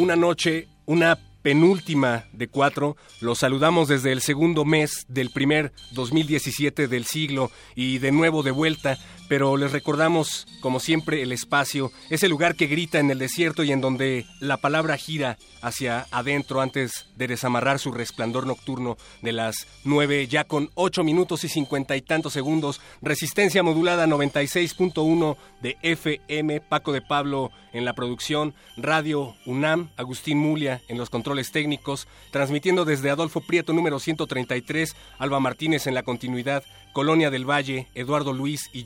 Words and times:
Una 0.00 0.16
noche, 0.16 0.66
una 0.86 1.18
penúltima 1.42 2.24
de 2.32 2.48
cuatro. 2.48 2.96
Los 3.20 3.40
saludamos 3.40 3.86
desde 3.86 4.12
el 4.12 4.22
segundo 4.22 4.64
mes 4.64 5.04
del 5.08 5.28
primer 5.28 5.74
2017 5.92 6.88
del 6.88 7.04
siglo 7.04 7.50
y 7.74 7.98
de 7.98 8.10
nuevo 8.10 8.42
de 8.42 8.50
vuelta, 8.50 8.96
pero 9.30 9.56
les 9.56 9.70
recordamos, 9.70 10.44
como 10.58 10.80
siempre, 10.80 11.22
el 11.22 11.30
espacio, 11.30 11.92
ese 12.08 12.26
lugar 12.28 12.56
que 12.56 12.66
grita 12.66 12.98
en 12.98 13.12
el 13.12 13.20
desierto 13.20 13.62
y 13.62 13.70
en 13.70 13.80
donde 13.80 14.26
la 14.40 14.56
palabra 14.56 14.96
gira 14.96 15.38
hacia 15.62 16.08
adentro 16.10 16.60
antes 16.60 17.06
de 17.14 17.28
desamarrar 17.28 17.78
su 17.78 17.92
resplandor 17.92 18.44
nocturno 18.44 18.96
de 19.22 19.30
las 19.30 19.68
nueve, 19.84 20.26
ya 20.26 20.42
con 20.42 20.70
ocho 20.74 21.04
minutos 21.04 21.44
y 21.44 21.48
cincuenta 21.48 21.96
y 21.96 22.02
tantos 22.02 22.32
segundos. 22.32 22.80
Resistencia 23.02 23.62
modulada 23.62 24.08
96.1 24.08 25.36
de 25.62 25.76
FM, 25.80 26.60
Paco 26.62 26.90
de 26.90 27.00
Pablo 27.00 27.52
en 27.72 27.84
la 27.84 27.92
producción, 27.92 28.52
Radio 28.76 29.36
UNAM, 29.46 29.90
Agustín 29.96 30.38
Mulia 30.38 30.82
en 30.88 30.98
los 30.98 31.08
controles 31.08 31.52
técnicos, 31.52 32.08
transmitiendo 32.32 32.84
desde 32.84 33.10
Adolfo 33.10 33.40
Prieto 33.42 33.72
número 33.72 34.00
133, 34.00 34.96
Alba 35.18 35.38
Martínez 35.38 35.86
en 35.86 35.94
la 35.94 36.02
continuidad, 36.02 36.64
Colonia 36.92 37.30
del 37.30 37.48
Valle, 37.48 37.86
Eduardo 37.94 38.32
Luis 38.32 38.70
y 38.72 38.84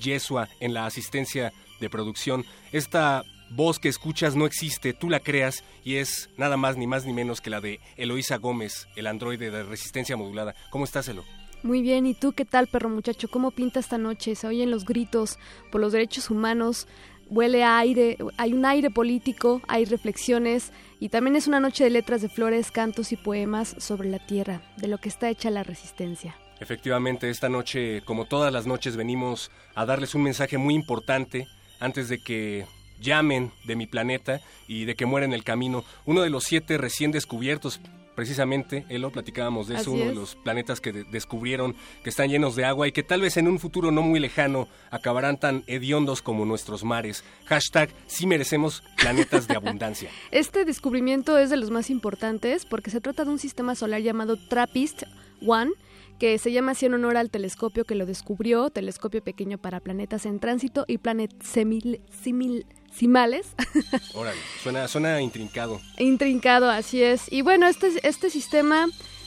En 0.61 0.75
la 0.75 0.87
asistencia 0.87 1.53
de 1.81 1.91
producción. 1.91 2.45
Esta 2.73 3.25
voz 3.51 3.79
que 3.79 3.89
escuchas 3.89 4.35
no 4.37 4.47
existe, 4.47 4.93
tú 4.93 5.09
la 5.09 5.21
creas 5.21 5.65
y 5.85 5.97
es 5.97 6.31
nada 6.37 6.57
más 6.57 6.77
ni 6.77 6.87
más 6.87 7.05
ni 7.05 7.13
menos 7.13 7.41
que 7.41 7.51
la 7.51 7.61
de 7.61 7.81
Eloísa 7.97 8.39
Gómez, 8.39 8.89
el 8.97 9.07
androide 9.07 9.51
de 9.51 9.63
resistencia 9.63 10.17
modulada. 10.17 10.55
¿Cómo 10.71 10.85
estás, 10.85 11.09
Elo? 11.09 11.25
Muy 11.63 11.81
bien, 11.81 12.05
¿y 12.05 12.15
tú 12.15 12.33
qué 12.33 12.45
tal, 12.45 12.67
perro 12.67 12.91
muchacho? 12.91 13.29
¿Cómo 13.29 13.51
pinta 13.51 13.81
esta 13.81 13.97
noche? 13.97 14.35
Se 14.35 14.47
oyen 14.47 14.71
los 14.71 14.85
gritos 14.85 15.39
por 15.73 15.81
los 15.81 15.93
derechos 15.93 16.31
humanos, 16.31 16.87
huele 17.31 17.65
a 17.65 17.79
aire, 17.79 18.19
hay 18.37 18.53
un 18.53 18.67
aire 18.67 18.91
político, 18.91 19.63
hay 19.67 19.87
reflexiones 19.87 20.73
y 21.01 21.09
también 21.09 21.37
es 21.37 21.47
una 21.47 21.61
noche 21.61 21.85
de 21.85 21.91
letras 21.91 22.21
de 22.21 22.29
flores, 22.29 22.71
cantos 22.71 23.13
y 23.13 23.17
poemas 23.17 23.77
sobre 23.79 24.11
la 24.11 24.25
tierra, 24.27 24.63
de 24.77 24.89
lo 24.89 24.99
que 24.99 25.09
está 25.09 25.31
hecha 25.31 25.51
la 25.51 25.63
resistencia. 25.63 26.37
Efectivamente, 26.61 27.31
esta 27.31 27.49
noche, 27.49 28.03
como 28.03 28.27
todas 28.27 28.53
las 28.53 28.67
noches, 28.67 28.97
venimos 28.97 29.51
a 29.75 29.85
darles 29.87 30.15
un 30.15 30.23
mensaje 30.23 30.59
muy 30.59 30.75
importante 30.75 31.49
antes 31.81 32.09
de 32.09 32.19
que 32.19 32.67
llamen 33.01 33.53
de 33.65 33.77
mi 33.77 33.87
planeta 33.87 34.41
y 34.69 34.85
de 34.85 34.95
que 34.95 35.07
muera 35.07 35.27
en 35.27 35.33
el 35.33 35.45
camino. 35.45 35.85
Uno 36.05 36.23
de 36.23 36.31
los 36.31 36.45
siete 36.45 36.79
recién 36.79 37.11
descubiertos 37.11 37.81
precisamente, 38.15 38.87
lo 38.91 39.11
platicábamos 39.11 39.67
de 39.67 39.77
eso, 39.77 39.91
uno 39.91 40.07
de 40.07 40.15
los 40.15 40.37
planetas 40.37 40.81
que 40.81 40.93
descubrieron 40.93 41.75
que 42.03 42.11
están 42.11 42.29
llenos 42.29 42.55
de 42.55 42.65
agua 42.65 42.87
y 42.87 42.93
que 42.93 43.03
tal 43.03 43.21
vez 43.21 43.37
en 43.37 43.49
un 43.49 43.59
futuro 43.59 43.91
no 43.91 44.03
muy 44.03 44.21
lejano 44.21 44.69
acabarán 44.91 45.39
tan 45.39 45.65
hediondos 45.67 46.23
como 46.23 46.45
nuestros 46.45 46.85
mares. 46.85 47.25
Hashtag 47.47 47.91
sí 48.07 48.27
merecemos 48.27 48.83
planetas 48.97 49.49
de 49.49 49.57
abundancia. 49.57 50.11
Este 50.31 50.65
descubrimiento 50.65 51.39
es 51.39 51.51
de 51.51 51.57
los 51.57 51.71
más 51.71 51.91
importantes 51.91 52.65
porque 52.65 52.91
se 52.91 53.01
trata 53.01 53.25
de 53.25 53.31
un 53.31 53.39
sistema 53.39 53.75
solar 53.75 54.01
llamado 54.01 54.37
TRAPPIST 54.37 55.05
1 55.41 55.73
que 56.19 56.39
se 56.39 56.53
llama 56.53 56.73
así 56.73 56.87
en 56.87 56.95
honor 56.95 57.17
al 57.17 57.31
telescopio 57.31 57.85
que 57.85 57.95
lo 57.95 58.07
descubrió, 58.07 58.71
telescopio 58.71 59.23
pequeño 59.23 59.59
para 59.59 59.81
planetas 59.81 60.27
en 60.27 60.41
tránsito 60.41 60.85
y 60.87 60.99
planet 60.99 61.35
simil, 61.43 62.01
simil 62.23 62.67
Simales. 62.95 63.55
Órale, 64.15 64.39
suena, 64.63 64.87
suena 64.87 65.21
intrincado. 65.21 65.81
Intrincado, 65.99 66.71
así 66.71 67.03
es. 67.03 67.31
Y 67.33 67.43
bueno, 67.43 67.67
este, 67.67 67.91
este 68.05 68.31
sistema 68.31 68.87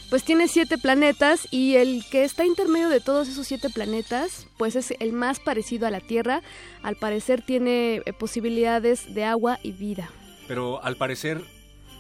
pues 0.10 0.24
tiene 0.24 0.48
siete 0.48 0.78
planetas 0.78 1.50
y 1.52 1.76
el 1.76 2.06
que 2.10 2.24
está 2.24 2.46
intermedio 2.46 2.88
de 2.88 3.02
todos 3.02 3.28
esos 3.28 3.46
siete 3.46 3.70
planetas 3.70 4.48
pues 4.58 4.78
es 4.78 4.94
el 5.00 5.12
más 5.12 5.42
parecido 5.42 5.86
a 5.86 5.92
la 5.92 6.00
Tierra. 6.00 6.42
Al 6.82 6.96
parecer 6.96 7.42
tiene 7.42 8.02
eh, 8.06 8.14
posibilidades 8.14 9.14
de 9.14 9.26
agua 9.26 9.60
y 9.64 9.74
vida. 9.74 10.10
Pero 10.48 10.82
al 10.82 10.96
parecer 10.96 11.42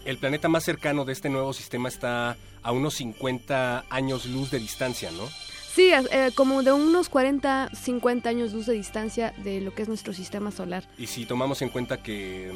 el 0.07 0.17
planeta 0.17 0.47
más 0.47 0.63
cercano 0.63 1.03
de 1.03 1.11
este 1.11 1.29
nuevo 1.29 1.51
sistema 1.51 1.89
está 1.89 2.37
a 2.63 2.71
unos 2.71 2.93
50 2.95 3.85
años 3.89 4.25
luz 4.25 4.49
de 4.49 4.57
distancia, 4.57 5.11
¿no? 5.11 5.27
Sí, 5.73 5.91
eh, 5.91 6.31
como 6.33 6.63
de 6.63 6.71
unos 6.71 7.09
40, 7.09 7.71
50 7.73 8.29
años 8.29 8.53
luz 8.53 8.67
de 8.67 8.73
distancia 8.73 9.33
de 9.43 9.59
lo 9.59 9.75
que 9.75 9.81
es 9.81 9.89
nuestro 9.89 10.13
sistema 10.13 10.49
solar. 10.51 10.87
Y 10.97 11.07
si 11.07 11.25
tomamos 11.25 11.61
en 11.61 11.67
cuenta 11.67 12.01
que 12.01 12.51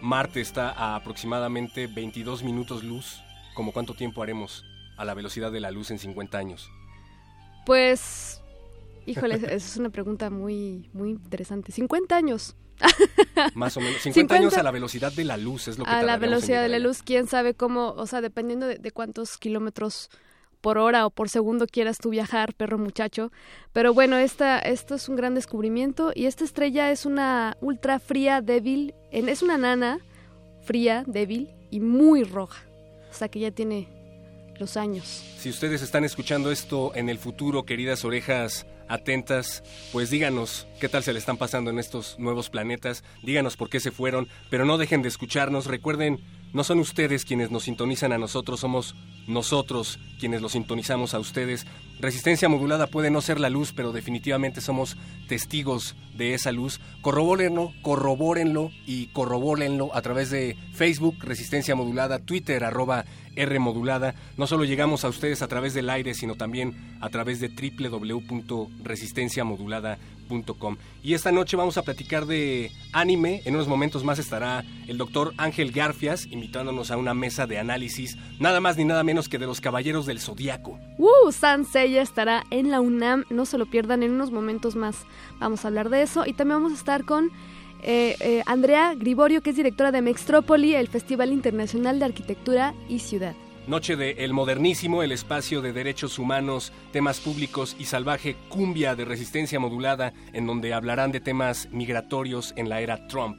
Marte 0.00 0.40
está 0.40 0.70
a 0.70 0.94
aproximadamente 0.94 1.88
22 1.88 2.44
minutos 2.44 2.84
luz, 2.84 3.20
¿como 3.54 3.72
cuánto 3.72 3.94
tiempo 3.94 4.22
haremos 4.22 4.64
a 4.96 5.04
la 5.04 5.14
velocidad 5.14 5.50
de 5.50 5.58
la 5.58 5.72
luz 5.72 5.90
en 5.90 5.98
50 5.98 6.38
años? 6.38 6.70
Pues, 7.66 8.40
híjole, 9.06 9.34
esa 9.42 9.54
es 9.56 9.76
una 9.76 9.90
pregunta 9.90 10.30
muy, 10.30 10.88
muy 10.92 11.10
interesante. 11.10 11.72
50 11.72 12.16
años. 12.16 12.54
Más 13.54 13.76
o 13.76 13.80
menos. 13.80 14.00
50, 14.02 14.34
años 14.34 14.56
a 14.56 14.62
la 14.62 14.70
velocidad 14.70 15.12
de 15.12 15.24
la 15.24 15.36
luz 15.36 15.68
es 15.68 15.78
lo 15.78 15.84
que 15.84 15.90
A 15.90 16.02
la 16.02 16.16
velocidad 16.16 16.62
de 16.62 16.68
la 16.68 16.78
luz, 16.78 17.02
quién 17.02 17.26
sabe 17.26 17.54
cómo, 17.54 17.90
o 17.92 18.06
sea, 18.06 18.20
dependiendo 18.20 18.66
de 18.66 18.90
cuántos 18.90 19.38
kilómetros 19.38 20.10
por 20.60 20.78
hora 20.78 21.06
o 21.06 21.10
por 21.10 21.28
segundo 21.28 21.66
quieras 21.66 21.98
tú 21.98 22.10
viajar, 22.10 22.52
perro 22.54 22.76
muchacho. 22.76 23.30
Pero 23.72 23.94
bueno, 23.94 24.16
esta, 24.16 24.58
esto 24.58 24.96
es 24.96 25.08
un 25.08 25.14
gran 25.14 25.34
descubrimiento 25.34 26.10
y 26.12 26.26
esta 26.26 26.42
estrella 26.44 26.90
es 26.90 27.06
una 27.06 27.56
ultra 27.60 28.00
fría, 28.00 28.40
débil, 28.40 28.92
es 29.12 29.42
una 29.42 29.58
nana 29.58 30.00
fría, 30.64 31.04
débil 31.06 31.50
y 31.70 31.78
muy 31.78 32.24
roja. 32.24 32.64
O 33.10 33.14
sea 33.14 33.28
que 33.28 33.38
ya 33.38 33.52
tiene 33.52 33.88
los 34.58 34.76
años. 34.76 35.24
Si 35.38 35.50
ustedes 35.50 35.82
están 35.82 36.04
escuchando 36.04 36.50
esto 36.50 36.92
en 36.96 37.08
el 37.08 37.18
futuro, 37.18 37.64
queridas 37.64 38.04
orejas 38.04 38.66
atentas, 38.88 39.62
pues 39.92 40.10
díganos 40.10 40.66
qué 40.80 40.88
tal 40.88 41.02
se 41.02 41.12
le 41.12 41.18
están 41.18 41.36
pasando 41.36 41.70
en 41.70 41.78
estos 41.78 42.18
nuevos 42.18 42.50
planetas, 42.50 43.04
díganos 43.22 43.56
por 43.56 43.68
qué 43.68 43.80
se 43.80 43.90
fueron, 43.90 44.28
pero 44.50 44.64
no 44.64 44.78
dejen 44.78 45.02
de 45.02 45.08
escucharnos, 45.08 45.66
recuerden 45.66 46.20
no 46.56 46.64
son 46.64 46.78
ustedes 46.78 47.26
quienes 47.26 47.50
nos 47.50 47.64
sintonizan 47.64 48.14
a 48.14 48.18
nosotros, 48.18 48.60
somos 48.60 48.94
nosotros 49.26 49.98
quienes 50.18 50.40
los 50.40 50.52
sintonizamos 50.52 51.12
a 51.12 51.18
ustedes. 51.18 51.66
Resistencia 52.00 52.48
modulada 52.48 52.86
puede 52.86 53.10
no 53.10 53.20
ser 53.20 53.38
la 53.38 53.50
luz, 53.50 53.74
pero 53.76 53.92
definitivamente 53.92 54.62
somos 54.62 54.96
testigos 55.28 55.96
de 56.16 56.32
esa 56.32 56.52
luz. 56.52 56.80
Corrobórenlo, 57.02 57.74
corrobórenlo 57.82 58.70
y 58.86 59.08
corrobórenlo 59.08 59.94
a 59.94 60.00
través 60.00 60.30
de 60.30 60.56
Facebook, 60.72 61.16
Resistencia 61.20 61.74
Modulada, 61.74 62.20
Twitter, 62.20 62.64
arroba 62.64 63.04
R 63.34 63.58
Modulada. 63.58 64.14
No 64.38 64.46
solo 64.46 64.64
llegamos 64.64 65.04
a 65.04 65.10
ustedes 65.10 65.42
a 65.42 65.48
través 65.48 65.74
del 65.74 65.90
aire, 65.90 66.14
sino 66.14 66.36
también 66.36 66.96
a 67.02 67.10
través 67.10 67.38
de 67.38 67.50
www.resistenciamodulada.com 67.50 70.15
y 71.02 71.14
esta 71.14 71.32
noche 71.32 71.56
vamos 71.56 71.78
a 71.78 71.82
platicar 71.82 72.26
de 72.26 72.72
anime. 72.92 73.42
En 73.44 73.54
unos 73.54 73.68
momentos 73.68 74.04
más 74.04 74.18
estará 74.18 74.64
el 74.88 74.98
doctor 74.98 75.32
Ángel 75.36 75.72
Garfias 75.72 76.26
invitándonos 76.26 76.90
a 76.90 76.96
una 76.96 77.14
mesa 77.14 77.46
de 77.46 77.58
análisis, 77.58 78.16
nada 78.40 78.60
más 78.60 78.76
ni 78.76 78.84
nada 78.84 79.04
menos 79.04 79.28
que 79.28 79.38
de 79.38 79.46
los 79.46 79.60
Caballeros 79.60 80.06
del 80.06 80.20
Zodiaco. 80.20 80.78
¡Uh! 80.98 81.32
Sansella 81.32 82.02
estará 82.02 82.44
en 82.50 82.70
la 82.70 82.80
UNAM, 82.80 83.24
no 83.30 83.46
se 83.46 83.58
lo 83.58 83.66
pierdan 83.66 84.02
en 84.02 84.12
unos 84.12 84.30
momentos 84.30 84.74
más. 84.74 85.06
Vamos 85.38 85.64
a 85.64 85.68
hablar 85.68 85.90
de 85.90 86.02
eso 86.02 86.24
y 86.26 86.32
también 86.32 86.62
vamos 86.62 86.72
a 86.72 86.80
estar 86.80 87.04
con 87.04 87.30
eh, 87.82 88.16
eh, 88.20 88.42
Andrea 88.46 88.94
Griborio, 88.94 89.42
que 89.42 89.50
es 89.50 89.56
directora 89.56 89.92
de 89.92 90.02
Mextrópoli, 90.02 90.74
el 90.74 90.88
Festival 90.88 91.32
Internacional 91.32 91.98
de 91.98 92.06
Arquitectura 92.06 92.74
y 92.88 92.98
Ciudad. 92.98 93.36
Noche 93.66 93.96
de 93.96 94.12
El 94.24 94.32
Modernísimo, 94.32 95.02
el 95.02 95.10
espacio 95.10 95.60
de 95.60 95.72
derechos 95.72 96.20
humanos, 96.20 96.72
temas 96.92 97.18
públicos 97.18 97.74
y 97.80 97.86
salvaje 97.86 98.36
cumbia 98.48 98.94
de 98.94 99.04
resistencia 99.04 99.58
modulada, 99.58 100.12
en 100.32 100.46
donde 100.46 100.72
hablarán 100.72 101.10
de 101.10 101.18
temas 101.18 101.68
migratorios 101.72 102.54
en 102.56 102.68
la 102.68 102.80
era 102.80 103.08
Trump. 103.08 103.36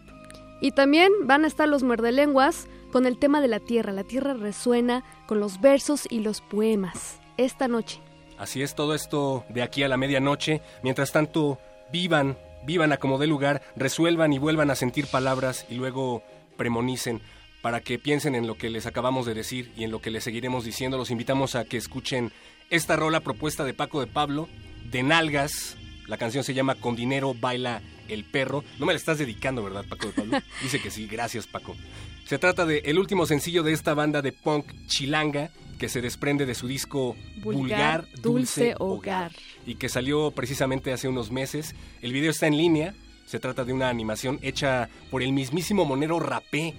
Y 0.60 0.72
también 0.72 1.14
van 1.24 1.46
a 1.46 1.48
estar 1.48 1.70
los 1.70 1.84
muerdelenguas 1.84 2.68
con 2.92 3.06
el 3.06 3.18
tema 3.18 3.40
de 3.40 3.48
la 3.48 3.62
tierra. 3.62 3.94
La 3.94 4.04
tierra 4.04 4.34
resuena 4.34 5.06
con 5.28 5.40
los 5.40 5.62
versos 5.62 6.06
y 6.10 6.20
los 6.20 6.42
poemas. 6.42 7.22
Esta 7.38 7.70
noche. 7.70 8.02
Así 8.38 8.62
es, 8.62 8.76
todo 8.76 8.96
esto 8.96 9.46
de 9.48 9.62
aquí 9.62 9.84
a 9.84 9.88
la 9.88 9.96
medianoche. 9.96 10.62
Mientras 10.84 11.14
tanto, 11.14 11.58
vivan, 11.90 12.38
vivan 12.66 12.92
a 12.92 12.98
como 12.98 13.18
dé 13.18 13.28
lugar, 13.28 13.62
resuelvan 13.78 14.34
y 14.34 14.40
vuelvan 14.40 14.72
a 14.72 14.76
sentir 14.76 15.08
palabras 15.08 15.66
y 15.70 15.76
luego 15.76 16.22
premonicen 16.58 17.22
para 17.68 17.82
que 17.82 18.00
piensen 18.00 18.34
en 18.34 18.48
lo 18.48 18.58
que 18.58 18.70
les 18.70 18.86
acabamos 18.86 19.26
de 19.26 19.34
decir 19.34 19.74
y 19.76 19.84
en 19.84 19.92
lo 19.92 20.00
que 20.00 20.10
les 20.10 20.24
seguiremos 20.24 20.64
diciendo. 20.64 20.98
Los 20.98 21.12
invitamos 21.12 21.56
a 21.56 21.66
que 21.66 21.76
escuchen 21.76 22.32
esta 22.70 22.96
rola 22.96 23.20
propuesta 23.20 23.66
de 23.66 23.74
Paco 23.74 24.00
de 24.00 24.08
Pablo, 24.08 24.48
de 24.90 25.04
Nalgas. 25.04 25.76
La 26.06 26.16
canción 26.16 26.46
se 26.46 26.54
llama 26.54 26.76
Con 26.76 26.96
dinero 26.96 27.34
baila 27.34 27.82
el 28.08 28.24
perro. 28.24 28.64
No 28.80 28.86
me 28.86 28.94
la 28.94 28.98
estás 28.98 29.18
dedicando, 29.18 29.66
¿verdad, 29.66 29.84
Paco 29.84 30.08
de 30.08 30.14
Pablo? 30.14 30.40
Dice 30.64 30.80
que 30.80 30.90
sí, 30.90 31.08
gracias, 31.08 31.46
Paco. 31.46 31.76
Se 32.24 32.40
trata 32.40 32.66
de 32.66 32.84
el 32.86 33.00
último 33.00 33.26
sencillo 33.26 33.64
de 33.64 33.74
esta 33.74 33.94
banda 33.94 34.22
de 34.22 34.32
punk 34.32 34.72
chilanga 34.86 35.52
que 35.78 35.90
se 35.90 36.00
desprende 36.00 36.46
de 36.46 36.56
su 36.56 36.70
disco 36.70 37.18
Vulgar, 37.44 38.08
Dulce, 38.22 38.76
Hogar 38.80 39.34
y 39.66 39.76
que 39.76 39.90
salió 39.90 40.32
precisamente 40.32 40.94
hace 40.94 41.10
unos 41.10 41.32
meses. 41.32 41.76
El 42.02 42.14
video 42.14 42.32
está 42.32 42.48
en 42.48 42.56
línea. 42.56 42.96
Se 43.26 43.42
trata 43.42 43.66
de 43.66 43.74
una 43.74 43.90
animación 43.90 44.40
hecha 44.42 44.88
por 45.12 45.22
el 45.22 45.34
mismísimo 45.34 45.84
Monero 45.84 46.18
Rapé. 46.22 46.74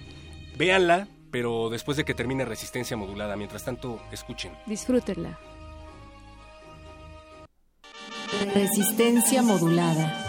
Véanla, 0.59 1.07
pero 1.31 1.69
después 1.69 1.95
de 1.95 2.03
que 2.03 2.13
termine 2.13 2.43
Resistencia 2.43 2.97
Modulada. 2.97 3.37
Mientras 3.37 3.63
tanto, 3.63 3.97
escuchen. 4.11 4.51
Disfrútenla. 4.65 5.39
Resistencia 8.53 9.41
modulada. 9.41 10.28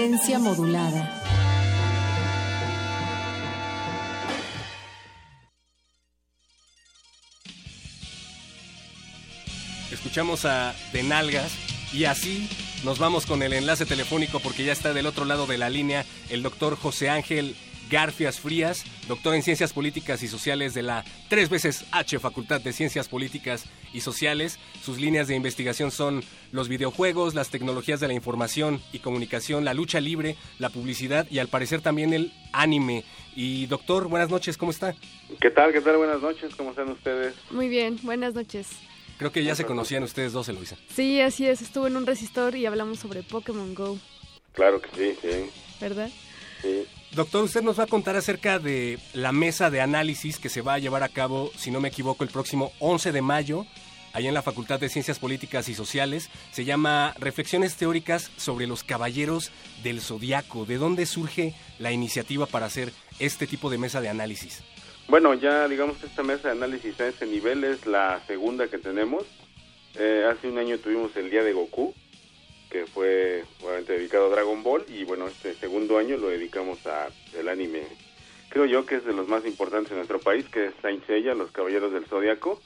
Modulada. 0.00 1.22
Escuchamos 9.92 10.46
a 10.46 10.74
De 10.94 11.02
Nalgas 11.02 11.52
y 11.92 12.04
así 12.04 12.48
nos 12.82 12.98
vamos 12.98 13.26
con 13.26 13.42
el 13.42 13.52
enlace 13.52 13.84
telefónico 13.84 14.40
porque 14.40 14.64
ya 14.64 14.72
está 14.72 14.94
del 14.94 15.04
otro 15.04 15.26
lado 15.26 15.46
de 15.46 15.58
la 15.58 15.68
línea 15.68 16.06
el 16.30 16.42
doctor 16.42 16.76
José 16.76 17.10
Ángel 17.10 17.54
Garfias 17.90 18.40
Frías, 18.40 18.84
doctor 19.10 19.34
en 19.34 19.42
Ciencias 19.42 19.72
Políticas 19.72 20.22
y 20.22 20.28
Sociales 20.28 20.72
de 20.72 20.82
la 20.82 21.04
tres 21.28 21.50
veces 21.50 21.84
H 21.90 22.20
Facultad 22.20 22.60
de 22.60 22.72
Ciencias 22.72 23.08
Políticas 23.08 23.64
y 23.92 24.02
sociales. 24.02 24.60
Sus 24.82 25.00
líneas 25.00 25.26
de 25.26 25.34
investigación 25.34 25.90
son 25.90 26.22
los 26.52 26.68
videojuegos, 26.68 27.34
las 27.34 27.50
tecnologías 27.50 27.98
de 27.98 28.06
la 28.06 28.14
información 28.14 28.80
y 28.92 29.00
comunicación, 29.00 29.64
la 29.64 29.74
lucha 29.74 30.00
libre, 30.00 30.36
la 30.60 30.70
publicidad 30.70 31.26
y 31.28 31.40
al 31.40 31.48
parecer 31.48 31.80
también 31.80 32.12
el 32.12 32.32
anime. 32.52 33.04
Y 33.34 33.66
doctor, 33.66 34.06
buenas 34.06 34.30
noches, 34.30 34.56
¿cómo 34.56 34.70
está? 34.70 34.94
¿Qué 35.40 35.50
tal? 35.50 35.72
¿Qué 35.72 35.80
tal? 35.80 35.96
Buenas 35.96 36.22
noches, 36.22 36.54
¿cómo 36.54 36.70
están 36.70 36.88
ustedes? 36.90 37.34
Muy 37.50 37.68
bien, 37.68 37.98
buenas 38.04 38.34
noches. 38.34 38.68
Creo 39.18 39.32
que 39.32 39.42
ya 39.42 39.56
se 39.56 39.64
conocían 39.64 40.04
ustedes 40.04 40.32
dos, 40.32 40.48
Eloisa. 40.48 40.76
Sí, 40.94 41.20
así 41.20 41.46
es, 41.46 41.62
estuve 41.62 41.88
en 41.88 41.96
un 41.96 42.06
resistor 42.06 42.54
y 42.54 42.64
hablamos 42.64 43.00
sobre 43.00 43.24
Pokémon 43.24 43.74
Go. 43.74 43.98
Claro 44.52 44.80
que 44.80 44.88
sí, 44.96 45.18
sí. 45.20 45.50
¿Verdad? 45.80 46.10
Sí. 46.62 46.86
Doctor, 47.12 47.42
usted 47.42 47.62
nos 47.62 47.78
va 47.78 47.84
a 47.84 47.88
contar 47.88 48.14
acerca 48.14 48.60
de 48.60 49.00
la 49.14 49.32
mesa 49.32 49.68
de 49.68 49.80
análisis 49.80 50.38
que 50.38 50.48
se 50.48 50.62
va 50.62 50.74
a 50.74 50.78
llevar 50.78 51.02
a 51.02 51.08
cabo, 51.08 51.50
si 51.56 51.72
no 51.72 51.80
me 51.80 51.88
equivoco, 51.88 52.22
el 52.22 52.30
próximo 52.30 52.72
11 52.78 53.10
de 53.10 53.20
mayo, 53.20 53.66
allá 54.12 54.28
en 54.28 54.34
la 54.34 54.42
Facultad 54.42 54.78
de 54.78 54.88
Ciencias 54.88 55.18
Políticas 55.18 55.68
y 55.68 55.74
Sociales. 55.74 56.30
Se 56.52 56.64
llama 56.64 57.14
Reflexiones 57.18 57.76
Teóricas 57.76 58.30
sobre 58.36 58.68
los 58.68 58.84
Caballeros 58.84 59.50
del 59.82 60.00
Zodiaco. 60.00 60.66
¿De 60.66 60.78
dónde 60.78 61.04
surge 61.04 61.54
la 61.80 61.90
iniciativa 61.90 62.46
para 62.46 62.66
hacer 62.66 62.92
este 63.18 63.48
tipo 63.48 63.70
de 63.70 63.78
mesa 63.78 64.00
de 64.00 64.08
análisis? 64.08 64.62
Bueno, 65.08 65.34
ya 65.34 65.66
digamos 65.66 65.96
que 65.96 66.06
esta 66.06 66.22
mesa 66.22 66.48
de 66.48 66.52
análisis 66.52 67.00
a 67.00 67.08
ese 67.08 67.26
nivel 67.26 67.64
es 67.64 67.86
la 67.86 68.20
segunda 68.28 68.68
que 68.68 68.78
tenemos. 68.78 69.24
Eh, 69.96 70.24
hace 70.30 70.48
un 70.48 70.58
año 70.58 70.78
tuvimos 70.78 71.16
el 71.16 71.28
Día 71.28 71.42
de 71.42 71.52
Goku, 71.52 71.92
que 72.70 72.86
fue 72.86 73.44
obviamente 73.62 73.94
dedicado 73.94 74.26
a 74.26 74.30
Dragon 74.30 74.62
Ball 74.62 74.84
y 74.88 75.04
bueno, 75.04 75.26
este 75.26 75.54
segundo 75.54 75.98
año 75.98 76.16
lo 76.16 76.28
dedicamos 76.28 76.86
a 76.86 77.08
el 77.36 77.48
anime. 77.48 77.82
Creo 78.48 78.64
yo 78.64 78.86
que 78.86 78.96
es 78.96 79.04
de 79.04 79.12
los 79.12 79.28
más 79.28 79.44
importantes 79.44 79.90
en 79.90 79.98
nuestro 79.98 80.20
país, 80.20 80.48
que 80.48 80.66
es 80.66 80.74
Saint 80.80 81.04
Seiya, 81.06 81.34
los 81.34 81.50
Caballeros 81.50 81.92
del 81.92 82.06
Zodiaco, 82.06 82.60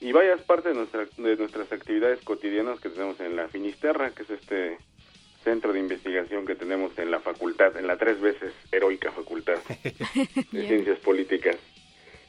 y 0.00 0.12
vaya 0.12 0.34
es 0.34 0.42
parte 0.42 0.68
de, 0.68 0.74
nuestra, 0.74 1.06
de 1.16 1.36
nuestras 1.36 1.72
actividades 1.72 2.22
cotidianas 2.22 2.80
que 2.80 2.90
tenemos 2.90 3.18
en 3.20 3.34
la 3.34 3.48
Finisterra, 3.48 4.10
que 4.10 4.22
es 4.22 4.30
este 4.30 4.78
centro 5.42 5.72
de 5.72 5.80
investigación 5.80 6.44
que 6.44 6.54
tenemos 6.54 6.98
en 6.98 7.10
la 7.10 7.20
facultad, 7.20 7.76
en 7.76 7.86
la 7.86 7.96
tres 7.96 8.20
veces 8.20 8.52
heroica 8.72 9.12
facultad 9.12 9.58
de 10.52 10.66
ciencias 10.66 10.98
políticas. 10.98 11.56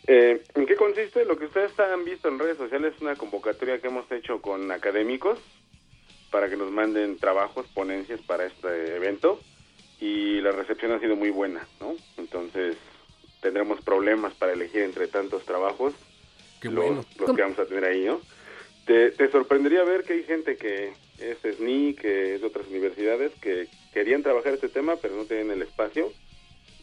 Eh, 0.05 0.41
¿En 0.55 0.65
qué 0.65 0.75
consiste? 0.75 1.25
Lo 1.25 1.37
que 1.37 1.45
ustedes 1.45 1.77
han 1.79 2.05
visto 2.05 2.29
en 2.29 2.39
redes 2.39 2.57
sociales 2.57 2.93
es 2.95 3.01
una 3.01 3.15
convocatoria 3.15 3.79
que 3.79 3.87
hemos 3.87 4.09
hecho 4.11 4.41
con 4.41 4.71
académicos 4.71 5.39
para 6.31 6.49
que 6.49 6.57
nos 6.57 6.71
manden 6.71 7.17
trabajos, 7.17 7.65
ponencias 7.73 8.19
para 8.21 8.45
este 8.45 8.95
evento 8.95 9.39
y 9.99 10.41
la 10.41 10.51
recepción 10.51 10.91
ha 10.91 10.99
sido 10.99 11.15
muy 11.15 11.29
buena, 11.29 11.65
¿no? 11.79 11.95
Entonces 12.17 12.75
tendremos 13.41 13.81
problemas 13.81 14.33
para 14.33 14.53
elegir 14.53 14.81
entre 14.81 15.07
tantos 15.07 15.43
trabajos 15.45 15.93
Qué 16.61 16.69
los, 16.69 16.85
bueno. 16.85 17.05
los 17.19 17.35
que 17.35 17.41
vamos 17.41 17.59
a 17.59 17.65
tener 17.65 17.85
ahí, 17.85 18.05
¿no? 18.05 18.19
Te, 18.85 19.11
te 19.11 19.29
sorprendería 19.31 19.83
ver 19.83 20.03
que 20.03 20.13
hay 20.13 20.23
gente 20.23 20.57
que 20.57 20.93
es 21.19 21.37
SNI, 21.57 21.93
que 21.95 22.35
es 22.35 22.41
de 22.41 22.47
otras 22.47 22.67
universidades, 22.67 23.33
que 23.41 23.67
querían 23.93 24.23
trabajar 24.23 24.53
este 24.53 24.69
tema 24.69 24.95
pero 24.97 25.15
no 25.15 25.25
tienen 25.25 25.51
el 25.51 25.61
espacio 25.61 26.11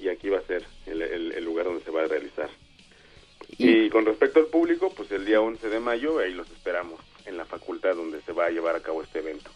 y 0.01 0.09
aquí 0.09 0.29
va 0.29 0.39
a 0.39 0.43
ser 0.43 0.65
el, 0.87 1.01
el- 1.03 1.33
el 1.33 1.45
lugar 1.45 1.67
donde 1.67 1.85
se 1.85 1.91
va 1.91 2.03
a 2.03 2.07
realizar. 2.07 2.51
Y, 3.59 3.89
con 3.91 4.05
respecto 4.05 4.41
al 4.41 4.47
público, 4.47 4.93
pues 4.97 5.11
el 5.13 5.25
día 5.25 5.41
11 5.41 5.69
de 5.69 5.79
mayo 5.81 6.19
ahí 6.19 6.33
los 6.35 6.51
esperamos 6.51 7.01
en 7.27 7.37
la 7.37 7.45
facultad 7.45 7.95
donde 7.97 8.21
se 8.23 8.33
va 8.33 8.47
a 8.47 8.51
llevar 8.51 8.77
a 8.77 8.81
cabo 8.81 9.03
este 9.03 9.19
evento. 9.21 9.51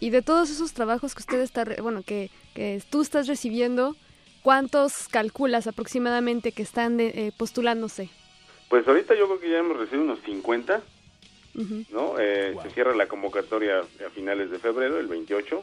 Y 0.00 0.10
de 0.10 0.22
todos 0.22 0.50
esos 0.50 0.72
trabajos 0.72 1.14
que 1.14 1.20
usted 1.22 1.40
está, 1.40 1.64
re- 1.64 1.80
bueno, 1.80 2.02
que, 2.02 2.30
que 2.54 2.82
tú 2.90 3.00
estás 3.02 3.26
recibiendo, 3.26 3.96
¿cuántos 4.42 5.08
calculas 5.08 5.66
aproximadamente 5.66 6.52
que 6.52 6.62
están 6.62 6.96
de- 6.96 7.08
eh, 7.08 7.32
postulándose? 7.36 8.10
Pues 8.68 8.86
ahorita 8.86 9.14
yo 9.14 9.26
creo 9.26 9.40
que 9.40 9.50
ya 9.50 9.58
hemos 9.58 9.76
recibido 9.78 10.04
unos 10.04 10.20
50, 10.24 10.82
Ujú. 11.54 11.84
¿no? 11.90 12.18
Eh, 12.18 12.50
Wow. 12.54 12.62
Se 12.64 12.70
cierra 12.70 12.94
la 12.94 13.08
convocatoria 13.08 13.80
a 13.80 14.10
finales 14.10 14.50
de 14.50 14.58
febrero, 14.58 14.98
el 14.98 15.06
28, 15.06 15.62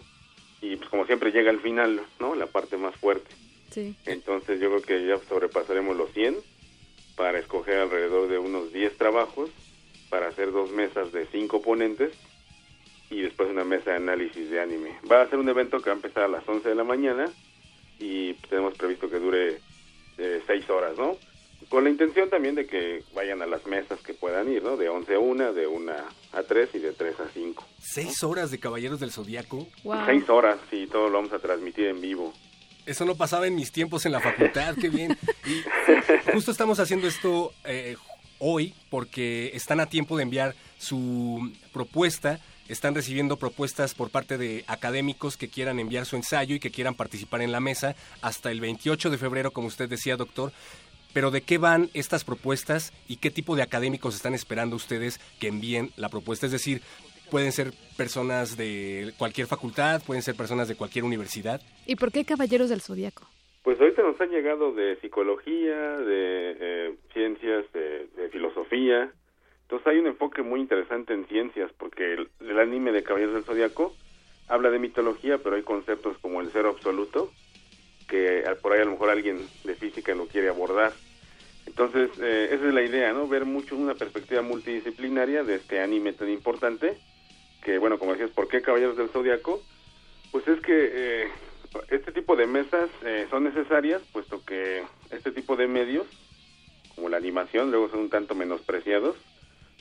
y 0.62 0.76
pues 0.78 0.90
como 0.90 1.06
siempre 1.06 1.32
llega 1.32 1.52
al 1.52 1.60
final, 1.60 2.02
¿no? 2.20 2.34
La 2.36 2.48
parte 2.48 2.78
más 2.78 2.96
fuerte. 2.96 3.30
Sí. 3.72 3.96
Entonces 4.06 4.60
yo 4.60 4.70
creo 4.70 4.82
que 4.82 5.06
ya 5.08 5.18
sobrepasaremos 5.28 5.96
los 5.98 6.12
100 6.14 6.38
para 7.16 7.38
escoger 7.40 7.78
alrededor 7.80 8.28
de 8.30 8.38
unos 8.40 8.72
10 8.74 8.98
trabajos, 8.98 9.50
para 10.14 10.28
hacer 10.28 10.52
dos 10.52 10.70
mesas 10.70 11.12
de 11.12 11.26
cinco 11.26 11.60
ponentes 11.60 12.12
y 13.10 13.22
después 13.22 13.50
una 13.50 13.64
mesa 13.64 13.90
de 13.90 13.96
análisis 13.96 14.48
de 14.48 14.62
anime. 14.62 14.96
Va 15.12 15.24
a 15.24 15.28
ser 15.28 15.40
un 15.40 15.50
evento 15.50 15.80
que 15.80 15.90
va 15.90 15.94
a 15.94 15.96
empezar 15.96 16.22
a 16.26 16.28
las 16.28 16.48
11 16.48 16.70
de 16.70 16.76
la 16.76 16.84
mañana 16.84 17.26
y 17.98 18.36
tenemos 18.48 18.78
previsto 18.78 19.10
que 19.10 19.18
dure 19.18 19.60
6 20.16 20.70
horas, 20.70 20.96
¿no? 21.00 21.18
Con 21.68 21.86
la 21.86 21.90
intención 21.90 22.30
también 22.30 22.54
de 22.54 22.68
que 22.68 23.04
vayan 23.16 23.42
a 23.42 23.48
las 23.48 23.66
mesas 23.66 24.02
que 24.02 24.14
puedan 24.14 24.52
ir, 24.52 24.62
¿no? 24.62 24.78
De 24.78 24.88
11 24.88 25.16
a 25.16 25.20
1, 25.20 25.54
de 25.54 25.66
1 25.66 25.92
a 26.34 26.44
3 26.44 26.70
y 26.76 26.78
de 26.78 26.92
3 26.92 27.20
a 27.20 27.28
5. 27.34 27.66
¿Seis 27.80 28.24
horas 28.24 28.52
de 28.52 28.60
Caballeros 28.60 29.00
del 29.00 29.12
Zodiaco? 29.12 29.68
Wow. 29.84 30.06
6 30.06 30.30
horas, 30.30 30.60
sí, 30.70 30.86
todo 30.92 31.10
lo 31.10 31.18
vamos 31.18 31.34
a 31.34 31.40
transmitir 31.40 31.88
en 31.88 32.00
vivo. 32.00 32.32
Eso 32.86 33.04
no 33.04 33.16
pasaba 33.16 33.48
en 33.48 33.56
mis 33.56 33.72
tiempos 33.72 34.06
en 34.06 34.12
la 34.12 34.20
facultad, 34.20 34.76
qué 34.80 34.90
bien. 34.90 35.18
Y 35.48 35.64
justo 36.34 36.52
estamos 36.52 36.80
haciendo 36.80 37.08
esto 37.08 37.52
eh, 37.64 37.96
hoy 38.44 38.74
porque 38.90 39.52
están 39.54 39.80
a 39.80 39.88
tiempo 39.88 40.18
de 40.18 40.24
enviar 40.24 40.56
su 40.78 41.52
propuesta. 41.72 42.40
Están 42.68 42.94
recibiendo 42.94 43.38
propuestas 43.38 43.94
por 43.94 44.10
parte 44.10 44.38
de 44.38 44.64
académicos 44.68 45.38
que 45.38 45.48
quieran 45.48 45.80
enviar 45.80 46.06
su 46.06 46.16
ensayo 46.16 46.56
y 46.56 46.60
que 46.60 46.72
quieran 46.72 46.96
participar 46.96 47.42
en 47.42 47.52
la 47.52 47.60
mesa 47.60 47.96
hasta 48.22 48.52
el 48.52 48.62
28 48.62 49.10
de 49.10 49.18
febrero, 49.18 49.52
como 49.52 49.68
usted 49.68 49.90
decía, 49.90 50.18
doctor. 50.18 50.52
Pero 51.14 51.32
¿de 51.32 51.42
qué 51.42 51.58
van 51.58 51.90
estas 51.94 52.24
propuestas 52.24 52.92
y 53.08 53.18
qué 53.18 53.32
tipo 53.32 53.56
de 53.56 53.62
académicos 53.62 54.16
están 54.16 54.34
esperando 54.34 54.76
ustedes 54.76 55.20
que 55.40 55.48
envíen 55.48 55.92
la 55.96 56.10
propuesta? 56.10 56.48
Es 56.48 56.52
decir, 56.52 56.82
pueden 57.30 57.52
ser 57.52 57.74
personas 57.96 58.58
de 58.58 59.14
cualquier 59.18 59.48
facultad, 59.48 60.02
pueden 60.04 60.24
ser 60.24 60.36
personas 60.36 60.68
de 60.68 60.76
cualquier 60.76 61.06
universidad. 61.06 61.62
¿Y 61.86 61.96
por 61.96 62.12
qué 62.12 62.26
Caballeros 62.26 62.70
del 62.70 62.82
Zodíaco? 62.82 63.28
Pues 63.64 63.80
ahorita 63.80 64.04
nos 64.04 64.20
han 64.20 64.30
llegado 64.30 64.74
de 64.74 64.98
psicología, 64.98 65.98
de 65.98 66.58
eh, 66.60 66.96
ciencias, 67.14 67.72
de, 67.72 68.08
de 68.16 68.30
filosofía. 68.30 69.12
Entonces 69.64 69.88
hay 69.88 70.00
un 70.00 70.08
enfoque 70.08 70.42
muy 70.42 70.60
interesante 70.60 71.14
en 71.14 71.26
ciencias, 71.28 71.72
porque 71.78 72.28
el, 72.42 72.60
anime 72.60 72.92
de 72.92 73.04
Caballeros 73.04 73.36
del 73.36 73.46
Zodiaco 73.46 73.96
habla 74.50 74.70
de 74.70 74.80
mitología, 74.80 75.38
pero 75.38 75.56
hay 75.56 75.64
conceptos 75.64 76.18
como 76.18 76.42
el 76.42 76.50
cero 76.52 76.70
absoluto, 76.76 77.32
que 78.10 78.44
por 78.62 78.74
ahí 78.74 78.82
a 78.82 78.86
lo 78.86 78.92
mejor 78.92 79.10
alguien 79.10 79.40
de 79.64 79.76
física 79.76 80.14
lo 80.14 80.28
quiere 80.28 80.50
abordar. 80.50 80.92
Entonces, 81.66 82.12
eh, 82.22 82.50
esa 82.52 82.68
es 82.68 82.74
la 82.74 82.82
idea, 82.82 83.14
¿no? 83.14 83.30
Ver 83.30 83.46
mucho 83.46 83.78
una 83.78 83.96
perspectiva 83.96 84.42
multidisciplinaria 84.42 85.46
de 85.46 85.56
este 85.56 85.80
anime 85.80 86.12
tan 86.12 86.30
importante, 86.30 86.98
que 87.64 87.78
bueno, 87.78 87.98
como 87.98 88.12
decías, 88.12 88.32
¿por 88.32 88.50
qué 88.50 88.62
Caballeros 88.62 88.98
del 88.98 89.08
Zodiaco? 89.08 89.62
Pues 90.34 90.46
es 90.50 90.60
que 90.60 90.92
eh, 90.94 91.28
este 91.90 92.12
tipo 92.12 92.36
de 92.36 92.48
mesas 92.48 92.90
eh, 93.04 93.28
son 93.30 93.44
necesarias, 93.44 94.02
puesto 94.12 94.44
que 94.46 94.84
este 95.12 95.32
tipo 95.32 95.56
de 95.56 95.68
medios, 95.68 96.06
como 96.96 97.10
la 97.10 97.18
animación, 97.18 97.72
luego 97.72 97.90
son 97.90 98.02
un 98.02 98.10
tanto 98.10 98.36
menospreciados, 98.36 99.16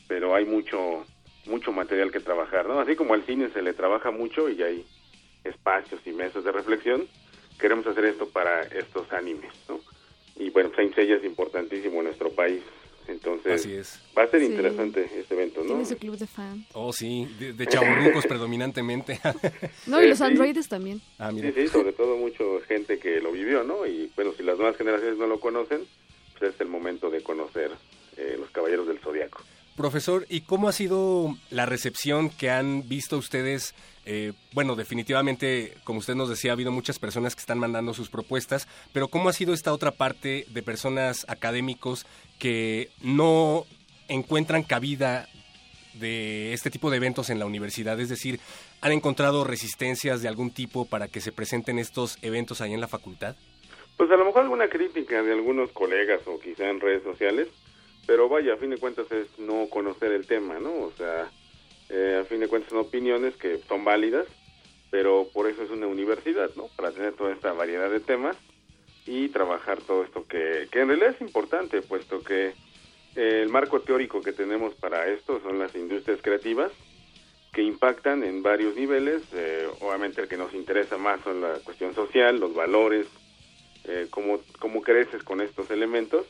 pero 0.09 0.35
hay 0.35 0.45
mucho 0.45 1.05
mucho 1.47 1.73
material 1.73 2.13
que 2.13 2.21
trabajar, 2.21 2.67
¿no? 2.67 2.81
Así 2.81 2.95
como 2.95 3.15
al 3.15 3.25
cine 3.25 3.49
se 3.51 3.63
le 3.63 3.73
trabaja 3.73 4.11
mucho 4.11 4.49
y 4.49 4.63
hay 4.63 4.87
espacios 5.45 6.01
y 6.07 6.13
mesas 6.13 6.45
de 6.45 6.53
reflexión, 6.53 7.09
queremos 7.59 7.87
hacer 7.87 8.05
esto 8.05 8.29
para 8.29 8.63
estos 8.63 9.13
animes. 9.13 9.53
Y 10.37 10.51
bueno, 10.51 10.71
Saint 10.75 10.95
Seiya 10.95 11.17
es 11.17 11.25
importantísimo 11.25 11.99
en 11.99 12.05
nuestro 12.05 12.31
país, 12.31 12.63
entonces 13.13 13.61
Así 13.61 13.73
es. 13.75 14.01
va 14.17 14.25
a 14.25 14.29
ser 14.29 14.41
Sí. 14.41 14.47
interesante 14.47 15.09
este 15.17 15.35
evento, 15.35 15.61
¿no? 15.61 15.67
Tiene 15.69 15.85
su 15.85 15.97
club 15.97 16.17
de 16.19 16.27
fan. 16.27 16.65
Oh, 16.73 16.93
sí, 16.93 17.27
de, 17.39 17.53
de 17.53 17.67
chavorrucos 17.67 18.27
predominantemente. 18.29 19.21
No, 19.87 20.01
y 20.01 20.07
Eh, 20.07 20.09
los 20.09 20.19
sí. 20.19 20.25
androides 20.25 20.69
también. 20.69 21.01
ah, 21.19 21.31
mira. 21.31 21.49
Sí, 21.53 21.63
sí, 21.63 21.69
sobre 21.69 21.93
todo 21.93 22.17
mucha 22.17 22.43
gente 22.67 22.99
que 22.99 23.21
lo 23.21 23.31
vivió, 23.33 23.63
¿no? 23.63 23.87
Y 23.87 24.11
bueno, 24.17 24.33
si 24.37 24.43
las 24.43 24.57
nuevas 24.59 24.77
generaciones 24.77 25.17
no 25.19 25.27
lo 25.27 25.39
conocen, 25.41 25.83
pues 26.39 26.55
es 26.55 26.61
el 26.61 26.69
momento 26.69 27.11
de 27.11 27.23
conocer 27.23 27.71
eh, 28.17 28.37
los 28.39 28.51
Caballeros 28.51 28.87
del 28.89 28.99
Zodiaco. 28.99 29.41
Profesor, 29.77 30.27
¿y 30.29 30.43
cómo 30.43 30.69
ha 30.69 30.73
sido 30.73 31.35
la 31.51 31.65
recepción 31.65 32.29
que 32.29 32.51
han 32.51 32.89
visto 32.89 33.17
ustedes? 33.17 33.75
Eh, 34.05 34.33
bueno, 34.53 34.77
definitivamente, 34.77 35.75
como 35.85 36.01
usted 36.01 36.15
nos 36.15 36.29
decía, 36.29 36.51
ha 36.51 36.55
habido 36.55 36.71
muchas 36.71 36.99
personas 36.99 37.35
que 37.35 37.41
están 37.41 37.59
mandando 37.59 37.95
sus 37.95 38.11
propuestas, 38.11 38.69
pero 38.93 39.09
¿cómo 39.09 39.31
ha 39.31 39.33
sido 39.33 39.55
esta 39.55 39.73
otra 39.73 39.93
parte 39.93 40.45
de 40.49 40.63
personas 40.63 41.25
académicos 41.29 42.07
que 42.39 42.91
no 43.01 43.65
encuentran 44.09 44.63
cabida 44.63 45.29
de 45.95 46.53
este 46.53 46.71
tipo 46.71 46.91
de 46.91 46.99
eventos 46.99 47.31
en 47.31 47.39
la 47.39 47.47
universidad? 47.47 47.99
Es 47.99 48.11
decir, 48.11 48.41
¿han 48.83 48.93
encontrado 48.93 49.43
resistencias 49.43 50.21
de 50.21 50.29
algún 50.29 50.51
tipo 50.51 50.85
para 50.85 51.09
que 51.09 51.23
se 51.23 51.33
presenten 51.33 51.79
estos 51.79 52.19
eventos 52.21 52.61
ahí 52.61 52.75
en 52.75 52.81
la 52.81 52.89
facultad? 52.89 53.37
Pues 53.97 54.11
a 54.11 54.17
lo 54.17 54.27
mejor 54.27 54.43
alguna 54.43 54.69
crítica 54.69 55.23
de 55.23 55.33
algunos 55.33 55.71
colegas 55.73 56.21
o 56.27 56.39
quizá 56.41 56.69
en 56.69 56.81
redes 56.81 57.03
sociales, 57.05 57.49
pero 58.07 58.29
vaya, 58.29 58.55
a 58.55 58.57
fin 58.57 58.71
de 58.71 58.79
cuentas 58.79 59.11
es 59.13 59.27
no 59.39 59.69
conocer 59.71 60.13
el 60.13 60.27
tema, 60.27 60.59
¿no? 60.59 60.73
O 60.73 60.93
sea, 60.97 61.31
eh, 61.89 62.21
a 62.23 62.25
fin 62.25 62.41
de 62.41 62.49
cuentas 62.49 62.71
son 62.71 62.81
opiniones 62.81 63.37
que 63.37 63.59
son 63.69 63.85
válidas, 63.85 64.27
pero 64.91 65.29
por 65.33 65.49
eso 65.49 65.63
es 65.63 65.71
una 65.71 65.87
universidad, 65.87 66.51
¿no? 66.57 66.69
Para 66.77 66.93
tener 66.93 67.15
toda 67.15 67.33
esta 67.33 67.53
variedad 67.53 67.91
de 67.91 68.01
temas 68.01 68.37
y 69.07 69.29
trabajar 69.29 69.81
todo 69.83 70.05
esto 70.05 70.27
que, 70.27 70.69
que 70.71 70.81
en 70.81 70.89
realidad 70.89 71.15
es 71.15 71.21
importante, 71.21 71.83
puesto 71.83 72.23
que 72.23 72.55
El 73.15 73.51
marco 73.51 73.81
teórico 73.81 74.23
que 74.23 74.33
tenemos 74.33 74.75
para 74.75 75.07
esto 75.09 75.39
son 75.43 75.59
las 75.59 75.75
industrias 75.75 76.21
creativas 76.23 76.73
que 77.53 77.63
impactan 77.63 78.25
en 78.25 78.43
varios 78.43 78.75
niveles. 78.75 79.23
Eh, 79.35 79.69
obviamente 79.81 80.23
el 80.23 80.29
que 80.29 80.39
nos 80.39 80.55
interesa 80.55 80.97
más 80.97 81.21
son 81.23 81.43
la 81.43 81.55
cuestión 81.63 81.95
social, 81.95 82.41
los 82.41 82.55
valores, 82.55 83.07
eh, 83.85 84.07
cómo, 84.09 84.41
cómo 84.59 84.81
creces 84.81 85.23
con 85.23 85.43
estos 85.43 85.71
elementos, 85.71 86.25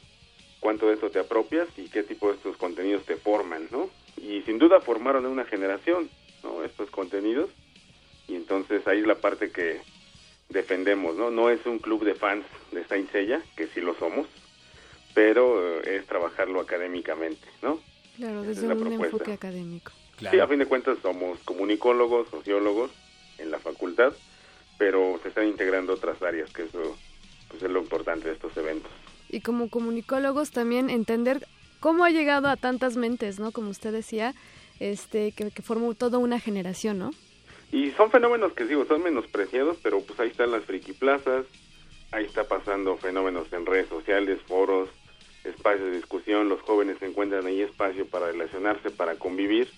cuánto 0.63 0.87
de 0.87 0.95
esto 0.95 1.11
te 1.11 1.19
apropias 1.19 1.69
y 1.77 1.89
qué 1.89 2.05
tipo 2.05 2.29
de 2.29 2.37
estos 2.37 2.57
contenidos 2.57 3.05
te 3.05 3.17
forman, 3.17 3.67
¿no? 3.73 3.91
Y 4.17 4.43
sin 4.43 4.59
duda 4.59 4.81
formaron 4.81 5.27
a 5.27 5.29
una 5.29 5.45
generación, 5.45 6.09
¿no? 6.45 6.63
Estos 6.63 6.89
contenidos. 6.89 7.51
Y 8.29 8.37
entonces 8.37 8.87
ahí 8.87 9.01
es 9.01 9.07
la 9.07 9.17
parte 9.17 9.51
que 9.51 9.81
defendemos, 10.49 11.17
¿no? 11.17 11.31
No 11.33 11.51
es 11.51 11.67
un 11.67 11.81
club 11.81 12.05
de 12.05 12.15
fans 12.15 12.47
de 12.71 12.85
Saint 12.85 13.11
Seiya, 13.11 13.43
que 13.57 13.67
sí 13.67 13.81
lo 13.81 13.95
somos, 13.97 14.29
pero 15.15 15.81
eh, 15.81 15.97
es 15.97 16.07
trabajarlo 16.07 16.61
académicamente, 16.61 17.47
¿no? 17.61 17.81
Claro, 18.17 18.43
es 18.43 18.49
desde 18.49 18.69
un 18.69 18.79
propuesta. 18.79 19.07
enfoque 19.07 19.33
académico. 19.33 19.91
Claro. 20.17 20.37
Sí, 20.37 20.41
a 20.41 20.47
fin 20.47 20.61
de 20.61 20.67
cuentas 20.67 20.97
somos 21.03 21.41
comunicólogos, 21.41 22.29
sociólogos 22.29 22.93
en 23.39 23.51
la 23.51 23.59
facultad, 23.59 24.13
pero 24.79 25.19
se 25.25 25.31
están 25.31 25.49
integrando 25.49 25.95
otras 25.95 26.23
áreas, 26.23 26.53
que 26.53 26.63
eso 26.63 26.97
pues, 27.49 27.65
es 27.65 27.71
lo 27.71 27.81
importante 27.81 28.29
de 28.29 28.35
estos 28.35 28.57
eventos. 28.57 28.93
Y 29.33 29.41
como 29.41 29.69
comunicólogos 29.69 30.53
también 30.53 30.91
entender 30.91 31.45
cómo 31.81 32.05
ha 32.05 32.11
llegado 32.11 32.49
a 32.49 32.57
tantas 32.57 32.97
mentes, 32.97 33.41
¿no? 33.41 33.51
Como 33.51 33.71
usted 33.71 33.93
decía, 33.93 34.35
este, 34.79 35.33
que, 35.33 35.51
formó 35.63 35.95
toda 35.95 36.19
una 36.19 36.39
generación, 36.39 36.99
¿no? 36.99 37.11
Y 37.73 37.91
son 37.93 38.11
fenómenos 38.11 38.53
que 38.53 38.65
digo, 38.65 38.85
son 38.85 39.03
menospreciados, 39.03 39.79
pero 39.83 40.01
pues 40.01 40.21
ahí 40.21 40.29
están 40.29 40.53
las 40.53 40.65
friki 40.65 40.93
plazas, 40.93 41.47
ahí 42.13 42.25
está 42.25 42.45
pasando 42.45 42.97
fenómenos 42.99 43.53
en 43.53 43.67
redes 43.67 43.89
sociales, 43.89 44.39
foros, 44.47 44.91
espacios 45.43 45.91
de 45.91 45.97
discusión, 45.97 46.49
los 46.49 46.61
jóvenes 46.61 47.01
encuentran 47.03 47.47
ahí 47.47 47.63
espacio 47.63 48.07
para 48.07 48.27
relacionarse, 48.27 48.91
para 48.91 49.17
convivir. 49.17 49.69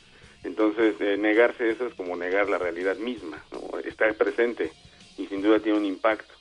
Entonces, 0.42 0.96
eh, 1.00 1.16
negarse 1.16 1.70
eso 1.70 1.87
es 1.87 1.94
como 1.94 2.16
negar 2.16 2.50
la 2.50 2.58
realidad 2.58 2.96
misma, 2.96 3.42
¿no? 3.50 3.78
está 3.78 4.12
presente 4.12 4.73
y 5.16 5.26
sin 5.26 5.40
duda 5.40 5.61
tiene 5.61 5.78
un 5.78 5.87
impacto. 5.87 6.34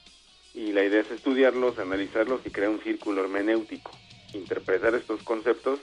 Y 0.54 0.72
la 0.72 0.84
idea 0.84 1.02
es 1.02 1.12
estudiarlos, 1.12 1.80
analizarlos 1.80 2.42
y 2.46 2.52
crear 2.52 2.70
un 2.70 2.82
círculo 2.82 3.24
hermenéutico, 3.24 3.92
interpretar 4.34 4.94
estos 4.96 5.24
conceptos 5.24 5.80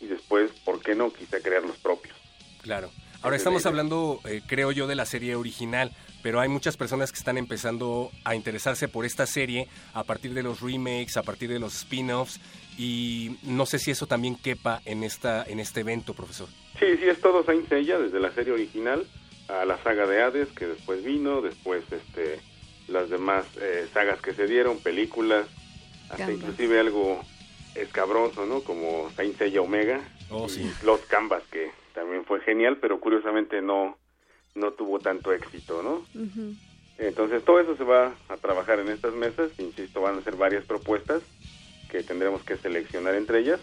y 0.00 0.06
después, 0.06 0.50
¿por 0.64 0.80
qué 0.80 0.94
no? 0.94 1.12
Quizá 1.12 1.40
crear 1.40 1.62
los 1.62 1.76
propios. 1.78 2.16
Claro. 2.62 2.90
Ahora 3.22 3.36
estamos 3.36 3.66
hablando, 3.66 4.20
eh, 4.24 4.42
creo 4.46 4.70
yo, 4.70 4.86
de 4.86 4.94
la 4.94 5.06
serie 5.06 5.34
original, 5.34 5.90
pero 6.22 6.38
hay 6.38 6.48
muchas 6.48 6.76
personas 6.76 7.10
que 7.10 7.18
están 7.18 7.38
empezando 7.38 8.10
a 8.24 8.36
interesarse 8.36 8.88
por 8.88 9.04
esta 9.04 9.26
serie 9.26 9.68
a 9.94 10.04
partir 10.04 10.34
de 10.34 10.42
los 10.42 10.60
remakes, 10.60 11.16
a 11.16 11.22
partir 11.22 11.48
de 11.48 11.58
los 11.58 11.74
spin-offs, 11.74 12.40
y 12.78 13.36
no 13.42 13.66
sé 13.66 13.78
si 13.78 13.90
eso 13.90 14.06
también 14.06 14.36
quepa 14.36 14.82
en 14.84 15.02
esta 15.02 15.44
en 15.44 15.60
este 15.60 15.80
evento, 15.80 16.14
profesor. 16.14 16.48
Sí, 16.78 16.86
sí, 16.98 17.08
es 17.08 17.20
todo 17.20 17.42
Saint 17.44 17.68
Seiya, 17.68 17.98
desde 17.98 18.20
la 18.20 18.32
serie 18.32 18.52
original 18.52 19.06
a 19.48 19.64
la 19.64 19.82
saga 19.82 20.06
de 20.06 20.22
Hades, 20.22 20.48
que 20.50 20.66
después 20.66 21.02
vino, 21.02 21.40
después 21.40 21.82
este 21.90 22.38
las 22.88 23.10
demás 23.10 23.44
eh, 23.60 23.86
sagas 23.92 24.20
que 24.20 24.32
se 24.34 24.46
dieron, 24.46 24.78
películas, 24.80 25.46
hasta 26.04 26.18
Canvas. 26.18 26.36
inclusive 26.36 26.80
algo 26.80 27.20
escabroso, 27.74 28.46
¿no? 28.46 28.60
Como 28.62 29.10
Saint 29.16 29.36
Seiya 29.36 29.60
Omega 29.60 30.00
Oh, 30.30 30.46
y 30.46 30.50
sí. 30.50 30.72
Los 30.84 31.00
Canvas, 31.02 31.42
que 31.52 31.70
también 31.94 32.24
fue 32.24 32.40
genial, 32.40 32.78
pero 32.80 32.98
curiosamente 32.98 33.62
no, 33.62 33.96
no 34.54 34.72
tuvo 34.72 34.98
tanto 34.98 35.32
éxito, 35.32 35.82
¿no? 35.82 36.04
Entonces 36.98 37.44
todo 37.44 37.60
eso 37.60 37.76
se 37.76 37.84
va 37.84 38.14
a 38.28 38.36
trabajar 38.38 38.80
en 38.80 38.88
estas 38.88 39.12
mesas, 39.14 39.50
insisto, 39.58 40.00
van 40.00 40.18
a 40.18 40.22
ser 40.22 40.34
varias 40.36 40.64
propuestas 40.64 41.22
que 41.90 42.02
tendremos 42.02 42.42
que 42.42 42.56
seleccionar 42.56 43.14
entre 43.14 43.38
ellas. 43.40 43.60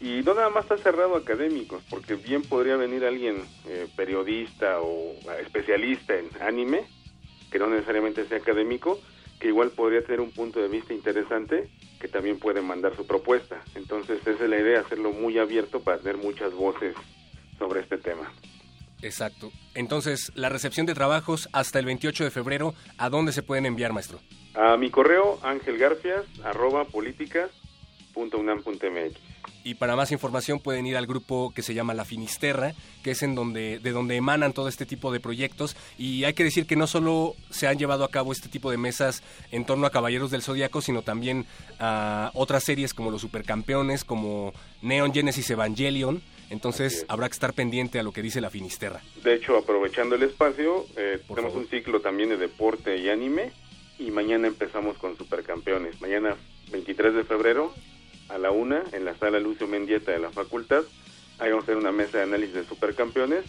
Y 0.00 0.20
no 0.22 0.34
nada 0.34 0.50
más 0.50 0.64
está 0.64 0.76
cerrado 0.78 1.14
a 1.14 1.20
académicos, 1.20 1.82
porque 1.88 2.16
bien 2.16 2.42
podría 2.42 2.76
venir 2.76 3.04
alguien 3.04 3.44
eh, 3.68 3.86
periodista 3.96 4.80
o 4.80 5.14
especialista 5.40 6.14
en 6.18 6.28
anime, 6.40 6.84
que 7.52 7.58
no 7.58 7.68
necesariamente 7.68 8.24
sea 8.26 8.38
académico, 8.38 8.98
que 9.38 9.48
igual 9.48 9.70
podría 9.70 10.02
tener 10.02 10.20
un 10.20 10.32
punto 10.32 10.60
de 10.60 10.68
vista 10.68 10.94
interesante, 10.94 11.68
que 12.00 12.08
también 12.08 12.38
puede 12.38 12.62
mandar 12.62 12.96
su 12.96 13.06
propuesta. 13.06 13.62
Entonces 13.74 14.20
esa 14.26 14.44
es 14.44 14.50
la 14.50 14.58
idea, 14.58 14.80
hacerlo 14.80 15.12
muy 15.12 15.38
abierto 15.38 15.80
para 15.80 15.98
tener 15.98 16.16
muchas 16.16 16.52
voces 16.54 16.94
sobre 17.58 17.80
este 17.80 17.98
tema. 17.98 18.32
Exacto. 19.02 19.50
Entonces, 19.74 20.32
la 20.34 20.48
recepción 20.48 20.86
de 20.86 20.94
trabajos 20.94 21.48
hasta 21.52 21.78
el 21.80 21.86
28 21.86 22.24
de 22.24 22.30
febrero, 22.30 22.74
¿a 22.98 23.10
dónde 23.10 23.32
se 23.32 23.42
pueden 23.42 23.66
enviar, 23.66 23.92
maestro? 23.92 24.20
A 24.54 24.76
mi 24.76 24.90
correo 24.90 25.40
angelgarfias 25.42 26.24
Y 29.64 29.74
para 29.74 29.96
más 29.96 30.12
información 30.12 30.58
pueden 30.58 30.86
ir 30.86 30.96
al 30.96 31.06
grupo 31.06 31.52
que 31.54 31.62
se 31.62 31.74
llama 31.74 31.94
La 31.94 32.04
Finisterra, 32.04 32.74
que 33.02 33.12
es 33.12 33.22
en 33.22 33.34
donde, 33.34 33.78
de 33.78 33.90
donde 33.92 34.16
emanan 34.16 34.52
todo 34.52 34.68
este 34.68 34.86
tipo 34.86 35.12
de 35.12 35.20
proyectos. 35.20 35.76
Y 35.98 36.24
hay 36.24 36.34
que 36.34 36.44
decir 36.44 36.66
que 36.66 36.76
no 36.76 36.86
solo 36.86 37.34
se 37.50 37.68
han 37.68 37.78
llevado 37.78 38.04
a 38.04 38.10
cabo 38.10 38.32
este 38.32 38.48
tipo 38.48 38.70
de 38.70 38.76
mesas 38.76 39.22
en 39.50 39.64
torno 39.64 39.86
a 39.86 39.90
Caballeros 39.90 40.30
del 40.30 40.42
Zodíaco, 40.42 40.80
sino 40.80 41.02
también 41.02 41.46
a 41.78 42.30
otras 42.34 42.64
series 42.64 42.94
como 42.94 43.10
los 43.10 43.20
Supercampeones, 43.20 44.04
como 44.04 44.52
Neon 44.82 45.12
Genesis 45.12 45.50
Evangelion. 45.50 46.22
Entonces 46.50 46.98
es. 46.98 47.06
habrá 47.08 47.28
que 47.28 47.32
estar 47.32 47.54
pendiente 47.54 47.98
a 47.98 48.02
lo 48.02 48.12
que 48.12 48.20
dice 48.20 48.40
La 48.40 48.50
Finisterra. 48.50 49.00
De 49.22 49.34
hecho, 49.34 49.56
aprovechando 49.56 50.16
el 50.16 50.22
espacio, 50.22 50.86
eh, 50.96 51.18
tenemos 51.28 51.52
favor. 51.52 51.64
un 51.64 51.68
ciclo 51.68 52.00
también 52.00 52.28
de 52.28 52.36
deporte 52.36 52.98
y 52.98 53.08
anime 53.08 53.52
y 53.98 54.10
mañana 54.10 54.48
empezamos 54.48 54.98
con 54.98 55.16
Supercampeones. 55.16 56.00
Mañana 56.00 56.36
23 56.70 57.14
de 57.14 57.24
febrero 57.24 57.72
a 58.32 58.38
la 58.38 58.50
una 58.50 58.82
en 58.92 59.04
la 59.04 59.14
sala 59.16 59.38
Lucio 59.38 59.66
Mendieta 59.66 60.12
de 60.12 60.18
la 60.18 60.30
facultad. 60.30 60.82
Ahí 61.38 61.50
vamos 61.50 61.64
a 61.64 61.66
hacer 61.66 61.76
una 61.76 61.92
mesa 61.92 62.18
de 62.18 62.24
análisis 62.24 62.54
de 62.54 62.64
Supercampeones 62.64 63.44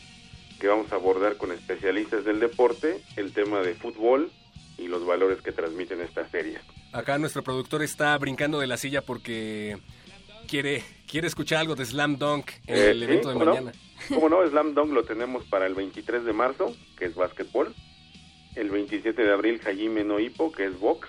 que 0.60 0.68
vamos 0.68 0.92
a 0.92 0.96
abordar 0.96 1.38
con 1.38 1.52
especialistas 1.52 2.24
del 2.26 2.40
deporte 2.40 3.02
el 3.16 3.34
tema 3.34 3.62
de 3.62 3.74
fútbol 3.76 4.32
y 4.78 4.88
los 4.88 5.06
valores 5.06 5.42
que 5.42 5.52
transmiten 5.52 6.02
estas 6.02 6.30
series. 6.32 6.60
Acá 6.92 7.18
nuestro 7.18 7.44
productor 7.44 7.84
está 7.84 8.18
brincando 8.18 8.60
de 8.60 8.68
la 8.68 8.78
silla 8.78 9.02
porque 9.02 9.78
quiere, 10.48 10.84
quiere 11.08 11.28
escuchar 11.28 11.60
algo 11.60 11.76
de 11.76 11.86
Slam 11.86 12.18
Dunk 12.18 12.50
en 12.68 12.76
Eh, 12.76 12.90
el 12.92 13.00
sí, 13.00 13.04
evento 13.06 13.28
de 13.30 13.34
¿cómo 13.34 13.46
no? 13.46 13.52
mañana. 13.56 13.72
Como 14.10 14.30
no, 14.30 14.48
Slam 14.48 14.74
Dunk 14.74 14.92
lo 14.94 15.04
tenemos 15.04 15.44
para 15.46 15.66
el 15.66 15.76
23 15.76 16.26
de 16.26 16.34
marzo, 16.34 16.76
que 16.98 17.06
es 17.06 17.16
básquetbol. 17.16 17.74
El 18.56 18.70
27 18.70 19.22
de 19.24 19.32
abril, 19.32 19.60
Hajime 19.66 20.04
no 20.04 20.20
Hippo, 20.20 20.52
que 20.52 20.66
es 20.66 20.80
box. 20.80 21.08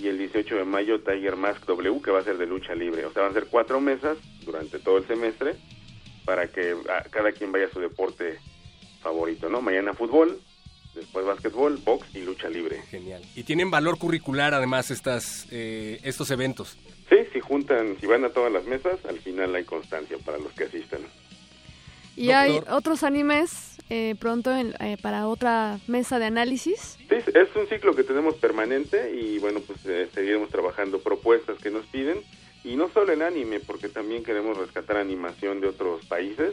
Y 0.00 0.08
el 0.08 0.18
18 0.18 0.56
de 0.56 0.64
mayo, 0.64 1.00
Tiger 1.00 1.36
Mask 1.36 1.66
W, 1.66 2.00
que 2.02 2.10
va 2.10 2.20
a 2.20 2.24
ser 2.24 2.38
de 2.38 2.46
lucha 2.46 2.74
libre. 2.74 3.04
O 3.04 3.12
sea, 3.12 3.22
van 3.22 3.32
a 3.32 3.34
ser 3.34 3.46
cuatro 3.46 3.80
mesas 3.80 4.16
durante 4.44 4.78
todo 4.78 4.98
el 4.98 5.06
semestre 5.06 5.56
para 6.24 6.48
que 6.48 6.74
ah, 6.88 7.04
cada 7.10 7.32
quien 7.32 7.52
vaya 7.52 7.66
a 7.66 7.70
su 7.70 7.80
deporte 7.80 8.38
favorito, 9.02 9.48
¿no? 9.48 9.60
Mañana 9.60 9.92
fútbol, 9.94 10.40
después 10.94 11.26
básquetbol, 11.26 11.76
box 11.84 12.14
y 12.14 12.22
lucha 12.22 12.48
libre. 12.48 12.82
Genial. 12.90 13.22
Y 13.34 13.42
tienen 13.42 13.70
valor 13.70 13.98
curricular 13.98 14.54
además 14.54 14.90
estas, 14.90 15.46
eh, 15.50 16.00
estos 16.02 16.30
eventos. 16.30 16.78
Sí, 17.08 17.16
si 17.32 17.40
juntan, 17.40 17.96
si 18.00 18.06
van 18.06 18.24
a 18.24 18.30
todas 18.30 18.52
las 18.52 18.64
mesas, 18.64 19.04
al 19.04 19.18
final 19.18 19.54
hay 19.54 19.64
constancia 19.64 20.16
para 20.24 20.38
los 20.38 20.52
que 20.52 20.64
asistan. 20.64 21.00
Y 22.16 22.30
hay 22.30 22.60
otros 22.68 23.02
animes 23.02 23.69
eh, 23.90 24.14
pronto 24.18 24.54
en- 24.56 24.74
eh, 24.80 24.96
para 25.02 25.28
otra 25.28 25.78
mesa 25.88 26.18
de 26.18 26.26
análisis. 26.26 26.96
Sí, 27.08 27.16
es 27.16 27.56
un 27.56 27.66
ciclo 27.68 27.94
que 27.94 28.04
tenemos 28.04 28.36
permanente 28.36 29.14
y 29.14 29.38
bueno, 29.38 29.60
pues 29.66 29.80
eh, 29.86 30.08
seguiremos 30.14 30.48
trabajando 30.48 31.00
propuestas 31.00 31.58
que 31.58 31.70
nos 31.70 31.84
piden 31.86 32.18
y 32.64 32.76
no 32.76 32.88
solo 32.90 33.12
en 33.12 33.22
anime, 33.22 33.58
porque 33.60 33.88
también 33.88 34.22
queremos 34.22 34.56
rescatar 34.56 34.96
animación 34.96 35.60
de 35.60 35.68
otros 35.68 36.04
países, 36.06 36.52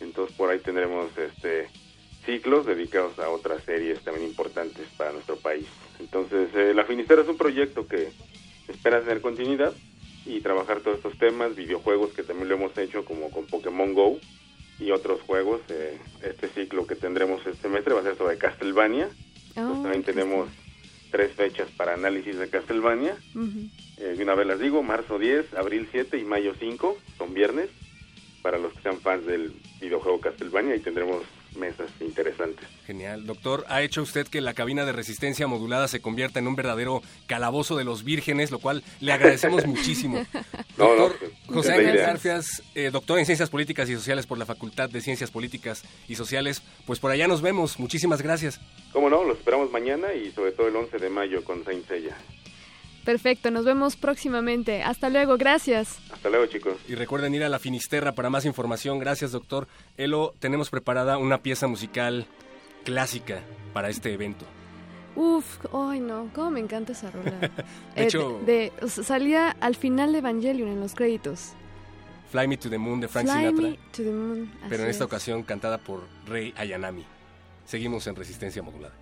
entonces 0.00 0.36
por 0.36 0.50
ahí 0.50 0.58
tendremos 0.60 1.08
este 1.18 1.68
ciclos 2.26 2.66
dedicados 2.66 3.18
a 3.18 3.30
otras 3.30 3.62
series 3.64 4.00
también 4.00 4.26
importantes 4.28 4.86
para 4.98 5.12
nuestro 5.12 5.36
país. 5.36 5.66
Entonces, 5.98 6.50
eh, 6.54 6.74
La 6.74 6.84
Finistera 6.84 7.22
es 7.22 7.28
un 7.28 7.38
proyecto 7.38 7.86
que 7.88 8.10
espera 8.68 9.00
tener 9.00 9.22
continuidad 9.22 9.72
y 10.26 10.40
trabajar 10.42 10.80
todos 10.80 10.98
estos 10.98 11.16
temas, 11.16 11.56
videojuegos 11.56 12.12
que 12.12 12.22
también 12.22 12.48
lo 12.50 12.56
hemos 12.56 12.76
hecho 12.76 13.06
como 13.06 13.30
con 13.30 13.46
Pokémon 13.46 13.94
Go 13.94 14.18
y 14.80 14.90
otros 14.90 15.20
juegos. 15.22 15.60
eh, 15.68 15.98
este 16.22 16.48
ciclo 16.48 16.86
que 16.86 16.96
tendremos 16.96 17.40
este 17.46 17.62
semestre 17.62 17.94
va 17.94 18.00
a 18.00 18.04
ser 18.04 18.16
sobre 18.16 18.38
Castlevania. 18.38 19.08
Ah, 19.56 19.66
Pues 19.68 19.82
también 19.82 20.02
tenemos 20.02 20.48
tres 21.10 21.32
fechas 21.32 21.68
para 21.76 21.94
análisis 21.94 22.36
de 22.38 22.48
Castlevania. 22.48 23.16
Ujú. 23.34 23.68
Eh, 23.98 24.14
de 24.16 24.22
una 24.22 24.34
vez 24.34 24.46
las 24.46 24.58
digo, 24.60 24.82
marzo 24.82 25.18
10, 25.18 25.54
abril 25.54 25.88
7 25.90 26.18
y 26.18 26.24
mayo 26.24 26.54
5, 26.58 26.96
son 27.18 27.34
viernes. 27.34 27.68
Para 28.42 28.58
los 28.58 28.72
que 28.72 28.80
sean 28.82 28.98
fans 29.00 29.26
del 29.26 29.52
videojuego 29.82 30.18
Castlevania, 30.20 30.74
y 30.74 30.80
tendremos 30.80 31.22
mesas 31.56 31.90
interesantes. 32.00 32.66
Genial. 32.86 33.26
Doctor, 33.26 33.64
ha 33.68 33.82
hecho 33.82 34.02
usted 34.02 34.26
que 34.26 34.40
la 34.40 34.54
cabina 34.54 34.84
de 34.84 34.92
resistencia 34.92 35.46
modulada 35.46 35.88
se 35.88 36.00
convierta 36.00 36.38
en 36.38 36.46
un 36.46 36.56
verdadero 36.56 37.02
calabozo 37.26 37.76
de 37.76 37.84
los 37.84 38.04
vírgenes, 38.04 38.50
lo 38.50 38.58
cual 38.58 38.82
le 39.00 39.12
agradecemos 39.12 39.66
muchísimo. 39.66 40.24
No, 40.76 40.96
no, 40.96 41.02
Doctor 41.08 41.30
pues, 41.46 41.56
José 41.56 41.72
Ángel. 41.74 41.96
Garfias, 41.96 42.62
eh, 42.74 42.90
doctor 42.90 43.18
en 43.18 43.26
Ciencias 43.26 43.50
Políticas 43.50 43.88
y 43.88 43.94
Sociales 43.94 44.26
por 44.26 44.38
la 44.38 44.46
Facultad 44.46 44.88
de 44.90 45.00
Ciencias 45.00 45.30
Políticas 45.30 45.84
y 46.08 46.14
Sociales, 46.14 46.62
pues 46.86 46.98
por 46.98 47.10
allá 47.10 47.28
nos 47.28 47.42
vemos. 47.42 47.78
Muchísimas 47.78 48.22
gracias. 48.22 48.60
Cómo 48.92 49.08
no, 49.08 49.24
los 49.24 49.38
esperamos 49.38 49.70
mañana 49.70 50.12
y 50.14 50.30
sobre 50.32 50.52
todo 50.52 50.68
el 50.68 50.76
11 50.76 50.98
de 50.98 51.10
mayo 51.10 51.44
con 51.44 51.64
Saint 51.64 51.86
Seiya. 51.86 52.16
Perfecto, 53.04 53.50
nos 53.50 53.64
vemos 53.64 53.96
próximamente. 53.96 54.82
Hasta 54.82 55.08
luego, 55.08 55.36
gracias. 55.38 55.98
Hasta 56.12 56.28
luego, 56.28 56.46
chicos. 56.46 56.74
Y 56.88 56.94
recuerden 56.94 57.34
ir 57.34 57.42
a 57.44 57.48
la 57.48 57.58
Finisterra 57.58 58.12
para 58.12 58.30
más 58.30 58.44
información. 58.44 58.98
Gracias, 58.98 59.32
doctor. 59.32 59.68
Elo, 59.96 60.34
tenemos 60.38 60.70
preparada 60.70 61.16
una 61.18 61.38
pieza 61.42 61.66
musical 61.66 62.26
clásica 62.84 63.40
para 63.72 63.88
este 63.88 64.12
evento. 64.12 64.44
Uf, 65.16 65.58
ay 65.74 65.98
no, 66.00 66.30
cómo 66.34 66.52
me 66.52 66.60
encanta 66.60 66.92
esa 66.92 67.10
rola. 67.10 67.30
De 67.40 67.48
Eh, 67.96 68.04
hecho- 68.04 68.40
de- 68.46 68.72
o 68.80 68.88
sea, 68.88 69.02
salía 69.02 69.50
al 69.60 69.74
final 69.74 70.12
de 70.12 70.18
Evangelion 70.18 70.68
en 70.68 70.80
los 70.80 70.94
créditos. 70.94 71.52
Fly 72.30 72.46
Me 72.46 72.56
to 72.56 72.70
the 72.70 72.78
Moon 72.78 73.00
de 73.00 73.08
Frank 73.08 73.26
Fly 73.26 73.36
Sinatra, 73.38 73.62
me 73.70 73.76
to 73.90 74.02
the 74.04 74.10
moon. 74.12 74.50
pero 74.68 74.84
en 74.84 74.90
esta 74.90 75.02
es. 75.04 75.06
ocasión 75.08 75.42
cantada 75.42 75.78
por 75.78 76.06
Rey 76.26 76.54
Ayanami. 76.56 77.04
Seguimos 77.66 78.06
en 78.06 78.14
Resistencia 78.14 78.62
Modulada. 78.62 78.94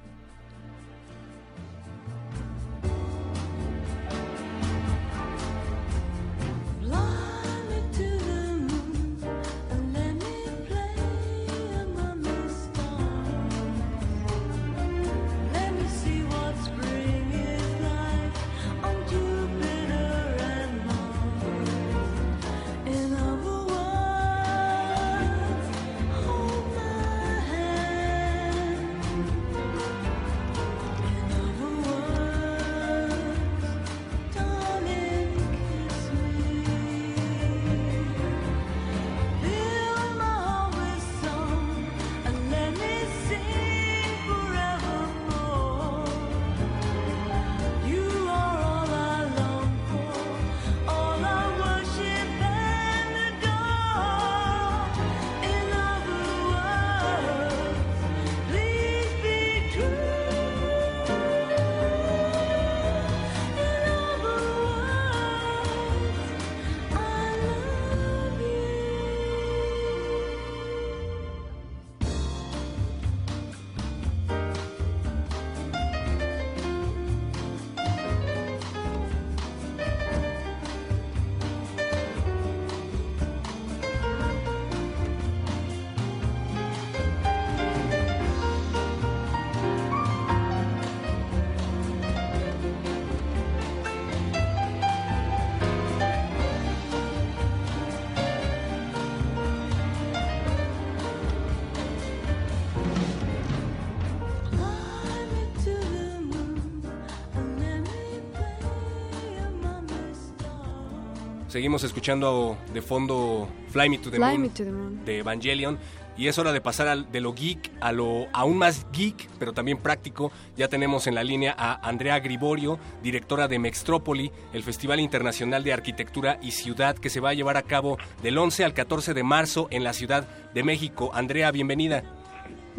Seguimos 111.59 111.83
escuchando 111.83 112.57
de 112.73 112.81
fondo 112.81 113.49
Fly 113.71 113.89
Me 113.89 113.99
to 113.99 114.13
the, 114.13 114.19
Fly 114.19 114.27
Moon, 114.27 114.43
Me 114.43 114.49
to 114.51 114.63
the 114.63 114.71
Moon. 114.71 115.05
de 115.05 115.19
Evangelion. 115.19 115.77
Y 116.17 116.29
es 116.29 116.39
hora 116.39 116.53
de 116.53 116.61
pasar 116.61 116.87
al- 116.87 117.11
de 117.11 117.21
lo 117.21 117.33
geek 117.35 117.73
a 117.81 117.91
lo 117.91 118.29
aún 118.33 118.59
más 118.59 118.87
geek, 118.93 119.29
pero 119.41 119.53
también 119.53 119.79
práctico. 119.79 120.31
Ya 120.57 120.69
tenemos 120.69 121.09
en 121.09 121.17
la 121.17 121.25
línea 121.25 121.53
a 121.59 121.75
Andrea 121.89 122.21
Griborio, 122.21 122.79
directora 123.03 123.49
de 123.49 123.59
Mextrópoli, 123.59 124.31
el 124.53 124.63
Festival 124.63 125.01
Internacional 125.01 125.65
de 125.65 125.73
Arquitectura 125.73 126.39
y 126.41 126.53
Ciudad 126.53 126.97
que 126.97 127.11
se 127.11 127.19
va 127.19 127.31
a 127.31 127.35
llevar 127.35 127.57
a 127.57 127.63
cabo 127.63 127.99
del 128.23 128.39
11 128.39 128.65
al 128.65 128.73
14 128.73 129.13
de 129.13 129.25
marzo 129.25 129.67
en 129.73 129.83
la 129.83 129.95
Ciudad 129.95 130.29
de 130.55 130.63
México. 130.63 131.11
Andrea, 131.13 131.51
bienvenida. 131.51 132.05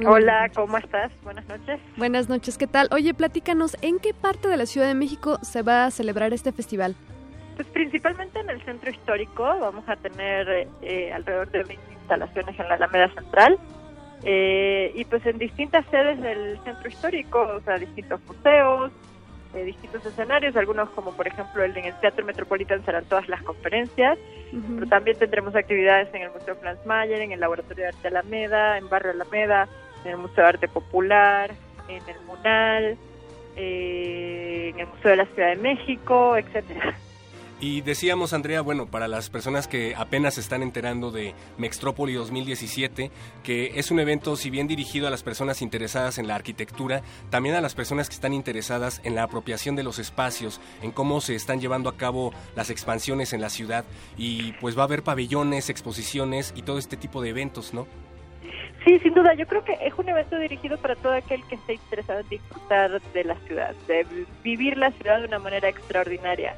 Hola. 0.08 0.50
¿cómo 0.56 0.78
estás? 0.78 1.12
Buenas 1.26 1.46
noches. 1.50 1.82
Buenas 1.98 2.30
noches, 2.30 2.58
¿qué 2.58 2.66
tal? 2.68 2.88
Oye, 2.94 3.14
platícanos, 3.14 3.76
¿en 3.82 4.00
qué 4.00 4.14
parte 4.14 4.48
de 4.48 4.56
la 4.56 4.66
Ciudad 4.66 4.88
de 4.88 4.96
México 4.96 5.38
se 5.42 5.64
va 5.64 5.84
a 5.84 5.92
celebrar 5.92 6.32
este 6.32 6.54
festival? 6.54 6.96
Pues 7.60 7.68
principalmente 7.72 8.40
en 8.40 8.50
el 8.50 8.64
centro 8.64 8.90
histórico 8.90 9.44
vamos 9.44 9.84
a 9.90 9.98
tener 9.98 10.70
eh, 10.82 11.12
alrededor 11.12 11.52
de 11.52 11.64
20 11.66 11.92
instalaciones 11.92 12.58
en 12.58 12.70
la 12.70 12.76
Alameda 12.76 13.14
Central 13.14 13.60
eh, 14.24 14.94
y 14.96 15.04
pues 15.04 15.26
en 15.26 15.38
distintas 15.38 15.86
sedes 15.92 16.22
del 16.22 16.58
centro 16.64 16.88
histórico, 16.88 17.42
o 17.42 17.60
sea, 17.60 17.78
distintos 17.78 18.22
museos, 18.26 18.94
eh, 19.54 19.66
distintos 19.66 20.06
escenarios, 20.06 20.56
algunos 20.56 20.90
como 20.92 21.12
por 21.12 21.28
ejemplo 21.28 21.62
el 21.62 21.76
en 21.76 21.84
el 21.84 22.00
Teatro 22.00 22.26
Metropolitan 22.26 22.86
serán 22.86 23.04
todas 23.04 23.28
las 23.28 23.44
conferencias, 23.44 24.18
pero 24.76 24.88
también 24.88 25.20
tendremos 25.20 25.54
actividades 25.54 26.08
en 26.14 26.22
el 26.22 26.32
Museo 26.32 26.56
Franz 26.56 26.80
Mayer, 26.86 27.20
en 27.20 27.34
el 27.34 27.42
Laboratorio 27.42 27.84
de 27.84 27.90
Arte 27.90 28.08
Alameda, 28.08 28.78
en 28.78 28.88
Barrio 28.88 29.12
Alameda, 29.12 29.68
en 30.06 30.12
el 30.12 30.18
Museo 30.18 30.46
de 30.46 30.50
Arte 30.50 30.70
Popular, 30.70 31.52
en 31.90 32.08
el 32.08 32.22
MUNAL, 32.26 32.98
eh, 33.58 34.72
en 34.74 34.80
el 34.80 34.88
Museo 34.88 35.12
de 35.12 35.18
la 35.18 35.26
Ciudad 35.26 35.50
de 35.50 35.58
México, 35.58 36.38
etcétera. 36.38 36.96
Y 37.62 37.82
decíamos, 37.82 38.32
Andrea, 38.32 38.62
bueno, 38.62 38.86
para 38.86 39.10
las 39.10 39.30
personas 39.30 39.68
que 39.68 39.94
apenas 39.94 40.36
se 40.36 40.40
están 40.42 40.64
enterando 40.64 41.12
de 41.12 41.34
Mextrópoli 41.58 42.14
2017, 42.14 43.12
que 43.44 43.72
es 43.78 43.92
un 43.92 44.00
evento, 44.00 44.38
si 44.38 44.50
bien 44.50 44.66
dirigido 44.68 45.08
a 45.08 45.10
las 45.10 45.24
personas 45.24 45.62
interesadas 45.62 46.20
en 46.20 46.28
la 46.28 46.36
arquitectura, 46.36 47.02
también 47.30 47.56
a 47.56 47.62
las 47.62 47.76
personas 47.76 48.08
que 48.08 48.16
están 48.16 48.34
interesadas 48.34 49.02
en 49.04 49.14
la 49.14 49.24
apropiación 49.24 49.76
de 49.76 49.84
los 49.84 50.00
espacios, 50.00 50.62
en 50.82 50.92
cómo 50.92 51.20
se 51.20 51.36
están 51.36 51.60
llevando 51.60 51.90
a 51.90 51.98
cabo 51.98 52.34
las 52.56 52.70
expansiones 52.70 53.34
en 53.34 53.42
la 53.42 53.50
ciudad. 53.50 53.84
Y 54.18 54.54
pues 54.62 54.78
va 54.78 54.84
a 54.84 54.86
haber 54.86 55.04
pabellones, 55.04 55.70
exposiciones 55.70 56.54
y 56.56 56.62
todo 56.62 56.78
este 56.78 56.96
tipo 56.96 57.22
de 57.22 57.32
eventos, 57.32 57.74
¿no? 57.74 57.88
Sí, 58.86 58.98
sin 59.00 59.14
duda, 59.14 59.34
yo 59.34 59.46
creo 59.46 59.66
que 59.66 59.74
es 59.86 59.94
un 59.98 60.08
evento 60.08 60.40
dirigido 60.40 60.78
para 60.78 60.96
todo 60.96 61.12
aquel 61.12 61.44
que 61.50 61.56
esté 61.56 61.74
interesado 61.74 62.22
en 62.22 62.30
disfrutar 62.30 63.02
de 63.14 63.24
la 63.26 63.36
ciudad, 63.46 63.76
de 63.90 64.06
vi- 64.06 64.26
vivir 64.46 64.78
la 64.78 64.92
ciudad 64.92 65.20
de 65.20 65.26
una 65.28 65.40
manera 65.40 65.68
extraordinaria. 65.68 66.56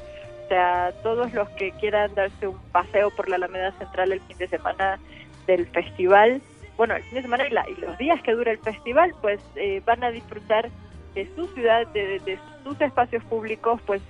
O 0.51 0.53
sea, 0.53 0.91
todos 1.01 1.31
los 1.31 1.47
que 1.51 1.71
quieran 1.79 2.13
darse 2.13 2.45
un 2.45 2.57
paseo 2.73 3.09
por 3.11 3.29
la 3.29 3.37
Alameda 3.37 3.71
Central 3.79 4.11
el 4.11 4.19
fin 4.19 4.37
de 4.37 4.49
semana 4.49 4.99
del 5.47 5.65
festival, 5.67 6.41
bueno, 6.75 6.93
el 6.93 7.03
fin 7.03 7.15
de 7.15 7.21
semana 7.21 7.47
y, 7.47 7.51
la- 7.51 7.63
y 7.69 7.75
los 7.79 7.97
días 7.97 8.21
que 8.21 8.33
dura 8.33 8.51
el 8.51 8.57
festival, 8.57 9.15
pues 9.21 9.39
eh, 9.55 9.81
van 9.85 10.03
a 10.03 10.11
disfrutar 10.11 10.69
de 11.15 11.25
su 11.37 11.47
ciudad, 11.53 11.87
de, 11.93 12.19
de 12.19 12.37
sus 12.65 12.81
espacios 12.81 13.23
públicos, 13.23 13.79
pues 13.85 14.01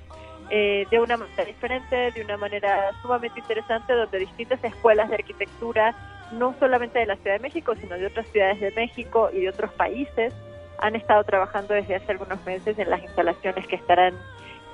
eh, 0.49 0.87
de 0.89 0.99
una 0.99 1.15
manera 1.15 1.45
diferente, 1.45 2.09
de 2.11 2.23
una 2.23 2.37
manera 2.37 2.89
sumamente 3.03 3.39
interesante, 3.39 3.93
donde 3.93 4.17
distintas 4.17 4.63
escuelas 4.63 5.09
de 5.09 5.15
arquitectura, 5.17 5.93
no 6.31 6.55
solamente 6.59 6.97
de 6.97 7.05
la 7.05 7.17
Ciudad 7.17 7.35
de 7.35 7.43
México, 7.43 7.75
sino 7.75 7.99
de 7.99 8.07
otras 8.07 8.25
ciudades 8.29 8.59
de 8.59 8.71
México 8.71 9.29
y 9.31 9.41
de 9.41 9.49
otros 9.49 9.71
países, 9.73 10.33
han 10.79 10.95
estado 10.95 11.23
trabajando 11.23 11.75
desde 11.75 11.97
hace 11.97 12.11
algunos 12.13 12.43
meses 12.47 12.79
en 12.79 12.89
las 12.89 13.03
instalaciones 13.03 13.67
que 13.67 13.75
estarán 13.75 14.15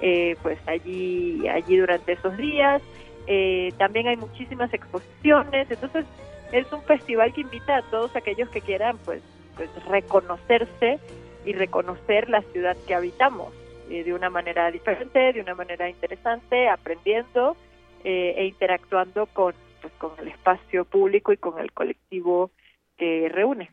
eh, 0.01 0.35
pues 0.41 0.59
allí 0.67 1.47
allí 1.47 1.77
durante 1.77 2.13
esos 2.13 2.35
días. 2.37 2.81
Eh, 3.27 3.73
también 3.77 4.07
hay 4.07 4.17
muchísimas 4.17 4.73
exposiciones, 4.73 5.69
entonces 5.69 6.05
es 6.51 6.71
un 6.71 6.81
festival 6.83 7.33
que 7.33 7.41
invita 7.41 7.77
a 7.77 7.81
todos 7.89 8.15
aquellos 8.15 8.49
que 8.49 8.61
quieran 8.61 8.97
pues 9.03 9.21
pues 9.55 9.69
reconocerse 9.85 10.99
y 11.45 11.53
reconocer 11.53 12.29
la 12.29 12.41
ciudad 12.43 12.77
que 12.85 12.93
habitamos 12.93 13.53
eh, 13.89 14.03
de 14.03 14.13
una 14.13 14.29
manera 14.29 14.69
diferente, 14.71 15.33
de 15.33 15.41
una 15.41 15.55
manera 15.55 15.89
interesante, 15.89 16.69
aprendiendo 16.69 17.57
eh, 18.03 18.35
e 18.37 18.45
interactuando 18.45 19.25
con 19.27 19.53
pues 19.81 19.93
con 19.93 20.11
el 20.19 20.27
espacio 20.29 20.85
público 20.85 21.31
y 21.31 21.37
con 21.37 21.59
el 21.59 21.71
colectivo 21.71 22.51
que 22.97 23.29
reúne. 23.29 23.71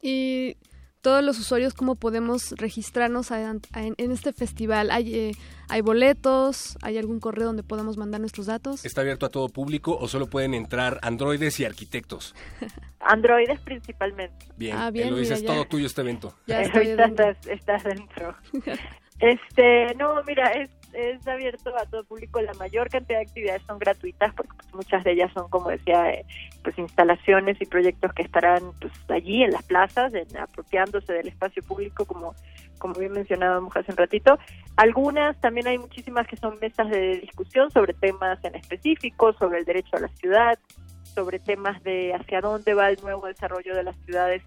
Y 0.00 0.56
todos 1.00 1.22
los 1.24 1.38
usuarios, 1.38 1.74
¿cómo 1.74 1.94
podemos 1.94 2.52
registrarnos 2.58 3.30
a- 3.30 3.50
a- 3.72 3.82
en, 3.82 3.94
en 3.98 4.10
este 4.12 4.32
festival? 4.32 4.90
¿Hay, 4.90 5.14
eh, 5.14 5.32
¿Hay 5.68 5.80
boletos? 5.80 6.76
¿Hay 6.82 6.98
algún 6.98 7.20
correo 7.20 7.46
donde 7.46 7.62
podamos 7.62 7.96
mandar 7.96 8.20
nuestros 8.20 8.46
datos? 8.46 8.84
¿Está 8.84 9.00
abierto 9.02 9.26
a 9.26 9.28
todo 9.28 9.48
público 9.48 9.96
o 9.96 10.08
solo 10.08 10.26
pueden 10.28 10.54
entrar 10.54 10.98
androides 11.02 11.60
y 11.60 11.64
arquitectos? 11.64 12.34
Androides 13.00 13.60
principalmente. 13.60 14.46
Bien, 14.56 14.76
Ah, 14.76 14.90
bien, 14.90 15.08
Eloisa, 15.08 15.34
es 15.34 15.40
mira, 15.42 15.52
ya. 15.54 15.58
todo 15.60 15.68
tuyo 15.68 15.86
este 15.86 16.00
evento. 16.00 16.34
Ya 16.46 16.60
estoy 16.62 16.86
dentro. 16.88 17.04
estás, 17.30 17.46
estás 17.46 17.84
dentro. 17.84 18.34
Este, 19.20 19.96
no, 19.96 20.22
mira, 20.28 20.52
es 20.52 20.70
es 20.92 21.26
abierto 21.26 21.76
a 21.76 21.86
todo 21.86 22.04
público. 22.04 22.40
La 22.40 22.54
mayor 22.54 22.88
cantidad 22.88 23.18
de 23.18 23.26
actividades 23.26 23.62
son 23.66 23.78
gratuitas 23.78 24.34
porque 24.34 24.52
pues, 24.56 24.74
muchas 24.74 25.04
de 25.04 25.12
ellas 25.12 25.30
son, 25.32 25.48
como 25.48 25.70
decía, 25.70 26.10
eh, 26.10 26.24
pues 26.62 26.78
instalaciones 26.78 27.60
y 27.60 27.66
proyectos 27.66 28.12
que 28.12 28.22
estarán 28.22 28.72
pues 28.80 28.92
allí 29.08 29.42
en 29.42 29.52
las 29.52 29.62
plazas, 29.64 30.12
en, 30.14 30.36
apropiándose 30.36 31.12
del 31.12 31.28
espacio 31.28 31.62
público, 31.62 32.04
como 32.04 32.34
como 32.78 32.94
bien 32.94 33.12
mencionábamos 33.12 33.76
hace 33.76 33.90
un 33.90 33.96
ratito. 33.96 34.38
Algunas 34.76 35.38
también 35.40 35.66
hay 35.66 35.78
muchísimas 35.78 36.26
que 36.26 36.36
son 36.36 36.58
mesas 36.60 36.88
de 36.88 37.18
discusión 37.18 37.70
sobre 37.70 37.92
temas 37.92 38.42
en 38.44 38.54
específico, 38.54 39.32
sobre 39.32 39.58
el 39.58 39.64
derecho 39.64 39.96
a 39.96 40.00
la 40.00 40.08
ciudad, 40.08 40.58
sobre 41.02 41.38
temas 41.38 41.82
de 41.82 42.14
hacia 42.14 42.40
dónde 42.40 42.74
va 42.74 42.88
el 42.88 42.98
nuevo 43.02 43.26
desarrollo 43.26 43.74
de 43.74 43.82
las 43.82 43.96
ciudades 44.04 44.42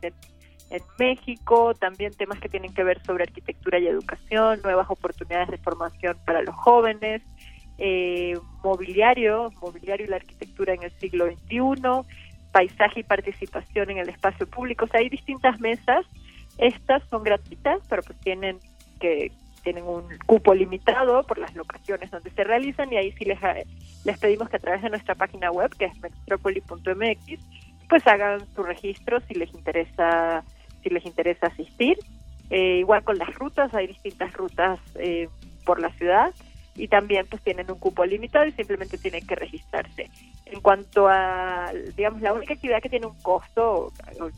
en 0.71 0.81
México, 0.97 1.73
también 1.75 2.13
temas 2.13 2.39
que 2.39 2.47
tienen 2.47 2.73
que 2.73 2.83
ver 2.83 3.03
sobre 3.03 3.23
arquitectura 3.23 3.77
y 3.77 3.87
educación, 3.87 4.61
nuevas 4.63 4.89
oportunidades 4.89 5.49
de 5.49 5.57
formación 5.57 6.17
para 6.25 6.41
los 6.41 6.55
jóvenes, 6.55 7.21
eh, 7.77 8.37
mobiliario, 8.63 9.51
mobiliario 9.61 10.05
y 10.05 10.09
la 10.09 10.15
arquitectura 10.15 10.73
en 10.73 10.83
el 10.83 10.91
siglo 10.91 11.25
XXI, 11.25 12.07
paisaje 12.53 13.01
y 13.01 13.03
participación 13.03 13.91
en 13.91 13.97
el 13.97 14.09
espacio 14.09 14.47
público. 14.47 14.85
O 14.85 14.87
sea, 14.87 15.01
hay 15.01 15.09
distintas 15.09 15.59
mesas. 15.59 16.05
Estas 16.57 17.03
son 17.09 17.23
gratuitas, 17.23 17.81
pero 17.89 18.01
pues 18.03 18.17
tienen 18.19 18.57
que 18.99 19.31
tienen 19.63 19.83
un 19.83 20.03
cupo 20.25 20.55
limitado 20.55 21.21
por 21.23 21.37
las 21.37 21.53
locaciones 21.53 22.09
donde 22.09 22.31
se 22.31 22.43
realizan 22.43 22.91
y 22.91 22.97
ahí 22.97 23.11
sí 23.11 23.25
les, 23.25 23.39
les 24.05 24.17
pedimos 24.17 24.49
que 24.49 24.55
a 24.55 24.59
través 24.59 24.81
de 24.81 24.89
nuestra 24.89 25.13
página 25.13 25.51
web, 25.51 25.69
que 25.77 25.85
es 25.85 25.99
metropoli.mx, 25.99 27.39
pues 27.87 28.07
hagan 28.07 28.41
su 28.55 28.63
registro 28.63 29.19
si 29.27 29.35
les 29.35 29.53
interesa 29.53 30.43
si 30.81 30.89
les 30.89 31.05
interesa 31.05 31.47
asistir. 31.47 31.97
Eh, 32.49 32.79
igual 32.79 33.03
con 33.03 33.17
las 33.17 33.33
rutas, 33.35 33.73
hay 33.73 33.87
distintas 33.87 34.33
rutas 34.33 34.79
eh, 34.95 35.29
por 35.65 35.79
la 35.79 35.89
ciudad 35.91 36.33
y 36.75 36.87
también 36.87 37.25
pues 37.29 37.41
tienen 37.43 37.69
un 37.69 37.79
cupo 37.79 38.05
limitado 38.05 38.45
y 38.45 38.51
simplemente 38.51 38.97
tienen 38.97 39.25
que 39.25 39.35
registrarse. 39.35 40.09
En 40.45 40.59
cuanto 40.61 41.07
a, 41.07 41.71
digamos, 41.95 42.21
la 42.21 42.33
única 42.33 42.53
actividad 42.53 42.81
que 42.81 42.89
tiene 42.89 43.05
un 43.05 43.17
costo, 43.21 43.91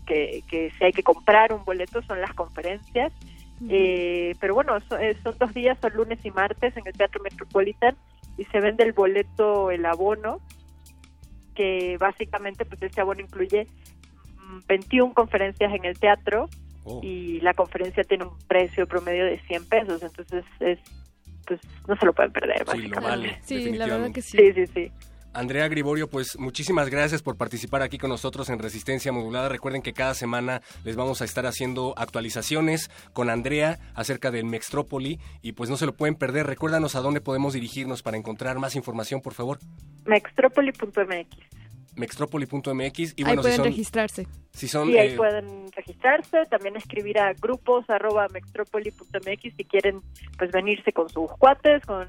que, 0.05 0.43
que 0.49 0.71
si 0.77 0.83
hay 0.83 0.91
que 0.91 1.03
comprar 1.03 1.53
un 1.53 1.63
boleto 1.65 2.01
son 2.03 2.21
las 2.21 2.33
conferencias, 2.33 3.11
eh, 3.69 4.35
pero 4.39 4.55
bueno, 4.55 4.79
son, 4.81 4.99
son 5.23 5.35
dos 5.39 5.53
días, 5.53 5.77
son 5.81 5.93
lunes 5.93 6.19
y 6.23 6.31
martes 6.31 6.75
en 6.75 6.85
el 6.85 6.93
Teatro 6.93 7.21
Metropolitan 7.23 7.95
y 8.37 8.45
se 8.45 8.59
vende 8.59 8.83
el 8.83 8.93
boleto, 8.93 9.71
el 9.71 9.85
abono, 9.85 10.39
que 11.55 11.97
básicamente 11.99 12.65
pues 12.65 12.81
este 12.81 13.01
abono 13.01 13.21
incluye 13.21 13.67
21 14.67 15.13
conferencias 15.13 15.73
en 15.73 15.85
el 15.85 15.97
teatro 15.99 16.49
oh. 16.83 16.99
y 17.03 17.39
la 17.41 17.53
conferencia 17.53 18.03
tiene 18.03 18.25
un 18.25 18.37
precio 18.47 18.87
promedio 18.87 19.25
de 19.25 19.39
100 19.47 19.67
pesos, 19.67 20.03
entonces 20.03 20.45
es 20.59 20.79
pues 21.45 21.59
no 21.87 21.95
se 21.97 22.05
lo 22.05 22.13
pueden 22.13 22.31
perder. 22.31 22.65
Sí, 23.43 23.71
la 23.71 23.85
verdad 23.85 24.11
que 24.11 24.21
sí. 24.21 24.37
Sí, 24.37 24.53
sí, 24.53 24.67
sí. 24.67 24.91
Andrea 25.33 25.67
Griborio, 25.67 26.07
pues 26.09 26.37
muchísimas 26.37 26.89
gracias 26.89 27.23
por 27.23 27.37
participar 27.37 27.81
aquí 27.81 27.97
con 27.97 28.11
nosotros 28.11 28.49
en 28.49 28.59
Resistencia 28.59 29.11
Modulada. 29.11 29.49
Recuerden 29.49 29.81
que 29.81 29.91
cada 29.93 30.13
semana 30.13 30.61
les 30.83 30.95
vamos 30.95 31.21
a 31.21 31.25
estar 31.25 31.47
haciendo 31.47 31.95
actualizaciones 31.97 32.91
con 33.13 33.31
Andrea 33.31 33.79
acerca 33.95 34.29
del 34.29 34.45
Mextrópoli 34.45 35.19
y 35.41 35.53
pues 35.53 35.71
no 35.71 35.77
se 35.77 35.87
lo 35.87 35.95
pueden 35.95 36.15
perder. 36.15 36.45
Recuérdanos 36.45 36.95
a 36.95 37.01
dónde 37.01 37.19
podemos 37.19 37.53
dirigirnos 37.53 38.03
para 38.03 38.17
encontrar 38.17 38.59
más 38.59 38.75
información, 38.75 39.21
por 39.21 39.33
favor. 39.33 39.57
Mextrópoli.mx 40.05 41.62
mextropoli.mx 41.95 43.13
y 43.15 43.23
bueno, 43.23 43.41
ahí 43.41 43.43
pueden 43.43 43.63
registrarse. 43.63 44.27
Si 44.51 44.67
son, 44.67 44.87
sí, 44.87 44.97
ahí 44.97 45.13
eh, 45.13 45.15
pueden 45.15 45.71
registrarse, 45.71 46.45
también 46.49 46.75
escribir 46.75 47.19
a 47.19 47.33
grupos 47.33 47.89
arroba 47.89 48.27
mextropoli.mx 48.29 49.55
si 49.55 49.65
quieren 49.65 50.01
pues 50.37 50.51
venirse 50.51 50.93
con 50.93 51.09
sus 51.09 51.31
cuates, 51.37 51.85
con, 51.85 52.07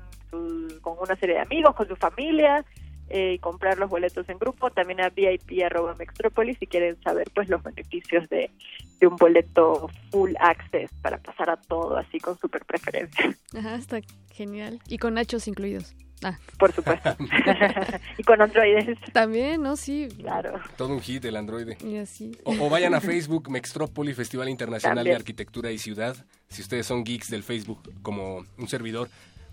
con 0.81 0.97
una 1.01 1.17
serie 1.17 1.37
de 1.37 1.41
amigos, 1.41 1.75
con 1.75 1.89
su 1.89 1.97
familia 1.97 2.65
eh, 3.11 3.35
y 3.35 3.39
comprar 3.39 3.79
los 3.79 3.91
boletos 3.91 4.29
en 4.29 4.39
grupo, 4.39 4.71
también 4.71 5.01
a 5.01 5.11
VIP 5.11 5.63
arroba 5.65 5.95
mextropoli 5.95 6.55
si 6.55 6.67
quieren 6.67 7.01
saber 7.03 7.31
pues 7.35 7.49
los 7.49 7.63
beneficios 7.63 8.29
de, 8.29 8.51
de 8.99 9.07
un 9.07 9.17
boleto 9.17 9.91
full 10.11 10.33
access 10.41 10.91
para 11.03 11.19
pasar 11.19 11.51
a 11.51 11.57
todo 11.57 11.97
así 11.97 12.19
con 12.19 12.39
super 12.39 12.65
preferencia. 12.65 13.37
Ajá, 13.57 13.77
está 13.77 14.01
genial. 14.33 14.81
Y 14.89 14.99
con 14.99 15.15
nachos 15.15 15.49
incluidos. 15.49 15.95
Ah. 16.25 16.39
Por 16.59 16.73
supuesto. 16.73 17.15
y 18.19 18.23
con 18.23 18.41
androides. 18.41 18.99
También, 19.13 19.63
¿no? 19.63 19.77
Sí. 19.77 20.09
Claro. 20.19 20.59
Todo 20.77 20.89
un 20.89 21.01
hit 21.01 21.25
el 21.27 21.37
androide. 21.37 21.77
Y 21.85 21.99
así. 21.99 22.33
O, 22.45 22.71
vayan 22.71 22.95
a 22.95 23.01
Facebook, 23.01 23.51
Mextrópoli, 23.51 24.15
Festival 24.15 24.49
Internacional 24.49 25.05
de 25.05 25.15
Arquitectura 25.15 25.71
y 25.71 25.79
Ciudad. 25.79 26.17
Si 26.49 26.63
ustedes 26.63 26.87
son 26.87 27.05
geeks 27.05 27.29
del 27.31 27.43
Facebook 27.43 27.93
como 28.03 28.45
un 28.59 28.69
servidor. 28.69 29.09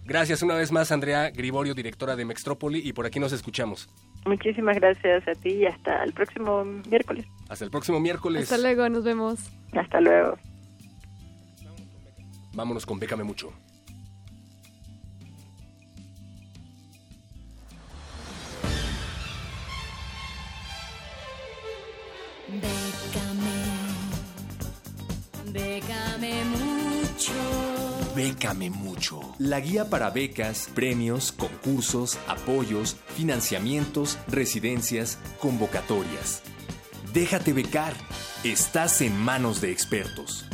Gracias 0.05 0.41
una 0.41 0.55
vez 0.55 0.71
más, 0.71 0.91
Andrea 0.91 1.29
Griborio, 1.29 1.75
directora 1.75 2.15
de 2.15 2.25
Mextrópoli, 2.25 2.79
y 2.79 2.93
por 2.93 3.05
aquí 3.05 3.19
nos 3.19 3.33
escuchamos. 3.33 3.87
Muchísimas 4.25 4.75
gracias 4.77 5.27
a 5.27 5.33
ti 5.33 5.49
y 5.49 5.65
hasta 5.65 6.03
el 6.03 6.13
próximo 6.13 6.63
miércoles. 6.63 7.25
Hasta 7.49 7.65
el 7.65 7.71
próximo 7.71 7.99
miércoles. 7.99 8.43
Hasta 8.43 8.57
luego, 8.57 8.89
nos 8.89 9.03
vemos. 9.03 9.39
Hasta 9.73 10.01
luego. 10.01 10.37
Vámonos 12.53 12.85
con 12.85 12.99
Bécame 12.99 13.23
Mucho. 13.23 13.53
Bécame, 22.51 23.55
bécame 25.53 26.43
mucho. 26.45 27.33
Bécame 28.13 28.69
mucho. 28.69 29.21
La 29.39 29.61
guía 29.61 29.89
para 29.89 30.09
becas, 30.09 30.69
premios, 30.75 31.31
concursos, 31.31 32.17
apoyos, 32.27 32.97
financiamientos, 33.15 34.17
residencias, 34.27 35.17
convocatorias. 35.39 36.41
Déjate 37.13 37.53
becar. 37.53 37.93
Estás 38.43 38.99
en 39.01 39.17
manos 39.17 39.61
de 39.61 39.71
expertos. 39.71 40.45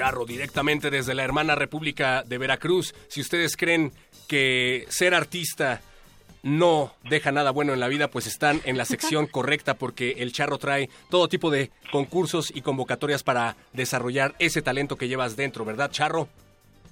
Charro, 0.00 0.24
directamente 0.24 0.88
desde 0.88 1.12
la 1.12 1.24
hermana 1.24 1.54
República 1.54 2.22
de 2.26 2.38
Veracruz. 2.38 2.94
Si 3.08 3.20
ustedes 3.20 3.54
creen 3.54 3.92
que 4.28 4.86
ser 4.88 5.14
artista 5.14 5.82
no 6.42 6.94
deja 7.04 7.32
nada 7.32 7.50
bueno 7.50 7.74
en 7.74 7.80
la 7.80 7.88
vida, 7.88 8.08
pues 8.08 8.26
están 8.26 8.62
en 8.64 8.78
la 8.78 8.86
sección 8.86 9.26
correcta 9.30 9.74
porque 9.74 10.12
el 10.20 10.32
Charro 10.32 10.56
trae 10.56 10.88
todo 11.10 11.28
tipo 11.28 11.50
de 11.50 11.70
concursos 11.92 12.50
y 12.54 12.62
convocatorias 12.62 13.22
para 13.22 13.56
desarrollar 13.74 14.34
ese 14.38 14.62
talento 14.62 14.96
que 14.96 15.06
llevas 15.06 15.36
dentro, 15.36 15.66
¿verdad, 15.66 15.90
Charro? 15.90 16.28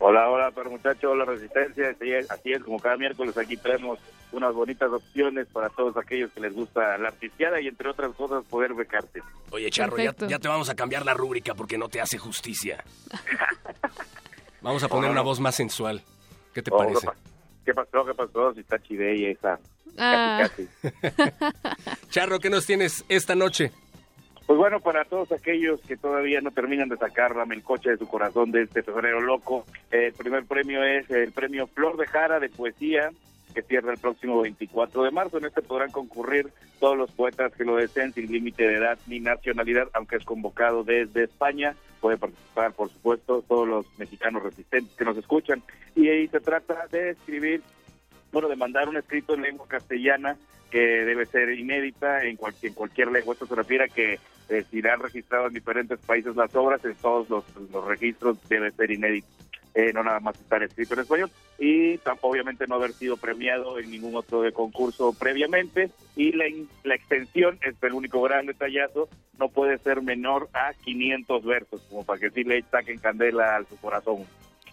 Hola, 0.01 0.31
hola, 0.31 0.53
pero 0.55 0.71
muchachos, 0.71 1.11
hola 1.11 1.25
Resistencia, 1.25 1.91
así 2.31 2.53
es, 2.53 2.63
como 2.63 2.79
cada 2.79 2.97
miércoles 2.97 3.37
aquí 3.37 3.57
traemos 3.57 3.99
unas 4.31 4.55
bonitas 4.55 4.93
opciones 4.93 5.49
para 5.49 5.71
todos 5.71 5.97
aquellos 5.97 6.31
que 6.33 6.41
les 6.41 6.55
gusta 6.55 6.97
la 6.99 7.09
artistiada 7.09 7.61
y 7.61 7.67
entre 7.67 7.89
otras 7.89 8.15
cosas 8.15 8.45
poder 8.45 8.75
becarte. 8.75 9.23
Oye, 9.51 9.69
Charro, 9.71 9.97
ya, 9.97 10.13
te 10.13 10.49
vamos 10.49 10.71
a 10.71 10.77
cambiar 10.77 11.05
la 11.05 11.15
rúbrica 11.15 11.55
porque 11.55 11.79
no 11.79 11.89
te 11.89 12.01
hace 12.01 12.17
justicia. 12.17 12.85
vamos 14.61 14.83
a 14.85 14.89
poner 14.89 15.11
una 15.11 15.23
voz 15.23 15.41
más 15.41 15.57
sensual. 15.57 16.03
¿Qué 16.55 16.63
te 16.63 16.71
oh, 16.73 16.79
parece? 16.79 17.09
¿Qué 17.65 17.75
pasó? 17.75 18.05
¿Qué 18.05 18.15
pasó? 18.15 18.55
Si 18.55 18.61
está 18.61 18.77
y 18.89 19.27
esa. 19.27 19.59
Ah. 19.99 20.49
Charro, 22.11 22.39
¿qué 22.39 22.51
nos 22.51 22.67
tienes 22.67 23.05
esta 23.09 23.35
noche? 23.35 23.73
Pues 24.49 24.57
bueno, 24.57 24.81
para 24.81 25.05
todos 25.05 25.31
aquellos 25.31 25.79
que 25.83 25.99
todavía 25.99 26.41
no 26.41 26.51
terminan 26.51 26.89
de 26.89 26.97
sacar 26.97 27.37
la 27.37 27.45
melcocha 27.45 27.91
de 27.91 27.99
su 27.99 28.09
corazón 28.09 28.51
de 28.51 28.63
este 28.63 28.83
febrero 28.83 29.21
loco, 29.21 29.67
el 29.91 30.15
primer 30.15 30.47
premio 30.47 30.83
es 30.83 31.11
el 31.11 31.33
premio 31.33 31.67
Flor 31.67 31.99
de 31.99 32.07
Jara 32.07 32.41
de 32.41 32.49
Poesía, 32.49 33.11
que 33.55 33.61
cierra 33.61 33.93
el 33.93 33.99
próximo 33.99 34.41
24 34.41 35.03
de 35.03 35.11
marzo. 35.11 35.37
En 35.37 35.45
este 35.45 35.61
podrán 35.61 35.91
concurrir 35.91 36.49
todos 36.81 36.97
los 36.97 37.11
poetas 37.11 37.53
que 37.57 37.65
lo 37.67 37.77
deseen 37.77 38.15
sin 38.15 38.33
límite 38.33 38.67
de 38.67 38.77
edad 38.77 38.99
ni 39.07 39.21
nacionalidad, 39.21 39.91
aunque 39.93 40.17
es 40.17 40.25
convocado 40.25 40.83
desde 40.83 41.25
España. 41.25 41.77
Puede 42.01 42.17
participar, 42.17 42.73
por 42.73 42.89
supuesto, 42.89 43.45
todos 43.47 43.69
los 43.69 43.99
mexicanos 43.99 44.43
resistentes 44.43 44.97
que 44.97 45.05
nos 45.05 45.19
escuchan. 45.19 45.63
Y 45.95 46.09
ahí 46.09 46.27
se 46.27 46.41
trata 46.41 46.87
de 46.91 47.11
escribir, 47.11 47.61
bueno, 48.33 48.49
de 48.49 48.57
mandar 48.57 48.89
un 48.89 48.97
escrito 48.97 49.35
en 49.35 49.43
lengua 49.43 49.67
castellana 49.69 50.37
que 50.71 50.79
debe 50.79 51.27
ser 51.27 51.51
inédita 51.51 52.25
en, 52.25 52.37
cualquier, 52.37 52.71
en 52.71 52.75
cualquier 52.75 53.11
lengua. 53.11 53.33
Esto 53.33 53.47
se 53.47 53.55
refiere 53.55 53.85
a 53.85 53.89
que 53.89 54.19
eh, 54.49 54.65
si 54.71 54.87
han 54.87 55.01
registrado 55.01 55.47
en 55.47 55.55
diferentes 55.55 55.99
países 56.01 56.37
las 56.37 56.55
obras, 56.55 56.85
en 56.85 56.95
todos 56.97 57.29
los, 57.29 57.45
registros 57.87 58.37
debe 58.49 58.71
ser 58.71 58.91
inédito. 58.91 59.29
Eh, 59.75 59.93
no 59.93 60.03
nada 60.03 60.19
más 60.19 60.35
estar 60.41 60.63
escrito 60.63 60.95
en 60.95 61.01
español 61.01 61.31
y 61.59 61.99
tampoco 61.99 62.33
obviamente 62.33 62.67
no 62.67 62.77
haber 62.77 62.95
sido 62.95 63.19
premiado 63.19 63.79
en 63.79 63.91
ningún 63.91 64.17
otro 64.17 64.41
de 64.41 64.51
concurso 64.51 65.13
previamente 65.13 65.91
y 66.17 66.33
la, 66.33 66.47
la 66.85 66.95
extensión 66.95 67.59
es 67.61 67.77
el 67.83 67.93
único 67.93 68.21
gran 68.23 68.47
detallazo 68.47 69.09
no 69.39 69.51
puede 69.51 69.77
ser 69.79 70.01
menor 70.03 70.49
a 70.55 70.73
500 70.73 71.45
versos 71.45 71.83
como 71.91 72.05
para 72.05 72.19
que 72.19 72.31
sí 72.31 72.45
le 72.45 72.63
saquen 72.63 72.99
candela 72.99 73.57
a 73.57 73.65
su 73.65 73.77
corazón 73.77 74.25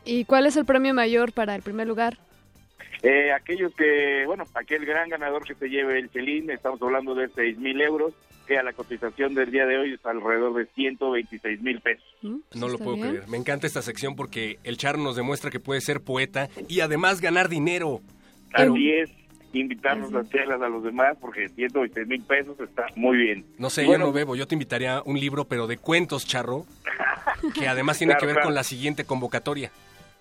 ¿Y 0.05 0.23
cuál 0.25 0.45
es 0.45 0.55
el 0.55 0.65
premio 0.65 0.93
mayor 0.93 1.33
para 1.33 1.55
el 1.55 1.63
primer 1.63 1.87
lugar? 1.87 2.17
Eh, 3.03 3.31
aquellos 3.31 3.73
que, 3.75 4.23
bueno, 4.25 4.43
aquel 4.53 4.85
gran 4.85 5.09
ganador 5.09 5.43
que 5.43 5.55
se 5.55 5.69
lleve 5.69 5.99
el 5.99 6.09
Chelín, 6.11 6.49
estamos 6.49 6.81
hablando 6.81 7.15
de 7.15 7.29
6 7.29 7.57
mil 7.57 7.79
euros, 7.81 8.13
que 8.45 8.57
a 8.57 8.63
la 8.63 8.73
cotización 8.73 9.33
del 9.33 9.51
día 9.51 9.65
de 9.65 9.77
hoy 9.77 9.93
es 9.93 10.05
alrededor 10.05 10.53
de 10.55 10.65
126 10.67 11.61
mil 11.61 11.81
pesos. 11.81 12.05
Mm, 12.21 12.37
pues 12.49 12.61
no 12.61 12.67
lo 12.67 12.77
puedo 12.77 12.97
creer. 12.97 13.27
Me 13.27 13.37
encanta 13.37 13.67
esta 13.67 13.81
sección 13.81 14.15
porque 14.15 14.59
el 14.63 14.77
Charro 14.77 14.99
nos 14.99 15.15
demuestra 15.15 15.49
que 15.49 15.59
puede 15.59 15.81
ser 15.81 16.01
poeta 16.01 16.49
y 16.67 16.81
además 16.81 17.21
ganar 17.21 17.49
dinero. 17.49 18.01
Así 18.53 18.91
es 18.91 19.09
invitarnos 19.59 20.11
las 20.11 20.29
chelas 20.29 20.61
a 20.61 20.67
los 20.67 20.83
demás 20.83 21.17
porque 21.19 21.47
126 21.49 22.07
mil 22.07 22.21
pesos 22.23 22.59
está 22.59 22.87
muy 22.95 23.17
bien. 23.17 23.45
No 23.57 23.69
sé, 23.69 23.85
yo 23.87 23.97
no 23.97 24.11
bebo, 24.11 24.35
yo 24.35 24.47
te 24.47 24.55
invitaría 24.55 24.97
a 24.97 25.03
un 25.03 25.19
libro, 25.19 25.45
pero 25.45 25.67
de 25.67 25.77
cuentos, 25.77 26.25
Charro, 26.25 26.65
que 27.53 27.67
además 27.67 27.97
tiene 27.97 28.15
que 28.19 28.25
ver 28.25 28.41
con 28.41 28.53
la 28.53 28.63
siguiente 28.63 29.05
convocatoria. 29.05 29.71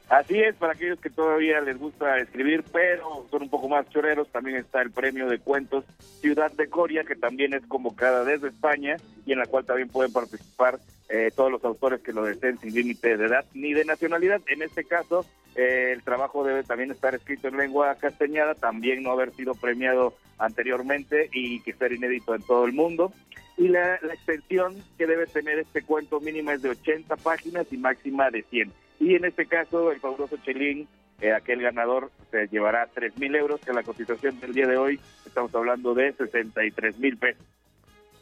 Así 0.09 0.39
es, 0.39 0.55
para 0.57 0.75
aquellos 0.75 1.01
que 1.01 1.09
todavía 1.09 1.61
les 1.63 1.79
gusta 1.79 2.19
escribir, 2.19 2.63
pero 2.73 3.27
son 3.31 3.43
un 3.43 3.49
poco 3.49 3.69
más 3.69 3.89
choreros, 3.89 4.31
también 4.31 4.59
está 4.59 4.83
el 4.83 4.91
premio 4.91 5.29
de 5.29 5.39
cuentos 5.39 5.85
Ciudad 6.21 6.53
de 6.53 6.69
Coria, 6.69 7.05
que 7.05 7.17
también 7.17 7.55
es 7.55 7.67
convocada 7.67 8.23
desde 8.23 8.49
España 8.49 8.97
y 9.25 9.33
en 9.33 9.39
la 9.39 9.47
cual 9.47 9.65
también 9.65 9.89
pueden 9.89 10.13
participar 10.13 10.79
eh, 11.09 11.31
todos 11.35 11.51
los 11.51 11.65
autores 11.65 12.01
que 12.01 12.13
lo 12.13 12.25
deseen 12.25 12.59
sin 12.59 12.75
límite 12.75 13.17
de 13.17 13.27
edad 13.27 13.47
ni 13.55 13.73
de 13.73 13.87
nacionalidad. 13.87 14.43
En 14.47 14.63
este 14.63 14.85
caso, 14.85 15.25
eh, 15.55 15.93
el 15.93 16.03
trabajo 16.03 16.45
debe 16.45 16.65
también 16.65 16.91
estar 16.91 17.15
escrito 17.15 17.49
en 17.49 17.57
lengua 17.57 17.95
castellana, 17.95 18.55
también 18.55 19.03
no 19.03 19.11
haber 19.11 19.33
sido 19.35 19.55
premiado 19.55 20.15
anteriormente 20.39 21.31
y 21.33 21.61
que 21.61 21.73
ser 21.73 21.93
inédito 21.93 22.35
en 22.35 22.43
todo 22.43 22.67
el 22.67 22.75
mundo. 22.75 23.13
Y 23.57 23.69
la, 23.69 23.99
la 24.03 24.13
extensión 24.13 24.75
que 24.99 25.07
debe 25.07 25.27
tener 25.27 25.59
este 25.59 25.83
cuento 25.83 26.21
mínima 26.21 26.53
es 26.53 26.63
de 26.63 26.71
80 26.71 27.17
páginas 27.17 27.67
y 27.71 27.79
máxima 27.79 28.31
de 28.31 28.43
100 28.43 28.84
y 29.01 29.15
en 29.15 29.25
este 29.25 29.47
caso, 29.47 29.91
el 29.91 30.01
fabuloso 30.01 30.37
Chelín, 30.45 30.89
eh, 31.21 31.33
aquel 31.33 31.63
ganador, 31.63 32.11
se 32.31 32.47
llevará 32.49 32.89
3 32.93 33.19
mil 33.19 33.35
euros, 33.35 33.61
que 33.61 33.73
la 33.73 33.83
cotización 33.83 34.39
del 34.41 34.53
día 34.53 34.67
de 34.67 34.77
hoy 34.77 35.01
estamos 35.27 35.55
hablando 35.55 35.95
de 35.95 36.13
63 36.13 36.99
mil 36.99 37.17
pesos. 37.17 37.45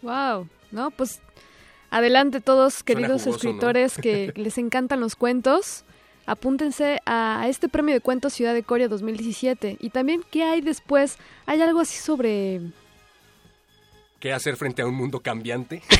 ¡Wow! 0.02 0.48
No, 0.70 0.90
pues 0.90 1.20
adelante 1.90 2.40
todos, 2.40 2.82
queridos 2.82 3.26
escritores 3.26 3.96
que 3.96 4.32
les 4.36 4.58
encantan 4.58 5.00
los 5.00 5.16
cuentos. 5.16 5.84
Apúntense 6.24 7.00
a, 7.04 7.46
este 7.48 7.68
premio 7.68 7.94
de 7.94 8.00
cuentos 8.00 8.32
Ciudad 8.32 8.54
de 8.54 8.62
Corea 8.62 8.88
2017. 8.88 9.78
Y 9.80 9.90
también, 9.90 10.22
¿qué 10.30 10.44
hay 10.44 10.60
después? 10.60 11.18
¿Hay 11.46 11.60
algo 11.60 11.80
así 11.80 11.98
sobre 11.98 12.60
qué 14.22 14.32
hacer 14.32 14.56
frente 14.56 14.82
a 14.82 14.86
un 14.86 14.94
mundo 14.94 15.18
cambiante. 15.18 15.82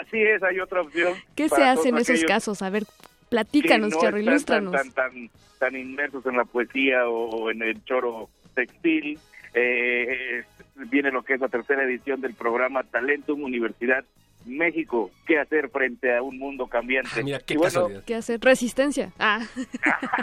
Así 0.00 0.22
es, 0.22 0.42
hay 0.42 0.60
otra 0.60 0.80
opción. 0.80 1.12
¿Qué 1.34 1.50
se 1.50 1.62
hace 1.62 1.90
en 1.90 1.98
esos 1.98 2.24
casos? 2.24 2.62
A 2.62 2.70
ver, 2.70 2.84
platícanos, 3.28 3.90
no 3.90 4.00
Charro, 4.00 4.18
ilústranos. 4.18 4.72
Tan, 4.72 4.92
tan, 4.92 5.30
tan, 5.58 5.76
inmersos 5.76 6.24
en 6.24 6.38
la 6.38 6.46
poesía 6.46 7.06
o, 7.06 7.50
en 7.50 7.60
el 7.60 7.84
choro 7.84 8.30
textil. 8.54 9.18
Eh, 9.52 10.42
viene 10.90 11.10
lo 11.10 11.22
que 11.22 11.34
es 11.34 11.40
la 11.40 11.48
tercera 11.48 11.84
edición 11.84 12.22
del 12.22 12.32
programa 12.32 12.82
Talentum 12.82 13.42
Universidad 13.42 14.02
México, 14.46 15.10
¿qué 15.26 15.38
hacer 15.40 15.68
frente 15.70 16.16
a 16.16 16.22
un 16.22 16.38
mundo 16.38 16.66
cambiante? 16.68 17.10
Ah, 17.16 17.22
mira, 17.22 17.40
qué, 17.40 17.58
¿Qué 18.06 18.14
hacer? 18.14 18.40
Resistencia. 18.40 19.12
Ah. 19.18 19.44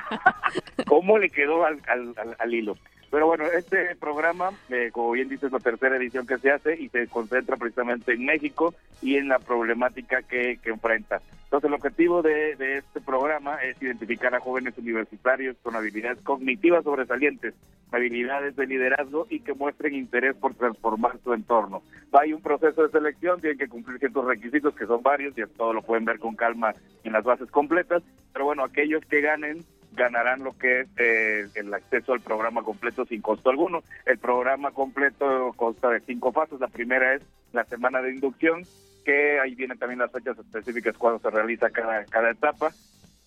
¿Cómo 0.88 1.17
le 1.17 1.29
quedó 1.29 1.65
al, 1.65 1.82
al, 1.88 2.36
al 2.39 2.53
hilo? 2.53 2.77
Pero 3.13 3.28
bueno, 3.28 3.45
este 3.45 3.95
programa, 3.97 4.49
eh, 4.69 4.89
como 4.91 5.12
bien 5.12 5.30
dices, 5.30 5.43
es 5.43 5.52
la 5.52 5.60
tercera 5.60 5.97
edición 5.97 6.26
que 6.26 6.39
se 6.39 6.49
hace 6.49 6.82
y 6.82 6.89
se 6.89 7.06
concentra 7.06 7.58
precisamente 7.58 8.13
en 8.13 8.26
México 8.26 8.73
y 9.04 9.17
en 9.17 9.28
la 9.28 9.38
problemática 9.38 10.23
que, 10.23 10.58
enfrenta. 10.63 11.21
Entonces, 11.43 11.67
el 11.67 11.76
objetivo 11.76 12.23
de, 12.23 12.54
este 12.80 13.02
programa 13.02 13.58
es 13.58 13.80
identificar 13.80 14.34
a 14.34 14.39
jóvenes 14.39 14.76
universitarios 14.80 15.56
con 15.62 15.76
habilidades 15.76 16.23
cognitivas 16.23 16.86
sobresalientes, 16.86 17.54
habilidades 17.91 18.56
de 18.56 18.65
liderazgo 18.65 19.28
y 19.30 19.41
que 19.41 19.54
muestren 19.54 19.93
interés 19.93 20.36
por 20.36 20.56
transformar 20.56 21.19
su 21.23 21.36
entorno. 21.36 21.84
Hay 22.13 22.34
un 22.34 22.41
proceso 22.41 22.82
de 22.82 22.89
selección, 22.89 23.39
tienen 23.39 23.60
que 23.60 23.67
cumplir 23.67 23.99
ciertos 23.99 24.26
requisitos 24.26 24.73
que 24.73 24.88
son 24.88 25.04
varios 25.04 25.38
y 25.38 25.43
todo 25.56 25.71
lo 25.71 25.84
pueden 25.84 26.06
ver 26.06 26.17
con 26.17 26.36
calma 26.36 26.73
en 27.04 27.13
las 27.13 27.23
bases 27.23 27.52
completas, 27.52 28.02
pero 28.34 28.45
bueno, 28.45 28.63
aquellos 28.63 29.06
que 29.06 29.21
ganen 29.21 29.63
ganarán 29.95 30.43
lo 30.43 30.58
que 30.58 30.82
es 30.82 30.88
eh, 30.97 31.47
el 31.56 31.73
acceso 31.73 32.13
al 32.13 32.21
programa 32.21 32.63
completo 32.63 33.06
sin 33.06 33.21
costo 33.21 33.49
alguno. 33.49 33.84
El 34.06 34.17
programa 34.17 34.71
completo 34.71 35.53
consta 35.56 35.89
de 35.89 36.01
cinco 36.01 36.32
fases. 36.32 36.60
La 36.60 36.67
primera 36.67 37.13
es 37.13 37.21
la 37.51 37.63
semana 37.65 38.01
de 38.01 38.13
inducción, 38.13 38.63
que 39.06 39.39
ahí 39.39 39.56
vienen 39.56 39.77
también 39.77 39.99
las 39.99 40.12
fechas 40.12 40.38
específicas 40.38 40.97
cuando 40.97 41.19
se 41.19 41.29
realiza 41.29 41.69
cada, 41.69 42.06
cada 42.06 42.32
etapa. 42.32 42.71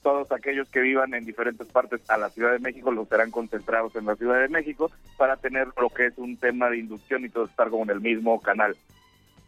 Todos 0.03 0.31
aquellos 0.31 0.69
que 0.71 0.81
vivan 0.81 1.15
en 1.15 1.25
diferentes 1.25 1.67
partes 1.69 2.09
a 2.09 2.17
la 2.17 2.31
Ciudad 2.31 2.53
de 2.53 2.61
México 2.61 2.93
los 2.93 3.09
serán 3.09 3.31
concentrados 3.31 3.97
en 3.97 4.07
la 4.07 4.15
Ciudad 4.15 4.41
de 4.41 4.49
México 4.49 4.91
para 5.17 5.37
tener 5.37 5.69
lo 5.81 5.91
que 5.91 6.07
es 6.07 6.19
un 6.19 6.37
tema 6.37 6.71
de 6.71 6.79
inducción 6.79 7.25
y 7.25 7.29
todo 7.29 7.47
estar 7.47 7.71
como 7.71 7.85
en 7.85 7.91
el 7.91 8.01
mismo 8.01 8.41
canal. 8.41 8.77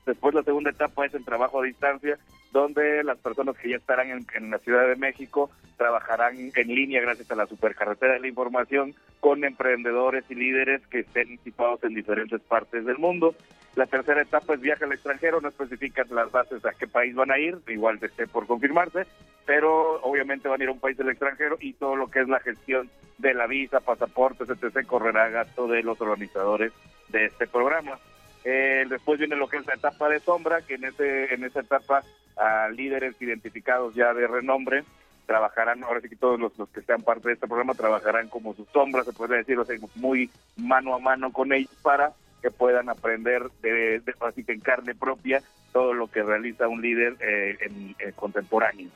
Después 0.08 0.34
la 0.34 0.42
segunda 0.42 0.70
etapa 0.70 1.04
es 1.04 1.12
el 1.12 1.22
trabajo 1.22 1.60
a 1.60 1.66
distancia, 1.66 2.18
donde 2.50 3.04
las 3.04 3.18
personas 3.18 3.58
que 3.58 3.68
ya 3.68 3.76
estarán 3.76 4.24
en, 4.34 4.50
la 4.50 4.56
Ciudad 4.56 4.88
de 4.88 4.96
México 4.96 5.50
trabajarán 5.76 6.50
en 6.54 6.68
línea 6.68 7.02
gracias 7.02 7.30
a 7.30 7.34
la 7.34 7.44
supercarretera 7.44 8.14
de 8.14 8.20
la 8.20 8.28
información 8.28 8.94
con 9.20 9.44
emprendedores 9.44 10.24
y 10.30 10.34
líderes 10.34 10.80
que 10.86 11.00
estén 11.00 11.38
situados 11.44 11.84
en 11.84 11.92
diferentes 11.92 12.40
partes 12.40 12.86
del 12.86 12.96
mundo. 12.96 13.34
La 13.76 13.84
tercera 13.84 14.22
etapa 14.22 14.54
es 14.54 14.62
viaje 14.62 14.84
al 14.84 14.92
extranjero, 14.92 15.42
no 15.42 15.50
especifican 15.50 16.06
las 16.12 16.32
bases 16.32 16.64
a 16.64 16.72
qué 16.72 16.86
país 16.86 17.14
van 17.14 17.30
a 17.30 17.38
ir, 17.38 17.58
igual 17.68 17.98
esté 18.00 18.26
por 18.26 18.46
confirmarse, 18.46 19.04
pero 19.44 20.00
obviamente 20.00 20.48
van 20.48 20.62
a 20.62 20.64
ir 20.64 20.70
a 20.70 20.72
un 20.72 20.80
país 20.80 20.96
del 20.96 21.10
extranjero 21.10 21.58
y 21.60 21.74
todo 21.74 21.96
lo 21.96 22.10
que 22.10 22.20
es 22.20 22.28
la 22.28 22.40
gestión 22.40 22.88
de 23.18 23.34
la 23.34 23.46
visa, 23.46 23.80
pasaportes, 23.80 24.48
etc. 24.48 24.86
correrá 24.86 25.24
a 25.24 25.28
gasto 25.28 25.66
de 25.68 25.82
los 25.82 26.00
organizadores 26.00 26.72
de 27.10 27.26
este 27.26 27.46
programa. 27.46 27.98
Eh, 28.44 28.86
después 28.88 29.18
viene 29.18 29.36
lo 29.36 29.48
que 29.48 29.58
es 29.58 29.66
la 29.66 29.74
etapa 29.74 30.08
de 30.08 30.20
sombra, 30.20 30.62
que 30.62 30.74
en, 30.74 30.84
ese, 30.84 31.34
en 31.34 31.44
esa 31.44 31.60
etapa 31.60 32.02
a 32.36 32.68
líderes 32.68 33.20
identificados 33.20 33.94
ya 33.94 34.14
de 34.14 34.26
renombre 34.26 34.84
trabajarán, 35.26 35.84
ahora 35.84 36.00
sí 36.00 36.08
que 36.08 36.16
todos 36.16 36.40
los, 36.40 36.58
los 36.58 36.68
que 36.70 36.80
sean 36.80 37.02
parte 37.02 37.28
de 37.28 37.34
este 37.34 37.46
programa 37.46 37.74
trabajarán 37.74 38.28
como 38.28 38.54
sus 38.54 38.66
sombras, 38.68 39.04
se 39.04 39.12
puede 39.12 39.36
decir, 39.36 39.58
o 39.58 39.64
sea, 39.64 39.76
muy 39.96 40.30
mano 40.56 40.94
a 40.94 40.98
mano 40.98 41.30
con 41.32 41.52
ellos 41.52 41.70
para 41.82 42.12
que 42.40 42.50
puedan 42.50 42.88
aprender 42.88 43.50
de, 43.62 44.00
de 44.00 44.14
así 44.20 44.44
que 44.44 44.52
en 44.52 44.60
carne 44.60 44.94
propia 44.94 45.42
todo 45.72 45.92
lo 45.92 46.08
que 46.08 46.22
realiza 46.22 46.68
un 46.68 46.80
líder 46.80 47.16
eh, 47.20 47.56
en, 47.60 48.12
contemporáneo. 48.12 48.88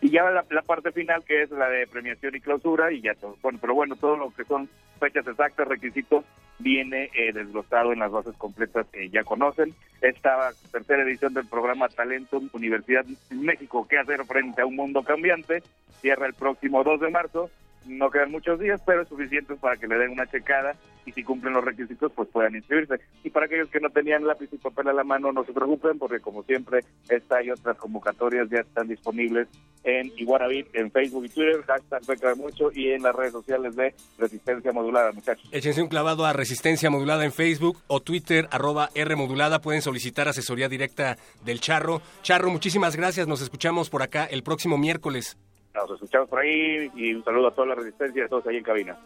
Y 0.00 0.10
ya 0.10 0.28
la, 0.30 0.62
parte 0.62 0.92
final 0.92 1.24
que 1.24 1.42
es 1.42 1.50
la 1.50 1.68
de 1.68 1.86
premiación 1.86 2.34
y 2.34 2.40
clausura 2.40 2.92
y 2.92 3.00
ya 3.00 3.14
todo, 3.14 3.36
bueno, 3.42 3.58
pero 3.60 3.74
bueno, 3.74 3.96
todo 3.96 4.16
lo 4.16 4.30
que 4.30 4.44
son 4.44 4.68
fechas 4.98 5.26
exactas, 5.26 5.68
requisitos, 5.68 6.24
viene 6.58 7.10
eh, 7.14 7.32
desglosado 7.32 7.92
en 7.92 8.00
las 8.00 8.10
bases 8.10 8.34
completas 8.36 8.86
que 8.92 9.08
ya 9.08 9.24
conocen. 9.24 9.74
Esta 10.00 10.52
tercera 10.72 11.02
edición 11.02 11.34
del 11.34 11.46
programa 11.46 11.88
Talento 11.88 12.42
Universidad 12.52 13.04
México, 13.30 13.86
¿qué 13.88 13.98
hacer 13.98 14.24
frente 14.24 14.62
a 14.62 14.66
un 14.66 14.76
mundo 14.76 15.02
cambiante? 15.02 15.62
Cierra 16.00 16.26
el 16.26 16.34
próximo 16.34 16.82
2 16.82 17.00
de 17.00 17.10
marzo 17.10 17.50
no 17.86 18.10
quedan 18.10 18.30
muchos 18.30 18.58
días, 18.58 18.80
pero 18.84 19.02
es 19.02 19.08
suficiente 19.08 19.54
para 19.56 19.76
que 19.76 19.86
le 19.86 19.98
den 19.98 20.12
una 20.12 20.26
checada 20.26 20.76
y 21.06 21.12
si 21.12 21.22
cumplen 21.22 21.54
los 21.54 21.64
requisitos, 21.64 22.12
pues 22.12 22.28
puedan 22.28 22.56
inscribirse. 22.56 23.00
Y 23.22 23.30
para 23.30 23.46
aquellos 23.46 23.68
que 23.68 23.80
no 23.80 23.90
tenían 23.90 24.26
lápiz 24.26 24.48
y 24.52 24.58
papel 24.58 24.88
a 24.88 24.92
la 24.92 25.04
mano, 25.04 25.32
no 25.32 25.44
se 25.44 25.52
preocupen, 25.52 25.98
porque 25.98 26.20
como 26.20 26.42
siempre, 26.42 26.80
esta 27.08 27.42
y 27.42 27.50
otras 27.50 27.76
convocatorias 27.76 28.48
ya 28.50 28.58
están 28.58 28.88
disponibles 28.88 29.46
en 29.84 30.12
Iguanavit, 30.16 30.66
en 30.74 30.90
Facebook 30.90 31.26
y 31.26 31.28
Twitter, 31.28 31.62
hashtag 31.62 32.04
Beca 32.06 32.28
de 32.30 32.34
Mucho 32.34 32.70
y 32.74 32.90
en 32.90 33.02
las 33.02 33.14
redes 33.14 33.32
sociales 33.32 33.76
de 33.76 33.94
Resistencia 34.18 34.72
Modulada, 34.72 35.12
muchachos. 35.12 35.48
Échense 35.52 35.80
un 35.80 35.88
clavado 35.88 36.26
a 36.26 36.32
Resistencia 36.32 36.90
Modulada 36.90 37.24
en 37.24 37.32
Facebook 37.32 37.78
o 37.86 38.00
Twitter, 38.00 38.48
arroba 38.50 38.90
R 38.94 39.14
Modulada. 39.14 39.60
Pueden 39.60 39.82
solicitar 39.82 40.26
asesoría 40.26 40.68
directa 40.68 41.16
del 41.44 41.60
Charro. 41.60 42.02
Charro, 42.22 42.50
muchísimas 42.50 42.96
gracias. 42.96 43.28
Nos 43.28 43.42
escuchamos 43.42 43.90
por 43.90 44.02
acá 44.02 44.24
el 44.24 44.42
próximo 44.42 44.76
miércoles. 44.76 45.36
Nos 45.76 45.90
escuchamos 45.90 46.28
por 46.28 46.40
ahí 46.40 46.90
y 46.94 47.14
un 47.14 47.22
saludo 47.22 47.48
a 47.48 47.54
toda 47.54 47.68
la 47.68 47.74
resistencia 47.74 48.22
y 48.22 48.24
a 48.24 48.28
todos 48.28 48.46
ahí 48.46 48.56
en 48.56 48.64
cabina. 48.64 48.98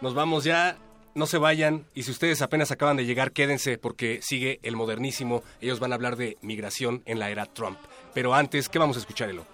Nos 0.00 0.14
vamos 0.14 0.44
ya, 0.44 0.78
no 1.14 1.26
se 1.26 1.38
vayan 1.38 1.84
y 1.94 2.04
si 2.04 2.10
ustedes 2.10 2.42
apenas 2.42 2.70
acaban 2.70 2.96
de 2.96 3.04
llegar, 3.04 3.32
quédense 3.32 3.78
porque 3.78 4.20
sigue 4.22 4.58
el 4.62 4.76
modernísimo. 4.76 5.42
Ellos 5.60 5.78
van 5.78 5.92
a 5.92 5.94
hablar 5.94 6.16
de 6.16 6.38
migración 6.40 7.02
en 7.04 7.18
la 7.18 7.30
era 7.30 7.46
Trump. 7.46 7.78
Pero 8.14 8.34
antes, 8.34 8.68
¿qué 8.68 8.78
vamos 8.78 8.96
a 8.96 9.00
escuchar, 9.00 9.28
Elo? 9.28 9.44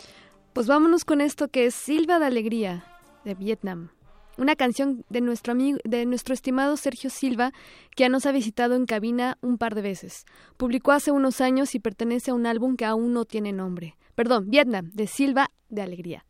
Pues 0.52 0.66
vámonos 0.66 1.04
con 1.04 1.20
esto 1.20 1.48
que 1.48 1.66
es 1.66 1.74
Silva 1.74 2.18
de 2.18 2.26
Alegría 2.26 2.84
de 3.24 3.34
Vietnam. 3.34 3.90
Una 4.38 4.56
canción 4.56 5.04
de 5.10 5.20
nuestro 5.20 5.52
amigo, 5.52 5.78
de 5.84 6.06
nuestro 6.06 6.32
estimado 6.32 6.76
Sergio 6.76 7.10
Silva, 7.10 7.52
que 7.94 8.04
ya 8.04 8.08
nos 8.08 8.24
ha 8.24 8.32
visitado 8.32 8.74
en 8.74 8.86
cabina 8.86 9.36
un 9.42 9.58
par 9.58 9.74
de 9.74 9.82
veces. 9.82 10.24
Publicó 10.56 10.92
hace 10.92 11.10
unos 11.10 11.40
años 11.40 11.74
y 11.74 11.80
pertenece 11.80 12.30
a 12.30 12.34
un 12.34 12.46
álbum 12.46 12.76
que 12.76 12.86
aún 12.86 13.12
no 13.12 13.24
tiene 13.24 13.52
nombre. 13.52 13.96
Perdón, 14.14 14.48
Vietnam, 14.48 14.90
de 14.92 15.06
Silva 15.06 15.50
de 15.68 15.82
Alegría. 15.82 16.24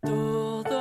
Todo 0.00 0.78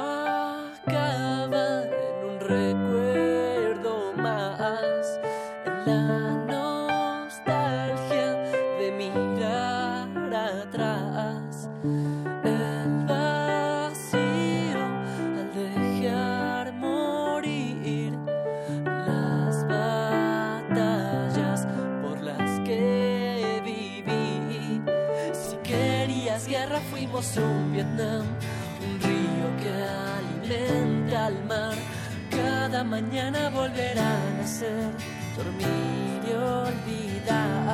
acaba 0.86 1.86
en 1.86 2.24
un 2.24 2.40
recuerdo 2.40 4.14
más, 4.16 5.20
en 5.66 5.86
la 5.88 6.36
nostalgia 6.46 8.34
de 8.80 8.92
mirar 8.96 10.08
atrás. 10.36 11.68
El 12.44 13.06
vacío 13.08 14.86
al 15.40 15.52
dejar 15.56 16.74
morir, 16.74 18.14
las 18.86 19.68
batallas 19.68 21.66
por 22.04 22.22
las 22.22 22.60
que 22.60 23.62
viví. 23.66 24.84
Si 25.34 25.56
querías 25.64 26.48
guerra, 26.48 26.80
fuimos 26.92 27.36
un 27.38 27.72
Vietnam. 27.74 28.27
Mañana 32.90 33.50
volverá 33.50 34.10
a 34.10 34.30
nacer, 34.38 34.92
dormir 35.36 36.22
y 36.28 36.32
olvidar. 36.34 37.67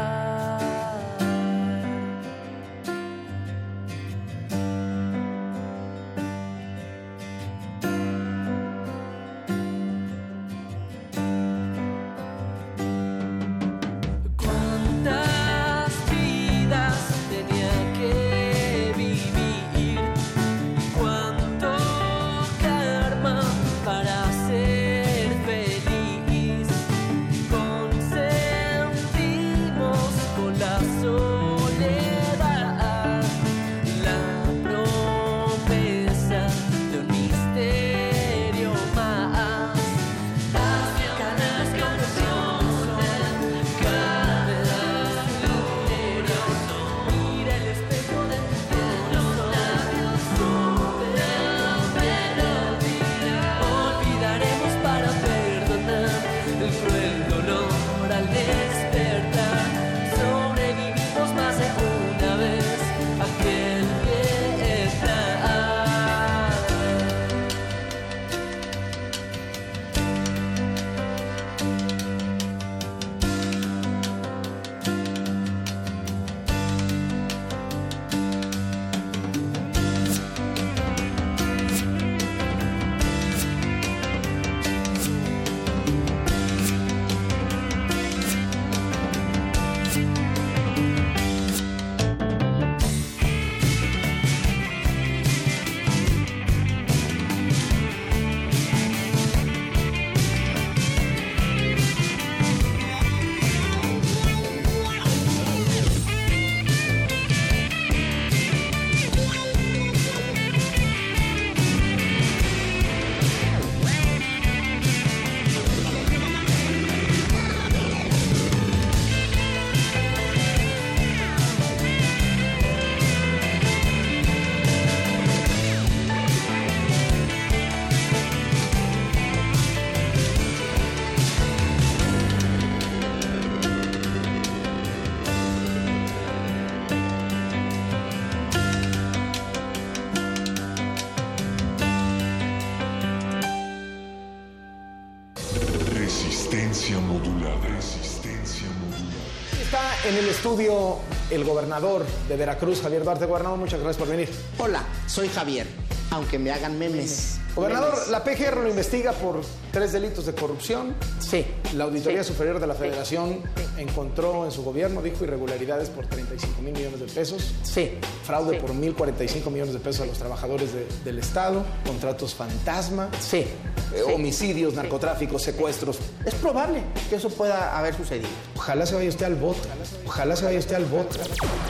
El 151.34 151.44
gobernador 151.44 152.06
de 152.28 152.36
Veracruz, 152.38 152.82
Javier 152.82 153.04
Duarte. 153.04 153.26
Gobernador, 153.26 153.58
muchas 153.58 153.80
gracias 153.80 153.98
por 153.98 154.08
venir. 154.08 154.30
Hola, 154.58 154.84
soy 155.08 155.28
Javier, 155.30 155.68
aunque 156.12 156.38
me 156.40 156.52
hagan 156.52 156.78
memes. 156.78 157.40
Gobernador, 157.56 157.94
Memes. 157.94 158.10
la 158.10 158.24
PGR 158.24 158.58
lo 158.64 158.70
investiga 158.70 159.12
por 159.12 159.42
tres 159.72 159.92
delitos 159.92 160.26
de 160.26 160.34
corrupción. 160.34 160.96
Sí. 161.20 161.46
La 161.76 161.84
Auditoría 161.84 162.24
Sí. 162.24 162.32
Superior 162.34 162.60
de 162.60 162.66
la 162.68 162.74
Federación 162.74 163.42
encontró 163.78 164.46
en 164.46 164.52
su 164.52 164.64
gobierno, 164.64 165.02
dijo, 165.02 165.24
irregularidades 165.24 165.90
por 165.90 166.06
35 166.08 166.62
mil 166.62 166.74
millones 166.74 167.00
de 167.00 167.06
pesos. 167.08 167.54
Sí. 167.64 167.92
Fraude 168.24 168.56
Sí. 168.56 168.62
por 168.62 168.74
1.045 168.74 169.50
millones 169.50 169.74
de 169.74 169.80
pesos 169.80 170.02
a 170.02 170.06
los 170.06 170.18
trabajadores 170.18 170.74
de- 170.74 170.86
del 171.06 171.20
Estado. 171.20 171.64
Contratos 171.86 172.34
fantasma. 172.36 173.10
Sí. 173.20 173.46
eh, 173.94 174.02
Sí. 174.08 174.12
homicidios, 174.14 174.74
narcotráfico, 174.74 175.38
secuestros. 175.38 176.00
Es 176.26 176.34
probable 176.36 176.82
que 177.10 177.18
eso 177.18 177.30
pueda 177.30 177.78
haber 177.78 177.94
sucedido. 177.96 178.28
Ojalá 178.56 178.86
se 178.88 178.96
vaya 178.96 179.08
usted 179.10 179.26
al 179.28 179.36
voto. 179.36 179.60
Ojalá 180.08 180.36
se 180.36 180.46
vaya 180.46 180.58
usted 180.58 180.76
al 180.76 180.86
voto. 180.86 181.20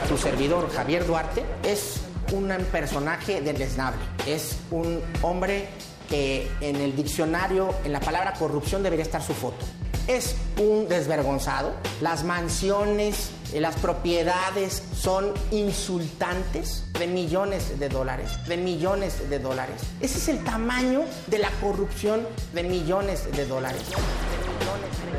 Su 0.07 0.17
servidor, 0.17 0.69
Javier 0.71 1.05
Duarte, 1.05 1.43
es 1.63 1.95
un 2.31 2.47
personaje 2.71 3.41
deleznable. 3.41 3.99
Es 4.25 4.55
un 4.71 5.01
hombre 5.21 5.67
que 6.09 6.47
en 6.61 6.77
el 6.77 6.95
diccionario, 6.95 7.73
en 7.83 7.91
la 7.91 7.99
palabra 7.99 8.33
corrupción, 8.39 8.83
debería 8.83 9.03
estar 9.03 9.21
su 9.21 9.33
foto. 9.33 9.65
Es 10.07 10.35
un 10.57 10.87
desvergonzado. 10.89 11.71
Las 12.01 12.23
mansiones, 12.25 13.29
eh, 13.53 13.61
las 13.61 13.75
propiedades 13.75 14.83
son 14.95 15.33
insultantes 15.51 16.83
de 16.99 17.07
millones 17.07 17.79
de 17.79 17.87
dólares, 17.89 18.31
de 18.47 18.57
millones 18.57 19.29
de 19.29 19.39
dólares. 19.39 19.81
Ese 20.01 20.17
es 20.17 20.27
el 20.27 20.43
tamaño 20.43 21.03
de 21.27 21.37
la 21.39 21.49
corrupción 21.61 22.27
de 22.53 22.63
millones 22.63 23.31
de 23.31 23.45
dólares. 23.45 23.81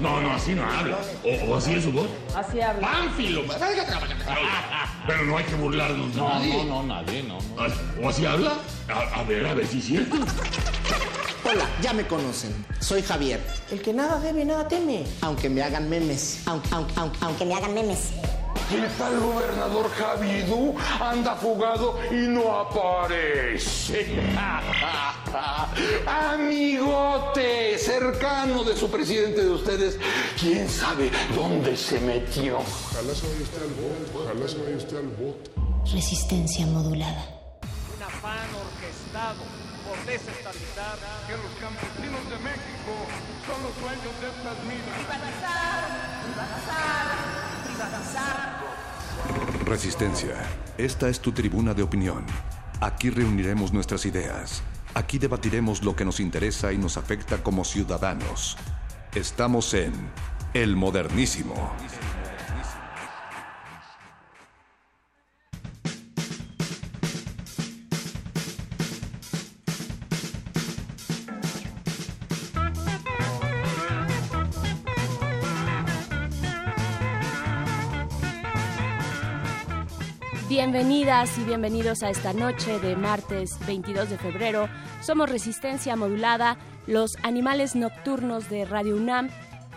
No, 0.01 0.20
no, 0.20 0.32
así 0.35 0.53
no 0.55 0.68
habla. 0.70 0.99
O, 1.24 1.53
o 1.53 1.57
así 1.57 1.72
es 1.74 1.85
su 1.85 1.93
voz. 1.93 2.09
Así 2.35 2.61
habla. 2.61 2.87
¡Pánfilo! 2.91 3.43
Pero 5.07 5.22
no 5.24 5.39
hay 5.39 5.45
que 5.45 5.55
burlarnos 5.55 6.14
de 6.14 6.20
No, 6.20 6.28
nadie. 6.28 6.64
no, 6.64 6.82
no, 6.82 6.82
nadie, 6.82 7.22
no. 7.22 7.39
no. 7.39 8.07
¿O 8.07 8.09
así 8.11 8.26
habla? 8.26 8.55
A, 8.89 9.20
a 9.20 9.22
ver, 9.22 9.47
a 9.47 9.55
ver 9.55 9.66
si 9.66 9.78
es 9.78 9.85
cierto. 9.87 10.16
Hola, 11.47 11.69
ya 11.83 11.93
me 11.93 12.07
conocen. 12.07 12.65
Soy 12.81 13.03
Javier. 13.03 13.39
El 13.71 13.83
que 13.83 13.93
nada 13.93 14.19
debe, 14.19 14.47
nada 14.47 14.67
teme. 14.67 15.05
Aunque 15.21 15.51
me 15.51 15.63
hagan 15.63 15.91
memes. 15.91 16.41
Aunque, 16.47 16.69
aunque, 16.73 16.95
aunque, 16.97 17.19
aunque 17.21 17.45
me 17.45 17.55
hagan 17.55 17.75
memes. 17.75 18.13
¿Qué 18.71 18.81
tal, 18.97 19.21
gobernador 19.21 19.91
Javidú? 19.91 20.75
Anda 20.99 21.35
fugado 21.35 21.99
y 22.11 22.29
no 22.29 22.61
aparece. 22.61 24.25
Amigote, 26.07 27.77
cercano 27.79 28.65
de 28.65 28.75
su 28.75 28.91
presidente 28.91 29.45
de 29.45 29.51
ustedes, 29.51 29.99
quién 30.41 30.67
sabe 30.67 31.11
dónde 31.37 31.77
se 31.77 32.01
metió. 32.01 32.57
Ojalá 32.57 33.15
se 33.15 33.29
vaya 33.29 33.43
usted 33.43 33.63
al 33.63 33.75
voto, 33.75 34.25
ojalá 34.25 34.49
se 34.49 34.59
vaya 34.59 34.77
usted 34.79 34.97
al 34.97 35.09
voto. 35.09 35.51
Resistencia 35.93 36.67
modulada. 36.67 37.27
Un 37.95 38.03
afán 38.03 38.49
orquestado 38.55 39.74
desestabilizar 40.07 40.99
que 41.27 41.37
los 41.37 41.53
campesinos 41.61 42.25
de 42.31 42.39
México 42.45 42.93
son 43.47 43.63
los 43.63 43.75
dueños 43.81 44.15
de 44.21 44.29
estas 44.29 44.59
minas. 44.65 44.99
Privatizar, 45.01 45.81
privatizar, 46.25 47.07
privatizar. 47.65 48.65
Resistencia. 49.65 50.37
Esta 50.79 51.09
es 51.09 51.21
tu 51.21 51.33
tribuna 51.33 51.75
de 51.75 51.83
opinión. 51.83 52.25
Aquí 52.81 53.11
reuniremos 53.11 53.73
nuestras 53.73 54.05
ideas. 54.05 54.63
Aquí 54.95 55.19
debatiremos 55.19 55.83
lo 55.83 55.97
que 55.97 56.05
nos 56.05 56.21
interesa 56.21 56.73
y 56.73 56.79
nos 56.79 56.97
afecta 56.97 57.43
como 57.43 57.65
ciudadanos. 57.65 58.57
Estamos 59.15 59.75
en 59.75 59.93
El 60.53 60.77
Modernísimo. 60.77 61.73
Bienvenidas 80.65 81.37
y 81.37 81.45
bienvenidos 81.45 82.03
a 82.03 82.09
esta 82.09 82.33
noche 82.33 82.81
de 82.81 82.97
martes 82.97 83.59
22 83.67 84.09
de 84.09 84.17
febrero. 84.17 84.71
Somos 85.03 85.29
Resistencia 85.29 85.95
Modulada, 85.95 86.57
los 86.87 87.19
animales 87.23 87.77
nocturnos 87.77 88.49
de 88.49 88.65
Radio 88.65 88.97
UNAM. 88.97 89.29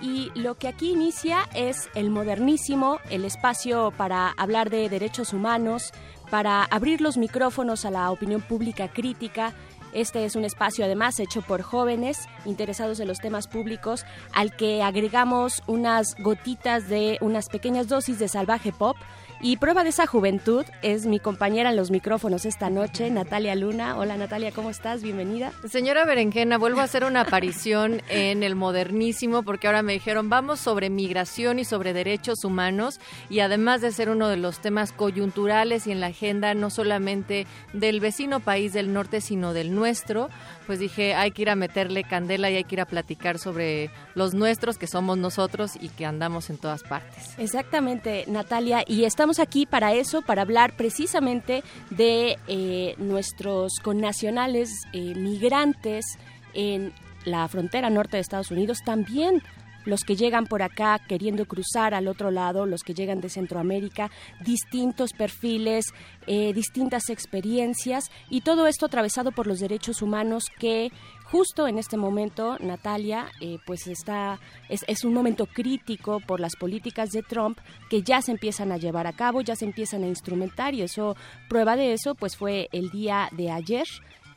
Y 0.02 0.32
lo 0.34 0.56
que 0.56 0.70
aquí 0.70 0.92
inicia 0.92 1.40
es 1.54 1.90
el 1.94 2.10
modernísimo, 2.10 3.00
el 3.10 3.26
espacio 3.26 3.92
para 3.98 4.30
hablar 4.30 4.70
de 4.70 4.88
derechos 4.88 5.34
humanos, 5.34 5.92
para 6.32 6.64
abrir 6.64 7.02
los 7.02 7.18
micrófonos 7.18 7.84
a 7.84 7.92
la 7.92 8.10
opinión 8.10 8.42
pública 8.42 8.88
crítica. 8.88 9.54
Este 9.92 10.24
es 10.24 10.38
un 10.38 10.46
espacio 10.46 10.86
además 10.86 11.20
hecho 11.20 11.42
por 11.42 11.64
jóvenes 11.64 12.30
interesados 12.46 13.02
en 13.02 13.10
los 13.10 13.20
temas 13.20 13.48
públicos 13.48 14.06
al 14.32 14.56
que 14.56 14.82
agregamos 14.82 15.64
unas 15.68 16.16
gotitas 16.20 16.88
de 16.88 17.18
unas 17.20 17.50
pequeñas 17.50 17.90
dosis 17.90 18.20
de 18.20 18.30
salvaje 18.30 18.72
pop 18.72 18.96
y 19.40 19.58
prueba 19.58 19.84
de 19.84 19.90
esa 19.90 20.08
juventud 20.08 20.66
es 20.82 21.06
mi 21.06 21.20
compañera 21.20 21.70
en 21.70 21.76
los 21.76 21.92
micrófonos 21.92 22.46
esta 22.46 22.70
noche, 22.70 23.10
Natalia 23.10 23.56
Luna. 23.56 23.98
Hola 23.98 24.18
Natalia, 24.18 24.52
¿cómo 24.52 24.70
estás? 24.70 25.04
Bienvenida. 25.04 25.52
Señora 25.70 26.06
Berenjena, 26.06 26.58
vuelvo 26.58 26.82
a 26.82 26.86
hacer 26.86 27.04
una 27.04 27.22
aparición 27.22 28.02
en 28.10 28.42
el 28.44 28.56
modernísimo 28.56 29.44
porque 29.44 29.68
ahora 29.68 29.84
me 29.84 29.94
dijeron 29.94 30.30
vamos 30.30 30.60
sobre 30.60 30.90
migración 30.90 31.60
y 31.60 31.66
sobre 31.66 31.94
derechos 31.94 32.44
humanos 32.44 33.00
y 33.30 33.40
además 33.40 33.82
de 33.82 33.92
ser 33.92 34.10
uno 34.10 34.28
de 34.28 34.38
los 34.38 34.60
temas 34.60 34.92
coyunturales 34.92 35.86
y 35.86 35.92
en 35.92 36.00
la 36.00 36.08
agenda 36.08 36.54
no 36.54 36.70
solamente 36.70 37.46
del 37.74 38.00
vecino 38.00 38.40
país 38.40 38.74
del 38.74 38.92
norte 38.92 39.22
sino 39.22 39.54
del 39.54 39.76
nuestro, 39.76 40.30
pues 40.68 40.80
dije 40.80 41.16
hay 41.16 41.32
que 41.32 41.44
ir 41.44 41.50
a 41.50 41.56
meterle 41.56 42.04
candela 42.04 42.52
y 42.52 42.58
hay 42.58 42.66
que 42.66 42.76
ir 42.76 42.82
a 42.82 42.86
platicar 42.86 43.40
sobre 43.40 43.90
los 44.14 44.34
nuestros 44.34 44.78
que 44.78 44.86
somos 44.86 45.18
nosotros 45.18 45.72
y 45.80 45.90
que 45.90 46.06
andamos 46.06 46.50
en 46.50 46.58
todas 46.58 46.84
partes. 46.84 47.34
Exactamente, 47.38 48.26
Natalia, 48.28 48.84
y 48.86 49.06
estamos 49.06 49.40
aquí 49.40 49.66
para 49.66 49.94
eso, 49.94 50.22
para 50.22 50.42
hablar 50.42 50.76
precisamente 50.76 51.64
de 51.90 52.38
eh, 52.48 52.96
nuestros 52.98 53.80
connacionales 53.82 54.70
eh, 54.94 55.16
migrantes 55.16 56.06
en 56.54 56.94
la 57.24 57.48
frontera 57.48 57.90
norte 57.90 58.18
de 58.18 58.22
Estados 58.22 58.52
Unidos, 58.52 58.80
también 58.86 59.42
los 59.88 60.02
que 60.02 60.16
llegan 60.16 60.46
por 60.46 60.62
acá 60.62 61.00
queriendo 61.08 61.46
cruzar 61.46 61.94
al 61.94 62.08
otro 62.08 62.30
lado, 62.30 62.66
los 62.66 62.84
que 62.84 62.94
llegan 62.94 63.22
de 63.22 63.30
Centroamérica, 63.30 64.12
distintos 64.46 65.14
perfiles, 65.14 65.86
eh, 66.28 66.54
distintas 66.54 67.10
experiencias 67.10 68.12
y 68.30 68.42
todo 68.42 68.68
esto 68.68 68.86
atravesado 68.86 69.32
por 69.32 69.48
los 69.48 69.60
derechos 69.60 70.02
humanos 70.02 70.44
que 70.60 70.92
justo 71.32 71.68
en 71.68 71.78
este 71.78 71.98
momento, 71.98 72.58
Natalia, 72.60 73.28
eh, 73.42 73.58
pues 73.66 73.88
está, 73.88 74.40
es, 74.70 75.04
un 75.04 75.14
momento 75.14 75.46
crítico 75.46 76.20
por 76.20 76.40
las 76.40 76.56
políticas 76.56 77.10
de 77.12 77.24
Trump 77.24 77.60
que 77.90 78.02
ya 78.02 78.22
se 78.22 78.32
empiezan 78.32 78.72
a 78.72 78.78
llevar 78.78 79.08
a 79.08 79.14
cabo, 79.14 79.42
ya 79.42 79.56
se 79.56 79.66
empiezan 79.66 80.04
a 80.04 80.08
instrumentar 80.08 80.74
y 80.74 80.82
eso, 80.82 81.16
prueba 81.50 81.76
de 81.76 81.94
eso, 81.94 82.16
pues 82.16 82.36
fue 82.36 82.70
el 82.72 82.90
día 82.90 83.30
de 83.32 83.52
ayer. 83.52 83.86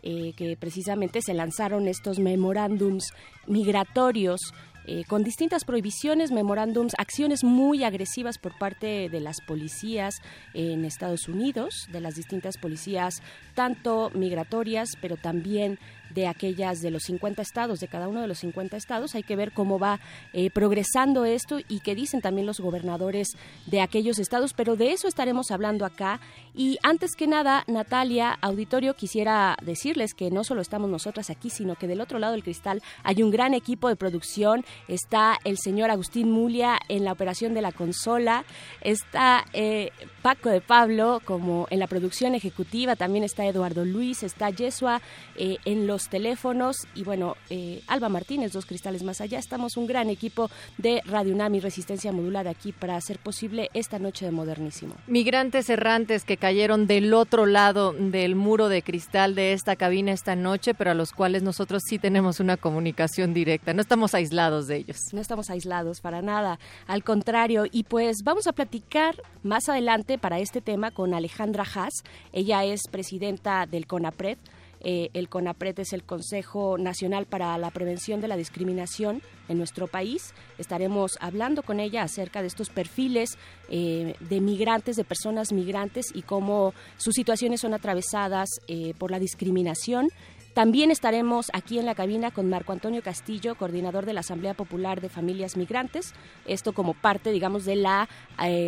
Eh, 0.02 0.32
que 0.34 0.56
precisamente 0.56 1.20
se 1.20 1.34
lanzaron 1.34 1.86
estos 1.86 2.20
memorándums 2.20 3.12
migratorios 3.46 4.40
eh, 4.92 5.04
con 5.04 5.22
distintas 5.22 5.64
prohibiciones, 5.64 6.32
memorándums, 6.32 6.94
acciones 6.98 7.44
muy 7.44 7.84
agresivas 7.84 8.38
por 8.38 8.58
parte 8.58 9.08
de 9.08 9.20
las 9.20 9.40
policías 9.40 10.16
en 10.52 10.84
Estados 10.84 11.28
Unidos, 11.28 11.86
de 11.92 12.00
las 12.00 12.16
distintas 12.16 12.58
policías, 12.58 13.22
tanto 13.54 14.10
migratorias, 14.14 14.88
pero 15.00 15.16
también 15.16 15.78
de 16.14 16.26
aquellas 16.26 16.80
de 16.80 16.90
los 16.90 17.04
50 17.04 17.42
estados, 17.42 17.80
de 17.80 17.88
cada 17.88 18.08
uno 18.08 18.20
de 18.20 18.26
los 18.26 18.38
50 18.38 18.76
estados. 18.76 19.14
Hay 19.14 19.22
que 19.22 19.36
ver 19.36 19.52
cómo 19.52 19.78
va 19.78 20.00
eh, 20.32 20.50
progresando 20.50 21.24
esto 21.24 21.58
y 21.68 21.80
qué 21.80 21.94
dicen 21.94 22.20
también 22.20 22.46
los 22.46 22.60
gobernadores 22.60 23.36
de 23.66 23.80
aquellos 23.80 24.18
estados, 24.18 24.52
pero 24.52 24.76
de 24.76 24.92
eso 24.92 25.08
estaremos 25.08 25.50
hablando 25.50 25.84
acá. 25.84 26.20
Y 26.54 26.78
antes 26.82 27.14
que 27.16 27.26
nada, 27.26 27.64
Natalia, 27.66 28.38
auditorio, 28.40 28.94
quisiera 28.94 29.56
decirles 29.62 30.14
que 30.14 30.30
no 30.30 30.44
solo 30.44 30.60
estamos 30.60 30.90
nosotras 30.90 31.30
aquí, 31.30 31.50
sino 31.50 31.76
que 31.76 31.86
del 31.86 32.00
otro 32.00 32.18
lado 32.18 32.32
del 32.32 32.42
cristal 32.42 32.82
hay 33.02 33.22
un 33.22 33.30
gran 33.30 33.54
equipo 33.54 33.88
de 33.88 33.96
producción. 33.96 34.64
Está 34.88 35.38
el 35.44 35.58
señor 35.58 35.90
Agustín 35.90 36.30
Mulia 36.30 36.78
en 36.88 37.04
la 37.04 37.12
operación 37.12 37.54
de 37.54 37.62
la 37.62 37.72
consola, 37.72 38.44
está 38.80 39.44
eh, 39.52 39.90
Paco 40.22 40.48
de 40.48 40.60
Pablo 40.60 41.20
como 41.24 41.66
en 41.70 41.78
la 41.78 41.86
producción 41.86 42.34
ejecutiva, 42.34 42.96
también 42.96 43.24
está 43.24 43.46
Eduardo 43.46 43.84
Luis, 43.84 44.22
está 44.22 44.50
Yesua 44.50 45.00
eh, 45.36 45.56
en 45.64 45.86
los 45.86 45.99
teléfonos 46.08 46.76
y 46.94 47.04
bueno, 47.04 47.36
eh, 47.50 47.82
Alba 47.86 48.08
Martínez, 48.08 48.52
dos 48.52 48.66
cristales 48.66 49.02
más 49.02 49.20
allá. 49.20 49.38
Estamos 49.38 49.76
un 49.76 49.86
gran 49.86 50.10
equipo 50.10 50.50
de 50.78 51.02
Radio 51.04 51.34
UNAM 51.34 51.54
y 51.56 51.60
Resistencia 51.60 52.12
Modulada 52.12 52.50
aquí 52.50 52.72
para 52.72 52.96
hacer 52.96 53.18
posible 53.18 53.70
esta 53.74 53.98
noche 53.98 54.24
de 54.24 54.30
modernísimo. 54.30 54.94
Migrantes 55.06 55.68
errantes 55.68 56.24
que 56.24 56.36
cayeron 56.36 56.86
del 56.86 57.12
otro 57.14 57.46
lado 57.46 57.92
del 57.92 58.34
muro 58.34 58.68
de 58.68 58.82
cristal 58.82 59.34
de 59.34 59.52
esta 59.52 59.76
cabina 59.76 60.12
esta 60.12 60.36
noche, 60.36 60.74
pero 60.74 60.90
a 60.90 60.94
los 60.94 61.12
cuales 61.12 61.42
nosotros 61.42 61.82
sí 61.86 61.98
tenemos 61.98 62.40
una 62.40 62.56
comunicación 62.56 63.34
directa. 63.34 63.74
No 63.74 63.82
estamos 63.82 64.14
aislados 64.14 64.66
de 64.66 64.76
ellos. 64.76 64.98
No 65.12 65.20
estamos 65.20 65.50
aislados 65.50 66.00
para 66.00 66.22
nada. 66.22 66.58
Al 66.86 67.04
contrario, 67.04 67.64
y 67.70 67.84
pues 67.84 68.18
vamos 68.24 68.46
a 68.46 68.52
platicar 68.52 69.16
más 69.42 69.68
adelante 69.68 70.18
para 70.18 70.38
este 70.38 70.60
tema 70.60 70.90
con 70.90 71.14
Alejandra 71.14 71.64
Haas. 71.74 71.94
Ella 72.32 72.64
es 72.64 72.82
presidenta 72.90 73.66
del 73.66 73.86
CONAPRED 73.86 74.38
eh, 74.80 75.10
el 75.14 75.28
CONAPRET 75.28 75.78
es 75.80 75.92
el 75.92 76.02
Consejo 76.02 76.78
Nacional 76.78 77.26
para 77.26 77.56
la 77.58 77.70
Prevención 77.70 78.20
de 78.20 78.28
la 78.28 78.36
Discriminación 78.36 79.22
en 79.48 79.58
nuestro 79.58 79.86
país. 79.86 80.34
Estaremos 80.58 81.18
hablando 81.20 81.62
con 81.62 81.80
ella 81.80 82.02
acerca 82.02 82.40
de 82.40 82.48
estos 82.48 82.70
perfiles 82.70 83.38
eh, 83.68 84.14
de 84.20 84.40
migrantes, 84.40 84.96
de 84.96 85.04
personas 85.04 85.52
migrantes 85.52 86.06
y 86.14 86.22
cómo 86.22 86.74
sus 86.96 87.14
situaciones 87.14 87.60
son 87.60 87.74
atravesadas 87.74 88.48
eh, 88.68 88.94
por 88.98 89.10
la 89.10 89.18
discriminación. 89.18 90.08
También 90.54 90.90
estaremos 90.90 91.46
aquí 91.52 91.78
en 91.78 91.86
la 91.86 91.94
cabina 91.94 92.32
con 92.32 92.48
Marco 92.48 92.72
Antonio 92.72 93.02
Castillo, 93.02 93.54
coordinador 93.54 94.04
de 94.04 94.14
la 94.14 94.20
Asamblea 94.20 94.54
Popular 94.54 95.00
de 95.00 95.08
Familias 95.08 95.56
Migrantes, 95.56 96.12
esto 96.44 96.72
como 96.72 96.94
parte, 96.94 97.30
digamos, 97.30 97.64
de 97.64 97.76
la 97.76 98.08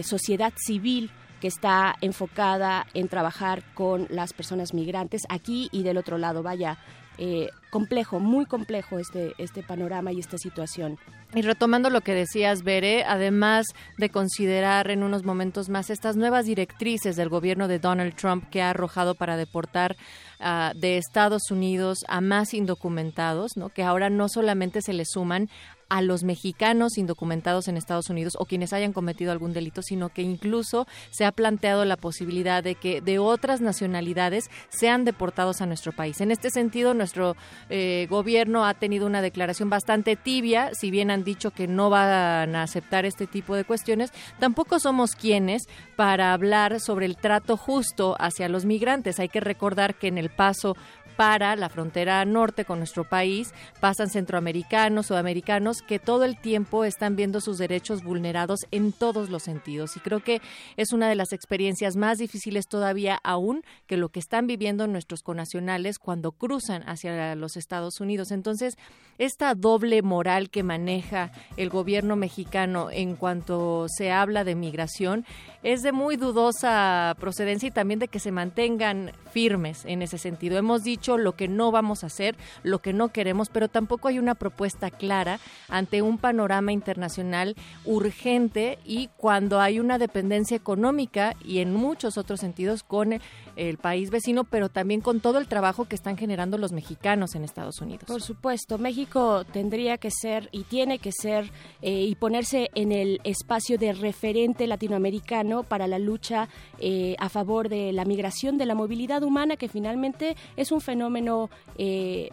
sociedad 0.05 0.53
civil 0.65 1.11
que 1.43 1.49
está 1.49 1.97
enfocada 2.01 2.87
en 2.95 3.09
trabajar 3.09 3.65
con 3.75 4.07
las 4.11 4.33
personas 4.33 4.73
migrantes 4.75 5.23
aquí 5.29 5.69
y 5.73 5.83
del 5.83 5.99
otro 5.99 6.17
lado. 6.17 6.45
Vaya, 6.45 6.79
eh, 7.19 7.49
complejo, 7.71 8.21
muy 8.21 8.47
complejo 8.47 9.01
este, 9.01 9.33
este 9.39 9.65
panorama 9.65 10.13
y 10.13 10.21
esta 10.21 10.39
situación. 10.39 11.01
Y 11.35 11.43
retomando 11.43 11.91
lo 11.91 12.03
que 12.03 12.15
decías, 12.15 12.63
Bere, 12.63 13.03
además 13.05 13.67
de 13.99 14.09
considerar 14.09 14.89
en 14.91 15.03
unos 15.03 15.25
momentos 15.25 15.69
más 15.69 15.91
estas 15.91 16.15
nuevas 16.15 16.47
directrices 16.47 17.17
del 17.17 17.29
gobierno 17.29 17.67
de 17.67 17.81
Donald 17.81 18.15
Trump 18.15 18.49
que 18.51 18.63
ha 18.63 18.71
arrojado 18.71 19.17
para 19.17 19.37
deportar 19.37 19.97
uh, 20.39 20.79
de 20.79 20.97
Estados 20.97 21.51
Unidos 21.51 22.05
a 22.07 22.21
más 22.21 22.55
indocumentados, 22.55 23.57
¿no? 23.57 23.71
que 23.71 23.83
ahora 23.83 24.11
no 24.11 24.29
solamente 24.29 24.81
se 24.81 24.93
le 24.93 25.05
suman 25.05 25.49
a 25.93 26.01
los 26.01 26.25
mexicanos 26.25 26.97
indocumentados 26.97 27.69
en 27.69 27.77
Estados 27.77 28.09
Unidos 28.09 28.35
o 28.39 28.47
quienes 28.47 28.73
hayan 28.73 28.95
cometido 28.95 29.31
algún 29.31 29.53
delito, 29.53 29.83
sino 29.83 30.09
que 30.09 30.23
incluso 30.23 30.87
se 31.11 31.27
ha 31.27 31.33
planteado 31.33 31.85
la 31.85 31.99
posibilidad 31.99 32.65
de 32.65 32.77
que 32.77 33.03
de 33.03 33.19
otras 33.19 33.61
nacionalidades 33.61 34.51
sean 34.71 35.05
deportados 35.05 35.61
a 35.61 35.67
nuestro 35.67 35.93
país. 35.93 36.23
En 36.23 36.31
este 36.31 36.49
sentido, 36.49 36.95
nuestro 36.95 37.37
eh, 37.69 38.07
gobierno 38.09 38.65
ha 38.65 38.73
tenido 38.73 39.07
una 39.07 39.21
declaración 39.21 39.69
bastante 39.69 40.17
tibia, 40.17 40.71
si 40.73 40.91
bien 40.91 41.11
han 41.11 41.25
dicho 41.25 41.51
que 41.51 41.69
no 41.69 41.91
van 41.91 42.57
a 42.57 42.63
aceptar 42.63 43.05
este 43.05 43.27
tipo 43.27 43.55
de 43.55 43.65
cuestiones, 43.65 44.13
tampoco 44.39 44.81
somos 44.81 45.15
quienes 45.15 45.65
para 45.95 46.33
hablar 46.33 46.81
sobre 46.81 47.05
el 47.05 47.19
trato 47.19 47.59
justo 47.59 48.17
hacia 48.19 48.49
los 48.49 48.65
migrantes. 48.65 49.21
Hay 49.21 49.29
que 49.29 49.41
recordar 49.41 49.95
que 49.97 50.09
en 50.09 50.17
el 50.17 50.31
paso 50.31 50.75
para 51.17 51.57
la 51.57 51.69
frontera 51.69 52.25
norte 52.25 52.65
con 52.65 52.79
nuestro 52.79 53.05
país, 53.05 53.53
pasan 53.81 54.11
centroamericanos, 54.11 55.07
sudamericanos, 55.07 55.83
que 55.83 55.99
todo 55.99 56.25
el 56.25 56.39
tiempo 56.39 56.85
están 56.85 57.17
viendo 57.17 57.41
sus 57.41 57.59
derechos 57.59 58.03
vulnerados 58.03 58.61
en 58.71 58.93
todos 58.93 59.31
los 59.31 59.43
sentidos. 59.43 59.97
Y 59.97 60.01
creo 60.01 60.21
que 60.21 60.41
es 60.77 60.93
una 60.93 61.09
de 61.09 61.15
las 61.15 61.33
experiencias 61.33 61.97
más 61.97 62.19
difíciles 62.19 62.67
todavía 62.67 63.19
aún 63.23 63.63
que 63.87 63.97
lo 63.97 64.09
que 64.09 64.21
están 64.21 64.47
viviendo 64.47 64.87
nuestros 64.87 65.23
conacionales 65.23 65.99
cuando 65.99 66.33
cruzan 66.33 66.83
hacia 66.89 67.35
los 67.35 67.57
Estados 67.57 68.01
Unidos. 68.01 68.31
Entonces, 68.31 68.77
esta 69.19 69.55
doble 69.55 70.03
moral 70.03 70.51
que 70.51 70.63
maneja 70.63 71.31
el 71.57 71.71
gobierno 71.71 72.17
mexicano 72.17 72.91
en 72.91 73.17
cuanto 73.17 73.87
se 73.89 74.11
habla 74.11 74.45
de 74.45 74.55
migración 74.55 75.25
es 75.63 75.83
de 75.83 75.93
muy 75.93 76.17
dudosa 76.17 77.15
procedencia 77.21 77.69
y 77.69 77.71
también 77.71 78.01
de 78.01 78.09
que 78.09 78.19
se 78.19 78.33
mantengan 78.33 79.13
firmes 79.33 79.85
en 79.85 80.03
ese 80.03 80.19
sentido. 80.19 80.59
Hemos 80.59 80.83
dicho 80.83 81.02
lo 81.09 81.33
que 81.33 81.49
no 81.49 81.71
vamos 81.71 82.03
a 82.03 82.07
hacer, 82.07 82.37
lo 82.63 82.81
que 82.81 82.93
no 82.93 83.09
queremos, 83.09 83.49
pero 83.49 83.69
tampoco 83.69 84.09
hay 84.09 84.19
una 84.19 84.35
propuesta 84.35 84.91
clara 84.91 85.41
ante 85.69 86.03
un 86.03 86.19
panorama 86.19 86.73
internacional 86.73 87.57
urgente 87.85 88.79
y 88.85 89.09
cuando 89.17 89.61
hay 89.61 89.81
una 89.81 89.99
dependencia 89.99 90.57
económica 90.57 91.35
y 91.45 91.59
en 91.59 91.75
muchos 91.75 92.17
otros 92.17 92.41
sentidos 92.41 92.83
con 92.83 93.21
el 93.57 93.79
país 93.79 94.11
vecino, 94.11 94.45
pero 94.45 94.69
también 94.69 95.01
con 95.01 95.21
todo 95.21 95.39
el 95.39 95.49
trabajo 95.49 95.85
que 95.87 95.97
están 95.97 96.17
generando 96.17 96.59
los 96.59 96.73
mexicanos 96.73 97.35
en 97.35 97.45
Estados 97.45 97.81
Unidos. 97.81 98.05
Por 98.07 98.23
supuesto, 98.23 98.79
México 98.79 99.45
tendría 99.45 99.99
que 99.99 100.11
ser 100.11 100.49
y 100.53 100.65
tiene 100.65 100.99
que 100.99 101.13
ser 101.13 101.51
eh, 101.81 102.03
y 102.03 102.15
ponerse 102.15 102.71
en 102.75 102.93
el 102.93 103.21
espacio 103.25 103.79
de 103.79 103.93
referente 103.93 104.67
latinoamericano 104.67 105.63
para 105.63 105.87
la 105.87 105.99
lucha 105.99 106.49
eh, 106.79 107.17
a 107.19 107.29
favor 107.29 107.69
de 107.69 107.93
la 107.93 108.05
migración, 108.05 108.59
de 108.59 108.67
la 108.67 108.75
movilidad 108.75 109.23
humana, 109.23 109.57
que 109.57 109.69
finalmente 109.69 110.37
es 110.57 110.73
un 110.73 110.81
fenómeno 110.81 111.51
eh, 111.77 112.31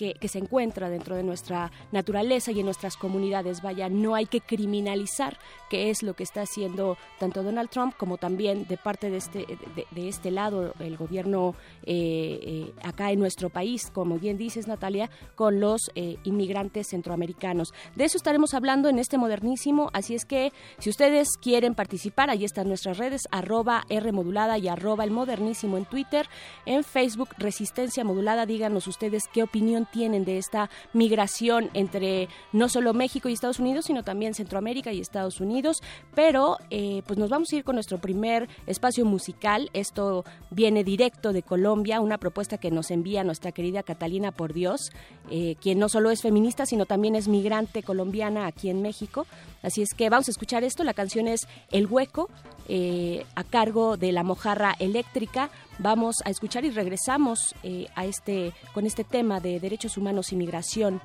que, 0.00 0.28
se 0.28 0.38
encuentra 0.38 0.88
dentro 0.88 1.14
de 1.14 1.22
nuestra 1.22 1.70
naturaleza 1.92 2.52
y 2.52 2.60
en 2.60 2.64
nuestras 2.64 2.96
comunidades. 2.96 3.60
Vaya, 3.60 3.90
no 3.90 4.14
hay 4.14 4.24
que 4.24 4.40
criminalizar, 4.40 5.36
que 5.68 5.90
es 5.90 6.02
lo 6.02 6.14
que 6.14 6.22
está 6.22 6.42
haciendo 6.42 6.96
tanto 7.18 7.42
Donald 7.42 7.68
Trump 7.68 7.94
como 7.98 8.16
también 8.16 8.66
de 8.66 8.78
parte 8.78 9.10
de 9.10 9.18
este, 9.18 9.46
de, 9.90 10.08
este 10.08 10.30
lado 10.30 10.72
el 10.78 10.96
gobierno 10.96 11.54
eh, 11.82 12.40
eh, 12.42 12.72
acá 12.82 13.10
en 13.10 13.18
nuestro 13.18 13.50
país, 13.50 13.90
como 13.92 14.18
bien 14.18 14.38
dices 14.38 14.66
Natalia, 14.66 15.10
con 15.34 15.60
los 15.60 15.90
eh, 15.94 16.16
inmigrantes 16.24 16.88
centroamericanos. 16.88 17.74
De 17.94 18.04
eso 18.04 18.16
estaremos 18.16 18.54
hablando 18.54 18.88
en 18.88 18.98
este 18.98 19.18
modernísimo, 19.18 19.90
así 19.92 20.14
es 20.14 20.24
que 20.24 20.52
si 20.78 20.88
ustedes 20.88 21.28
quieren 21.42 21.74
participar, 21.74 22.30
ahí 22.30 22.44
están 22.44 22.68
nuestras 22.68 22.96
redes, 22.96 23.22
arroba 23.30 23.84
R 23.90 24.12
modulada 24.12 24.56
y 24.56 24.68
arroba 24.68 25.04
el 25.04 25.10
modernísimo 25.10 25.76
en 25.76 25.84
Twitter, 25.84 26.26
en 26.64 26.84
Facebook 26.84 27.30
Resistencia 27.36 28.04
Modulada, 28.04 28.46
díganos 28.46 28.86
ustedes 28.86 29.24
qué 29.32 29.42
opinión 29.42 29.86
tienen 29.90 30.24
de 30.24 30.38
esta 30.38 30.70
migración 30.92 31.70
entre 31.74 32.28
no 32.52 32.68
solo 32.68 32.94
México 32.94 33.28
y 33.28 33.32
Estados 33.32 33.58
Unidos, 33.58 33.86
sino 33.86 34.02
también 34.02 34.34
Centroamérica 34.34 34.92
y 34.92 35.00
Estados 35.00 35.40
Unidos. 35.40 35.82
Pero 36.14 36.56
eh, 36.70 37.02
pues 37.06 37.18
nos 37.18 37.30
vamos 37.30 37.52
a 37.52 37.56
ir 37.56 37.64
con 37.64 37.76
nuestro 37.76 37.98
primer 37.98 38.48
espacio 38.66 39.04
musical. 39.04 39.70
Esto 39.72 40.24
viene 40.50 40.84
directo 40.84 41.32
de 41.32 41.42
Colombia, 41.42 42.00
una 42.00 42.18
propuesta 42.18 42.58
que 42.58 42.70
nos 42.70 42.90
envía 42.90 43.24
nuestra 43.24 43.52
querida 43.52 43.82
Catalina 43.82 44.32
Por 44.32 44.52
Dios, 44.52 44.90
eh, 45.30 45.56
quien 45.60 45.78
no 45.78 45.88
solo 45.88 46.10
es 46.10 46.22
feminista, 46.22 46.66
sino 46.66 46.86
también 46.86 47.14
es 47.14 47.28
migrante 47.28 47.82
colombiana 47.82 48.46
aquí 48.46 48.70
en 48.70 48.82
México. 48.82 49.26
Así 49.62 49.82
es 49.82 49.94
que 49.94 50.08
vamos 50.08 50.28
a 50.28 50.30
escuchar 50.30 50.64
esto. 50.64 50.84
La 50.84 50.94
canción 50.94 51.28
es 51.28 51.46
El 51.70 51.86
Hueco, 51.86 52.28
eh, 52.72 53.26
a 53.34 53.42
cargo 53.42 53.96
de 53.96 54.12
la 54.12 54.22
mojarra 54.22 54.76
eléctrica. 54.78 55.50
Vamos 55.80 56.18
a 56.24 56.30
escuchar 56.30 56.64
y 56.64 56.70
regresamos 56.70 57.56
eh, 57.64 57.88
a 57.96 58.04
este, 58.04 58.52
con 58.72 58.86
este 58.86 59.02
tema 59.02 59.40
de 59.40 59.58
derechos 59.58 59.96
humanos 59.96 60.30
y 60.30 60.36
migración 60.36 61.00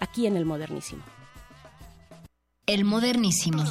aquí 0.00 0.26
en 0.26 0.36
el 0.36 0.44
modernísimo. 0.44 1.04
El 2.66 2.84
modernísimo. 2.84 3.62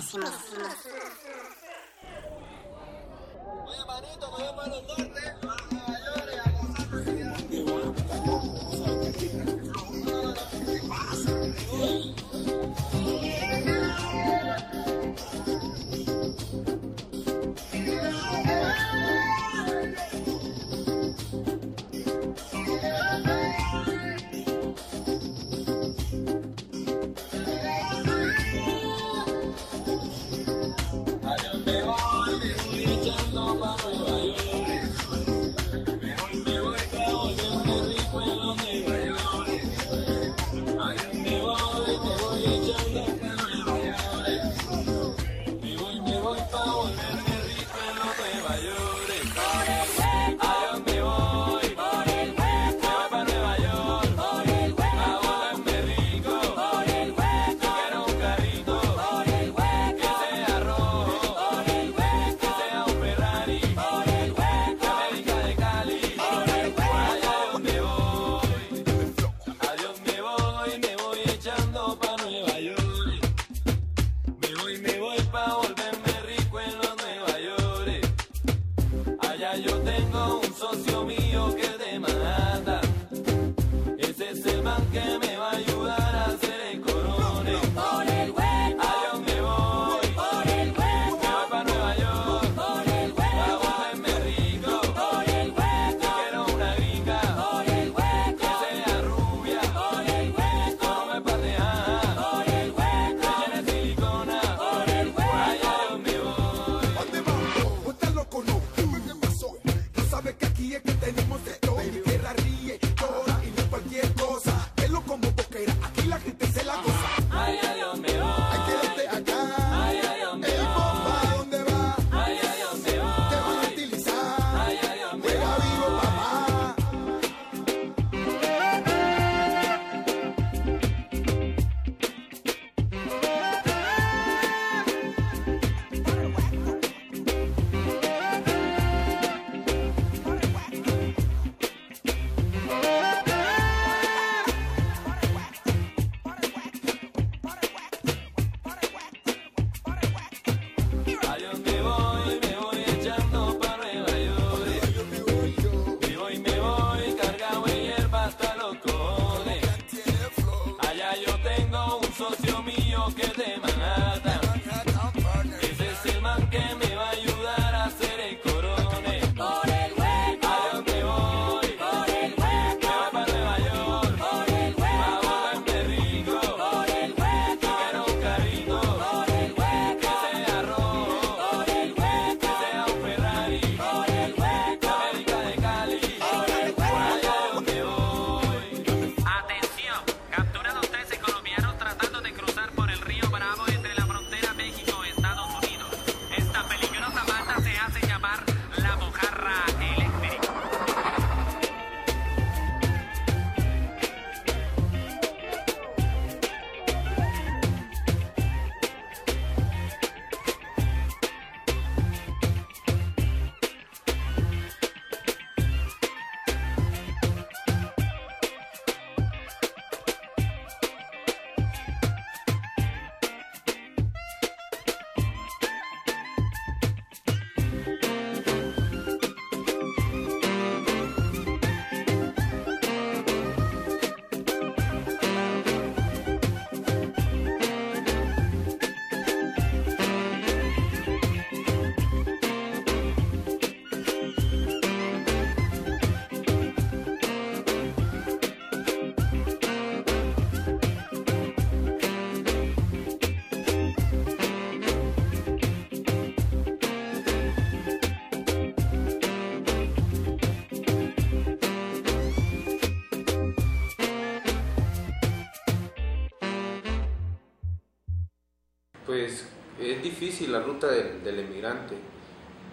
Ruta 270.75 270.87
del, 270.87 271.23
del 271.23 271.39
emigrante, 271.39 271.95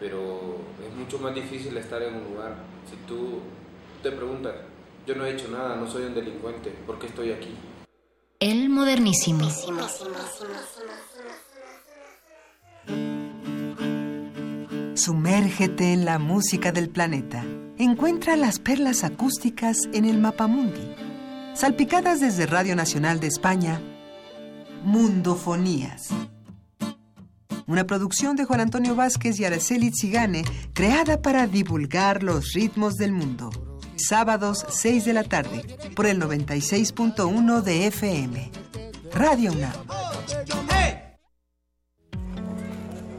pero 0.00 0.57
es 0.86 0.94
mucho 0.94 1.18
más 1.18 1.34
difícil 1.34 1.76
estar 1.76 2.03
en 2.03 2.14
un 2.14 2.24
lugar. 2.24 2.57
Si 2.88 2.96
tú 3.07 3.40
te 4.03 4.11
preguntas, 4.11 4.55
yo 5.07 5.14
no 5.14 5.24
he 5.24 5.32
hecho 5.32 5.48
nada, 5.48 5.76
no 5.76 5.88
soy 5.88 6.05
un 6.05 6.14
delincuente, 6.14 6.70
¿por 6.86 6.98
qué 6.98 7.07
estoy 7.07 7.32
aquí? 7.32 7.55
El 8.40 8.68
modernísimo. 8.68 9.48
Sumérgete 14.94 15.92
en 15.92 16.05
la 16.05 16.18
música 16.18 16.72
del 16.72 16.90
planeta. 16.90 17.44
Encuentra 17.78 18.36
las 18.36 18.59
perlas 18.59 19.05
acústicas 19.05 19.76
en 19.92 20.05
el 20.05 20.18
Mapamundi. 20.18 20.94
Salpicadas 21.55 22.20
desde 22.20 22.46
Radio 22.46 22.74
Nacional 22.76 23.20
de 23.20 23.28
España, 23.28 23.80
Mundofonías. 24.84 26.09
Una 27.66 27.84
producción 27.84 28.36
de 28.36 28.44
Juan 28.44 28.60
Antonio 28.60 28.94
Vázquez 28.94 29.38
y 29.40 29.44
Araceli 29.44 29.90
Zigane, 29.98 30.44
creada 30.72 31.22
para 31.22 31.46
divulgar 31.46 32.22
los 32.22 32.52
ritmos 32.52 32.96
del 32.96 33.12
mundo. 33.12 33.50
Sábados 33.96 34.64
6 34.68 35.04
de 35.04 35.12
la 35.12 35.22
tarde, 35.24 35.64
por 35.94 36.06
el 36.06 36.20
96.1 36.20 37.62
de 37.62 37.86
FM. 37.86 38.50
Radio 39.14 39.52
UNAM. 39.52 39.72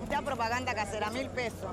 Mucha 0.01 0.21
propaganda 0.21 0.73
casera, 0.73 1.09
mil 1.11 1.27
pesos. 1.29 1.71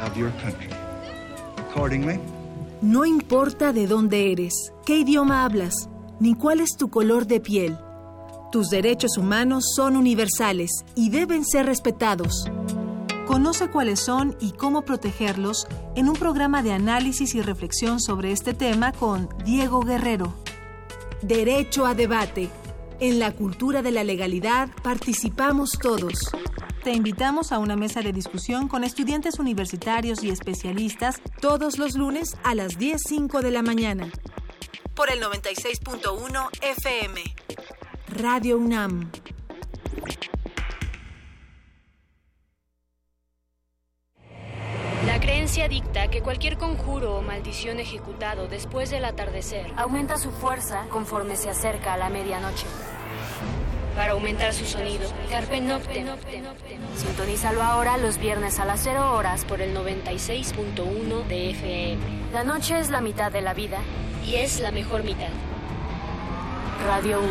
of 0.00 0.16
your 0.16 0.30
country. 0.42 0.68
Accordingly, 1.70 2.18
No 2.82 3.04
importa 3.06 3.72
de 3.72 3.86
dónde 3.86 4.32
eres, 4.32 4.72
qué 4.84 4.98
idioma 4.98 5.44
hablas, 5.44 5.88
ni 6.24 6.34
cuál 6.34 6.60
es 6.60 6.78
tu 6.78 6.88
color 6.88 7.26
de 7.26 7.38
piel. 7.38 7.76
Tus 8.50 8.70
derechos 8.70 9.18
humanos 9.18 9.74
son 9.76 9.94
universales 9.94 10.70
y 10.94 11.10
deben 11.10 11.44
ser 11.44 11.66
respetados. 11.66 12.50
Conoce 13.26 13.68
cuáles 13.68 14.00
son 14.00 14.34
y 14.40 14.52
cómo 14.52 14.86
protegerlos 14.86 15.66
en 15.94 16.08
un 16.08 16.14
programa 16.14 16.62
de 16.62 16.72
análisis 16.72 17.34
y 17.34 17.42
reflexión 17.42 18.00
sobre 18.00 18.32
este 18.32 18.54
tema 18.54 18.92
con 18.92 19.28
Diego 19.44 19.82
Guerrero. 19.82 20.32
Derecho 21.20 21.84
a 21.84 21.94
debate. 21.94 22.48
En 23.00 23.18
la 23.18 23.32
cultura 23.32 23.82
de 23.82 23.90
la 23.90 24.02
legalidad 24.02 24.70
participamos 24.82 25.72
todos. 25.72 26.30
Te 26.84 26.94
invitamos 26.94 27.52
a 27.52 27.58
una 27.58 27.76
mesa 27.76 28.00
de 28.00 28.14
discusión 28.14 28.68
con 28.68 28.82
estudiantes 28.82 29.38
universitarios 29.38 30.24
y 30.24 30.30
especialistas 30.30 31.20
todos 31.42 31.76
los 31.76 31.98
lunes 31.98 32.38
a 32.44 32.54
las 32.54 32.78
10.05 32.78 33.42
de 33.42 33.50
la 33.50 33.60
mañana. 33.62 34.10
Por 34.94 35.10
el 35.10 35.20
96.1 35.20 36.50
FM. 36.62 37.20
Radio 38.16 38.58
UNAM. 38.58 39.10
La 45.04 45.18
creencia 45.18 45.66
dicta 45.66 46.08
que 46.08 46.22
cualquier 46.22 46.58
conjuro 46.58 47.16
o 47.16 47.22
maldición 47.22 47.80
ejecutado 47.80 48.46
después 48.46 48.90
del 48.90 49.04
atardecer 49.04 49.66
aumenta 49.76 50.16
su 50.16 50.30
fuerza 50.30 50.86
conforme 50.90 51.34
se 51.34 51.50
acerca 51.50 51.94
a 51.94 51.96
la 51.96 52.08
medianoche. 52.08 52.66
Para 53.96 54.12
aumentar 54.12 54.52
su 54.52 54.64
sonido, 54.64 55.08
Carpe 55.30 55.60
Noctem. 55.60 56.06
Sintonízalo 56.96 57.62
ahora 57.62 57.96
los 57.96 58.18
viernes 58.18 58.58
a 58.58 58.64
las 58.64 58.80
0 58.82 59.14
horas 59.14 59.44
por 59.44 59.60
el 59.60 59.76
96.1 59.76 61.24
de 61.28 61.50
FM. 61.50 61.98
La 62.32 62.42
noche 62.42 62.78
es 62.80 62.90
la 62.90 63.00
mitad 63.00 63.30
de 63.30 63.40
la 63.40 63.54
vida 63.54 63.78
y 64.26 64.34
es 64.36 64.58
la 64.58 64.72
mejor 64.72 65.04
mitad. 65.04 65.28
Radio 66.86 67.20
1. 67.20 67.30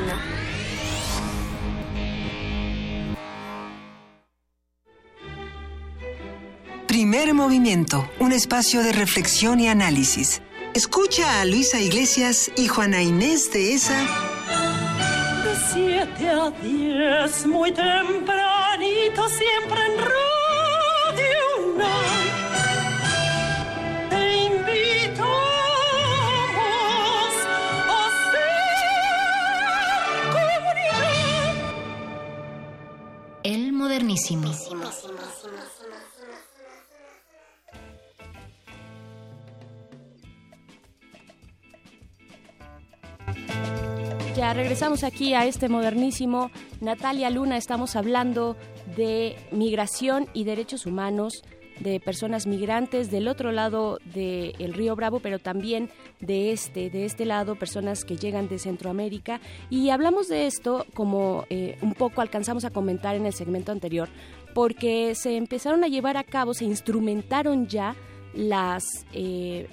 Primer 6.87 7.33
movimiento, 7.33 8.07
un 8.19 8.31
espacio 8.31 8.83
de 8.83 8.93
reflexión 8.93 9.59
y 9.59 9.67
análisis. 9.67 10.41
Escucha 10.73 11.41
a 11.41 11.45
Luisa 11.45 11.79
Iglesias 11.79 12.51
y 12.55 12.67
Juana 12.67 13.01
Inés 13.01 13.51
de 13.51 13.73
esa. 13.73 14.32
7 15.71 16.29
a 16.29 16.49
10, 16.51 17.45
muy 17.47 17.71
tempranito, 17.71 19.29
siempre 19.29 19.85
en 19.85 19.97
Radio. 19.97 21.43
Te 24.09 24.43
invitamos 24.45 25.29
a 27.89 28.09
ser 28.31 28.53
comunidad. 30.31 31.53
El 33.43 33.73
modernísimo. 33.73 34.51
Ya 44.35 44.51
regresamos 44.51 45.03
aquí 45.03 45.35
a 45.35 45.45
este 45.45 45.69
modernísimo. 45.69 46.49
Natalia 46.81 47.29
Luna, 47.29 47.55
estamos 47.55 47.95
hablando 47.95 48.57
de 48.97 49.35
migración 49.51 50.27
y 50.33 50.43
derechos 50.43 50.87
humanos 50.87 51.43
de 51.79 51.99
personas 51.99 52.47
migrantes 52.47 53.11
del 53.11 53.27
otro 53.27 53.51
lado 53.51 53.99
del 54.05 54.73
río 54.73 54.95
Bravo, 54.95 55.19
pero 55.19 55.37
también 55.37 55.91
de 56.19 56.51
este, 56.51 56.89
de 56.89 57.05
este 57.05 57.25
lado, 57.25 57.55
personas 57.55 58.05
que 58.05 58.17
llegan 58.17 58.47
de 58.47 58.57
Centroamérica. 58.57 59.39
Y 59.69 59.91
hablamos 59.91 60.29
de 60.29 60.47
esto 60.47 60.87
como 60.95 61.45
eh, 61.51 61.77
un 61.83 61.93
poco 61.93 62.21
alcanzamos 62.21 62.65
a 62.65 62.71
comentar 62.71 63.15
en 63.15 63.27
el 63.27 63.33
segmento 63.33 63.71
anterior, 63.71 64.09
porque 64.55 65.13
se 65.13 65.37
empezaron 65.37 65.83
a 65.83 65.87
llevar 65.89 66.17
a 66.17 66.23
cabo, 66.23 66.55
se 66.55 66.65
instrumentaron 66.65 67.67
ya 67.67 67.95
las 68.33 68.83
eh, 69.13 69.67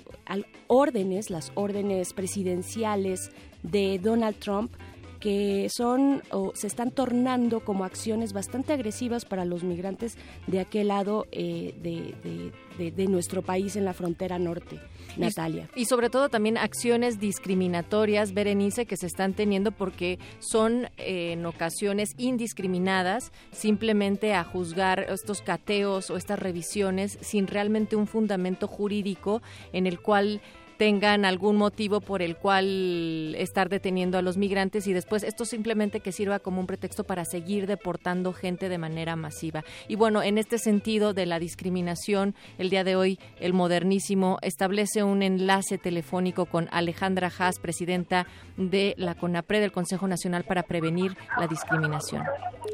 órdenes, 0.66 1.30
las 1.30 1.50
órdenes 1.54 2.12
presidenciales 2.12 3.30
de 3.62 3.98
Donald 3.98 4.36
Trump 4.38 4.72
que 5.20 5.68
son 5.70 6.22
o 6.30 6.52
se 6.54 6.66
están 6.66 6.90
tornando 6.92 7.60
como 7.60 7.84
acciones 7.84 8.32
bastante 8.32 8.72
agresivas 8.72 9.26
para 9.26 9.44
los 9.44 9.62
migrantes 9.62 10.16
de 10.46 10.60
aquel 10.60 10.88
lado 10.88 11.26
eh, 11.30 11.74
de, 11.82 12.14
de- 12.24 12.52
de- 12.78 12.90
de 12.90 13.06
nuestro 13.06 13.42
país 13.42 13.76
en 13.76 13.84
la 13.84 13.92
frontera 13.92 14.38
norte. 14.38 14.80
Natalia. 15.18 15.68
Y, 15.76 15.82
y 15.82 15.84
sobre 15.84 16.08
todo 16.08 16.30
también 16.30 16.56
acciones 16.56 17.20
discriminatorias, 17.20 18.32
Berenice, 18.32 18.86
que 18.86 18.96
se 18.96 19.06
están 19.08 19.34
teniendo 19.34 19.72
porque 19.72 20.18
son 20.38 20.86
eh, 20.96 21.32
en 21.32 21.44
ocasiones 21.44 22.14
indiscriminadas, 22.16 23.30
simplemente 23.52 24.32
a 24.32 24.42
juzgar 24.44 25.00
estos 25.10 25.42
cateos 25.42 26.08
o 26.08 26.16
estas 26.16 26.38
revisiones 26.38 27.18
sin 27.20 27.46
realmente 27.46 27.94
un 27.94 28.06
fundamento 28.06 28.66
jurídico 28.66 29.42
en 29.74 29.86
el 29.86 30.00
cual 30.00 30.40
tengan 30.80 31.26
algún 31.26 31.58
motivo 31.58 32.00
por 32.00 32.22
el 32.22 32.38
cual 32.38 33.34
estar 33.36 33.68
deteniendo 33.68 34.16
a 34.16 34.22
los 34.22 34.38
migrantes 34.38 34.86
y 34.86 34.94
después 34.94 35.24
esto 35.24 35.44
simplemente 35.44 36.00
que 36.00 36.10
sirva 36.10 36.38
como 36.38 36.58
un 36.58 36.66
pretexto 36.66 37.04
para 37.04 37.26
seguir 37.26 37.66
deportando 37.66 38.32
gente 38.32 38.70
de 38.70 38.78
manera 38.78 39.14
masiva. 39.14 39.62
Y 39.88 39.96
bueno, 39.96 40.22
en 40.22 40.38
este 40.38 40.56
sentido 40.56 41.12
de 41.12 41.26
la 41.26 41.38
discriminación, 41.38 42.34
el 42.56 42.70
día 42.70 42.82
de 42.82 42.96
hoy 42.96 43.18
el 43.40 43.52
modernísimo 43.52 44.38
establece 44.40 45.02
un 45.02 45.22
enlace 45.22 45.76
telefónico 45.76 46.46
con 46.46 46.66
Alejandra 46.72 47.30
Haas, 47.38 47.58
presidenta 47.58 48.26
de 48.56 48.94
la 48.96 49.14
CONAPRE 49.16 49.60
del 49.60 49.72
Consejo 49.72 50.08
Nacional 50.08 50.44
para 50.44 50.62
Prevenir 50.62 51.14
la 51.38 51.46
Discriminación. 51.46 52.24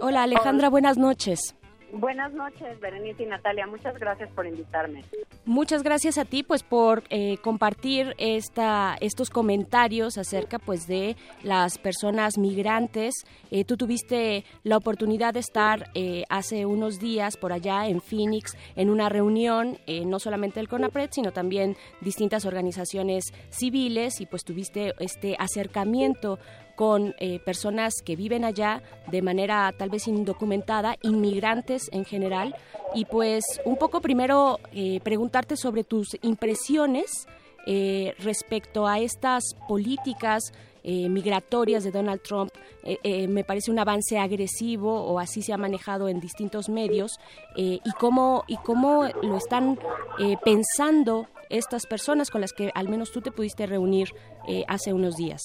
Hola 0.00 0.22
Alejandra, 0.22 0.68
buenas 0.68 0.96
noches. 0.96 1.56
Buenas 1.98 2.32
noches, 2.34 2.78
Berenice 2.78 3.22
y 3.22 3.26
Natalia. 3.26 3.66
Muchas 3.66 3.98
gracias 3.98 4.28
por 4.32 4.46
invitarme. 4.46 5.02
Muchas 5.46 5.82
gracias 5.82 6.18
a 6.18 6.26
ti 6.26 6.42
pues 6.42 6.62
por 6.62 7.04
eh, 7.08 7.38
compartir 7.38 8.14
esta, 8.18 8.96
estos 9.00 9.30
comentarios 9.30 10.18
acerca 10.18 10.58
pues 10.58 10.86
de 10.86 11.16
las 11.42 11.78
personas 11.78 12.36
migrantes. 12.36 13.14
Eh, 13.50 13.64
tú 13.64 13.78
tuviste 13.78 14.44
la 14.62 14.76
oportunidad 14.76 15.32
de 15.32 15.40
estar 15.40 15.90
eh, 15.94 16.24
hace 16.28 16.66
unos 16.66 16.98
días 16.98 17.38
por 17.38 17.54
allá 17.54 17.86
en 17.86 18.02
Phoenix 18.02 18.56
en 18.74 18.90
una 18.90 19.08
reunión, 19.08 19.78
eh, 19.86 20.04
no 20.04 20.18
solamente 20.18 20.60
del 20.60 20.68
CONAPRED, 20.68 21.08
sino 21.12 21.32
también 21.32 21.76
distintas 22.02 22.44
organizaciones 22.44 23.32
civiles 23.48 24.20
y 24.20 24.26
pues 24.26 24.44
tuviste 24.44 24.92
este 24.98 25.34
acercamiento 25.38 26.38
con 26.76 27.14
eh, 27.18 27.40
personas 27.40 27.94
que 28.04 28.14
viven 28.14 28.44
allá 28.44 28.82
de 29.10 29.22
manera 29.22 29.72
tal 29.76 29.90
vez 29.90 30.06
indocumentada, 30.06 30.96
inmigrantes 31.02 31.88
en 31.90 32.04
general, 32.04 32.54
y 32.94 33.04
pues 33.06 33.42
un 33.64 33.76
poco 33.76 34.00
primero 34.00 34.60
eh, 34.72 35.00
preguntarte 35.02 35.56
sobre 35.56 35.82
tus 35.82 36.16
impresiones 36.22 37.26
eh, 37.66 38.14
respecto 38.20 38.86
a 38.86 39.00
estas 39.00 39.42
políticas 39.66 40.52
eh, 40.84 41.08
migratorias 41.08 41.82
de 41.82 41.90
Donald 41.90 42.22
Trump. 42.22 42.52
Eh, 42.84 42.98
eh, 43.02 43.26
me 43.26 43.42
parece 43.42 43.72
un 43.72 43.78
avance 43.80 44.18
agresivo 44.18 45.02
o 45.02 45.18
así 45.18 45.42
se 45.42 45.52
ha 45.52 45.58
manejado 45.58 46.08
en 46.08 46.20
distintos 46.20 46.68
medios 46.68 47.18
eh, 47.56 47.80
y 47.84 47.92
cómo 47.98 48.44
y 48.46 48.56
cómo 48.58 49.04
lo 49.22 49.36
están 49.36 49.80
eh, 50.20 50.36
pensando 50.44 51.26
estas 51.50 51.86
personas 51.86 52.30
con 52.30 52.40
las 52.40 52.52
que 52.52 52.70
al 52.74 52.88
menos 52.88 53.10
tú 53.10 53.20
te 53.20 53.32
pudiste 53.32 53.66
reunir 53.66 54.10
eh, 54.46 54.64
hace 54.68 54.92
unos 54.92 55.16
días. 55.16 55.42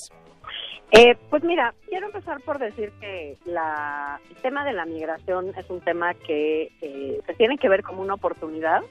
Eh, 0.92 1.16
pues 1.30 1.44
mira, 1.44 1.74
quiero 1.88 2.08
empezar 2.08 2.42
por 2.42 2.60
decir 2.60 2.92
que 3.00 3.38
la, 3.46 4.20
el 4.30 4.36
tema 4.38 4.66
de 4.66 4.74
la 4.74 4.86
migración 4.86 5.54
es 5.58 5.70
un 5.70 5.80
tema 5.80 6.14
que 6.14 6.72
eh, 6.82 7.22
se 7.26 7.34
tiene 7.36 7.58
que 7.58 7.70
ver 7.70 7.82
como 7.82 8.02
una 8.02 8.16
oportunidad 8.16 8.82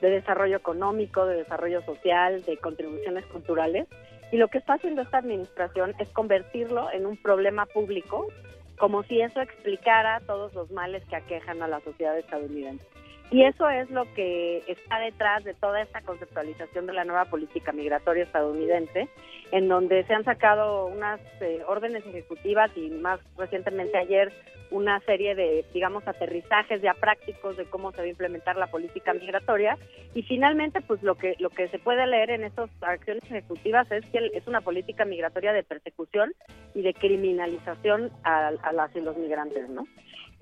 de 0.00 0.10
desarrollo 0.10 0.58
económico, 0.58 1.24
de 1.24 1.36
desarrollo 1.36 1.82
social, 1.82 2.42
de 2.42 2.58
contribuciones 2.58 3.24
culturales. 3.26 3.88
Y 4.32 4.36
lo 4.36 4.48
que 4.48 4.58
está 4.58 4.74
haciendo 4.74 5.02
esta 5.02 5.18
administración 5.18 5.94
es 5.98 6.08
convertirlo 6.10 6.90
en 6.92 7.06
un 7.06 7.16
problema 7.16 7.64
público, 7.64 8.26
como 8.76 9.02
si 9.04 9.20
eso 9.20 9.40
explicara 9.40 10.20
todos 10.26 10.52
los 10.52 10.70
males 10.70 11.02
que 11.08 11.16
aquejan 11.16 11.62
a 11.62 11.68
la 11.68 11.80
sociedad 11.80 12.18
estadounidense. 12.18 12.84
Y 13.30 13.42
eso 13.42 13.68
es 13.68 13.90
lo 13.90 14.04
que 14.14 14.62
está 14.68 15.00
detrás 15.00 15.42
de 15.42 15.54
toda 15.54 15.82
esta 15.82 16.00
conceptualización 16.02 16.86
de 16.86 16.92
la 16.92 17.04
nueva 17.04 17.24
política 17.24 17.72
migratoria 17.72 18.22
estadounidense, 18.22 19.08
en 19.50 19.68
donde 19.68 20.04
se 20.04 20.14
han 20.14 20.24
sacado 20.24 20.86
unas 20.86 21.20
eh, 21.40 21.62
órdenes 21.66 22.06
ejecutivas 22.06 22.70
y 22.76 22.88
más 22.90 23.20
recientemente 23.36 23.98
ayer 23.98 24.32
una 24.70 25.00
serie 25.00 25.34
de, 25.34 25.64
digamos, 25.72 26.06
aterrizajes 26.06 26.82
ya 26.82 26.94
prácticos 26.94 27.56
de 27.56 27.66
cómo 27.66 27.92
se 27.92 27.98
va 27.98 28.04
a 28.04 28.08
implementar 28.08 28.56
la 28.56 28.66
política 28.66 29.12
migratoria. 29.12 29.78
Y 30.14 30.22
finalmente, 30.22 30.80
pues 30.80 31.02
lo 31.02 31.16
que 31.16 31.34
lo 31.38 31.50
que 31.50 31.68
se 31.68 31.78
puede 31.78 32.06
leer 32.06 32.30
en 32.30 32.44
estas 32.44 32.70
acciones 32.80 33.22
ejecutivas 33.24 33.90
es 33.90 34.04
que 34.06 34.30
es 34.34 34.46
una 34.46 34.60
política 34.60 35.04
migratoria 35.04 35.52
de 35.52 35.62
persecución 35.62 36.32
y 36.74 36.82
de 36.82 36.94
criminalización 36.94 38.10
a, 38.24 38.48
a 38.48 38.72
las 38.72 38.94
y 38.96 39.00
los 39.00 39.16
migrantes, 39.16 39.68
¿no? 39.68 39.84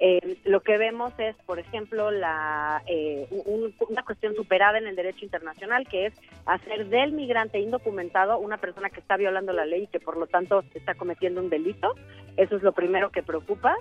Eh, 0.00 0.38
lo 0.44 0.60
que 0.60 0.76
vemos 0.76 1.12
es, 1.18 1.36
por 1.46 1.58
ejemplo, 1.58 2.10
la, 2.10 2.82
eh, 2.86 3.26
un- 3.30 3.74
una 3.88 4.02
cuestión 4.02 4.34
superada 4.34 4.78
en 4.78 4.86
el 4.88 4.96
derecho 4.96 5.24
internacional, 5.24 5.86
que 5.88 6.06
es 6.06 6.14
hacer 6.46 6.88
del 6.88 7.12
migrante 7.12 7.60
indocumentado 7.60 8.38
una 8.38 8.58
persona 8.58 8.90
que 8.90 9.00
está 9.00 9.16
violando 9.16 9.52
la 9.52 9.66
ley 9.66 9.84
y 9.84 9.86
que 9.86 10.00
por 10.00 10.16
lo 10.16 10.26
tanto 10.26 10.64
está 10.74 10.94
cometiendo 10.94 11.40
un 11.40 11.48
delito. 11.48 11.94
Eso 12.36 12.56
es 12.56 12.62
lo 12.62 12.72
primero 12.72 13.10
que 13.10 13.22
preocupa. 13.22 13.76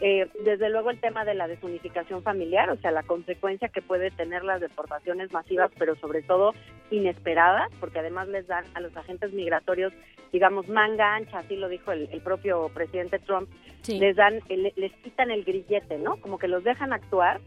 Eh, 0.00 0.28
desde 0.44 0.70
luego 0.70 0.90
el 0.90 0.98
tema 1.00 1.24
de 1.24 1.34
la 1.34 1.46
desunificación 1.46 2.22
familiar, 2.24 2.68
o 2.68 2.76
sea, 2.78 2.90
la 2.90 3.04
consecuencia 3.04 3.68
que 3.68 3.80
puede 3.80 4.10
tener 4.10 4.42
las 4.42 4.60
deportaciones 4.60 5.30
masivas, 5.32 5.70
pero 5.78 5.94
sobre 5.96 6.20
todo 6.22 6.52
inesperadas, 6.90 7.70
porque 7.78 8.00
además 8.00 8.26
les 8.28 8.46
dan 8.46 8.64
a 8.74 8.80
los 8.80 8.96
agentes 8.96 9.32
migratorios, 9.32 9.92
digamos, 10.32 10.68
manga 10.68 11.14
ancha, 11.14 11.38
así 11.38 11.56
lo 11.56 11.68
dijo 11.68 11.92
el, 11.92 12.08
el 12.10 12.20
propio 12.20 12.68
presidente 12.74 13.18
Trump, 13.20 13.48
Sí. 13.82 13.98
les 14.00 14.16
dan, 14.16 14.40
el- 14.48 14.72
les 14.76 14.92
quitan 14.94 15.30
el 15.30 15.44
grillete, 15.44 15.98
¿no? 15.98 16.16
Como 16.16 16.38
que 16.38 16.48
los 16.48 16.64
dejan 16.64 16.92
actuar 16.92 17.40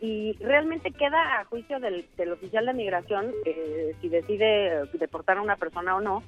y 0.00 0.32
realmente 0.40 0.90
queda 0.90 1.40
a 1.40 1.44
juicio 1.46 1.80
del, 1.80 2.04
del 2.16 2.32
oficial 2.32 2.66
de 2.66 2.74
migración 2.74 3.32
eh, 3.46 3.94
si 4.02 4.08
decide 4.10 4.84
deportar 4.92 5.38
a 5.38 5.42
una 5.42 5.56
persona 5.56 5.96
o 5.96 6.00
no. 6.00 6.22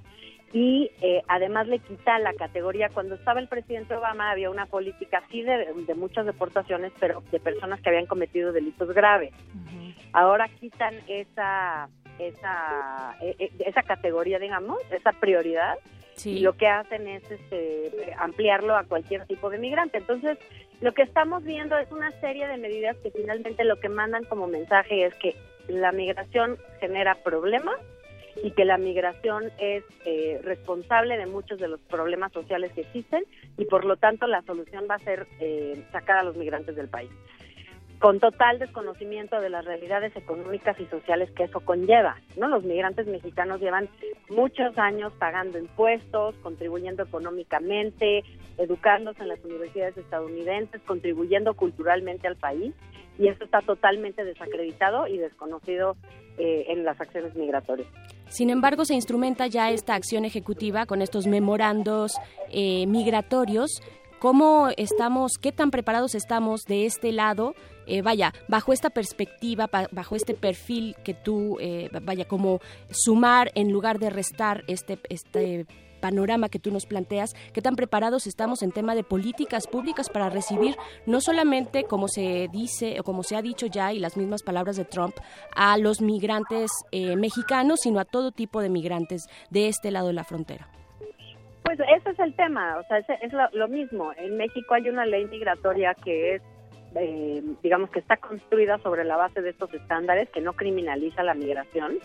Y 0.57 0.91
eh, 1.03 1.23
además 1.29 1.69
le 1.69 1.81
quita 1.81 2.19
la 2.19 2.33
categoría. 2.33 2.89
Cuando 2.89 3.17
estaba 3.17 3.41
el 3.41 3.47
presidente 3.47 3.95
Obama 3.95 4.31
había 4.31 4.49
una 4.49 4.65
política 4.65 5.23
sí 5.31 5.43
de, 5.43 5.67
de 5.87 5.95
muchas 5.95 6.25
deportaciones, 6.25 6.93
pero 6.99 7.23
de 7.31 7.39
personas 7.41 7.79
que 7.83 7.91
habían 7.91 8.07
cometido 8.07 8.53
delitos 8.55 8.89
graves. 8.95 9.35
Ahora 10.15 10.49
quitan 10.59 10.95
esa 11.09 11.91
esa 12.19 13.15
eh, 13.21 13.37
eh, 13.39 13.53
esa 13.67 13.83
categoría, 13.83 14.39
digamos, 14.39 14.79
esa 14.93 15.13
prioridad 15.13 15.77
y 16.25 16.39
lo 16.39 16.57
que 16.57 16.69
hacen 16.69 17.07
es 17.07 17.31
este, 17.31 18.15
ampliarlo 18.19 18.79
a 18.79 18.85
cualquier 18.85 19.27
tipo 19.27 19.51
de 19.51 19.59
migrante. 19.59 19.99
Entonces, 19.99 20.39
lo 20.81 20.95
que 20.95 21.03
estamos 21.03 21.45
viendo 21.45 21.77
es 21.77 21.93
una 21.93 22.19
serie 22.23 22.49
de 22.49 22.57
medidas 22.57 22.97
que 23.03 23.11
finalmente 23.11 23.63
lo 23.65 23.79
que 23.79 23.91
mandan 23.91 24.25
como 24.25 24.47
mensaje 24.47 25.05
es 25.05 25.15
que 25.17 25.37
la 25.69 25.93
migración 25.93 26.57
genera 26.81 27.15
problemas 27.17 27.77
y 28.43 28.51
que 28.53 28.65
la 28.65 28.79
migración 28.79 29.45
es 29.59 29.85
eh, 30.05 30.41
responsable 30.43 31.17
de 31.17 31.27
muchos 31.27 31.59
de 31.59 31.69
los 31.69 31.81
problemas 31.81 32.33
sociales 32.33 32.73
que 32.73 32.83
existen 32.83 33.25
y 33.57 33.65
por 33.65 33.85
lo 33.85 33.97
tanto 33.97 34.27
la 34.27 34.43
solución 34.43 34.87
va 34.91 34.97
a 34.97 35.01
ser 35.01 35.27
eh, 35.41 35.85
sacar 35.93 36.19
a 36.19 36.23
los 36.23 36.37
migrantes 36.37 36.77
del 36.77 36.89
país 36.89 37.11
con 37.99 38.21
total 38.21 38.59
desconocimiento 38.59 39.41
de 39.41 39.49
las 39.49 39.65
realidades 39.65 40.15
económicas 40.17 40.79
y 40.79 40.87
sociales 40.87 41.31
que 41.31 41.45
eso 41.45 41.61
conlleva. 41.61 42.17
¿no? 42.37 42.49
Los 42.49 42.65
migrantes 42.65 43.07
mexicanos 43.07 43.61
llevan 43.61 43.89
muchos 44.29 44.77
años 44.77 45.13
pagando 45.19 45.59
impuestos, 45.59 46.35
contribuyendo 46.43 47.05
económicamente, 47.05 48.23
educándose 48.59 49.23
en 49.23 49.29
las 49.29 49.43
universidades 49.45 49.97
estadounidenses, 49.97 50.81
contribuyendo 50.83 51.55
culturalmente 51.55 52.27
al 52.27 52.37
país, 52.37 52.75
y 53.19 53.29
eso 53.29 53.45
está 53.45 53.61
totalmente 53.61 54.25
desacreditado 54.25 55.07
y 55.07 55.19
desconocido 55.19 55.97
eh, 56.39 56.67
en 56.69 56.85
las 56.85 57.01
acciones 57.01 57.35
migratorias. 57.35 57.89
Sin 58.29 58.51
embargo, 58.51 58.85
se 58.85 58.95
instrumenta 58.95 59.47
ya 59.47 59.71
esta 59.71 59.95
acción 59.95 60.25
ejecutiva 60.25 60.87
con 60.87 61.01
estos 61.01 61.27
memorandos 61.27 62.13
eh, 62.51 62.87
migratorios. 62.87 63.81
¿Cómo 64.19 64.69
estamos, 64.77 65.33
qué 65.41 65.53
tan 65.53 65.71
preparados 65.71 66.15
estamos 66.15 66.63
de 66.65 66.87
este 66.87 67.13
lado? 67.13 67.55
Eh, 67.87 68.03
vaya, 68.03 68.33
bajo 68.49 68.73
esta 68.73 68.91
perspectiva, 68.91 69.69
bajo 69.93 70.17
este 70.17 70.35
perfil 70.35 70.97
que 71.05 71.15
tú, 71.15 71.59
eh, 71.61 71.89
vaya, 72.03 72.27
como 72.27 72.61
sumar 72.91 73.53
en 73.55 73.71
lugar 73.71 73.99
de 73.99 74.11
restar 74.11 74.65
este, 74.67 74.99
este 75.09 75.67
panorama 76.01 76.49
que 76.49 76.59
tú 76.59 76.71
nos 76.71 76.87
planteas, 76.87 77.35
qué 77.53 77.63
tan 77.63 77.77
preparados 77.77 78.27
estamos 78.27 78.63
en 78.63 78.73
tema 78.73 78.95
de 78.95 79.05
políticas 79.05 79.67
públicas 79.67 80.11
para 80.11 80.31
recibir 80.31 80.77
no 81.07 81.21
solamente 81.21 81.85
como 81.85 82.09
se 82.09 82.49
dice 82.53 83.01
o 83.01 83.05
como 83.05 83.23
se 83.23 83.37
ha 83.37 83.43
dicho 83.43 83.67
ya 83.67 83.93
y 83.93 83.99
las 83.99 84.17
mismas 84.17 84.43
palabras 84.43 84.77
de 84.77 84.85
Trump 84.85 85.15
a 85.55 85.79
los 85.79 86.01
migrantes 86.01 86.71
eh, 86.93 87.17
mexicanos, 87.17 87.81
sino 87.83 88.01
a 88.01 88.05
todo 88.05 88.31
tipo 88.33 88.61
de 88.61 88.69
migrantes 88.69 89.27
de 89.51 89.69
este 89.69 89.91
lado 89.91 90.09
de 90.09 90.13
la 90.13 90.25
frontera. 90.25 90.69
Pues 91.63 91.81
ese 91.81 92.11
es 92.11 92.19
el 92.21 92.35
tema, 92.37 92.79
o 92.79 92.85
sea, 92.85 92.99
es 92.99 93.33
lo, 93.33 93.49
lo 93.53 93.69
mismo. 93.69 94.13
En 94.17 94.37
México 94.37 94.75
hay 94.75 94.89
una 94.89 95.05
ley 95.05 95.27
migratoria 95.27 95.95
que 95.95 96.37
es, 96.37 96.43
eh, 96.95 97.43
digamos, 97.61 97.91
que 97.91 97.99
está 97.99 98.17
construida 98.19 98.79
sobre 98.79 99.03
la 99.05 99.17
base 99.17 99.43
de 99.43 99.51
estos 99.51 99.75
estándares, 99.75 100.31
que 100.31 100.41
no 100.41 100.53
criminaliza 100.53 101.25
la 101.25 101.35
migración. 101.35 101.99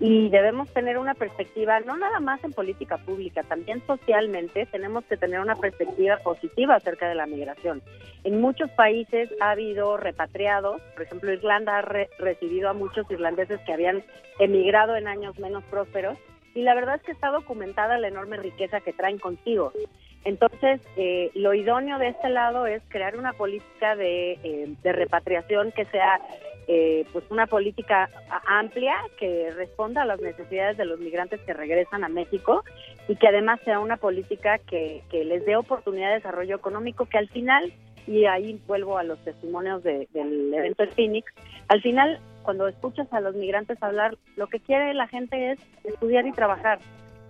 Y 0.00 0.28
debemos 0.28 0.72
tener 0.72 0.96
una 0.96 1.14
perspectiva, 1.14 1.80
no 1.80 1.96
nada 1.96 2.20
más 2.20 2.42
en 2.44 2.52
política 2.52 2.98
pública, 2.98 3.42
también 3.42 3.82
socialmente 3.84 4.66
tenemos 4.66 5.04
que 5.06 5.16
tener 5.16 5.40
una 5.40 5.56
perspectiva 5.56 6.18
positiva 6.18 6.76
acerca 6.76 7.08
de 7.08 7.16
la 7.16 7.26
migración. 7.26 7.82
En 8.22 8.40
muchos 8.40 8.70
países 8.70 9.28
ha 9.40 9.50
habido 9.50 9.96
repatriados, 9.96 10.80
por 10.94 11.02
ejemplo, 11.02 11.32
Irlanda 11.32 11.78
ha 11.78 11.82
re- 11.82 12.08
recibido 12.20 12.68
a 12.68 12.74
muchos 12.74 13.10
irlandeses 13.10 13.60
que 13.66 13.72
habían 13.72 14.04
emigrado 14.38 14.94
en 14.94 15.08
años 15.08 15.36
menos 15.40 15.64
prósperos 15.64 16.16
y 16.54 16.62
la 16.62 16.74
verdad 16.74 16.96
es 16.96 17.02
que 17.02 17.12
está 17.12 17.30
documentada 17.30 17.98
la 17.98 18.06
enorme 18.06 18.36
riqueza 18.36 18.80
que 18.80 18.92
traen 18.92 19.18
consigo. 19.18 19.72
Entonces, 20.24 20.80
eh, 20.96 21.30
lo 21.34 21.54
idóneo 21.54 21.98
de 21.98 22.08
este 22.08 22.28
lado 22.28 22.66
es 22.66 22.82
crear 22.88 23.16
una 23.16 23.32
política 23.32 23.96
de, 23.96 24.32
eh, 24.44 24.74
de 24.82 24.92
repatriación 24.92 25.72
que 25.72 25.84
sea 25.86 26.20
eh, 26.68 27.06
pues 27.12 27.24
una 27.30 27.46
política 27.46 28.08
amplia 28.46 28.94
que 29.18 29.50
responda 29.56 30.02
a 30.02 30.04
las 30.04 30.20
necesidades 30.20 30.76
de 30.76 30.84
los 30.84 31.00
migrantes 31.00 31.40
que 31.40 31.54
regresan 31.54 32.04
a 32.04 32.08
México 32.08 32.62
y 33.08 33.16
que 33.16 33.26
además 33.26 33.58
sea 33.64 33.80
una 33.80 33.96
política 33.96 34.58
que, 34.58 35.02
que 35.10 35.24
les 35.24 35.44
dé 35.46 35.56
oportunidad 35.56 36.08
de 36.10 36.16
desarrollo 36.16 36.56
económico 36.56 37.06
que 37.06 37.18
al 37.18 37.28
final, 37.30 37.72
y 38.06 38.26
ahí 38.26 38.60
vuelvo 38.66 38.98
a 38.98 39.02
los 39.02 39.18
testimonios 39.24 39.82
de- 39.82 40.08
del 40.12 40.52
evento 40.54 40.82
de 40.84 40.90
Phoenix, 40.92 41.32
al 41.68 41.80
final 41.82 42.20
cuando 42.42 42.68
escuchas 42.68 43.10
a 43.12 43.20
los 43.20 43.34
migrantes 43.34 43.82
hablar, 43.82 44.16
lo 44.36 44.46
que 44.46 44.60
quiere 44.60 44.94
la 44.94 45.06
gente 45.08 45.52
es 45.52 45.58
estudiar 45.84 46.26
y 46.26 46.32
trabajar, 46.32 46.78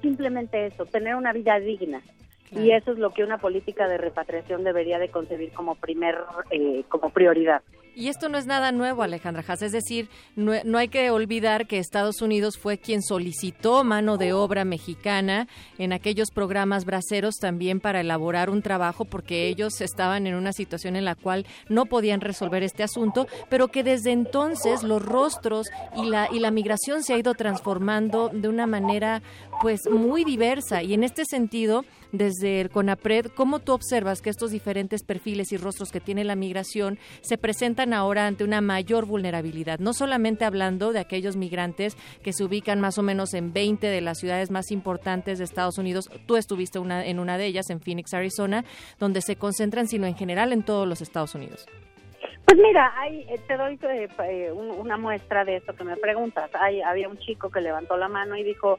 simplemente 0.03 0.67
eso, 0.67 0.85
tener 0.87 1.15
una 1.17 1.33
vida 1.33 1.59
digna. 1.59 2.03
Y 2.51 2.71
eso 2.71 2.93
es 2.93 2.99
lo 2.99 3.11
que 3.11 3.25
una 3.25 3.37
política 3.39 3.87
de 3.89 3.99
repatriación 3.99 4.65
debería 4.65 4.99
de 4.99 5.11
concebir 5.11 5.53
como 5.53 5.75
primer, 5.75 6.17
eh, 6.51 6.83
como 6.89 7.11
prioridad. 7.11 7.63
Y 7.99 8.07
esto 8.07 8.29
no 8.29 8.39
es 8.39 8.47
nada 8.47 8.71
nuevo, 8.71 9.03
Alejandra 9.03 9.43
Haas. 9.45 9.61
Es 9.61 9.73
decir, 9.73 10.09
no, 10.37 10.79
hay 10.79 10.87
que 10.87 11.11
olvidar 11.11 11.67
que 11.67 11.79
Estados 11.79 12.23
Unidos 12.23 12.57
fue 12.57 12.79
quien 12.79 13.03
solicitó 13.03 13.83
mano 13.83 14.19
de 14.19 14.33
obra 14.33 14.65
mexicana 14.65 15.49
en 15.79 15.93
aquellos 15.93 16.31
programas 16.31 16.85
braceros 16.85 17.39
también 17.41 17.81
para 17.81 18.01
elaborar 18.01 18.51
un 18.51 18.63
trabajo 18.63 19.05
porque 19.05 19.49
ellos 19.49 19.81
estaban 19.81 20.29
en 20.29 20.37
una 20.37 20.53
situación 20.53 20.95
en 20.95 21.05
la 21.05 21.17
cual 21.17 21.45
no 21.69 21.87
podían 21.87 22.21
resolver 22.21 22.63
este 22.63 22.85
asunto, 22.85 23.27
pero 23.49 23.67
que 23.67 23.83
desde 23.83 24.13
entonces 24.13 24.85
los 24.85 25.05
rostros 25.05 25.67
y 25.97 26.07
la, 26.07 26.29
y 26.31 26.39
la 26.39 26.53
migración 26.53 27.03
se 27.03 27.15
ha 27.15 27.19
ido 27.19 27.35
transformando 27.35 28.29
de 28.29 28.47
una 28.47 28.69
manera 28.69 29.23
pues 29.61 29.81
muy 29.91 30.23
diversa. 30.23 30.85
Y 30.85 30.95
en 30.95 31.03
este 31.03 31.25
sentido, 31.25 31.85
desde 32.13 32.61
el 32.61 32.71
CONAPRED, 32.71 33.27
¿cómo 33.35 33.59
tú 33.59 33.73
observas 33.73 34.23
que 34.23 34.31
estos 34.31 34.51
diferentes 34.51 35.03
perfiles 35.03 35.53
y 35.53 35.57
rostros 35.57 35.93
que 35.93 36.01
tiene 36.01 36.25
la 36.25 36.37
migración 36.37 36.99
se 37.21 37.37
presentan 37.39 37.93
ahora 37.93 38.27
ante 38.27 38.45
una 38.45 38.61
mayor 38.61 39.07
vulnerabilidad? 39.07 39.79
No 39.79 39.93
solamente 39.93 40.45
hablando 40.45 40.93
de 40.93 41.01
aquellos 41.01 41.37
migrantes 41.37 41.97
que 42.23 42.33
se 42.33 42.45
ubican 42.45 42.81
más 42.81 42.99
o 42.99 43.03
menos 43.03 43.35
en 43.35 43.53
20 43.53 43.87
de 43.87 44.01
las 44.01 44.19
ciudades 44.19 44.51
más 44.51 44.71
importantes 44.71 45.39
de 45.39 45.45
Estados 45.45 45.79
Unidos, 45.79 46.09
tú 46.27 46.37
estuviste 46.37 46.79
una, 46.79 47.05
en 47.05 47.19
una 47.19 47.37
de 47.39 47.47
ellas, 47.47 47.71
en 47.71 47.81
Phoenix, 47.81 48.15
Arizona, 48.15 48.65
donde 48.99 49.21
se 49.21 49.37
concentran, 49.37 49.87
sino 49.89 50.07
en 50.07 50.15
general 50.17 50.53
en 50.53 50.63
todos 50.63 50.89
los 50.89 51.03
Estados 51.03 51.35
Unidos. 51.35 51.67
Pues 52.47 52.59
mira, 52.63 52.93
hay, 52.99 53.21
eh, 53.29 53.39
te 53.47 53.57
doy 53.59 53.79
eh, 53.83 54.09
eh, 54.25 54.51
un- 54.53 54.71
una 54.71 54.97
muestra 54.97 55.45
de 55.45 55.57
esto 55.57 55.75
que 55.75 55.85
me 55.85 55.97
preguntas. 55.99 56.51
Hay, 56.55 56.81
había 56.81 57.07
un 57.09 57.19
chico 57.19 57.51
que 57.51 57.61
levantó 57.61 57.99
la 57.99 58.09
mano 58.09 58.37
y 58.37 58.43
dijo, 58.43 58.79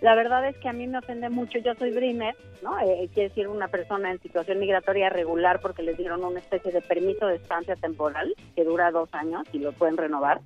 La 0.00 0.14
verdad 0.14 0.46
es 0.46 0.56
que 0.58 0.68
a 0.68 0.72
mí 0.72 0.86
me 0.86 0.98
ofende 0.98 1.30
mucho, 1.30 1.58
yo 1.58 1.74
soy 1.74 1.90
dreamer, 1.90 2.34
¿no? 2.62 2.78
Eh, 2.80 3.08
quiere 3.14 3.30
decir 3.30 3.48
una 3.48 3.68
persona 3.68 4.10
en 4.10 4.20
situación 4.20 4.58
migratoria 4.58 5.08
regular 5.08 5.60
porque 5.60 5.82
les 5.82 5.96
dieron 5.96 6.22
una 6.22 6.40
especie 6.40 6.70
de 6.70 6.82
permiso 6.82 7.26
de 7.26 7.36
estancia 7.36 7.76
temporal 7.76 8.34
que 8.54 8.64
dura 8.64 8.90
dos 8.90 9.08
años 9.12 9.42
y 9.52 9.58
lo 9.58 9.72
pueden 9.72 9.96
renovar. 9.96 10.40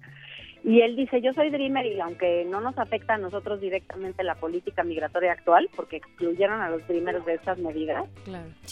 Y 0.63 0.83
él 0.83 0.95
dice, 0.95 1.23
yo 1.23 1.33
soy 1.33 1.51
Dreamer 1.51 1.87
y 1.87 2.01
aunque 2.01 2.45
no 2.45 2.61
nos 2.61 2.79
afecta 2.79 3.15
a 3.15 3.19
nosotros 3.19 3.61
directamente 3.61 4.23
la 4.23 4.35
política 4.35 4.85
migratoria 4.85 5.33
actual, 5.33 5.71
porque 5.75 5.97
excluyeron 5.97 6.61
a 6.61 6.69
los 6.69 6.87
Dreamers 6.87 7.25
de 7.25 7.35
estas 7.35 7.59
medidas, 7.59 8.05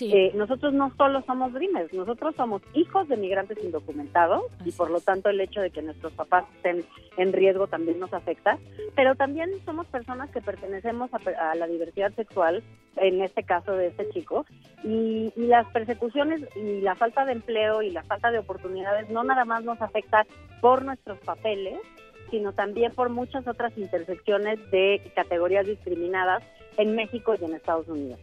eh, 0.00 0.32
nosotros 0.34 0.74
no 0.74 0.92
solo 0.96 1.22
somos 1.22 1.52
Dreamers, 1.54 1.92
nosotros 1.94 2.34
somos 2.36 2.62
hijos 2.74 3.08
de 3.08 3.16
migrantes 3.16 3.58
indocumentados 3.62 4.42
y 4.64 4.72
por 4.72 4.90
lo 4.90 5.00
tanto 5.00 5.30
el 5.30 5.40
hecho 5.40 5.60
de 5.60 5.70
que 5.70 5.80
nuestros 5.80 6.12
papás 6.12 6.44
estén 6.56 6.84
en 7.16 7.32
riesgo 7.32 7.66
también 7.68 7.98
nos 7.98 8.12
afecta, 8.12 8.58
pero 8.94 9.14
también 9.14 9.50
somos 9.64 9.86
personas 9.86 10.30
que 10.30 10.42
pertenecemos 10.42 11.10
a, 11.12 11.54
la 11.54 11.66
diversidad 11.66 12.12
sexual, 12.14 12.62
en 12.96 13.22
este 13.22 13.44
caso 13.44 13.72
de 13.72 13.88
este 13.88 14.08
chico, 14.10 14.44
y, 14.84 15.32
y 15.36 15.46
las 15.46 15.66
persecuciones 15.68 16.42
y 16.56 16.80
la 16.80 16.94
falta 16.94 17.24
de 17.24 17.32
empleo 17.32 17.82
y 17.82 17.90
la 17.90 18.02
falta 18.02 18.30
de 18.30 18.38
oportunidades 18.38 19.08
no 19.08 19.24
nada 19.24 19.44
más 19.44 19.64
nos 19.64 19.80
afecta 19.80 20.26
por 20.60 20.84
nuestros 20.84 21.18
papeles, 21.20 21.77
sino 22.30 22.52
también 22.52 22.92
por 22.92 23.08
muchas 23.08 23.46
otras 23.46 23.76
intersecciones 23.76 24.58
de 24.70 25.00
categorías 25.14 25.66
discriminadas 25.66 26.42
en 26.76 26.94
México 26.94 27.34
y 27.40 27.44
en 27.44 27.54
Estados 27.54 27.88
Unidos. 27.88 28.20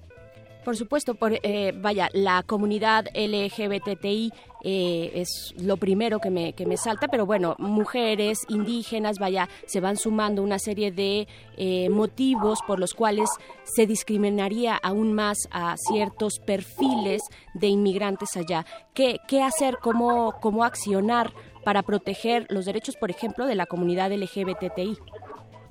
Por 0.65 0.75
supuesto, 0.75 1.13
por, 1.13 1.31
eh, 1.43 1.73
vaya, 1.79 2.09
la 2.11 2.41
comunidad 2.41 3.05
LGBTI 3.13 4.33
eh, 4.63 5.11
es 5.13 5.53
lo 5.59 5.77
primero 5.77 6.17
que 6.17 6.31
me, 6.31 6.53
que 6.53 6.65
me 6.65 6.75
salta, 6.75 7.07
pero 7.07 7.27
bueno, 7.27 7.55
mujeres, 7.59 8.39
indígenas, 8.49 9.19
vaya, 9.19 9.47
se 9.67 9.79
van 9.79 9.95
sumando 9.95 10.41
una 10.41 10.57
serie 10.57 10.91
de 10.91 11.27
eh, 11.55 11.87
motivos 11.89 12.61
por 12.65 12.79
los 12.79 12.95
cuales 12.95 13.29
se 13.63 13.85
discriminaría 13.85 14.75
aún 14.75 15.13
más 15.13 15.37
a 15.51 15.75
ciertos 15.77 16.39
perfiles 16.39 17.21
de 17.53 17.67
inmigrantes 17.67 18.35
allá. 18.35 18.65
¿Qué, 18.95 19.19
qué 19.27 19.43
hacer, 19.43 19.77
cómo, 19.79 20.33
cómo 20.41 20.63
accionar 20.63 21.31
para 21.65 21.81
proteger 21.81 22.45
los 22.49 22.65
derechos, 22.65 22.95
por 22.95 23.09
ejemplo, 23.09 23.47
de 23.47 23.55
la 23.55 23.65
comunidad 23.65 24.11
LGBTI? 24.13 24.97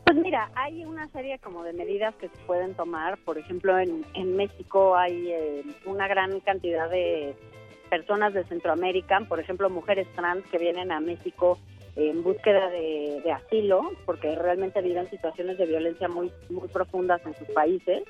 Pues 0.04 0.18
mira, 0.18 0.50
hay 0.56 0.84
una 0.84 1.08
serie 1.08 1.38
como 1.38 1.62
de 1.62 1.72
medidas 1.72 2.14
que 2.16 2.28
se 2.28 2.36
pueden 2.46 2.74
tomar. 2.74 3.16
Por 3.18 3.38
ejemplo, 3.38 3.78
en, 3.78 4.04
en 4.14 4.36
México 4.36 4.96
hay 4.96 5.30
eh, 5.30 5.62
una 5.86 6.08
gran 6.08 6.40
cantidad 6.40 6.90
de 6.90 7.34
personas 7.88 8.34
de 8.34 8.44
Centroamérica, 8.44 9.20
por 9.28 9.38
ejemplo, 9.38 9.70
mujeres 9.70 10.08
trans 10.16 10.44
que 10.50 10.58
vienen 10.58 10.90
a 10.90 11.00
México 11.00 11.58
en 11.94 12.24
búsqueda 12.24 12.68
de, 12.70 13.22
de 13.24 13.32
asilo, 13.32 13.92
porque 14.04 14.34
realmente 14.34 14.82
viven 14.82 15.08
situaciones 15.10 15.56
de 15.58 15.66
violencia 15.66 16.08
muy, 16.08 16.32
muy 16.50 16.66
profundas 16.68 17.24
en 17.24 17.36
sus 17.36 17.46
países 17.54 18.02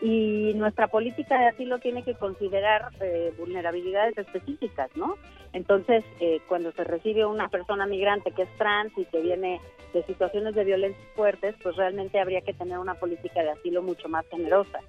y 0.00 0.52
nuestra 0.54 0.88
política 0.88 1.38
de 1.38 1.46
asilo 1.46 1.78
tiene 1.78 2.02
que 2.02 2.14
considerar 2.14 2.90
eh, 3.00 3.32
vulnerabilidades 3.38 4.16
específicas, 4.18 4.90
¿no? 4.94 5.16
Entonces, 5.52 6.04
eh, 6.20 6.40
cuando 6.48 6.72
se 6.72 6.84
recibe 6.84 7.24
una 7.24 7.48
persona 7.48 7.86
migrante 7.86 8.32
que 8.32 8.42
es 8.42 8.58
trans 8.58 8.92
y 8.96 9.04
que 9.06 9.20
viene 9.20 9.60
de 9.94 10.02
situaciones 10.04 10.54
de 10.54 10.64
violencia 10.64 11.02
fuertes, 11.14 11.54
pues 11.62 11.76
realmente 11.76 12.20
habría 12.20 12.42
que 12.42 12.52
tener 12.52 12.78
una 12.78 12.94
política 12.94 13.42
de 13.42 13.50
asilo 13.50 13.82
mucho 13.82 14.08
más 14.08 14.26
generosa. 14.28 14.80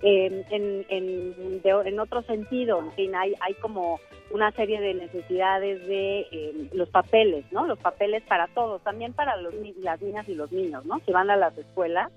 en, 0.00 0.44
en, 0.50 0.86
en, 0.88 2.00
otro 2.00 2.22
sentido, 2.22 2.80
en 2.80 2.92
fin, 2.92 3.14
hay, 3.14 3.34
hay 3.40 3.54
como 3.54 3.98
una 4.30 4.50
serie 4.52 4.80
de 4.80 4.94
necesidades 4.94 5.86
de 5.86 6.20
eh, 6.30 6.68
los 6.72 6.88
papeles, 6.88 7.44
¿no? 7.50 7.66
Los 7.66 7.78
papeles 7.78 8.22
para 8.24 8.46
todos, 8.48 8.82
también 8.82 9.12
para 9.12 9.36
los, 9.36 9.54
las 9.78 10.00
niñas 10.00 10.28
y 10.28 10.34
los 10.34 10.52
niños, 10.52 10.84
¿no? 10.84 10.98
Que 11.00 11.12
van 11.12 11.30
a 11.30 11.36
las 11.36 11.56
escuelas 11.56 12.10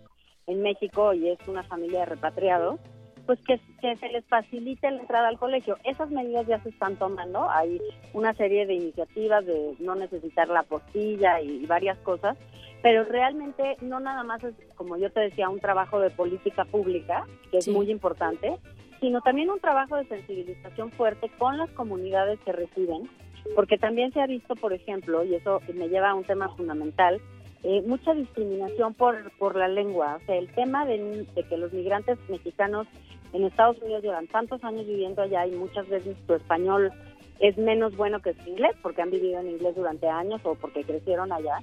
en 0.47 0.61
México 0.61 1.13
y 1.13 1.29
es 1.29 1.39
una 1.47 1.63
familia 1.63 2.01
de 2.01 2.05
repatriados, 2.07 2.79
pues 3.25 3.39
que, 3.43 3.59
se 3.81 4.09
les 4.09 4.25
facilite 4.25 4.89
la 4.91 5.01
entrada 5.01 5.27
al 5.27 5.39
colegio. 5.39 5.77
Esas 5.83 6.09
medidas 6.11 6.47
ya 6.47 6.61
se 6.61 6.69
están 6.69 6.97
tomando, 6.97 7.49
hay 7.49 7.81
una 8.13 8.33
serie 8.33 8.65
de 8.65 8.75
iniciativas 8.75 9.45
de 9.45 9.75
no 9.79 9.95
necesitar 9.95 10.47
la 10.47 10.63
postilla 10.63 11.41
y, 11.41 11.65
varias 11.65 11.97
cosas, 11.99 12.37
pero 12.81 13.03
realmente 13.03 13.77
no 13.81 13.99
nada 13.99 14.23
más 14.23 14.43
es, 14.43 14.55
como 14.75 14.97
yo 14.97 15.11
te 15.11 15.21
decía, 15.21 15.49
un 15.49 15.59
trabajo 15.59 15.99
de 15.99 16.09
política 16.09 16.65
pública, 16.65 17.25
que 17.51 17.59
es 17.59 17.67
muy 17.67 17.89
importante, 17.91 18.57
sino 18.99 19.21
también 19.21 19.49
un 19.49 19.59
trabajo 19.59 19.95
de 19.95 20.05
sensibilización 20.05 20.91
fuerte 20.91 21.29
con 21.37 21.57
las 21.57 21.69
comunidades 21.71 22.39
que 22.41 22.51
reciben, 22.51 23.09
porque 23.55 23.77
también 23.77 24.11
se 24.13 24.21
ha 24.21 24.27
visto, 24.27 24.55
por 24.55 24.73
ejemplo, 24.73 25.23
y 25.23 25.35
eso 25.35 25.61
me 25.73 25.89
lleva 25.89 26.11
a 26.11 26.15
un 26.15 26.23
tema 26.23 26.49
fundamental, 26.55 27.19
eh, 27.63 27.81
mucha 27.85 28.13
discriminación 28.13 28.93
por, 28.93 29.31
por 29.37 29.55
la 29.55 29.67
lengua. 29.67 30.17
O 30.21 30.25
sea, 30.25 30.35
el 30.35 30.51
tema 30.53 30.85
de, 30.85 31.25
que 31.47 31.57
los 31.57 31.71
migrantes 31.71 32.17
mexicanos 32.27 32.87
en 33.33 33.43
Estados 33.43 33.81
Unidos 33.81 34.03
llevan 34.03 34.27
tantos 34.27 34.63
años 34.63 34.85
viviendo 34.87 35.21
allá 35.21 35.45
y 35.45 35.51
muchas 35.51 35.87
veces 35.87 36.17
su 36.25 36.33
español 36.33 36.91
es 37.39 37.57
menos 37.57 37.95
bueno 37.95 38.21
que 38.21 38.33
su 38.33 38.49
inglés 38.49 38.75
porque 38.81 39.01
han 39.01 39.11
vivido 39.11 39.39
en 39.39 39.51
inglés 39.51 39.75
durante 39.75 40.07
años 40.07 40.41
o 40.43 40.55
porque 40.55 40.83
crecieron 40.83 41.31
allá. 41.31 41.59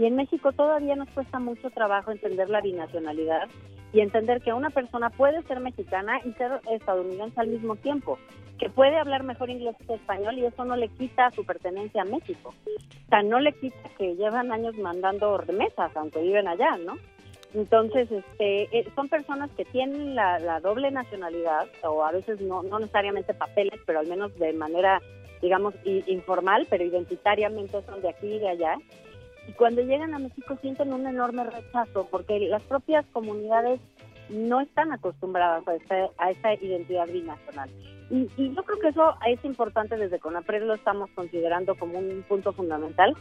Y 0.00 0.06
en 0.06 0.16
México 0.16 0.50
todavía 0.52 0.96
nos 0.96 1.10
cuesta 1.10 1.38
mucho 1.38 1.68
trabajo 1.68 2.10
entender 2.10 2.48
la 2.48 2.62
binacionalidad 2.62 3.50
y 3.92 4.00
entender 4.00 4.40
que 4.40 4.54
una 4.54 4.70
persona 4.70 5.10
puede 5.10 5.42
ser 5.42 5.60
mexicana 5.60 6.20
y 6.24 6.32
ser 6.32 6.52
estadounidense 6.70 7.38
al 7.38 7.48
mismo 7.48 7.76
tiempo, 7.76 8.18
que 8.58 8.70
puede 8.70 8.96
hablar 8.96 9.24
mejor 9.24 9.50
inglés 9.50 9.76
que 9.86 9.92
español 9.92 10.38
y 10.38 10.46
eso 10.46 10.64
no 10.64 10.74
le 10.74 10.88
quita 10.88 11.30
su 11.32 11.44
pertenencia 11.44 12.00
a 12.00 12.06
México. 12.06 12.54
O 12.66 13.08
sea, 13.10 13.22
no 13.22 13.40
le 13.40 13.52
quita 13.52 13.90
que 13.98 14.16
llevan 14.16 14.50
años 14.52 14.74
mandando 14.78 15.36
remesas, 15.36 15.94
aunque 15.94 16.22
viven 16.22 16.48
allá, 16.48 16.78
¿no? 16.78 16.96
Entonces, 17.52 18.10
este, 18.10 18.78
eh, 18.78 18.90
son 18.94 19.10
personas 19.10 19.50
que 19.50 19.66
tienen 19.66 20.14
la, 20.14 20.60
doble 20.60 20.90
nacionalidad, 20.90 21.68
o 21.82 22.02
a 22.06 22.12
veces 22.12 22.40
no, 22.40 22.62
no 22.62 22.78
necesariamente 22.78 23.34
papeles, 23.34 23.78
pero 23.84 23.98
al 23.98 24.06
menos 24.06 24.34
de 24.38 24.54
manera, 24.54 25.02
digamos, 25.42 25.74
informal, 25.84 26.66
pero 26.70 26.84
identitariamente 26.84 27.82
son 27.82 28.00
de 28.00 28.08
aquí 28.08 28.28
y 28.28 28.38
de 28.38 28.48
allá 28.48 28.78
y 29.48 29.52
cuando 29.52 29.82
llegan 29.82 30.14
a 30.14 30.18
México 30.18 30.56
sienten 30.60 30.92
un 30.92 31.06
enorme 31.06 31.44
rechazo 31.44 32.06
porque 32.10 32.38
las 32.40 32.62
propias 32.62 33.04
comunidades 33.12 33.80
no 34.28 34.60
están 34.60 34.92
acostumbradas 34.92 35.66
a 35.66 35.74
esta, 35.74 35.94
a 36.18 36.30
esta 36.30 36.54
identidad 36.54 37.06
binacional. 37.08 37.68
Y, 38.10 38.28
y, 38.36 38.54
yo 38.54 38.62
creo 38.62 38.78
que 38.80 38.88
eso 38.88 39.14
es 39.26 39.44
importante 39.44 39.96
desde 39.96 40.18
CONAPRED, 40.18 40.64
lo 40.64 40.74
estamos 40.74 41.10
considerando 41.14 41.74
como 41.76 41.98
un 41.98 42.24
punto 42.28 42.52
fundamental. 42.52 43.14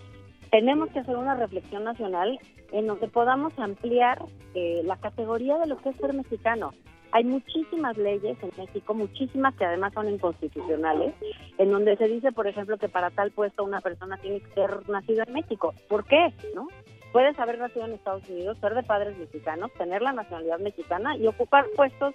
Tenemos 0.52 0.90
que 0.90 1.00
hacer 1.00 1.16
una 1.16 1.36
reflexión 1.36 1.84
nacional 1.84 2.40
en 2.72 2.88
donde 2.88 3.08
podamos 3.08 3.58
ampliar 3.60 4.20
eh, 4.56 4.82
la 4.84 4.98
categoría 4.98 5.58
de 5.60 5.68
lo 5.68 5.78
que 5.78 5.90
es 5.90 5.98
ser 5.98 6.14
mexicano. 6.14 6.74
Hay 7.12 7.24
muchísimas 7.24 7.98
leyes 7.98 8.38
en 8.42 8.52
México, 8.58 8.94
muchísimas 8.94 9.56
que 9.56 9.66
además 9.66 9.94
son 9.94 10.10
inconstitucionales, 10.10 11.14
en 11.58 11.72
donde 11.72 11.98
se 11.98 12.08
dice, 12.08 12.32
por 12.32 12.48
ejemplo, 12.48 12.78
que 12.78 12.90
para 12.90 13.10
tal 13.10 13.32
puesto 13.32 13.64
una 13.64 13.82
persona 13.82 14.18
tiene 14.18 14.42
que 14.42 14.54
ser 14.54 14.88
nacida 14.90 15.24
en 15.26 15.34
México. 15.34 15.74
¿Por 15.88 16.06
qué? 16.06 16.34
¿No? 16.54 16.68
Puedes 17.12 17.38
haber 17.40 17.58
nacido 17.58 17.86
en 17.86 17.94
Estados 17.94 18.28
Unidos, 18.30 18.58
ser 18.60 18.76
de 18.76 18.84
padres 18.84 19.18
mexicanos, 19.18 19.74
tener 19.74 20.02
la 20.04 20.14
nacionalidad 20.14 20.60
mexicana 20.60 21.18
y 21.18 21.26
ocupar 21.26 21.66
puestos 21.76 22.14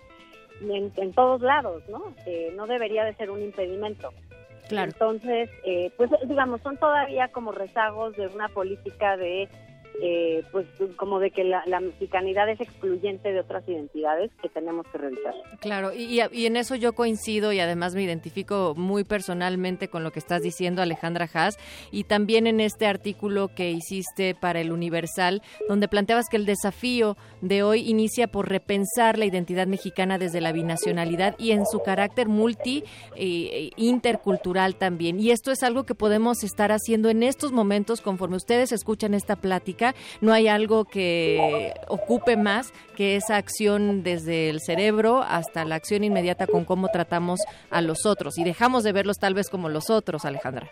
en, 0.61 1.12
todos 1.12 1.40
lados, 1.40 1.82
¿no? 1.88 2.14
no 2.55 2.66
debería 2.66 3.05
de 3.05 3.14
ser 3.14 3.30
un 3.30 3.42
impedimento. 3.42 4.11
Claro. 4.68 4.92
Entonces, 4.92 5.51
eh, 5.64 5.90
pues 5.97 6.11
digamos, 6.26 6.61
son 6.62 6.76
todavía 6.78 7.28
como 7.28 7.53
rezagos 7.53 8.16
de 8.16 8.28
una 8.28 8.49
política 8.49 9.16
de 9.16 9.49
eh, 10.03 10.42
pues 10.51 10.66
como 10.97 11.20
de 11.20 11.30
que 11.30 11.45
la, 11.45 11.62
mexicanidad 11.80 12.49
es 12.49 12.61
excluyente 12.61 13.32
de 13.32 13.40
otras 13.40 13.66
identidades 13.68 14.30
que 14.42 14.49
tenemos 14.49 14.86
que 14.88 14.99
revisar. 14.99 15.34
Claro, 15.61 15.92
y, 15.92 16.20
en 16.20 16.57
eso 16.57 16.74
yo 16.74 16.95
coincido 16.95 17.53
y 17.53 17.61
además 17.61 17.95
me 17.95 18.03
identifico 18.03 18.74
muy 18.76 19.05
personalmente 19.05 19.88
con 19.88 20.03
lo 20.03 20.11
que 20.11 20.18
estás 20.18 20.42
diciendo 20.42 20.82
Alejandra 20.82 21.28
Haas 21.32 21.59
y 21.90 22.05
también 22.05 22.47
en 22.47 22.61
este 22.61 22.86
artículo 22.86 23.49
que 23.55 23.70
hiciste 23.70 24.34
para 24.34 24.61
el 24.61 24.72
Universal 24.72 25.42
donde 25.68 25.88
planteabas 25.88 26.28
que 26.28 26.36
el 26.36 26.47
desafío 26.47 27.16
de 27.40 27.62
hoy 27.62 27.88
inicia 27.88 28.26
por 28.26 28.49
repensar 28.49 29.18
la 29.18 29.26
identidad 29.26 29.66
mexicana 29.66 30.18
desde 30.18 30.40
la 30.40 30.53
binacionalidad 30.53 31.36
y 31.38 31.53
en 31.53 31.66
su 31.66 31.80
carácter 31.80 32.28
multi 32.28 32.84
e 33.16 33.70
intercultural 33.76 34.76
también 34.76 35.20
y 35.20 35.30
esto 35.30 35.53
es 35.53 35.62
algo 35.62 35.84
que 35.84 35.95
podemos 35.95 36.42
estar 36.42 36.72
haciendo 36.72 37.11
en 37.11 37.22
estos 37.22 37.53
momentos 37.53 38.01
conforme 38.01 38.36
ustedes 38.36 38.72
escuchan 38.72 39.14
esta 39.14 39.36
plática 39.36 39.84
no 40.20 40.32
hay 40.32 40.49
algo 40.49 40.85
que 40.85 41.74
ocupe 41.89 42.37
más 42.37 42.72
que 42.97 43.16
esa 43.16 43.37
acción 43.37 44.03
desde 44.03 44.49
el 44.51 44.61
cerebro 44.61 45.22
hasta 45.22 45.64
la 45.64 45.74
acción 45.74 46.05
inmediata 46.05 46.47
con 46.47 46.64
cómo 46.64 46.89
tratamos 46.89 47.41
a 47.70 47.80
los 47.80 48.07
otros 48.07 48.39
y 48.39 48.45
dejamos 48.45 48.85
de 48.85 48.93
verlos 48.93 49.18
tal 49.18 49.35
vez 49.35 49.51
como 49.51 49.68
los 49.68 49.91
otros, 49.91 50.24
Alejandra. 50.24 50.70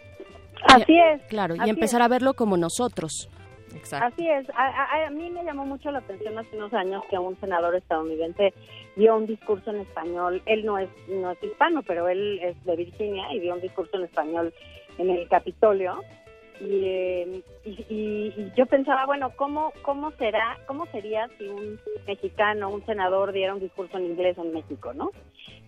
Así 0.69 0.97
es. 0.99 1.23
Claro, 1.29 1.55
y 1.57 1.69
empezar 1.69 2.03
a 2.03 2.09
verlo 2.09 2.35
como 2.35 2.57
nosotros. 2.57 3.29
Exacto. 3.75 4.07
Así 4.07 4.29
es. 4.29 4.47
A, 4.55 5.11
mí 5.11 5.31
me 5.31 5.45
llamó 5.45 5.65
mucho 5.65 5.91
la 5.91 5.99
atención 5.99 6.39
hace 6.39 6.57
unos 6.57 6.73
años 6.75 7.03
que 7.11 7.19
un 7.19 7.39
senador 7.41 7.75
estadounidense 7.75 8.53
dio 8.97 9.17
un 9.17 9.27
discurso 9.27 9.71
en 9.71 9.81
español. 9.81 10.43
Él 10.47 10.65
no 10.65 10.79
es, 10.79 10.91
no 11.09 11.31
es 11.31 11.43
hispano, 11.43 11.83
pero 11.83 12.09
él 12.09 12.39
es 12.43 12.63
de 12.65 12.77
Virginia 12.77 13.33
y 13.33 13.41
dio 13.41 13.55
un 13.55 13.61
discurso 13.61 13.97
en 13.97 14.05
español 14.05 14.53
en 14.99 15.11
el 15.11 15.29
Capitolio 15.29 16.03
y, 16.61 16.85
eh, 16.85 17.43
y, 17.65 17.71
y- 17.89 18.35
y 18.37 18.53
yo 18.57 18.67
pensaba, 18.67 19.07
bueno, 19.07 19.33
¿cómo, 19.37 19.73
¿cómo 19.83 20.11
será, 20.13 20.59
cómo 20.67 20.87
sería 20.87 21.29
si 21.39 21.49
un 21.49 21.79
mexicano, 22.07 22.71
un 22.71 22.85
senador 22.87 23.33
diera 23.33 23.55
un 23.55 23.61
discurso 23.61 23.97
en 23.99 24.05
inglés 24.07 24.37
en 24.39 24.53
México, 24.53 24.93
¿no? 24.93 25.11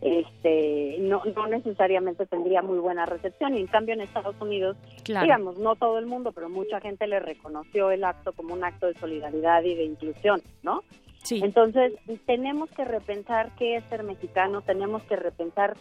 Este, 0.01 0.97
no, 1.01 1.23
no 1.35 1.47
necesariamente 1.47 2.27
tendría 2.27 2.63
muy 2.63 2.79
buena 2.79 3.07
recepción 3.07 3.57
y 3.57 3.61
en 3.61 3.67
cambio 3.67 3.95
en 3.95 4.03
Estados 4.03 4.37
Unidos, 4.41 4.77
Claro. 5.05 5.25
digamos, 5.25 5.59
no 5.59 5.77
todo 5.77 5.99
el 5.99 6.07
mundo, 6.07 6.33
pero 6.33 6.49
mucha 6.49 6.81
gente 6.81 7.07
le 7.07 7.21
reconoció 7.21 7.91
el 7.91 8.05
acto 8.05 8.33
como 8.33 8.55
un 8.55 8.65
acto 8.65 8.87
de 8.87 8.95
solidaridad 8.95 9.63
y 9.63 9.75
de 9.75 9.85
inclusión, 9.85 10.43
¿no? 10.63 10.83
Sí. 11.23 11.41
Entonces, 11.43 11.95
tenemos 12.27 12.69
que 12.71 12.85
repensar 12.85 13.51
qué 13.57 13.77
es 13.77 13.85
ser 13.85 14.03
mexicano, 14.03 14.61
tenemos 14.61 15.03
que 15.05 15.17
repensar 15.17 15.75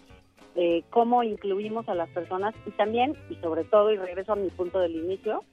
eh, 0.55 0.83
cómo 0.89 1.23
incluimos 1.23 1.87
a 1.89 1.95
las 1.95 2.09
personas 2.09 2.53
y 2.65 2.71
también, 2.71 3.15
y 3.29 3.35
sobre 3.35 3.63
todo, 3.63 3.91
y 3.91 3.97
regreso 3.97 4.33
a 4.33 4.37
mi 4.37 4.49
punto 4.49 4.79
del 4.79 4.95
inicio, 4.95 5.43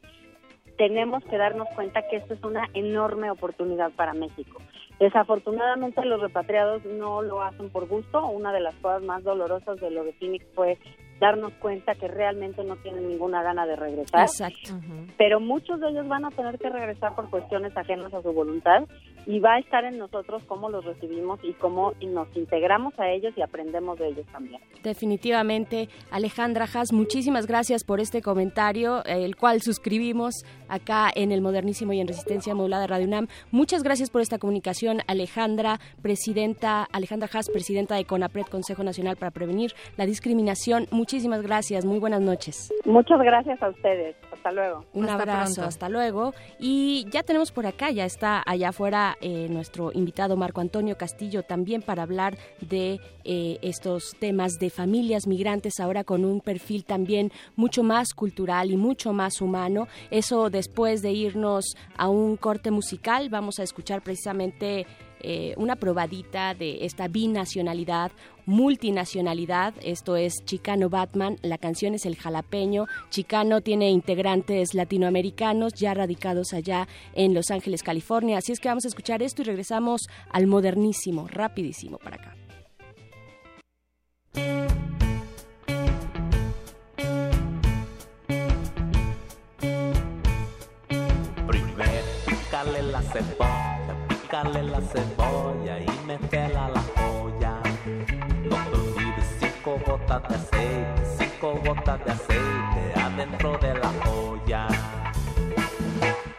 tenemos 0.77 1.23
que 1.25 1.37
darnos 1.37 1.69
cuenta 1.75 2.03
que 2.09 2.17
esto 2.17 2.35
es 2.35 2.43
una 2.43 2.69
enorme 2.75 3.31
oportunidad 3.31 3.91
para 3.93 4.15
México. 4.15 4.61
Desafortunadamente 4.99 6.05
los 6.05 6.21
repatriados 6.21 6.85
no 6.85 7.23
lo 7.23 7.43
hacen 7.43 7.71
por 7.71 7.89
gusto. 7.89 8.27
Una 8.27 8.53
de 8.53 8.61
las 8.61 8.75
cosas 8.77 9.03
más 9.03 9.25
dolorosas 9.25 9.81
de 9.81 9.91
lo 9.91 10.05
de 10.05 10.13
Phoenix 10.13 10.47
fue 10.55 10.79
darnos 11.21 11.53
cuenta 11.55 11.95
que 11.95 12.09
realmente 12.09 12.65
no 12.65 12.77
tienen 12.77 13.09
ninguna 13.09 13.43
gana 13.43 13.67
de 13.67 13.77
regresar. 13.77 14.23
Exacto. 14.23 14.79
Pero 15.17 15.39
muchos 15.39 15.81
de 15.81 15.91
ellos 15.91 16.09
van 16.09 16.25
a 16.25 16.31
tener 16.31 16.59
que 16.59 16.71
regresar 16.71 17.15
por 17.15 17.29
cuestiones 17.31 17.77
ajenas 17.77 18.13
a 18.13 18.23
su 18.23 18.33
voluntad 18.33 18.85
y 19.27 19.41
va 19.41 19.55
a 19.55 19.59
estar 19.59 19.85
en 19.85 19.99
nosotros 19.99 20.43
cómo 20.47 20.71
los 20.71 20.85
recibimos 20.85 21.41
y 21.43 21.53
cómo 21.55 21.93
nos 22.01 22.35
integramos 22.37 22.99
a 22.99 23.11
ellos 23.11 23.33
y 23.37 23.43
aprendemos 23.43 23.99
de 23.99 24.09
ellos 24.09 24.27
también. 24.33 24.61
Definitivamente, 24.83 25.89
Alejandra 26.11 26.67
Haas, 26.73 26.93
muchísimas 26.93 27.47
gracias 27.47 27.85
por 27.85 28.01
este 28.01 28.23
comentario, 28.23 29.05
eh, 29.05 29.25
el 29.25 29.37
cual 29.37 29.61
suscribimos 29.61 30.45
acá 30.69 31.11
en 31.15 31.33
el 31.33 31.41
Modernísimo 31.41 31.93
y 31.93 32.01
en 32.01 32.09
Resistencia 32.09 32.55
Modulada 32.55 32.87
Radio 32.87 33.07
UNAM. 33.07 33.29
Muchas 33.51 33.83
gracias 33.83 34.11
por 34.11 34.23
esta 34.23 34.39
comunicación, 34.39 34.99
Alejandra, 35.07 35.79
presidenta, 36.03 36.87
Alejandra 36.93 37.29
Haas, 37.33 37.51
presidenta 37.51 37.97
de 37.97 38.05
CONAPRED, 38.05 38.47
Consejo 38.47 38.83
Nacional 38.83 39.17
para 39.17 39.31
Prevenir 39.31 39.73
la 39.97 40.07
Discriminación. 40.07 40.87
Muchísimas 40.91 41.43
gracias, 41.43 41.85
muy 41.85 41.99
buenas 41.99 42.21
noches. 42.21 42.73
Muchas 42.85 43.21
gracias 43.21 43.63
a 43.63 43.69
ustedes. 43.69 44.17
Hasta 44.41 44.53
luego. 44.53 44.87
Un 44.95 45.05
Hasta 45.05 45.15
abrazo, 45.23 45.55
pronto. 45.55 45.69
hasta 45.69 45.89
luego. 45.91 46.35
Y 46.59 47.07
ya 47.11 47.23
tenemos 47.23 47.53
por 47.53 47.67
acá, 47.67 47.91
ya 47.91 48.07
está 48.07 48.43
allá 48.47 48.71
afuera 48.71 49.19
eh, 49.21 49.49
nuestro 49.51 49.93
invitado 49.93 50.35
Marco 50.39 50.63
Antonio 50.63 50.97
Castillo 50.97 51.43
también 51.43 51.83
para 51.83 52.05
hablar 52.05 52.39
de 52.63 53.01
eh, 53.25 53.59
estos 53.61 54.17
temas 54.19 54.55
de 54.59 54.71
familias 54.71 55.27
migrantes, 55.27 55.79
ahora 55.79 56.05
con 56.05 56.25
un 56.25 56.41
perfil 56.41 56.87
también 56.87 57.33
mucho 57.55 57.83
más 57.83 58.15
cultural 58.15 58.71
y 58.71 58.79
mucho 58.79 59.13
más 59.13 59.43
humano. 59.43 59.89
Eso 60.11 60.49
después 60.49 61.03
de 61.03 61.13
irnos 61.13 61.77
a 61.99 62.09
un 62.09 62.39
corte 62.39 62.71
musical, 62.71 63.29
vamos 63.29 63.59
a 63.59 63.63
escuchar 63.63 64.01
precisamente 64.01 64.87
eh, 65.23 65.55
una 65.57 65.77
probadita 65.77 66.55
de 66.55 66.85
esta 66.85 67.09
binacionalidad, 67.09 68.13
multinacionalidad. 68.47 69.75
Esto 69.83 70.17
es 70.17 70.45
Chicano 70.45 70.89
Batman. 70.89 71.37
La 71.43 71.59
canción 71.59 71.95
es 71.95 72.07
El 72.07 72.17
Jalapeño. 72.17 72.87
Chicano 73.11 73.61
tiene 73.61 73.91
integrantes 73.91 74.75
latinoamericanos 74.75 75.75
ya 75.75 75.95
radicados 75.95 76.53
allá 76.53 76.89
en 77.15 77.35
Los 77.35 77.51
Ángeles, 77.51 77.83
California. 77.83 78.39
Así 78.39 78.53
es 78.53 78.61
que 78.61 78.69
vamos 78.69 78.85
a 78.85 78.89
escuchar 78.89 79.23
esto 79.23 79.43
y 79.43 79.45
regresamos 79.45 80.09
al 80.31 80.47
modernísimo, 80.47 81.29
rapidísimo 81.29 81.99
para 81.99 82.17
acá. 82.17 82.37
Primero 91.47 92.07
pícale 92.27 92.83
la 92.83 93.03
cebolla, 93.03 93.80
pícale 94.31 94.63
la 94.63 94.81
cebolla 94.81 95.79
y 95.81 96.07
métela 96.07 96.67
a 96.67 96.71
la 96.71 96.83
olla. 97.21 97.61
No 98.45 98.57
te 98.57 98.77
olvides 98.77 99.37
cinco 99.41 99.79
gotas 99.85 100.23
de 100.29 100.35
aceite, 100.37 101.03
cinco 101.19 101.61
gotas 101.65 102.05
de 102.05 102.13
aceite 102.13 103.01
adentro 103.01 103.59
de 103.59 103.75
la 103.75 103.91
olla. 104.09 104.69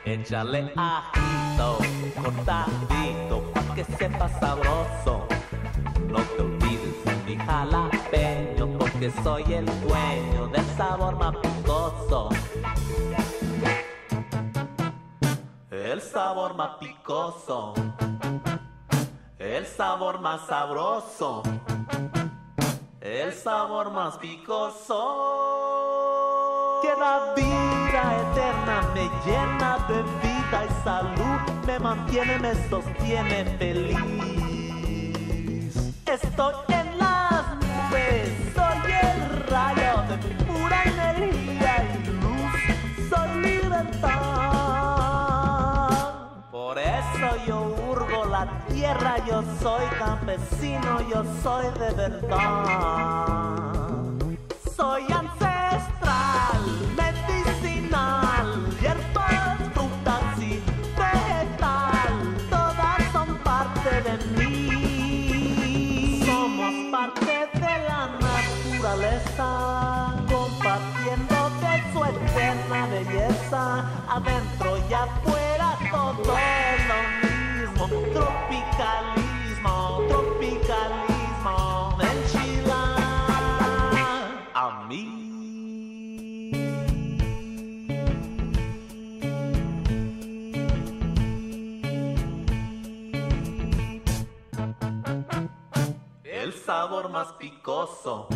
Échale 0.06 0.72
ajito, 0.76 1.78
cortadito, 2.22 3.52
pa' 3.54 3.76
que 3.76 3.84
sepa 3.84 4.30
sabroso. 4.40 5.28
No 6.08 6.20
te 6.20 6.42
olvides 6.44 7.06
de 7.06 7.16
mi 7.26 7.38
jalapeño, 7.38 8.78
porque 8.80 9.12
soy 9.24 9.44
el 9.54 9.66
dueño 9.66 10.48
del 10.48 10.66
sabor 10.78 11.18
más 11.18 11.36
picoso. 11.38 12.30
El 15.84 16.00
sabor 16.00 16.54
más 16.54 16.78
picoso. 16.80 17.74
El 19.40 19.66
sabor 19.66 20.22
más 20.22 20.46
sabroso. 20.46 21.42
El 23.02 23.34
sabor 23.34 23.90
más 23.90 24.20
picoso. 24.20 25.00
Que 26.84 26.94
la 27.00 27.34
vida 27.36 28.16
eterna 28.22 28.84
me 28.94 29.10
llena 29.26 29.80
de 29.90 30.04
vida 30.22 30.66
y 30.70 30.70
salud. 30.84 31.40
Me 31.66 31.80
mantiene, 31.80 32.38
me 32.38 32.54
sostiene 32.70 33.46
feliz. 33.58 33.98
Estoy 36.06 36.54
tierra, 48.70 49.18
yo 49.28 49.44
soy 49.62 49.84
campesino, 49.98 51.02
yo 51.10 51.24
soy 51.44 51.66
de 51.80 51.92
verdad. 51.96 53.42
Soy 54.76 55.11
más 97.12 97.34
picoso, 97.34 98.28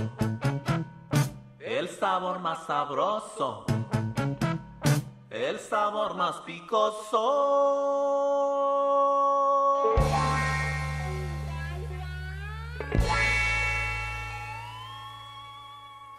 el 1.59 1.89
sabor 1.89 2.39
más 2.39 2.65
sabroso, 2.65 3.65
el 5.29 5.59
sabor 5.59 6.15
más 6.15 6.41
picoso. 6.41 7.55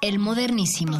El 0.00 0.18
modernísimo. 0.18 0.98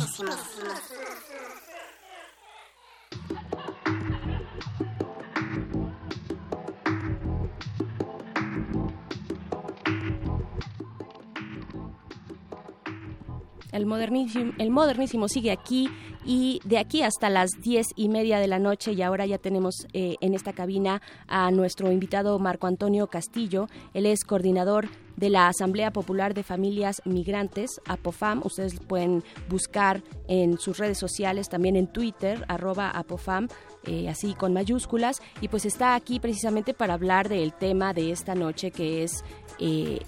El 13.76 13.84
modernísimo, 13.84 14.52
el 14.56 14.70
modernísimo 14.70 15.28
sigue 15.28 15.50
aquí 15.50 15.90
y 16.24 16.60
de 16.64 16.78
aquí 16.78 17.02
hasta 17.02 17.28
las 17.28 17.50
diez 17.60 17.88
y 17.94 18.08
media 18.08 18.38
de 18.38 18.48
la 18.48 18.58
noche 18.58 18.92
y 18.92 19.02
ahora 19.02 19.26
ya 19.26 19.36
tenemos 19.36 19.86
eh, 19.92 20.16
en 20.22 20.32
esta 20.32 20.54
cabina 20.54 21.02
a 21.28 21.50
nuestro 21.50 21.92
invitado 21.92 22.38
Marco 22.38 22.66
Antonio 22.66 23.06
Castillo. 23.08 23.68
Él 23.92 24.06
es 24.06 24.24
coordinador 24.24 24.88
de 25.16 25.28
la 25.28 25.48
Asamblea 25.48 25.92
Popular 25.92 26.32
de 26.32 26.42
Familias 26.42 27.02
Migrantes, 27.04 27.80
APOFAM. 27.86 28.40
Ustedes 28.44 28.80
pueden 28.80 29.22
buscar 29.50 30.02
en 30.26 30.58
sus 30.58 30.78
redes 30.78 30.98
sociales, 30.98 31.50
también 31.50 31.76
en 31.76 31.86
Twitter, 31.86 32.46
arroba 32.48 32.90
APOFAM, 32.90 33.48
eh, 33.84 34.08
así 34.08 34.32
con 34.32 34.54
mayúsculas. 34.54 35.20
Y 35.42 35.48
pues 35.48 35.66
está 35.66 35.94
aquí 35.94 36.18
precisamente 36.18 36.72
para 36.72 36.94
hablar 36.94 37.28
del 37.28 37.52
tema 37.52 37.92
de 37.92 38.10
esta 38.10 38.34
noche 38.34 38.70
que 38.70 39.02
es... 39.02 39.22
eh, 39.60 40.00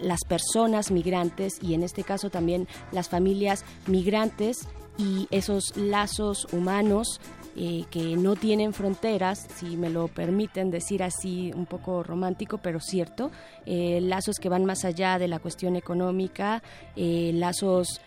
las 0.00 0.24
personas 0.24 0.90
migrantes 0.90 1.54
y 1.62 1.74
en 1.74 1.82
este 1.82 2.04
caso 2.04 2.30
también 2.30 2.68
las 2.92 3.08
familias 3.08 3.64
migrantes 3.86 4.68
y 4.98 5.28
esos 5.30 5.76
lazos 5.76 6.46
humanos 6.52 7.20
eh, 7.58 7.84
que 7.90 8.16
no 8.16 8.36
tienen 8.36 8.74
fronteras, 8.74 9.46
si 9.56 9.78
me 9.78 9.88
lo 9.88 10.08
permiten 10.08 10.70
decir 10.70 11.02
así, 11.02 11.52
un 11.54 11.64
poco 11.64 12.02
romántico, 12.02 12.58
pero 12.58 12.80
cierto, 12.80 13.30
eh, 13.64 13.98
lazos 14.02 14.36
que 14.36 14.50
van 14.50 14.66
más 14.66 14.84
allá 14.84 15.18
de 15.18 15.26
la 15.26 15.38
cuestión 15.38 15.74
económica, 15.74 16.62
eh, 16.96 17.30
lazos 17.34 18.02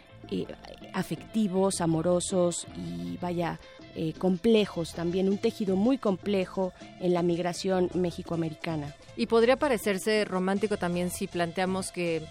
afectivos, 0.94 1.82
amorosos 1.82 2.68
y 2.76 3.18
vaya, 3.18 3.60
complejos 4.18 4.94
también, 4.94 5.30
un 5.30 5.38
tejido 5.38 5.76
muy 5.76 5.98
complejo 5.98 6.74
en 6.99 7.14
la 7.14 7.24
migración 7.24 7.90
mexicoamericana. 7.94 8.95
Y 9.18 9.26
podría 9.26 9.57
parecerse 9.57 10.24
romántico 10.26 10.78
también 10.78 11.11
si 11.11 11.28
planteamos 11.28 11.91
que 11.91 12.22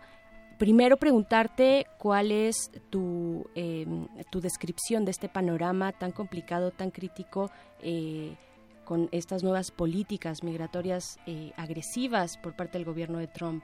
primero 0.57 0.95
preguntarte 0.95 1.85
cuál 1.97 2.31
es 2.31 2.71
tu, 2.89 3.45
em, 3.55 4.07
tu 4.31 4.39
descripción 4.39 5.03
de 5.03 5.11
este 5.11 5.27
panorama 5.27 5.91
tan 5.91 6.13
complicado, 6.13 6.71
tan 6.71 6.91
crítico. 6.91 7.51
Eh, 7.81 8.37
con 8.89 9.07
estas 9.11 9.43
nuevas 9.43 9.69
políticas 9.69 10.43
migratorias 10.43 11.19
eh, 11.27 11.51
agresivas 11.57 12.37
por 12.37 12.55
parte 12.55 12.79
del 12.79 12.85
gobierno 12.85 13.19
de 13.19 13.27
Trump. 13.27 13.63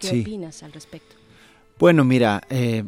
¿Qué 0.00 0.22
opinas 0.22 0.64
al 0.64 0.72
respecto? 0.72 1.14
Bueno, 1.78 2.02
mira, 2.02 2.42
eh, 2.50 2.82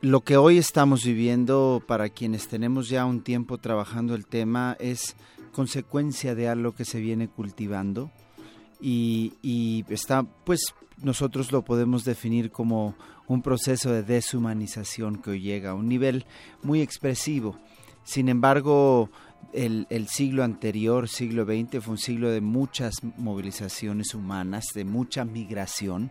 lo 0.00 0.22
que 0.22 0.38
hoy 0.38 0.56
estamos 0.56 1.04
viviendo 1.04 1.82
para 1.86 2.08
quienes 2.08 2.48
tenemos 2.48 2.88
ya 2.88 3.04
un 3.04 3.22
tiempo 3.22 3.58
trabajando 3.58 4.14
el 4.14 4.24
tema 4.24 4.74
es 4.80 5.14
consecuencia 5.52 6.34
de 6.34 6.48
algo 6.48 6.72
que 6.72 6.86
se 6.86 7.00
viene 7.00 7.28
cultivando 7.28 8.10
y, 8.80 9.34
y 9.42 9.84
está, 9.90 10.22
pues 10.22 10.74
nosotros 11.02 11.52
lo 11.52 11.66
podemos 11.66 12.02
definir 12.02 12.50
como 12.50 12.94
un 13.26 13.42
proceso 13.42 13.92
de 13.92 14.04
deshumanización 14.04 15.20
que 15.20 15.32
hoy 15.32 15.42
llega 15.42 15.72
a 15.72 15.74
un 15.74 15.86
nivel 15.86 16.24
muy 16.62 16.80
expresivo. 16.80 17.58
Sin 18.04 18.30
embargo, 18.30 19.10
el, 19.52 20.08
siglo 20.08 20.44
anterior, 20.44 21.08
siglo 21.08 21.44
XX, 21.44 21.82
fue 21.82 21.92
un 21.92 21.98
siglo 21.98 22.30
de 22.30 22.40
muchas 22.40 22.94
movilizaciones 23.16 24.14
humanas, 24.14 24.66
de 24.74 24.84
mucha 24.84 25.24
migración, 25.24 26.10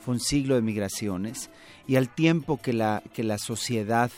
fue 0.00 0.14
un 0.14 0.20
siglo 0.20 0.54
de 0.54 0.62
migraciones, 0.62 1.50
y 1.86 1.96
al 1.96 2.08
tiempo 2.08 2.60
que 2.60 2.72
la, 2.72 3.02
que 3.14 3.24
la 3.24 3.38
sociedad, 3.38 4.10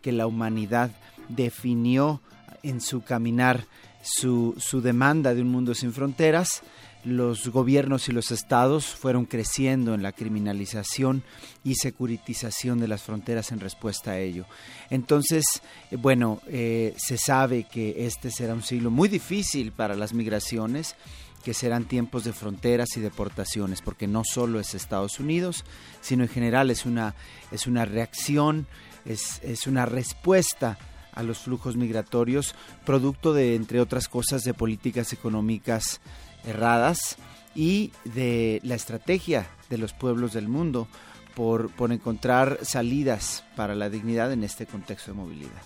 que 0.00 0.12
la 0.12 0.26
humanidad 0.26 0.90
definió 1.28 2.20
en 2.62 2.80
su 2.80 3.02
caminar 3.02 3.66
su, 4.02 4.54
su 4.58 4.80
demanda 4.80 5.34
de 5.34 5.42
un 5.42 5.48
mundo 5.48 5.74
sin 5.74 5.92
fronteras, 5.92 6.62
los 7.04 7.48
gobiernos 7.48 8.08
y 8.08 8.12
los 8.12 8.30
estados 8.30 8.86
fueron 8.86 9.24
creciendo 9.24 9.94
en 9.94 10.02
la 10.02 10.12
criminalización 10.12 11.24
y 11.64 11.74
securitización 11.74 12.78
de 12.78 12.88
las 12.88 13.02
fronteras 13.02 13.50
en 13.52 13.60
respuesta 13.60 14.12
a 14.12 14.18
ello. 14.18 14.46
Entonces, 14.90 15.44
eh, 15.90 15.96
bueno, 15.96 16.40
eh, 16.46 16.94
se 16.96 17.18
sabe 17.18 17.64
que 17.64 18.06
este 18.06 18.30
será 18.30 18.54
un 18.54 18.62
siglo 18.62 18.90
muy 18.90 19.08
difícil 19.08 19.72
para 19.72 19.94
las 19.94 20.14
migraciones, 20.14 20.94
que 21.44 21.54
serán 21.54 21.86
tiempos 21.86 22.22
de 22.22 22.32
fronteras 22.32 22.96
y 22.96 23.00
deportaciones, 23.00 23.82
porque 23.82 24.06
no 24.06 24.22
solo 24.24 24.60
es 24.60 24.74
Estados 24.74 25.18
Unidos, 25.18 25.64
sino 26.00 26.22
en 26.22 26.28
general 26.28 26.70
es 26.70 26.86
una, 26.86 27.16
es 27.50 27.66
una 27.66 27.84
reacción, 27.84 28.68
es, 29.04 29.40
es 29.42 29.66
una 29.66 29.86
respuesta 29.86 30.78
a 31.12 31.22
los 31.24 31.38
flujos 31.38 31.76
migratorios, 31.76 32.54
producto 32.86 33.34
de, 33.34 33.56
entre 33.56 33.80
otras 33.80 34.08
cosas, 34.08 34.42
de 34.42 34.54
políticas 34.54 35.12
económicas 35.12 36.00
erradas 36.44 37.16
y 37.54 37.92
de 38.04 38.60
la 38.62 38.74
estrategia 38.74 39.46
de 39.68 39.78
los 39.78 39.92
pueblos 39.92 40.32
del 40.32 40.48
mundo 40.48 40.88
por, 41.34 41.70
por 41.70 41.92
encontrar 41.92 42.58
salidas 42.62 43.44
para 43.56 43.74
la 43.74 43.88
dignidad 43.88 44.32
en 44.32 44.44
este 44.44 44.66
contexto 44.66 45.12
de 45.12 45.16
movilidad. 45.16 45.62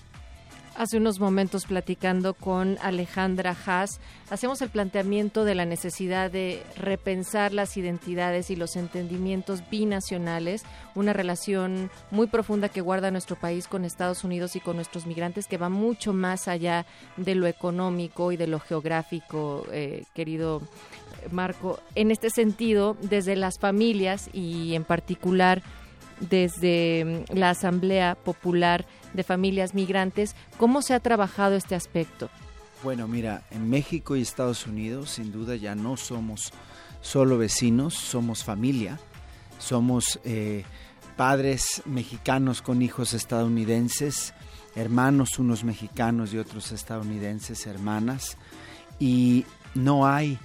Hace 0.76 0.98
unos 0.98 1.20
momentos 1.20 1.64
platicando 1.64 2.34
con 2.34 2.76
Alejandra 2.82 3.56
Haas, 3.64 3.98
hacemos 4.28 4.60
el 4.60 4.68
planteamiento 4.68 5.46
de 5.46 5.54
la 5.54 5.64
necesidad 5.64 6.30
de 6.30 6.62
repensar 6.76 7.54
las 7.54 7.78
identidades 7.78 8.50
y 8.50 8.56
los 8.56 8.76
entendimientos 8.76 9.62
binacionales, 9.70 10.64
una 10.94 11.14
relación 11.14 11.90
muy 12.10 12.26
profunda 12.26 12.68
que 12.68 12.82
guarda 12.82 13.10
nuestro 13.10 13.36
país 13.36 13.68
con 13.68 13.86
Estados 13.86 14.22
Unidos 14.22 14.54
y 14.54 14.60
con 14.60 14.76
nuestros 14.76 15.06
migrantes 15.06 15.46
que 15.46 15.56
va 15.56 15.70
mucho 15.70 16.12
más 16.12 16.46
allá 16.46 16.84
de 17.16 17.34
lo 17.34 17.46
económico 17.46 18.30
y 18.30 18.36
de 18.36 18.46
lo 18.46 18.60
geográfico, 18.60 19.66
eh, 19.72 20.04
querido 20.14 20.60
Marco. 21.30 21.80
En 21.94 22.10
este 22.10 22.28
sentido, 22.28 22.98
desde 23.00 23.34
las 23.34 23.58
familias 23.58 24.28
y 24.34 24.74
en 24.74 24.84
particular 24.84 25.62
desde 26.20 27.04
mm, 27.04 27.36
la 27.36 27.50
Asamblea 27.50 28.14
Popular 28.14 28.86
de 29.16 29.24
Familias 29.24 29.74
Migrantes, 29.74 30.36
¿cómo 30.58 30.82
se 30.82 30.94
ha 30.94 31.00
trabajado 31.00 31.56
este 31.56 31.74
aspecto? 31.74 32.30
Bueno, 32.82 33.08
mira, 33.08 33.42
en 33.50 33.68
México 33.68 34.16
y 34.16 34.22
Estados 34.22 34.66
Unidos 34.66 35.10
sin 35.10 35.32
duda 35.32 35.56
ya 35.56 35.74
no 35.74 35.96
somos 35.96 36.52
solo 37.00 37.38
vecinos, 37.38 37.94
somos 37.94 38.44
familia, 38.44 39.00
somos 39.58 40.20
eh, 40.24 40.64
padres 41.16 41.82
mexicanos 41.86 42.62
con 42.62 42.82
hijos 42.82 43.14
estadounidenses, 43.14 44.34
hermanos 44.74 45.38
unos 45.38 45.64
mexicanos 45.64 46.34
y 46.34 46.38
otros 46.38 46.72
estadounidenses, 46.72 47.66
hermanas, 47.66 48.36
y 48.98 49.46
no 49.74 50.06
hay 50.06 50.38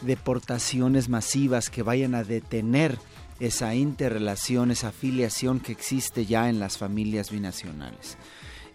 deportaciones 0.00 1.08
masivas 1.08 1.70
que 1.70 1.82
vayan 1.82 2.14
a 2.14 2.24
detener 2.24 2.98
esa 3.40 3.74
interrelación, 3.74 4.70
esa 4.70 4.88
afiliación 4.88 5.60
que 5.60 5.72
existe 5.72 6.26
ya 6.26 6.48
en 6.48 6.58
las 6.58 6.78
familias 6.78 7.30
binacionales. 7.30 8.16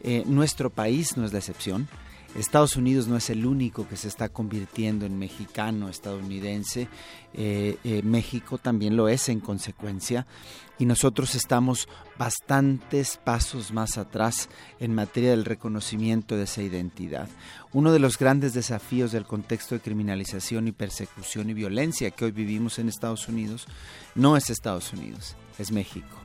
Eh, 0.02 0.24
nuestro 0.26 0.70
país 0.70 1.18
no 1.18 1.26
es 1.26 1.34
la 1.34 1.40
excepción. 1.40 1.88
Estados 2.36 2.76
Unidos 2.78 3.08
no 3.08 3.16
es 3.16 3.30
el 3.30 3.46
único 3.46 3.88
que 3.88 3.96
se 3.96 4.08
está 4.08 4.30
convirtiendo 4.30 5.06
en 5.06 5.20
mexicano 5.20 5.88
estadounidense, 5.88 6.88
eh, 7.34 7.78
eh, 7.84 8.02
México 8.04 8.58
también 8.58 8.98
lo 8.98 9.08
es 9.08 9.30
en 9.30 9.40
consecuencia 9.40 10.26
y 10.80 10.86
nosotros 10.86 11.36
estamos 11.36 11.88
bastantes 12.18 13.18
pasos 13.18 13.72
más 13.72 14.00
atrás 14.00 14.50
en 14.80 14.96
materia 14.96 15.30
del 15.30 15.46
reconocimiento 15.46 16.36
de 16.36 16.44
esa 16.44 16.64
identidad. 16.64 17.30
Uno 17.72 17.92
de 17.92 18.00
los 18.00 18.18
grandes 18.18 18.54
desafíos 18.54 19.12
del 19.12 19.26
contexto 19.26 19.76
de 19.76 19.82
criminalización 19.82 20.68
y 20.68 20.72
persecución 20.72 21.52
y 21.52 21.54
violencia 21.54 22.10
que 22.12 22.26
hoy 22.26 22.32
vivimos 22.32 22.80
en 22.80 22.90
Estados 22.90 23.28
Unidos 23.28 23.68
no 24.16 24.36
es 24.38 24.50
Estados 24.50 24.92
Unidos, 24.94 25.36
es 25.60 25.72
México. 25.72 26.18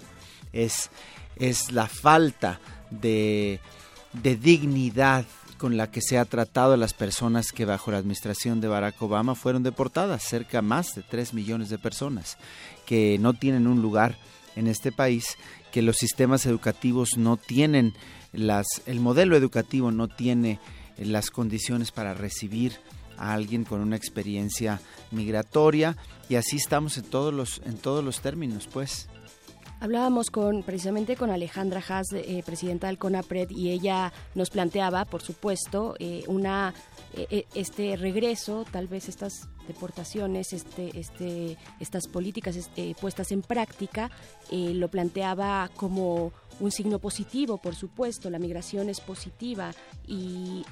Es, 0.55 0.91
es 1.37 1.71
la 1.73 1.87
falta 1.87 2.59
de, 2.91 3.61
de 4.23 4.37
dignidad 4.37 5.27
con 5.59 5.77
la 5.77 5.91
que 5.91 6.01
se 6.01 6.17
ha 6.17 6.25
tratado 6.25 6.73
a 6.73 6.79
las 6.79 6.95
personas 6.95 7.53
que 7.53 7.65
bajo 7.65 7.91
la 7.91 7.99
administración 7.99 8.61
de 8.61 8.69
Barack 8.69 9.03
Obama 9.03 9.35
fueron 9.35 9.63
deportadas, 9.63 10.23
cerca 10.23 10.63
más 10.63 10.95
de 10.95 11.03
3 11.03 11.35
millones 11.35 11.69
de 11.69 11.79
personas 11.79 12.39
que 12.87 13.19
no 13.19 13.35
tienen 13.35 13.67
un 13.67 13.83
lugar 13.83 14.17
en 14.57 14.67
este 14.69 14.93
país 14.93 15.37
que 15.73 15.83
los 15.83 15.97
sistemas 15.97 16.47
educativos 16.47 17.19
no 17.19 17.37
tienen 17.37 17.93
las, 18.33 18.67
el 18.87 19.01
modelo 19.01 19.37
educativo 19.37 19.91
no 19.91 20.09
tiene 20.09 20.59
las 20.97 21.31
condiciones 21.31 21.93
para 21.93 22.15
recibir 22.15 22.79
a 23.17 23.35
alguien 23.35 23.65
con 23.65 23.81
una 23.81 23.97
experiencia 23.97 24.81
migratoria 25.11 25.97
y 26.29 26.37
así 26.37 26.57
estamos 26.57 26.97
en 26.99 27.05
todos 27.05 27.35
los 27.35 27.61
en 27.65 27.77
todos 27.77 28.05
los 28.05 28.21
términos, 28.21 28.69
pues. 28.73 29.09
Hablábamos 29.81 30.31
con 30.31 30.65
precisamente 30.65 31.15
con 31.15 31.31
Alejandra 31.31 31.81
Haas, 31.89 32.13
eh, 32.13 32.43
presidenta 32.45 32.89
del 32.89 32.99
CONAPRED, 32.99 33.51
y 33.51 33.71
ella 33.71 34.13
nos 34.35 34.51
planteaba, 34.51 35.05
por 35.05 35.23
supuesto, 35.23 35.95
eh, 36.01 36.25
una 36.27 36.75
eh, 37.15 37.47
este 37.55 37.97
regreso, 37.97 38.67
tal 38.73 38.89
vez 38.89 39.09
estas 39.09 39.49
deportaciones, 39.69 40.53
este, 40.53 40.99
este, 40.99 41.57
estas 41.79 42.09
políticas 42.09 42.57
puestas 43.01 43.31
en 43.31 43.43
práctica, 43.43 44.11
lo 44.51 44.89
planteaba 44.89 45.71
como 45.77 46.33
un 46.59 46.73
signo 46.73 46.99
positivo, 46.99 47.59
por 47.59 47.75
supuesto, 47.75 48.31
la 48.31 48.39
migración 48.39 48.89
es 48.89 49.01
positiva 49.01 49.73
y 50.07 50.65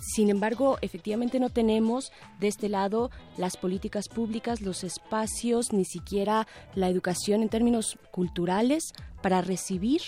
sin 0.00 0.30
embargo, 0.30 0.78
efectivamente 0.80 1.40
no 1.40 1.50
tenemos 1.50 2.12
de 2.40 2.48
este 2.48 2.68
lado 2.68 3.10
las 3.36 3.56
políticas 3.56 4.08
públicas, 4.08 4.60
los 4.60 4.84
espacios, 4.84 5.72
ni 5.72 5.84
siquiera 5.84 6.46
la 6.74 6.88
educación 6.88 7.42
en 7.42 7.48
términos 7.48 7.98
culturales 8.10 8.92
para 9.22 9.40
recibir 9.40 10.02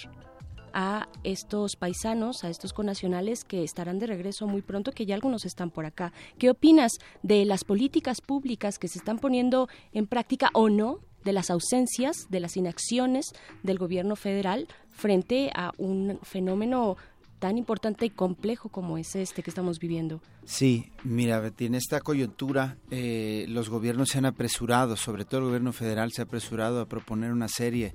a 0.78 1.08
estos 1.24 1.74
paisanos, 1.74 2.44
a 2.44 2.50
estos 2.50 2.74
conacionales 2.74 3.44
que 3.44 3.64
estarán 3.64 3.98
de 3.98 4.06
regreso 4.06 4.46
muy 4.46 4.60
pronto, 4.60 4.92
que 4.92 5.06
ya 5.06 5.14
algunos 5.14 5.46
están 5.46 5.70
por 5.70 5.86
acá. 5.86 6.12
¿Qué 6.38 6.50
opinas 6.50 6.92
de 7.22 7.46
las 7.46 7.64
políticas 7.64 8.20
públicas 8.20 8.78
que 8.78 8.88
se 8.88 8.98
están 8.98 9.18
poniendo 9.18 9.70
en 9.92 10.06
práctica 10.06 10.50
o 10.52 10.68
no, 10.68 11.00
de 11.24 11.32
las 11.32 11.50
ausencias, 11.50 12.28
de 12.28 12.40
las 12.40 12.58
inacciones 12.58 13.32
del 13.62 13.78
gobierno 13.78 14.16
federal 14.16 14.68
frente 14.90 15.50
a 15.54 15.72
un 15.78 16.20
fenómeno 16.22 16.98
tan 17.38 17.58
importante 17.58 18.06
y 18.06 18.10
complejo 18.10 18.68
como 18.68 18.98
es 18.98 19.14
este 19.16 19.42
que 19.42 19.50
estamos 19.50 19.78
viviendo. 19.78 20.20
Sí, 20.44 20.90
mira, 21.04 21.42
en 21.58 21.74
esta 21.74 22.00
coyuntura 22.00 22.76
eh, 22.90 23.46
los 23.48 23.68
gobiernos 23.68 24.08
se 24.10 24.18
han 24.18 24.26
apresurado, 24.26 24.96
sobre 24.96 25.24
todo 25.24 25.40
el 25.40 25.46
gobierno 25.46 25.72
federal 25.72 26.12
se 26.12 26.22
ha 26.22 26.24
apresurado 26.24 26.80
a 26.80 26.88
proponer 26.88 27.32
una 27.32 27.48
serie 27.48 27.94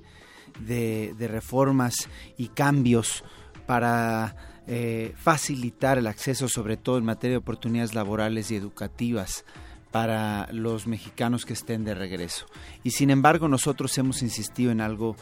de, 0.60 1.14
reformas 1.18 1.94
y 2.36 2.48
cambios 2.48 3.24
para 3.66 4.62
eh, 4.66 5.14
facilitar 5.16 5.98
el 5.98 6.06
acceso, 6.06 6.48
sobre 6.48 6.76
todo 6.76 6.98
en 6.98 7.04
materia 7.04 7.34
de 7.34 7.38
oportunidades 7.38 7.94
laborales 7.94 8.50
y 8.50 8.56
educativas 8.56 9.44
para 9.92 10.48
los 10.50 10.86
mexicanos 10.86 11.44
que 11.44 11.52
estén 11.52 11.84
de 11.84 11.94
regreso. 11.94 12.46
Y 12.82 12.90
sin 12.90 13.10
embargo, 13.10 13.46
nosotros 13.46 13.96
hemos 13.98 14.22
insistido 14.22 14.72
en 14.72 14.80
algo 14.80 15.16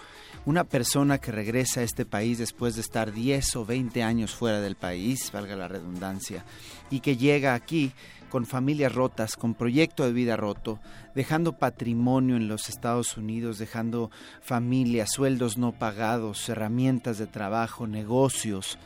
una 0.47 0.65
persona 0.65 1.19
que 1.19 1.33
regresa 1.33 1.81
a 1.81 1.83
este 1.83 2.07
país 2.07 2.39
después 2.39 2.77
de 2.77 2.81
estar 2.81 3.13
10 3.13 3.57
o 3.57 3.67
20 3.67 4.03
años 4.03 4.35
fuera 4.35 4.61
del 4.61 4.77
país, 4.77 5.31
valga 5.33 5.57
la 5.57 5.69
redundancia, 5.69 6.45
y 6.89 7.01
que 7.01 7.17
llega 7.17 7.53
aquí 7.53 7.93
con 8.31 8.47
familias 8.47 8.95
rotas, 8.95 9.37
con 9.37 9.55
proyecto 9.55 10.05
de 10.05 10.13
vida 10.13 10.37
roto, 10.37 10.79
dejando 11.15 11.59
patrimonio 11.59 12.37
en 12.37 12.47
los 12.49 12.69
Estados 12.69 13.17
Unidos, 13.17 13.59
dejando 13.59 14.11
familias, 14.41 15.11
sueldos 15.13 15.59
no 15.59 15.73
pagados, 15.73 16.49
herramientas 16.49 17.19
de 17.19 17.27
trabajo, 17.27 17.89
negocios, 17.89 18.79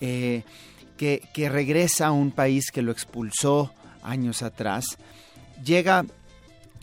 eh, 0.00 0.44
que, 0.98 1.26
que 1.32 1.48
regresa 1.48 2.08
a 2.08 2.12
un 2.12 2.30
país 2.32 2.70
que 2.70 2.82
lo 2.82 2.92
expulsó 2.92 3.72
años 4.02 4.42
atrás, 4.42 4.98
llega, 5.64 6.04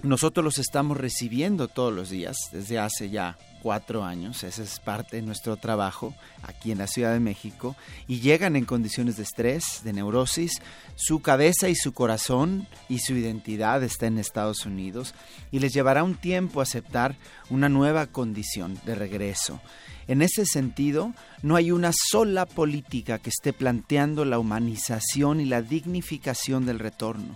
nosotros 0.04 0.44
los 0.44 0.58
estamos 0.58 0.98
recibiendo 0.98 1.68
todos 1.68 1.94
los 1.94 2.10
días, 2.10 2.38
desde 2.52 2.80
hace 2.80 3.10
ya 3.10 3.38
cuatro 3.62 4.06
años, 4.06 4.44
esa 4.44 4.64
es 4.64 4.80
parte 4.80 5.18
de 5.18 5.22
nuestro 5.22 5.58
trabajo 5.58 6.16
aquí 6.44 6.72
en 6.72 6.78
la 6.78 6.88
Ciudad 6.88 7.12
de 7.12 7.20
México, 7.20 7.76
y 8.08 8.22
llegan 8.22 8.56
en 8.56 8.66
condiciones 8.66 9.18
de 9.18 9.24
estrés, 9.24 9.82
de 9.84 9.94
neurosis, 9.94 10.62
su 10.96 11.22
cabeza 11.22 11.68
y 11.68 11.76
su 11.76 11.94
corazón 11.94 12.68
y 12.88 13.00
su 13.00 13.14
identidad 13.14 13.84
está 13.84 14.08
en 14.08 14.18
Estados 14.18 14.66
Unidos, 14.66 15.14
y 15.52 15.60
les 15.60 15.74
llevará 15.74 16.04
un 16.04 16.16
tiempo 16.16 16.62
aceptar 16.62 17.16
una 17.50 17.70
nueva 17.70 18.08
condición 18.08 18.80
de 18.86 18.96
regreso. 18.96 19.60
En 20.08 20.22
ese 20.22 20.46
sentido, 20.46 21.14
no 21.44 21.56
hay 21.56 21.72
una 21.72 21.92
sola 21.94 22.46
política 22.48 23.20
que 23.20 23.30
esté 23.30 23.54
planteando 23.54 24.26
la 24.26 24.40
humanización 24.40 25.40
y 25.40 25.46
la 25.46 25.62
dignificación 25.62 26.66
del 26.66 26.80
retorno, 26.80 27.36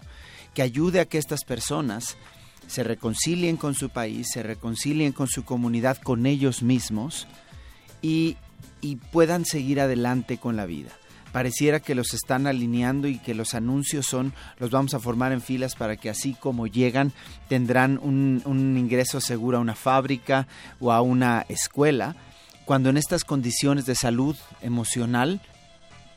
que 0.54 0.62
ayude 0.62 1.00
a 1.00 1.06
que 1.06 1.18
estas 1.18 1.44
personas 1.44 2.18
se 2.68 2.84
reconcilien 2.84 3.58
con 3.58 3.76
su 3.76 3.90
país, 3.90 4.28
se 4.32 4.44
reconcilien 4.44 5.12
con 5.12 5.28
su 5.28 5.44
comunidad, 5.44 5.98
con 5.98 6.26
ellos 6.26 6.64
mismos 6.64 7.28
y, 8.02 8.38
puedan 9.14 9.46
seguir 9.46 9.80
adelante 9.80 10.38
con 10.38 10.58
la 10.58 10.66
vida. 10.66 10.90
Pareciera 11.32 11.80
que 11.80 11.96
los 11.96 12.14
están 12.14 12.48
alineando 12.48 13.08
y 13.08 13.18
que 13.18 13.34
los 13.34 13.54
anuncios 13.54 14.06
son, 14.06 14.34
los 14.60 14.72
vamos 14.72 14.94
a 14.94 15.00
formar 15.00 15.32
en 15.32 15.40
filas 15.40 15.76
para 15.76 15.96
que 15.96 16.10
así 16.10 16.34
como 16.34 16.68
llegan 16.68 17.14
tendrán 17.48 17.98
un, 18.04 18.42
un 18.44 18.78
ingreso 18.78 19.22
seguro 19.22 19.58
a 19.58 19.62
una 19.62 19.76
fábrica 19.76 20.48
o 20.82 20.92
a 20.92 21.02
una 21.02 21.46
escuela, 21.48 22.18
cuando 22.66 22.90
en 22.90 22.98
estas 22.98 23.24
condiciones 23.24 23.86
de 23.86 23.96
salud 23.96 24.36
emocional 24.62 25.40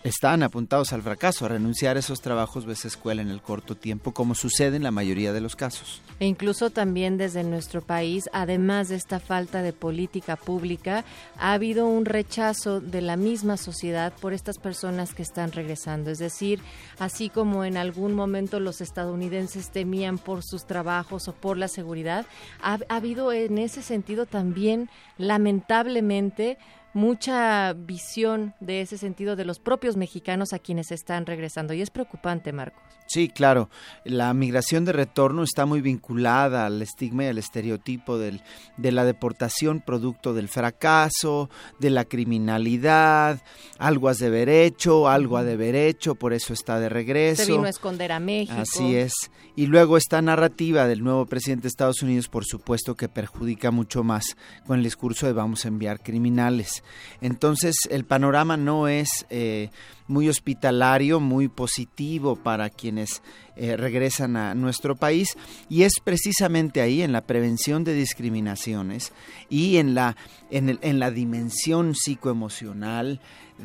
están 0.04 0.42
apuntados 0.42 0.92
al 0.92 1.02
fracaso, 1.02 1.44
a 1.44 1.48
renunciar 1.48 1.96
a 1.96 2.00
esos 2.00 2.20
trabajos 2.20 2.64
o 2.64 2.70
esa 2.70 2.88
escuela 2.88 3.22
en 3.22 3.28
el 3.28 3.42
corto 3.42 3.74
tiempo, 3.74 4.12
como 4.12 4.34
sucede 4.34 4.76
en 4.76 4.82
la 4.82 4.90
mayoría 4.90 5.32
de 5.32 5.40
los 5.40 5.56
casos. 5.56 6.00
E 6.20 6.26
incluso 6.26 6.70
también 6.70 7.18
desde 7.18 7.42
nuestro 7.44 7.82
país, 7.82 8.30
además 8.32 8.88
de 8.88 8.96
esta 8.96 9.20
falta 9.20 9.62
de 9.62 9.72
política 9.72 10.36
pública, 10.36 11.04
ha 11.38 11.52
habido 11.52 11.86
un 11.86 12.04
rechazo 12.04 12.80
de 12.80 13.02
la 13.02 13.16
misma 13.16 13.56
sociedad 13.56 14.12
por 14.20 14.32
estas 14.32 14.58
personas 14.58 15.12
que 15.12 15.22
están 15.22 15.52
regresando. 15.52 16.10
Es 16.10 16.18
decir, 16.18 16.60
así 16.98 17.28
como 17.28 17.64
en 17.64 17.76
algún 17.76 18.14
momento 18.14 18.60
los 18.60 18.80
estadounidenses 18.80 19.70
temían 19.70 20.18
por 20.18 20.42
sus 20.42 20.66
trabajos 20.66 21.28
o 21.28 21.32
por 21.32 21.58
la 21.58 21.68
seguridad, 21.68 22.26
ha 22.62 22.78
habido 22.88 23.32
en 23.32 23.58
ese 23.58 23.82
sentido 23.82 24.26
también, 24.26 24.88
lamentablemente, 25.18 26.58
mucha 26.96 27.74
visión 27.74 28.54
de 28.58 28.80
ese 28.80 28.96
sentido 28.96 29.36
de 29.36 29.44
los 29.44 29.58
propios 29.58 29.96
mexicanos 29.96 30.54
a 30.54 30.58
quienes 30.58 30.90
están 30.90 31.26
regresando. 31.26 31.74
Y 31.74 31.82
es 31.82 31.90
preocupante, 31.90 32.52
Marcos. 32.52 32.82
Sí, 33.06 33.28
claro. 33.28 33.70
La 34.04 34.32
migración 34.34 34.84
de 34.84 34.92
retorno 34.92 35.44
está 35.44 35.66
muy 35.66 35.80
vinculada 35.80 36.66
al 36.66 36.82
estigma 36.82 37.24
y 37.24 37.26
al 37.28 37.38
estereotipo 37.38 38.18
del, 38.18 38.42
de 38.78 38.92
la 38.92 39.04
deportación 39.04 39.80
producto 39.80 40.34
del 40.34 40.48
fracaso, 40.48 41.50
de 41.78 41.90
la 41.90 42.04
criminalidad, 42.04 43.40
algo 43.78 44.08
has 44.08 44.18
de 44.18 44.26
haber 44.26 44.48
hecho, 44.48 45.08
algo 45.08 45.36
ha 45.36 45.44
de 45.44 45.52
haber 45.52 45.76
hecho, 45.76 46.14
por 46.14 46.32
eso 46.32 46.52
está 46.52 46.80
de 46.80 46.88
regreso. 46.88 47.44
Se 47.44 47.52
vino 47.52 47.64
a 47.64 47.70
esconder 47.70 48.10
a 48.10 48.20
México. 48.20 48.58
Así 48.58 48.96
es. 48.96 49.12
Y 49.54 49.66
luego 49.66 49.96
esta 49.96 50.20
narrativa 50.20 50.86
del 50.86 51.04
nuevo 51.04 51.26
presidente 51.26 51.62
de 51.62 51.68
Estados 51.68 52.02
Unidos, 52.02 52.28
por 52.28 52.44
supuesto 52.44 52.94
que 52.94 53.08
perjudica 53.08 53.70
mucho 53.70 54.02
más 54.02 54.36
con 54.66 54.78
el 54.78 54.84
discurso 54.84 55.26
de 55.26 55.32
vamos 55.32 55.64
a 55.64 55.68
enviar 55.68 56.02
criminales. 56.02 56.82
Entonces 57.20 57.74
el 57.90 58.04
panorama 58.04 58.56
no 58.56 58.88
es 58.88 59.26
eh, 59.30 59.70
muy 60.08 60.28
hospitalario, 60.28 61.20
muy 61.20 61.48
positivo 61.48 62.36
para 62.36 62.70
quienes 62.70 63.22
eh, 63.56 63.76
regresan 63.76 64.36
a 64.36 64.54
nuestro 64.54 64.96
país. 64.96 65.36
Y 65.68 65.82
es 65.82 65.94
precisamente 66.02 66.80
ahí 66.80 67.02
en 67.02 67.12
la 67.12 67.22
prevención 67.22 67.84
de 67.84 67.94
discriminaciones 67.94 69.12
y 69.48 69.76
en 69.78 69.94
la, 69.94 70.16
en, 70.50 70.78
en 70.82 70.98
la 70.98 71.10
dimensión 71.10 71.94
psicoemocional 71.94 73.20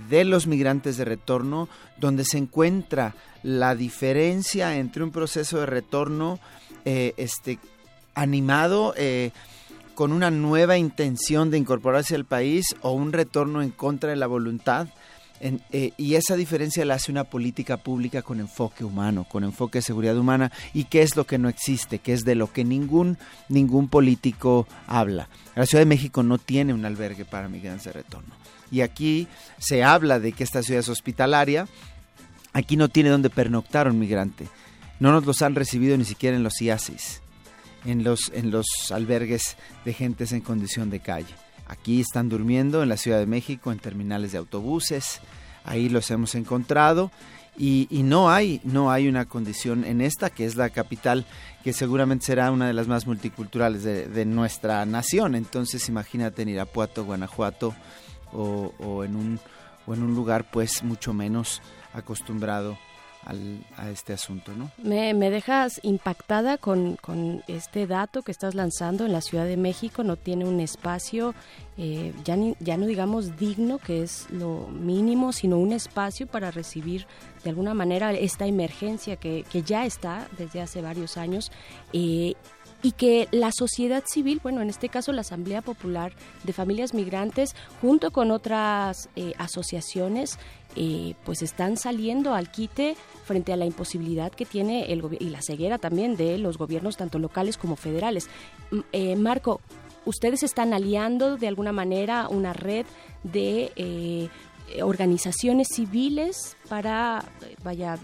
de 0.10 0.24
los 0.24 0.48
migrantes 0.48 0.98
de 0.98 1.06
retorno 1.06 1.68
donde 1.98 2.24
se 2.24 2.38
encuentra 2.38 3.16
la 3.44 3.76
diferencia 3.76 4.78
entre 4.78 5.04
un 5.04 5.12
proceso 5.12 5.60
de 5.60 5.66
retorno 5.66 6.40
eh, 6.86 7.14
este, 7.18 7.60
animado 8.16 8.94
con 9.96 10.12
una 10.12 10.32
nueva 10.32 10.78
intención 10.78 11.52
de 11.52 11.58
incorporarse 11.58 12.16
al 12.16 12.26
país 12.26 12.76
o 12.82 12.92
un 12.92 13.14
retorno 13.14 13.62
en 13.62 13.72
contra 13.72 14.10
de 14.10 14.16
la 14.16 14.28
voluntad. 14.28 14.88
Eh, 15.40 15.94
y 15.98 16.16
esa 16.16 16.36
diferencia 16.36 16.86
la 16.86 16.96
hace 16.96 17.12
una 17.12 17.24
política 17.24 17.78
pública 17.78 18.22
con 18.22 18.40
enfoque 18.40 18.84
humano, 18.84 19.26
con 19.28 19.44
enfoque 19.44 19.80
de 19.80 19.84
seguridad 19.84 20.16
humana, 20.16 20.52
y 20.74 20.84
qué 20.84 21.02
es 21.02 21.16
lo 21.16 21.26
que 21.26 21.40
no 21.40 21.50
existe, 21.50 21.98
que 21.98 22.14
es 22.14 22.24
de 22.24 22.36
lo 22.36 22.54
que 22.54 22.64
ningún, 22.64 23.18
ningún 23.50 23.88
político 23.88 24.68
habla. 24.86 25.30
La 25.56 25.66
Ciudad 25.66 25.82
de 25.82 25.88
México 25.88 26.22
no 26.22 26.38
tiene 26.38 26.76
un 26.76 26.86
albergue 26.86 27.26
para 27.26 27.50
migrantes 27.50 27.86
de 27.86 27.94
retorno. 27.94 28.36
Y 28.70 28.82
aquí 28.82 29.28
se 29.58 29.84
habla 29.84 30.20
de 30.20 30.32
que 30.32 30.44
esta 30.44 30.62
ciudad 30.62 30.82
es 30.82 30.90
hospitalaria, 30.90 31.68
aquí 32.54 32.78
no 32.78 32.90
tiene 32.90 33.10
donde 33.10 33.32
pernoctar 33.32 33.90
un 33.90 33.98
migrante. 33.98 34.48
No 35.00 35.12
nos 35.12 35.26
los 35.26 35.42
han 35.42 35.56
recibido 35.56 35.98
ni 35.98 36.06
siquiera 36.06 36.38
en 36.38 36.44
los 36.44 36.62
IASIS 36.62 37.22
en 37.86 38.04
los, 38.04 38.32
en 38.34 38.52
los 38.52 38.66
albergues 38.92 39.58
de 39.86 39.94
gentes 39.94 40.32
en 40.32 40.42
condición 40.42 40.90
de 40.90 41.00
calle. 41.00 41.34
Aquí 41.68 42.02
están 42.02 42.30
durmiendo 42.30 42.84
en 42.84 42.90
la 42.90 42.98
Ciudad 42.98 43.20
de 43.20 43.26
México 43.26 43.72
en 43.72 43.80
terminales 43.80 44.32
de 44.32 44.38
autobuses, 44.38 45.22
ahí 45.64 45.90
los 45.90 46.12
hemos 46.12 46.36
encontrado. 46.36 47.12
Y, 47.58 47.88
no 47.92 48.32
hay 48.32 48.60
no 48.64 48.92
hay 48.92 49.08
una 49.08 49.26
condición 49.26 49.84
en 49.84 50.02
esta 50.02 50.30
que 50.30 50.46
es 50.46 50.56
la 50.56 50.70
capital 50.70 51.26
que 51.64 51.74
seguramente 51.74 52.26
será 52.26 52.50
una 52.50 52.66
de 52.66 52.74
las 52.74 52.88
más 52.88 53.06
multiculturales 53.06 53.84
de, 53.84 54.26
nuestra 54.26 54.84
nación. 54.86 55.36
Entonces 55.36 55.88
imagínate 55.90 56.42
en 56.42 56.50
Irapuato 56.50 57.04
Guanajuato 57.04 57.76
o, 58.32 58.74
o 58.80 59.04
en 59.04 59.16
un 59.16 59.40
o 59.86 59.94
en 59.94 60.02
un 60.02 60.16
lugar 60.16 60.50
pues 60.50 60.82
mucho 60.82 61.14
menos 61.14 61.62
acostumbrado 61.94 62.78
a 63.26 63.90
este 63.90 64.14
asunto, 64.14 64.52
¿no? 64.56 64.72
Me, 64.78 65.14
dejas 65.30 65.80
impactada 65.84 66.58
con, 66.58 66.98
este 67.48 67.88
dato 67.88 68.24
que 68.24 68.32
estás 68.32 68.56
lanzando 68.56 69.06
en 69.06 69.14
la 69.14 69.22
Ciudad 69.22 69.46
de 69.46 69.58
México, 69.58 70.04
no 70.04 70.16
tiene 70.16 70.46
un 70.46 70.60
espacio, 70.60 71.36
eh, 71.78 72.14
ya, 72.24 72.36
ya 72.60 72.78
no 72.78 72.86
digamos 72.86 73.38
digno, 73.38 73.78
que 73.78 74.04
es 74.04 74.28
lo 74.32 74.68
mínimo, 74.68 75.34
sino 75.34 75.58
un 75.58 75.72
espacio 75.72 76.28
para 76.28 76.52
recibir 76.52 77.06
de 77.44 77.52
alguna 77.52 77.74
manera 77.74 78.12
esta 78.12 78.46
emergencia 78.48 79.16
que, 79.16 79.46
que 79.52 79.62
ya 79.62 79.86
está 79.86 80.28
desde 80.38 80.62
hace 80.62 80.82
varios 80.82 81.18
años. 81.18 81.52
Eh, 81.94 82.36
y 82.84 82.94
que 82.94 83.28
la 83.32 83.52
sociedad 83.52 84.04
civil, 84.06 84.40
bueno, 84.42 84.62
en 84.62 84.70
este 84.70 84.90
caso 84.90 85.12
la 85.12 85.22
Asamblea 85.22 85.62
Popular 85.62 86.14
de 86.44 86.54
Familias 86.54 86.94
Migrantes, 86.94 87.56
junto 87.80 88.12
con 88.12 88.32
otras 88.32 89.10
eh, 89.16 89.34
asociaciones, 89.38 90.40
eh, 90.76 91.16
pues 91.26 91.42
están 91.42 91.76
saliendo 91.76 92.34
al 92.34 92.50
quite 92.50 92.96
frente 93.26 93.52
a 93.52 93.58
la 93.58 93.66
imposibilidad 93.66 94.32
que 94.32 94.46
tiene 94.46 94.92
el 94.92 95.02
y 95.20 95.30
la 95.30 95.42
ceguera 95.42 95.78
también 95.78 96.16
de 96.16 96.38
los 96.38 96.58
gobiernos 96.58 96.96
tanto 96.96 97.20
locales 97.20 97.58
como 97.58 97.76
federales. 97.76 98.30
Eh, 98.94 99.18
Marco, 99.18 99.60
ustedes 100.06 100.44
están 100.44 100.74
aliando 100.74 101.36
de 101.36 101.48
alguna 101.50 101.74
manera 101.74 102.30
una 102.30 102.54
red 102.54 102.86
de 103.24 103.74
eh, 103.76 104.30
organizaciones 104.82 105.68
civiles 105.76 106.56
para 106.70 107.26
vaya 107.62 108.00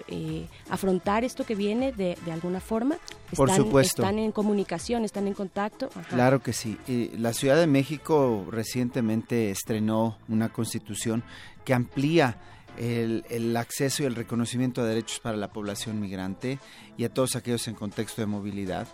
afrontar 0.70 1.24
esto 1.24 1.46
que 1.46 1.56
viene 1.56 1.94
de, 1.94 2.18
alguna 2.30 2.60
forma 2.60 2.96
están, 3.32 3.38
por 3.38 3.52
supuesto. 3.52 4.02
están 4.02 4.20
en 4.20 4.34
comunicación 4.34 5.06
están 5.06 5.28
en 5.28 5.34
contacto 5.34 5.90
claro 6.10 6.44
que 6.44 6.52
sí. 6.52 6.78
La 7.18 7.32
Ciudad 7.32 7.56
de 7.56 7.68
México 7.68 8.46
recientemente 8.52 9.52
estrenó 9.52 10.18
una 10.28 10.50
constitución 10.50 11.24
que 11.64 11.74
amplía 11.74 12.38
el, 12.78 13.56
acceso 13.58 14.04
y 14.04 14.06
el 14.06 14.16
reconocimiento 14.16 14.84
de 14.84 14.90
derechos 14.90 15.20
para 15.20 15.38
la 15.38 15.50
población 15.50 16.00
migrante 16.00 16.60
y 16.98 17.04
a 17.04 17.14
todos 17.14 17.36
aquellos 17.36 17.68
en 17.68 17.76
contexto 17.76 18.22
de 18.22 18.28
movilidad. 18.28 18.88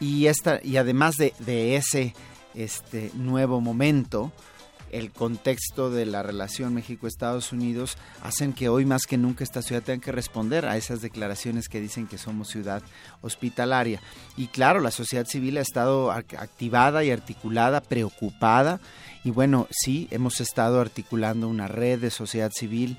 Y, 0.00 0.26
esta, 0.26 0.60
y 0.62 0.76
además 0.76 1.16
de, 1.16 1.34
de 1.40 1.76
ese 1.76 2.14
este, 2.54 3.10
nuevo 3.14 3.60
momento, 3.60 4.32
el 4.92 5.10
contexto 5.10 5.90
de 5.90 6.06
la 6.06 6.22
relación 6.22 6.74
México-Estados 6.74 7.52
Unidos 7.52 7.98
hacen 8.22 8.52
que 8.52 8.68
hoy 8.68 8.84
más 8.84 9.02
que 9.06 9.18
nunca 9.18 9.44
esta 9.44 9.62
ciudad 9.62 9.82
tenga 9.82 10.04
que 10.04 10.12
responder 10.12 10.66
a 10.66 10.76
esas 10.76 11.00
declaraciones 11.00 11.68
que 11.68 11.80
dicen 11.80 12.06
que 12.06 12.18
somos 12.18 12.48
ciudad 12.48 12.82
hospitalaria. 13.20 14.00
Y 14.36 14.46
claro, 14.46 14.80
la 14.80 14.90
sociedad 14.90 15.26
civil 15.26 15.58
ha 15.58 15.62
estado 15.62 16.10
activada 16.10 17.04
y 17.04 17.10
articulada, 17.10 17.80
preocupada. 17.80 18.80
Y 19.24 19.30
bueno, 19.30 19.66
sí, 19.70 20.08
hemos 20.10 20.40
estado 20.40 20.80
articulando 20.80 21.48
una 21.48 21.68
red 21.68 21.98
de 21.98 22.10
sociedad 22.10 22.50
civil 22.52 22.96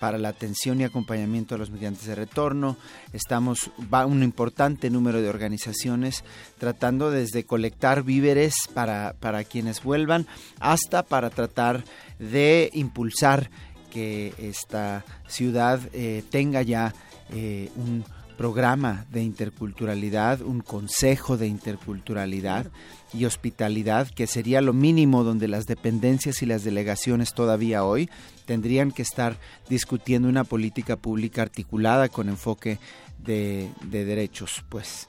para 0.00 0.18
la 0.18 0.30
atención 0.30 0.80
y 0.80 0.84
acompañamiento 0.84 1.54
a 1.54 1.58
los 1.58 1.70
migrantes 1.70 2.06
de 2.06 2.14
retorno. 2.14 2.76
Estamos, 3.12 3.70
va 3.92 4.06
un 4.06 4.22
importante 4.22 4.90
número 4.90 5.20
de 5.20 5.28
organizaciones 5.28 6.24
tratando 6.58 7.10
desde 7.10 7.44
colectar 7.44 8.02
víveres 8.02 8.54
para, 8.74 9.14
para 9.20 9.44
quienes 9.44 9.82
vuelvan 9.82 10.26
hasta 10.58 11.02
para 11.04 11.30
tratar 11.30 11.84
de 12.18 12.70
impulsar 12.72 13.50
que 13.90 14.32
esta 14.38 15.04
ciudad 15.28 15.80
eh, 15.92 16.24
tenga 16.30 16.62
ya 16.62 16.94
eh, 17.30 17.70
un 17.76 18.04
programa 18.40 19.04
de 19.10 19.22
interculturalidad, 19.22 20.40
un 20.40 20.60
consejo 20.60 21.36
de 21.36 21.46
interculturalidad 21.46 22.68
y 23.12 23.26
hospitalidad, 23.26 24.08
que 24.08 24.26
sería 24.26 24.62
lo 24.62 24.72
mínimo 24.72 25.24
donde 25.24 25.46
las 25.46 25.66
dependencias 25.66 26.40
y 26.40 26.46
las 26.46 26.64
delegaciones 26.64 27.34
todavía 27.34 27.84
hoy 27.84 28.08
tendrían 28.46 28.92
que 28.92 29.02
estar 29.02 29.36
discutiendo 29.68 30.26
una 30.26 30.44
política 30.44 30.96
pública 30.96 31.42
articulada 31.42 32.08
con 32.08 32.30
enfoque 32.30 32.78
de, 33.18 33.68
derechos, 33.90 34.64
pues. 34.70 35.06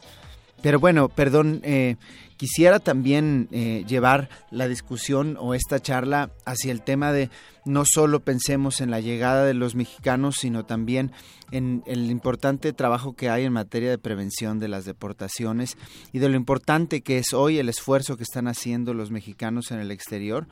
Pero 0.62 0.80
bueno, 0.80 1.10
perdón, 1.10 1.62
eh, 1.64 1.96
quisiera 2.38 2.80
también 2.80 3.48
eh, 3.52 3.84
llevar 3.88 4.30
la 4.52 4.68
discusión 4.68 5.38
o 5.40 5.54
esta 5.54 5.80
charla 5.80 6.32
hacia 6.46 6.72
el 6.72 6.82
tema 6.82 7.12
de 7.12 7.30
no 7.66 7.84
solo 7.86 8.22
pensemos 8.22 8.82
en 8.82 8.92
la 8.92 9.00
llegada 9.00 9.46
de 9.46 9.54
los 9.54 9.76
mexicanos, 9.76 10.38
sino 10.40 10.66
también 10.66 11.12
en 11.52 11.84
el 11.86 12.10
importante 12.10 12.74
trabajo 12.74 13.14
que 13.14 13.30
hay 13.30 13.46
en 13.46 13.54
materia 13.54 13.90
de 13.90 13.98
prevención 13.98 14.60
de 14.60 14.68
las 14.68 14.86
deportaciones 14.86 15.78
y 16.14 16.20
de 16.20 16.30
lo 16.30 16.36
importante 16.36 17.02
que 17.02 17.18
es 17.18 17.34
hoy 17.34 17.60
el 17.60 17.70
esfuerzo 17.70 18.18
que 18.18 18.24
están 18.24 18.48
haciendo 18.48 18.94
los 18.94 19.12
mexicanos 19.12 19.72
en 19.72 19.80
el 19.80 19.92
exterior 19.92 20.48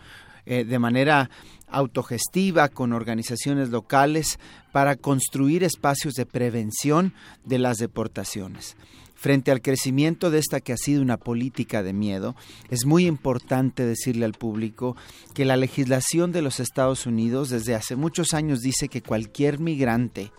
eh, 0.45 0.65
de 0.65 0.79
manera 0.79 1.29
autogestiva 1.67 2.69
con 2.69 2.93
organizaciones 2.93 3.69
locales 3.69 4.39
para 4.71 4.95
construir 4.95 5.63
espacios 5.63 6.15
de 6.15 6.25
prevención 6.25 7.13
de 7.45 7.59
las 7.59 7.77
deportaciones. 7.77 8.75
Frente 9.19 9.51
al 9.51 9.61
crecimiento 9.61 10.31
de 10.31 10.39
esta 10.39 10.61
que 10.61 10.71
ha 10.71 10.77
sido 10.77 11.01
una 11.01 11.17
política 11.17 11.83
de 11.83 11.91
miedo, 11.91 12.37
es 12.69 12.85
muy 12.85 13.05
importante 13.05 13.85
decirle 13.85 14.23
al 14.23 14.31
público 14.31 14.95
que 15.33 15.43
la 15.43 15.57
legislación 15.57 16.31
de 16.31 16.41
los 16.41 16.61
Estados 16.61 17.05
Unidos 17.05 17.49
desde 17.49 17.75
hace 17.75 17.97
muchos 17.97 18.33
años 18.33 18.61
dice 18.61 18.87
que 18.87 19.01
cualquier 19.01 19.59
migrante 19.59 20.31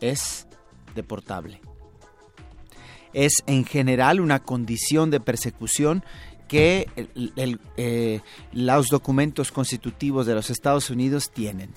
es 0.00 0.48
deportable. 0.96 1.60
Es 3.12 3.34
en 3.46 3.64
general 3.64 4.20
una 4.20 4.40
condición 4.40 5.12
de 5.12 5.20
persecución 5.20 6.02
que 6.48 6.88
eh, 7.76 8.20
los 8.52 8.88
documentos 8.88 9.52
constitutivos 9.52 10.26
de 10.26 10.34
los 10.34 10.50
Estados 10.50 10.90
Unidos 10.90 11.30
tienen. 11.30 11.70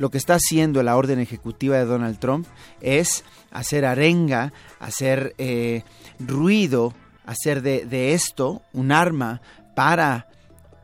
Lo 0.00 0.10
que 0.10 0.16
está 0.16 0.36
haciendo 0.36 0.82
la 0.82 0.96
orden 0.96 1.20
ejecutiva 1.20 1.76
de 1.76 1.84
Donald 1.84 2.18
Trump 2.18 2.46
es 2.80 3.22
hacer 3.50 3.84
arenga, 3.84 4.54
hacer 4.78 5.34
eh, 5.36 5.82
ruido, 6.18 6.94
hacer 7.26 7.60
de, 7.60 8.14
esto 8.14 8.62
un 8.72 8.92
arma 8.92 9.42
para 9.76 10.26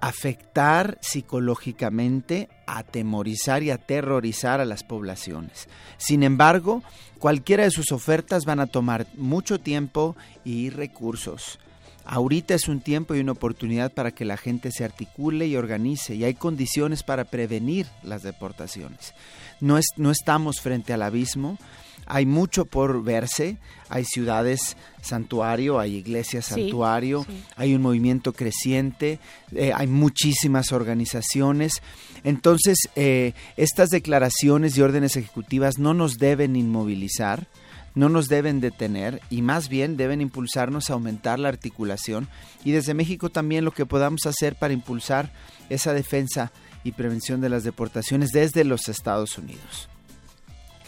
afectar 0.03 0.99
psicológicamente, 1.01 2.51
atemorizar 2.67 3.63
y 3.63 3.71
aterrorizar 3.71 4.61
a 4.61 4.67
las 4.67 4.85
poblaciones. 4.85 5.67
Sin 5.97 6.23
embargo, 6.23 6.83
cualquiera 7.19 7.65
de 7.65 7.71
sus 7.71 7.93
ofertas 7.93 8.45
van 8.45 8.61
a 8.61 8.67
tomar 8.67 9.07
mucho 9.17 9.59
tiempo 9.59 10.15
y 10.45 10.69
recursos. 10.69 11.59
Ahorita 12.07 12.55
es 12.55 12.69
un 12.69 12.81
tiempo 12.81 13.15
y 13.15 13.21
una 13.21 13.33
oportunidad 13.33 13.93
para 13.93 14.13
que 14.13 14.25
la 14.25 14.37
gente 14.37 14.71
se 14.71 14.85
articule 14.85 15.47
y 15.47 15.57
organice 15.57 16.15
y 16.15 16.25
hay 16.25 16.35
condiciones 16.35 17.03
para 17.03 17.25
prevenir 17.25 17.87
las 18.03 18.23
deportaciones. 18.23 19.13
No, 19.61 19.77
es, 19.77 19.87
no 19.97 20.11
estamos 20.11 20.61
frente 20.61 20.93
al 20.93 21.03
abismo, 21.03 21.59
hay 22.07 22.25
mucho 22.25 22.65
por 22.65 23.03
verse, 23.03 23.57
hay 23.89 24.05
ciudades 24.05 24.77
santuario, 25.03 25.81
hay 25.81 25.97
iglesias 25.97 26.47
santuario, 26.47 27.27
hay 27.57 27.75
un 27.75 27.83
movimiento 27.83 28.33
creciente, 28.33 29.19
eh, 29.53 29.73
hay 29.75 29.89
muchísimas 29.89 30.71
organizaciones. 30.71 31.83
Entonces, 32.23 32.79
eh, 32.95 33.33
estas 33.57 33.91
declaraciones 33.91 34.77
y 34.77 34.83
órdenes 34.83 35.17
ejecutivas 35.17 35.79
no 35.79 35.95
nos 35.95 36.15
deben 36.15 36.55
inmovilizar, 36.55 37.49
no 37.97 38.11
nos 38.11 38.29
deben 38.29 38.61
detener 38.61 39.21
y 39.31 39.43
más 39.43 39.69
bien 39.69 39.97
deben 39.97 40.21
impulsarnos 40.21 40.89
a 40.89 40.93
aumentar 40.93 41.41
la 41.41 41.49
articulación 41.49 42.29
y 42.63 42.71
desde 42.71 42.95
México 42.95 43.31
también 43.31 43.65
lo 43.65 43.73
que 43.73 43.87
podamos 43.87 44.27
hacer 44.27 44.55
para 44.55 44.75
impulsar 44.75 45.33
esa 45.71 45.95
defensa 45.95 46.53
y 46.85 46.93
prevención 46.93 47.41
de 47.41 47.49
las 47.49 47.65
deportaciones 47.65 48.31
desde 48.31 48.65
los 48.65 48.89
Estados 48.89 49.39
Unidos. 49.39 49.89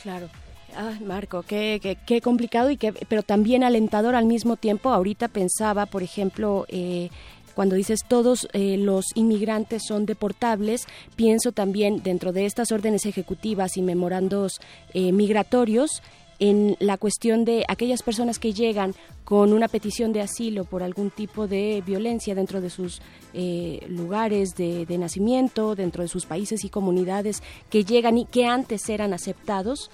Claro. 0.02 0.28
Ah, 0.76 0.92
Marco, 1.04 1.42
qué, 1.42 1.98
qué, 2.06 2.20
complicado 2.20 2.70
y 2.70 2.76
que, 2.76 2.92
pero 2.92 3.22
también 3.22 3.64
alentador 3.64 4.14
al 4.14 4.26
mismo 4.26 4.56
tiempo. 4.56 4.90
Ahorita 4.90 5.28
pensaba, 5.28 5.86
por 5.86 6.02
ejemplo, 6.02 6.66
eh, 6.68 7.08
cuando 7.54 7.74
dices 7.74 8.04
todos 8.06 8.46
eh, 8.52 8.76
los 8.76 9.06
inmigrantes 9.14 9.82
son 9.88 10.04
deportables, 10.04 10.86
pienso 11.16 11.52
también 11.52 12.02
dentro 12.02 12.32
de 12.32 12.44
estas 12.44 12.70
órdenes 12.70 13.06
ejecutivas 13.06 13.78
y 13.78 13.82
memorandos 13.82 14.60
eh, 14.92 15.10
migratorios 15.10 16.02
en 16.38 16.76
la 16.78 16.96
cuestión 16.96 17.44
de 17.44 17.64
aquellas 17.68 18.02
personas 18.02 18.38
que 18.38 18.52
llegan 18.52 18.94
con 19.24 19.52
una 19.52 19.68
petición 19.68 20.12
de 20.12 20.20
asilo 20.20 20.64
por 20.64 20.82
algún 20.82 21.10
tipo 21.10 21.46
de 21.46 21.82
violencia 21.84 22.34
dentro 22.34 22.60
de 22.60 22.70
sus 22.70 23.02
lugares 23.88 24.54
de, 24.56 24.98
nacimiento, 24.98 25.74
dentro 25.74 26.02
de 26.02 26.08
sus 26.08 26.26
países 26.26 26.64
y 26.64 26.70
comunidades 26.70 27.42
que 27.70 27.84
llegan 27.84 28.18
y 28.18 28.24
que 28.24 28.46
antes 28.46 28.88
eran 28.88 29.12
aceptados, 29.12 29.90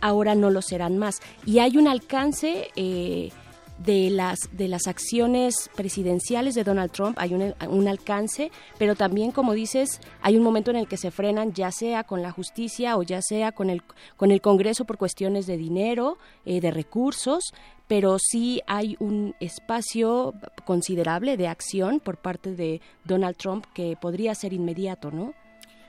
ahora 0.00 0.34
no 0.34 0.50
lo 0.50 0.62
serán 0.62 0.98
más. 0.98 1.20
Y 1.44 1.58
hay 1.58 1.76
un 1.76 1.88
alcance 1.88 2.70
eh, 2.76 3.30
de 3.78 4.10
las 4.10 4.38
de 4.52 4.68
las 4.68 4.86
acciones 4.86 5.70
presidenciales 5.74 6.54
de 6.54 6.64
Donald 6.64 6.90
Trump 6.92 7.18
hay 7.18 7.34
un, 7.34 7.54
un, 7.68 7.88
alcance, 7.88 8.50
pero 8.78 8.94
también 8.94 9.32
como 9.32 9.52
dices 9.52 10.00
hay 10.22 10.36
un 10.36 10.42
momento 10.42 10.70
en 10.70 10.78
el 10.78 10.88
que 10.88 10.96
se 10.96 11.10
frenan 11.10 11.52
ya 11.52 11.70
sea 11.70 12.04
con 12.04 12.22
la 12.22 12.30
justicia 12.30 12.96
o 12.96 13.02
ya 13.02 13.20
sea 13.20 13.52
con 13.52 13.68
el 13.70 13.82
con 14.16 14.30
el 14.30 14.40
Congreso 14.40 14.84
por 14.84 14.96
cuestiones 14.96 15.46
de 15.46 15.56
dinero, 15.56 16.18
eh, 16.44 16.60
de 16.60 16.70
recursos, 16.70 17.52
pero 17.86 18.18
sí 18.18 18.62
hay 18.66 18.96
un 18.98 19.34
espacio 19.40 20.34
considerable 20.64 21.36
de 21.36 21.48
acción 21.48 22.00
por 22.00 22.16
parte 22.16 22.54
de 22.54 22.80
Donald 23.04 23.36
Trump 23.36 23.66
que 23.74 23.96
podría 24.00 24.34
ser 24.34 24.52
inmediato, 24.52 25.10
¿no? 25.10 25.34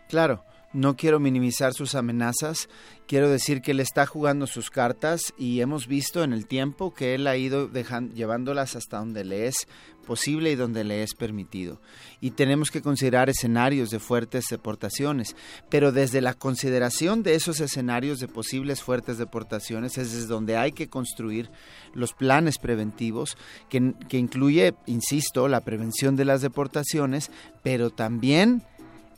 Claro. 0.07 0.43
No 0.77 0.95
quiero 0.95 1.19
minimizar 1.19 1.73
sus 1.73 1.95
amenazas, 1.95 2.69
quiero 3.07 3.31
decir 3.31 3.63
que 3.63 3.71
él 3.71 3.79
está 3.79 4.05
jugando 4.05 4.45
sus 4.45 4.69
cartas 4.69 5.33
y 5.35 5.61
hemos 5.61 5.87
visto 5.87 6.23
en 6.23 6.33
el 6.33 6.45
tiempo 6.45 6.93
que 6.93 7.15
él 7.15 7.25
ha 7.25 7.35
ido 7.35 7.71
llevándolas 8.13 8.75
hasta 8.75 8.99
donde 8.99 9.25
le 9.25 9.47
es 9.47 9.67
posible 10.05 10.51
y 10.51 10.55
donde 10.55 10.83
le 10.83 11.01
es 11.01 11.15
permitido. 11.15 11.81
Y 12.21 12.29
tenemos 12.29 12.69
que 12.69 12.83
considerar 12.83 13.27
escenarios 13.27 13.89
de 13.89 13.97
fuertes 13.97 14.45
deportaciones, 14.51 15.35
pero 15.67 15.91
desde 15.91 16.21
la 16.21 16.35
consideración 16.35 17.23
de 17.23 17.33
esos 17.33 17.59
escenarios 17.59 18.19
de 18.19 18.27
posibles 18.27 18.83
fuertes 18.83 19.17
deportaciones 19.17 19.97
es 19.97 20.13
desde 20.13 20.27
donde 20.27 20.57
hay 20.57 20.73
que 20.73 20.89
construir 20.89 21.49
los 21.95 22.13
planes 22.13 22.59
preventivos, 22.59 23.35
que, 23.67 23.95
que 24.07 24.19
incluye, 24.19 24.75
insisto, 24.85 25.47
la 25.47 25.61
prevención 25.61 26.15
de 26.15 26.25
las 26.25 26.43
deportaciones, 26.43 27.31
pero 27.63 27.89
también 27.89 28.61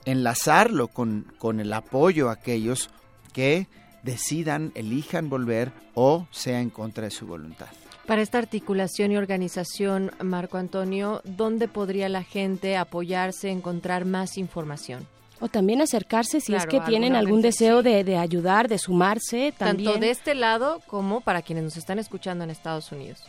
enlazarlo 0.06 0.88
con, 0.88 1.32
con 1.38 1.60
el 1.60 1.74
apoyo 1.74 2.30
a 2.30 2.34
aquellos 2.34 2.90
que 3.34 3.68
decidan, 4.04 4.72
elijan 4.76 5.30
volver 5.30 5.72
o 5.94 6.28
sea 6.32 6.62
en 6.62 6.70
contra 6.70 7.06
de 7.06 7.12
su 7.12 7.28
voluntad. 7.28 7.68
Para 8.08 8.24
esta 8.24 8.40
articulación 8.40 9.12
y 9.12 9.18
organización, 9.18 10.12
Marco 10.20 10.58
Antonio, 10.58 11.22
¿dónde 11.26 11.68
podría 11.68 12.10
la 12.10 12.24
gente 12.24 12.76
apoyarse, 12.76 13.52
encontrar 13.52 14.06
más 14.06 14.38
información? 14.38 15.06
O 15.40 15.48
también 15.48 15.82
acercarse 15.82 16.42
si 16.42 16.56
es 16.56 16.66
que 16.66 16.82
tienen 16.82 17.16
algún 17.16 17.42
deseo 17.42 17.84
de, 17.84 18.04
de, 18.04 18.18
ayudar, 18.18 18.68
de 18.68 18.78
sumarse. 18.78 19.54
También. 19.58 19.92
Tanto 19.92 20.06
de 20.06 20.10
este 20.12 20.36
lado 20.36 20.82
como 20.88 21.22
para 21.22 21.44
quienes 21.44 21.64
nos 21.64 21.78
están 21.78 22.00
escuchando 22.00 22.44
en 22.44 22.50
Estados 22.50 22.92
Unidos. 22.92 23.24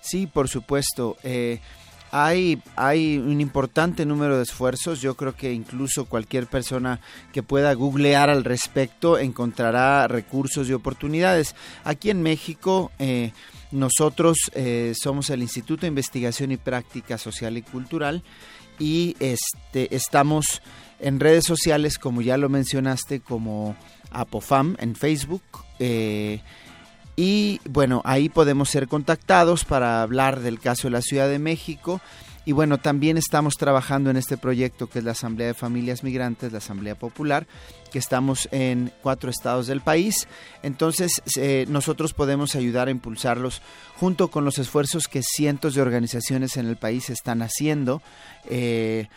Sí, 0.00 0.26
por 0.26 0.48
supuesto. 0.48 1.16
Eh, 1.22 1.60
hay, 2.16 3.18
un 3.18 3.40
importante 3.40 4.06
número 4.06 4.36
de 4.36 4.44
esfuerzos. 4.44 5.00
Yo 5.00 5.16
creo 5.16 5.34
que 5.34 5.52
incluso 5.52 6.04
cualquier 6.04 6.46
persona 6.46 7.00
que 7.32 7.42
pueda 7.42 7.74
googlear 7.74 8.30
al 8.30 8.44
respecto 8.44 9.18
encontrará 9.18 10.06
recursos 10.06 10.68
y 10.68 10.72
oportunidades. 10.72 11.56
Aquí 11.82 12.10
en 12.10 12.22
México, 12.22 12.92
eh, 13.00 13.32
nosotros 13.72 14.38
eh, 14.54 14.94
somos 14.96 15.28
el 15.30 15.42
Instituto 15.42 15.82
de 15.82 15.88
Investigación 15.88 16.52
y 16.52 16.56
Práctica 16.56 17.18
Social 17.18 17.56
y 17.56 17.62
Cultural 17.62 18.22
y 18.78 19.16
este, 19.18 19.94
estamos 19.94 20.62
en 21.00 21.18
redes 21.18 21.44
sociales, 21.44 21.98
como 21.98 22.22
ya 22.22 22.36
lo 22.36 22.48
mencionaste, 22.48 23.20
como 23.20 23.74
Apofam 24.12 24.76
en 24.78 24.94
Facebook. 24.94 25.42
Eh, 25.80 26.40
y 27.16 27.60
bueno, 27.68 28.02
ahí 28.04 28.28
podemos 28.28 28.70
ser 28.70 28.88
contactados 28.88 29.64
para 29.64 30.02
hablar 30.02 30.40
del 30.40 30.58
caso 30.58 30.88
de 30.88 30.92
la 30.92 31.02
Ciudad 31.02 31.28
de 31.28 31.38
México. 31.38 32.00
Y 32.46 32.52
bueno, 32.52 32.78
también 32.78 33.16
estamos 33.16 33.56
trabajando 33.56 34.10
en 34.10 34.18
este 34.18 34.36
proyecto 34.36 34.88
que 34.88 34.98
es 34.98 35.04
la 35.04 35.12
Asamblea 35.12 35.48
de 35.48 35.54
Familias 35.54 36.02
Migrantes, 36.02 36.52
la 36.52 36.58
Asamblea 36.58 36.94
Popular, 36.94 37.46
que 37.90 37.98
estamos 37.98 38.48
en 38.52 38.92
cuatro 39.02 39.30
estados 39.30 39.66
del 39.66 39.80
país. 39.80 40.28
Entonces, 40.62 41.22
eh, 41.36 41.64
nosotros 41.68 42.12
podemos 42.12 42.54
ayudar 42.54 42.88
a 42.88 42.90
impulsarlos 42.90 43.62
junto 43.96 44.28
con 44.28 44.44
los 44.44 44.58
esfuerzos 44.58 45.08
que 45.08 45.22
cientos 45.22 45.74
de 45.74 45.80
organizaciones 45.80 46.58
en 46.58 46.66
el 46.66 46.76
país 46.76 47.08
están 47.08 47.40
haciendo. 47.40 48.02
Eh, 48.50 49.08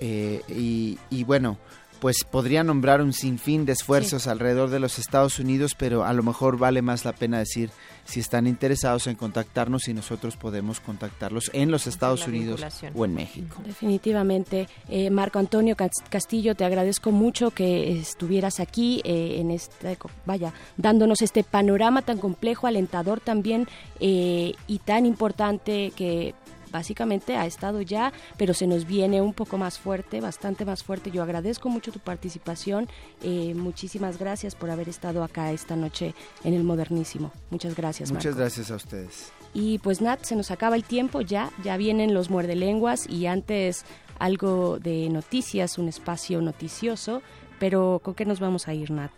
eh, 0.00 0.42
y, 0.48 0.98
y 1.10 1.22
bueno, 1.22 1.58
pues 2.04 2.22
podría 2.30 2.62
nombrar 2.62 3.00
un 3.00 3.14
sinfín 3.14 3.64
de 3.64 3.72
esfuerzos 3.72 4.24
sí. 4.24 4.28
alrededor 4.28 4.68
de 4.68 4.78
los 4.78 4.98
Estados 4.98 5.38
Unidos, 5.38 5.74
pero 5.74 6.04
a 6.04 6.12
lo 6.12 6.22
mejor 6.22 6.58
vale 6.58 6.82
más 6.82 7.06
la 7.06 7.14
pena 7.14 7.38
decir 7.38 7.70
si 8.04 8.20
están 8.20 8.46
interesados 8.46 9.06
en 9.06 9.16
contactarnos 9.16 9.88
y 9.88 9.94
nosotros 9.94 10.36
podemos 10.36 10.80
contactarlos 10.80 11.50
en 11.54 11.70
los 11.70 11.86
Estados 11.86 12.28
Unidos 12.28 12.62
o 12.94 13.06
en 13.06 13.14
México. 13.14 13.56
Definitivamente. 13.64 14.68
Eh, 14.90 15.08
Marco 15.08 15.38
Antonio 15.38 15.76
Castillo, 16.10 16.54
te 16.54 16.66
agradezco 16.66 17.10
mucho 17.10 17.52
que 17.52 17.98
estuvieras 17.98 18.60
aquí 18.60 19.00
eh, 19.04 19.36
en 19.40 19.50
este, 19.50 19.96
vaya, 20.26 20.52
dándonos 20.76 21.22
este 21.22 21.42
panorama 21.42 22.02
tan 22.02 22.18
complejo, 22.18 22.66
alentador 22.66 23.20
también 23.20 23.66
eh, 23.98 24.52
y 24.66 24.78
tan 24.80 25.06
importante 25.06 25.90
que 25.96 26.34
básicamente 26.74 27.36
ha 27.36 27.46
estado 27.46 27.80
ya, 27.82 28.12
pero 28.36 28.52
se 28.52 28.66
nos 28.66 28.84
viene 28.84 29.22
un 29.22 29.32
poco 29.32 29.58
más 29.58 29.78
fuerte, 29.78 30.20
bastante 30.20 30.64
más 30.64 30.82
fuerte. 30.82 31.12
Yo 31.12 31.22
agradezco 31.22 31.68
mucho 31.68 31.92
tu 31.92 32.00
participación. 32.00 32.88
Eh, 33.22 33.54
muchísimas 33.54 34.18
gracias 34.18 34.56
por 34.56 34.70
haber 34.70 34.88
estado 34.88 35.22
acá 35.22 35.52
esta 35.52 35.76
noche 35.76 36.16
en 36.42 36.52
el 36.52 36.64
Modernísimo. 36.64 37.30
Muchas 37.50 37.76
gracias. 37.76 38.10
Muchas 38.10 38.34
gracias 38.34 38.72
a 38.72 38.74
ustedes. 38.74 39.32
Y 39.54 39.78
pues 39.78 40.00
Nat, 40.00 40.24
se 40.24 40.34
nos 40.34 40.50
acaba 40.50 40.74
el 40.74 40.82
tiempo 40.82 41.20
ya, 41.20 41.52
ya 41.62 41.76
vienen 41.76 42.12
los 42.12 42.28
muerdelenguas 42.28 43.08
y 43.08 43.26
antes 43.26 43.84
algo 44.18 44.80
de 44.80 45.08
noticias, 45.10 45.78
un 45.78 45.86
espacio 45.86 46.40
noticioso, 46.40 47.22
pero 47.60 48.00
¿con 48.02 48.14
qué 48.14 48.24
nos 48.24 48.40
vamos 48.40 48.66
a 48.66 48.74
ir, 48.74 48.90
Nat? 48.90 49.12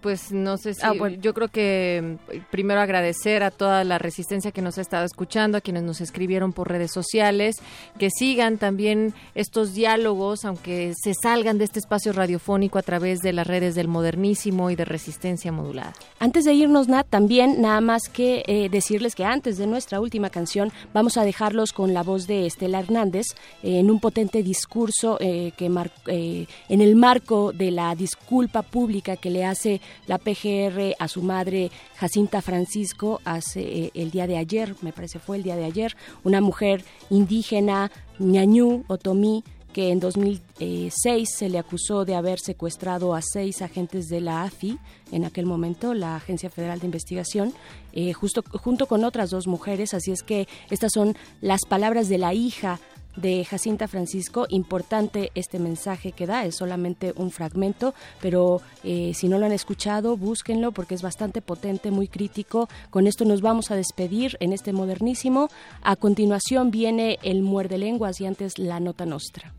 Pues 0.00 0.32
no 0.32 0.56
sé 0.56 0.74
si. 0.74 0.80
Ah, 0.84 0.92
bueno. 0.92 1.16
Yo 1.20 1.32
creo 1.32 1.48
que 1.48 2.18
mm, 2.28 2.50
primero 2.50 2.80
agradecer 2.80 3.42
a 3.42 3.50
toda 3.50 3.84
la 3.84 3.98
resistencia 3.98 4.50
que 4.50 4.62
nos 4.62 4.78
ha 4.78 4.80
estado 4.80 5.04
escuchando, 5.04 5.58
a 5.58 5.60
quienes 5.60 5.84
nos 5.84 6.00
escribieron 6.00 6.52
por 6.52 6.68
redes 6.68 6.90
sociales, 6.92 7.56
que 7.98 8.08
sigan 8.10 8.58
también 8.58 9.14
estos 9.34 9.74
diálogos, 9.74 10.44
aunque 10.44 10.92
se 11.00 11.14
salgan 11.14 11.58
de 11.58 11.64
este 11.64 11.78
espacio 11.78 12.12
radiofónico 12.12 12.78
a 12.78 12.82
través 12.82 13.20
de 13.20 13.32
las 13.32 13.46
redes 13.46 13.74
del 13.74 13.88
modernísimo 13.88 14.70
y 14.70 14.76
de 14.76 14.84
resistencia 14.84 15.52
modulada. 15.52 15.92
Antes 16.18 16.44
de 16.44 16.54
irnos, 16.54 16.88
Nat, 16.88 17.06
también 17.08 17.60
nada 17.60 17.80
más 17.80 18.08
que 18.08 18.42
eh, 18.46 18.68
decirles 18.68 19.14
que 19.14 19.24
antes 19.24 19.56
de 19.58 19.66
nuestra 19.66 20.00
última 20.00 20.30
canción 20.30 20.72
vamos 20.92 21.16
a 21.16 21.24
dejarlos 21.24 21.72
con 21.72 21.94
la 21.94 22.02
voz 22.02 22.26
de 22.26 22.46
Estela 22.46 22.80
Hernández 22.80 23.26
eh, 23.62 23.78
en 23.78 23.90
un 23.90 24.00
potente 24.00 24.42
discurso 24.42 25.18
eh, 25.20 25.52
que 25.56 25.68
mar 25.68 25.92
en 26.06 26.80
el 26.80 26.96
marco 26.96 27.52
de 27.52 27.70
la 27.70 27.94
disculpa 27.94 28.62
pública 28.62 29.16
que 29.16 29.30
le 29.30 29.44
hace 29.44 29.75
la 30.06 30.18
PGR 30.18 30.94
a 30.98 31.08
su 31.08 31.22
madre 31.22 31.70
Jacinta 31.96 32.42
Francisco 32.42 33.20
hace 33.24 33.60
eh, 33.60 33.90
el 33.94 34.10
día 34.10 34.26
de 34.26 34.36
ayer, 34.36 34.74
me 34.82 34.92
parece 34.92 35.18
fue 35.18 35.36
el 35.36 35.42
día 35.42 35.56
de 35.56 35.64
ayer, 35.64 35.96
una 36.24 36.40
mujer 36.40 36.84
indígena, 37.10 37.90
ñañú, 38.18 38.84
otomí, 38.88 39.44
que 39.76 39.90
en 39.90 40.00
2006 40.00 41.28
se 41.36 41.50
le 41.50 41.58
acusó 41.58 42.06
de 42.06 42.14
haber 42.14 42.40
secuestrado 42.40 43.14
a 43.14 43.20
seis 43.20 43.60
agentes 43.60 44.06
de 44.08 44.22
la 44.22 44.44
AFI, 44.44 44.78
en 45.12 45.26
aquel 45.26 45.44
momento, 45.44 45.92
la 45.92 46.16
Agencia 46.16 46.48
Federal 46.48 46.80
de 46.80 46.86
Investigación, 46.86 47.52
eh, 47.92 48.14
justo, 48.14 48.42
junto 48.52 48.86
con 48.86 49.04
otras 49.04 49.28
dos 49.28 49.46
mujeres. 49.46 49.92
Así 49.92 50.12
es 50.12 50.22
que 50.22 50.48
estas 50.70 50.92
son 50.94 51.14
las 51.42 51.60
palabras 51.68 52.08
de 52.08 52.16
la 52.16 52.32
hija 52.32 52.80
de 53.16 53.44
Jacinta 53.44 53.88
Francisco. 53.88 54.46
Importante 54.48 55.32
este 55.34 55.58
mensaje 55.58 56.12
que 56.12 56.26
da, 56.26 56.44
es 56.44 56.56
solamente 56.56 57.12
un 57.16 57.30
fragmento, 57.30 57.94
pero 58.20 58.60
eh, 58.84 59.12
si 59.14 59.28
no 59.28 59.38
lo 59.38 59.46
han 59.46 59.52
escuchado, 59.52 60.16
búsquenlo 60.16 60.72
porque 60.72 60.94
es 60.94 61.02
bastante 61.02 61.42
potente, 61.42 61.90
muy 61.90 62.08
crítico. 62.08 62.68
Con 62.90 63.06
esto 63.06 63.24
nos 63.24 63.40
vamos 63.40 63.70
a 63.70 63.76
despedir 63.76 64.36
en 64.40 64.52
este 64.52 64.72
modernísimo. 64.72 65.48
A 65.82 65.96
continuación 65.96 66.70
viene 66.70 67.18
el 67.22 67.42
muerde 67.42 67.78
lenguas 67.78 68.20
y 68.20 68.26
antes 68.26 68.58
la 68.58 68.80
nota 68.80 69.06
nostra. 69.06 69.54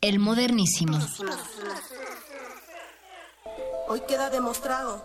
El 0.00 0.20
modernísimo. 0.20 0.98
Hoy 3.88 4.00
queda 4.06 4.30
demostrado 4.30 5.02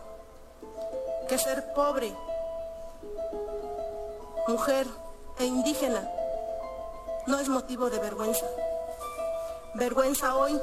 que 1.28 1.38
ser 1.38 1.74
pobre, 1.74 2.14
mujer, 4.48 4.86
e 5.40 5.46
indígena 5.46 6.08
no 7.26 7.40
es 7.40 7.48
motivo 7.48 7.90
de 7.90 8.00
vergüenza. 8.00 8.46
Vergüenza 9.76 10.36
hoy 10.36 10.60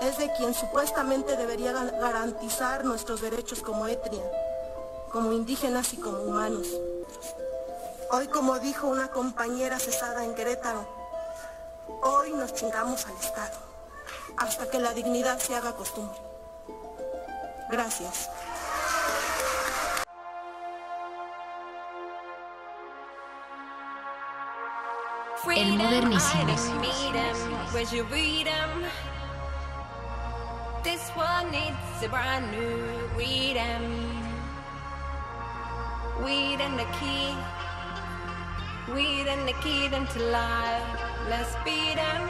es 0.00 0.18
de 0.18 0.32
quien 0.34 0.54
supuestamente 0.54 1.36
debería 1.36 1.72
garantizar 1.72 2.84
nuestros 2.84 3.20
derechos 3.20 3.60
como 3.60 3.86
etnia, 3.86 4.24
como 5.10 5.32
indígenas 5.32 5.92
y 5.94 5.96
como 5.96 6.18
humanos. 6.18 6.66
Hoy, 8.10 8.26
como 8.28 8.58
dijo 8.58 8.86
una 8.86 9.08
compañera 9.08 9.78
cesada 9.78 10.24
en 10.24 10.34
Querétaro, 10.34 10.86
hoy 12.02 12.32
nos 12.32 12.54
chingamos 12.54 13.06
al 13.06 13.16
Estado, 13.16 13.58
hasta 14.36 14.68
que 14.70 14.78
la 14.78 14.94
dignidad 14.94 15.38
se 15.38 15.54
haga 15.54 15.72
costumbre. 15.72 16.18
Gracias. 17.70 18.30
El 25.56 25.78
modernísimo. 25.78 26.54
This 30.84 31.10
one 31.14 31.50
needs 31.50 32.02
a 32.02 32.08
brand 32.08 32.50
new 32.50 32.76
rhythm. 33.16 33.84
Weed 36.22 36.60
and 36.60 36.78
the 36.78 36.86
key. 36.98 37.34
Weed 38.94 39.26
and 39.28 39.46
the 39.46 39.54
key 39.62 39.88
them 39.88 40.06
to 40.08 40.18
life. 40.30 40.86
Let's 41.28 41.54
beat 41.64 41.96
them. 41.96 42.28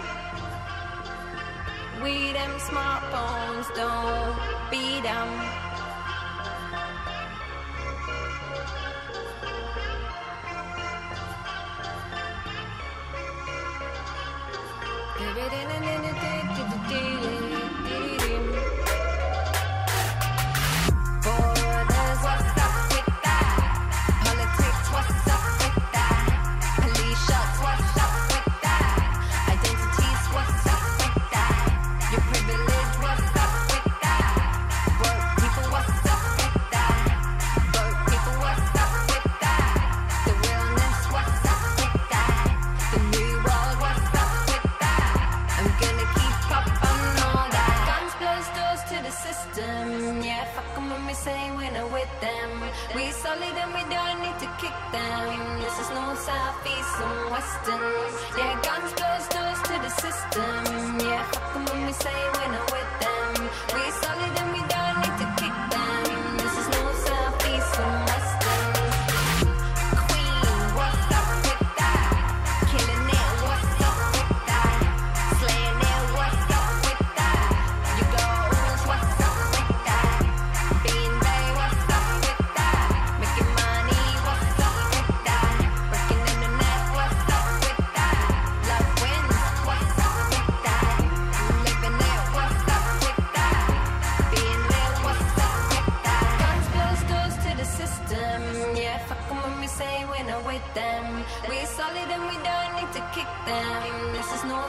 We 2.02 2.32
them 2.32 2.52
smartphones 2.58 3.66
don't 3.74 4.36
beat 4.70 5.02
them. 5.02 5.67
Da-da-da-da-da-da. 15.38 16.07
them. 52.20 52.50
We 52.94 53.10
solid 53.10 53.56
and 53.62 53.72
we 53.74 53.82
don't 53.94 54.20
need 54.20 54.38
to 54.44 54.48
kick 54.60 54.76
them. 54.92 55.60
This 55.60 55.76
is 55.82 55.90
no 55.90 56.14
southeast 56.14 56.94
and 57.06 57.30
western. 57.30 57.82
Yeah, 58.36 58.60
guns 58.62 58.92
close 58.98 59.26
doors 59.28 59.60
to 59.68 59.74
the 59.84 59.92
system. 60.04 60.98
Yeah, 61.00 61.22
fuck 61.32 61.52
them 61.54 61.64
when 61.66 61.86
we 61.86 61.92
say 61.92 62.18
we're 62.34 62.52
not 62.52 62.66
with 62.72 62.90
them. 63.04 63.34
We 63.74 63.90
solid 64.02 64.34
and 64.42 64.52
we 64.52 64.60
don't. 64.68 64.97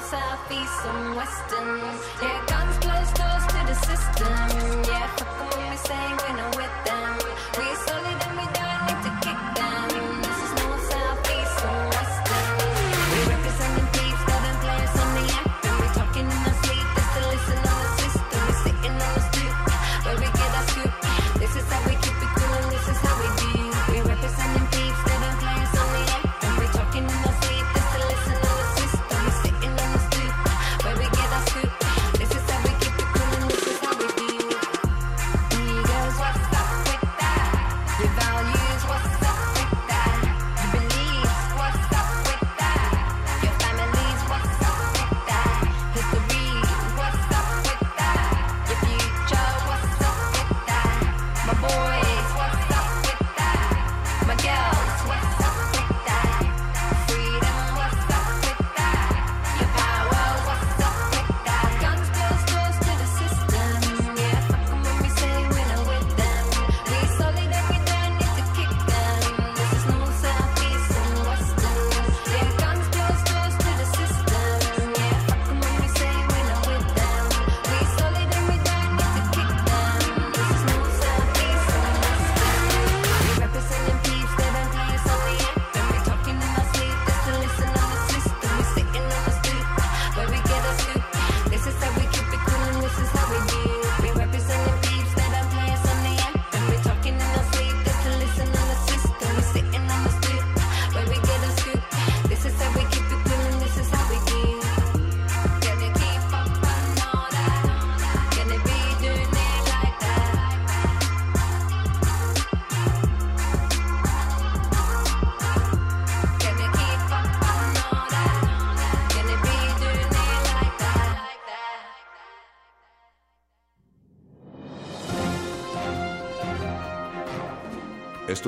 south, 0.09 0.51
east, 0.51 0.85
and 0.85 1.15
western. 1.15 1.77
Yeah, 2.21 2.43
guns 2.47 2.77
close 2.79 3.11
doors 3.19 3.45
to 3.53 3.59
the 3.69 3.75
system. 3.89 4.33
Yeah, 4.89 5.07
fuck 5.17 5.37
them 5.37 5.49
when 5.59 5.69
we 5.69 5.77
say 5.77 6.03
we're 6.19 6.35
not 6.35 6.55
with 6.57 6.75
them. 6.85 7.17
We 7.57 7.75
solid. 7.85 8.08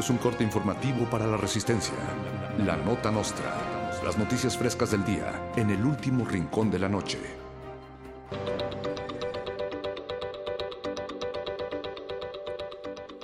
Es 0.01 0.09
un 0.09 0.17
corte 0.17 0.43
informativo 0.43 1.07
para 1.11 1.27
la 1.27 1.37
resistencia. 1.37 1.93
La 2.65 2.75
nota 2.75 3.11
nostra. 3.11 3.53
Las 4.03 4.17
noticias 4.17 4.57
frescas 4.57 4.89
del 4.89 5.05
día 5.05 5.51
en 5.55 5.69
el 5.69 5.85
último 5.85 6.25
rincón 6.25 6.71
de 6.71 6.79
la 6.79 6.89
noche. 6.89 7.19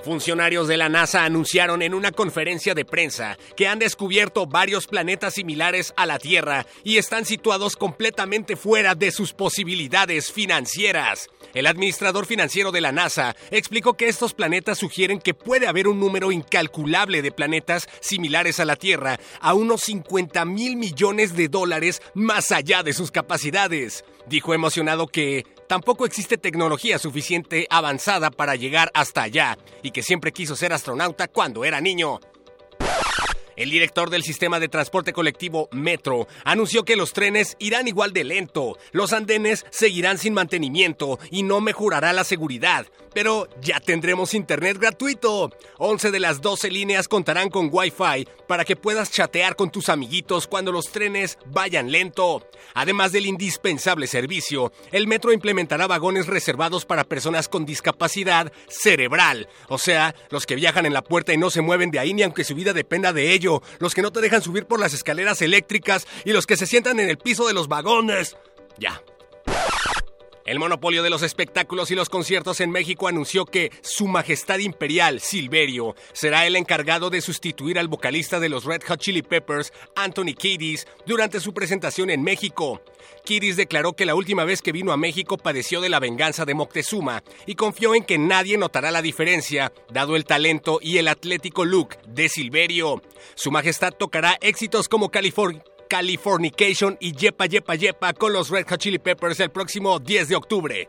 Funcionarios 0.04 0.68
de 0.68 0.76
la 0.76 0.88
NASA 0.88 1.24
anunciaron 1.24 1.82
en 1.82 1.94
una 1.94 2.12
conferencia 2.12 2.74
de 2.74 2.84
prensa 2.84 3.36
que 3.56 3.66
han 3.66 3.80
descubierto 3.80 4.46
varios 4.46 4.86
planetas 4.86 5.34
similares 5.34 5.92
a 5.96 6.06
la 6.06 6.20
Tierra 6.20 6.64
y 6.84 6.98
están 6.98 7.24
situados 7.24 7.74
completamente 7.74 8.54
fuera 8.54 8.94
de 8.94 9.10
sus 9.10 9.32
posibilidades 9.32 10.30
financieras. 10.30 11.28
El 11.54 11.66
administrador 11.66 12.26
financiero 12.26 12.72
de 12.72 12.80
la 12.80 12.92
NASA 12.92 13.34
explicó 13.50 13.94
que 13.94 14.08
estos 14.08 14.34
planetas 14.34 14.78
sugieren 14.78 15.18
que 15.18 15.34
puede 15.34 15.66
haber 15.66 15.88
un 15.88 15.98
número 15.98 16.30
incalculable 16.30 17.22
de 17.22 17.32
planetas 17.32 17.88
similares 18.00 18.60
a 18.60 18.64
la 18.64 18.76
Tierra, 18.76 19.18
a 19.40 19.54
unos 19.54 19.82
50 19.82 20.44
mil 20.44 20.76
millones 20.76 21.34
de 21.34 21.48
dólares 21.48 22.02
más 22.14 22.52
allá 22.52 22.82
de 22.82 22.92
sus 22.92 23.10
capacidades. 23.10 24.04
Dijo 24.26 24.52
emocionado 24.52 25.06
que 25.06 25.46
tampoco 25.68 26.04
existe 26.04 26.36
tecnología 26.36 26.98
suficiente 26.98 27.66
avanzada 27.70 28.30
para 28.30 28.56
llegar 28.56 28.90
hasta 28.92 29.22
allá 29.22 29.56
y 29.82 29.90
que 29.90 30.02
siempre 30.02 30.32
quiso 30.32 30.54
ser 30.54 30.72
astronauta 30.72 31.28
cuando 31.28 31.64
era 31.64 31.80
niño. 31.80 32.20
El 33.58 33.70
director 33.70 34.08
del 34.08 34.22
sistema 34.22 34.60
de 34.60 34.68
transporte 34.68 35.12
colectivo 35.12 35.68
Metro 35.72 36.28
anunció 36.44 36.84
que 36.84 36.94
los 36.94 37.12
trenes 37.12 37.56
irán 37.58 37.88
igual 37.88 38.12
de 38.12 38.22
lento, 38.22 38.78
los 38.92 39.12
andenes 39.12 39.66
seguirán 39.70 40.16
sin 40.16 40.32
mantenimiento 40.32 41.18
y 41.32 41.42
no 41.42 41.60
mejorará 41.60 42.12
la 42.12 42.22
seguridad. 42.22 42.86
Pero 43.14 43.48
ya 43.60 43.80
tendremos 43.80 44.34
internet 44.34 44.78
gratuito. 44.78 45.50
11 45.78 46.12
de 46.12 46.20
las 46.20 46.40
12 46.40 46.70
líneas 46.70 47.08
contarán 47.08 47.48
con 47.48 47.68
Wi-Fi 47.72 48.28
para 48.46 48.64
que 48.64 48.76
puedas 48.76 49.10
chatear 49.10 49.56
con 49.56 49.70
tus 49.70 49.88
amiguitos 49.88 50.46
cuando 50.46 50.70
los 50.70 50.92
trenes 50.92 51.36
vayan 51.46 51.90
lento. 51.90 52.46
Además 52.74 53.10
del 53.10 53.26
indispensable 53.26 54.06
servicio, 54.06 54.72
el 54.92 55.08
metro 55.08 55.32
implementará 55.32 55.88
vagones 55.88 56.28
reservados 56.28 56.84
para 56.84 57.02
personas 57.02 57.48
con 57.48 57.66
discapacidad 57.66 58.52
cerebral, 58.68 59.48
o 59.68 59.78
sea, 59.78 60.14
los 60.30 60.46
que 60.46 60.54
viajan 60.54 60.86
en 60.86 60.92
la 60.92 61.02
puerta 61.02 61.32
y 61.32 61.38
no 61.38 61.50
se 61.50 61.62
mueven 61.62 61.90
de 61.90 61.98
ahí 61.98 62.14
ni 62.14 62.22
aunque 62.22 62.44
su 62.44 62.54
vida 62.54 62.72
dependa 62.72 63.12
de 63.12 63.32
ello 63.32 63.47
los 63.78 63.94
que 63.94 64.02
no 64.02 64.12
te 64.12 64.20
dejan 64.20 64.42
subir 64.42 64.66
por 64.66 64.80
las 64.80 64.94
escaleras 64.94 65.42
eléctricas 65.42 66.06
y 66.24 66.32
los 66.32 66.46
que 66.46 66.56
se 66.56 66.66
sientan 66.66 67.00
en 67.00 67.08
el 67.08 67.18
piso 67.18 67.46
de 67.46 67.54
los 67.54 67.68
vagones. 67.68 68.36
Ya. 68.78 69.02
El 70.48 70.58
monopolio 70.58 71.02
de 71.02 71.10
los 71.10 71.22
espectáculos 71.22 71.90
y 71.90 71.94
los 71.94 72.08
conciertos 72.08 72.60
en 72.60 72.70
México 72.70 73.06
anunció 73.06 73.44
que 73.44 73.70
Su 73.82 74.08
Majestad 74.08 74.60
Imperial, 74.60 75.20
Silverio, 75.20 75.94
será 76.14 76.46
el 76.46 76.56
encargado 76.56 77.10
de 77.10 77.20
sustituir 77.20 77.78
al 77.78 77.88
vocalista 77.88 78.40
de 78.40 78.48
los 78.48 78.64
Red 78.64 78.80
Hot 78.88 78.98
Chili 78.98 79.20
Peppers, 79.20 79.74
Anthony 79.94 80.32
Kiedis, 80.34 80.86
durante 81.04 81.40
su 81.40 81.52
presentación 81.52 82.08
en 82.08 82.22
México. 82.22 82.80
Kiedis 83.28 83.56
declaró 83.58 83.92
que 83.92 84.06
la 84.06 84.14
última 84.14 84.46
vez 84.46 84.62
que 84.62 84.72
vino 84.72 84.90
a 84.90 84.96
México 84.96 85.36
padeció 85.36 85.82
de 85.82 85.90
la 85.90 86.00
venganza 86.00 86.46
de 86.46 86.54
Moctezuma 86.54 87.22
y 87.44 87.56
confió 87.56 87.94
en 87.94 88.02
que 88.02 88.16
nadie 88.16 88.56
notará 88.56 88.90
la 88.90 89.02
diferencia, 89.02 89.70
dado 89.92 90.16
el 90.16 90.24
talento 90.24 90.78
y 90.80 90.96
el 90.96 91.08
atlético 91.08 91.66
look 91.66 91.98
de 92.06 92.30
Silverio. 92.30 93.02
Su 93.34 93.50
Majestad 93.50 93.92
tocará 93.92 94.38
éxitos 94.40 94.88
como 94.88 95.10
California. 95.10 95.62
Californication 95.90 96.96
y 97.00 97.12
Yepa 97.12 97.46
Yepa 97.46 97.74
Yepa 97.74 98.12
con 98.14 98.32
los 98.32 98.48
Red 98.48 98.66
Hot 98.68 98.80
Chili 98.80 98.98
Peppers 98.98 99.40
el 99.40 99.50
próximo 99.50 99.98
10 99.98 100.28
de 100.28 100.36
octubre. 100.36 100.88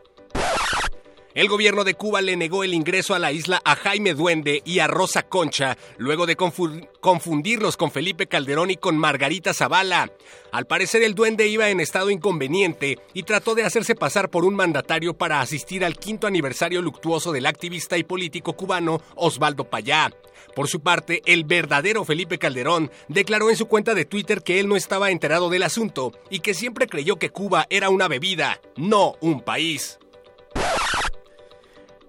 El 1.32 1.48
gobierno 1.48 1.84
de 1.84 1.94
Cuba 1.94 2.20
le 2.22 2.36
negó 2.36 2.64
el 2.64 2.74
ingreso 2.74 3.14
a 3.14 3.20
la 3.20 3.30
isla 3.30 3.62
a 3.64 3.76
Jaime 3.76 4.14
Duende 4.14 4.62
y 4.64 4.80
a 4.80 4.88
Rosa 4.88 5.22
Concha, 5.22 5.78
luego 5.96 6.26
de 6.26 6.36
confu- 6.36 6.88
confundirlos 7.00 7.76
con 7.76 7.92
Felipe 7.92 8.26
Calderón 8.26 8.70
y 8.72 8.76
con 8.76 8.98
Margarita 8.98 9.54
Zavala. 9.54 10.10
Al 10.50 10.66
parecer 10.66 11.04
el 11.04 11.14
Duende 11.14 11.46
iba 11.46 11.70
en 11.70 11.78
estado 11.78 12.10
inconveniente 12.10 12.98
y 13.14 13.22
trató 13.22 13.54
de 13.54 13.62
hacerse 13.62 13.94
pasar 13.94 14.28
por 14.28 14.44
un 14.44 14.56
mandatario 14.56 15.14
para 15.16 15.40
asistir 15.40 15.84
al 15.84 15.96
quinto 15.96 16.26
aniversario 16.26 16.82
luctuoso 16.82 17.30
del 17.30 17.46
activista 17.46 17.96
y 17.96 18.02
político 18.02 18.54
cubano 18.54 19.00
Osvaldo 19.14 19.70
Payá. 19.70 20.12
Por 20.56 20.66
su 20.66 20.80
parte, 20.80 21.22
el 21.26 21.44
verdadero 21.44 22.04
Felipe 22.04 22.38
Calderón 22.38 22.90
declaró 23.06 23.50
en 23.50 23.56
su 23.56 23.66
cuenta 23.66 23.94
de 23.94 24.04
Twitter 24.04 24.42
que 24.42 24.58
él 24.58 24.66
no 24.66 24.74
estaba 24.74 25.12
enterado 25.12 25.48
del 25.48 25.62
asunto 25.62 26.10
y 26.28 26.40
que 26.40 26.54
siempre 26.54 26.88
creyó 26.88 27.16
que 27.16 27.30
Cuba 27.30 27.68
era 27.70 27.88
una 27.88 28.08
bebida, 28.08 28.60
no 28.76 29.14
un 29.20 29.42
país. 29.42 30.00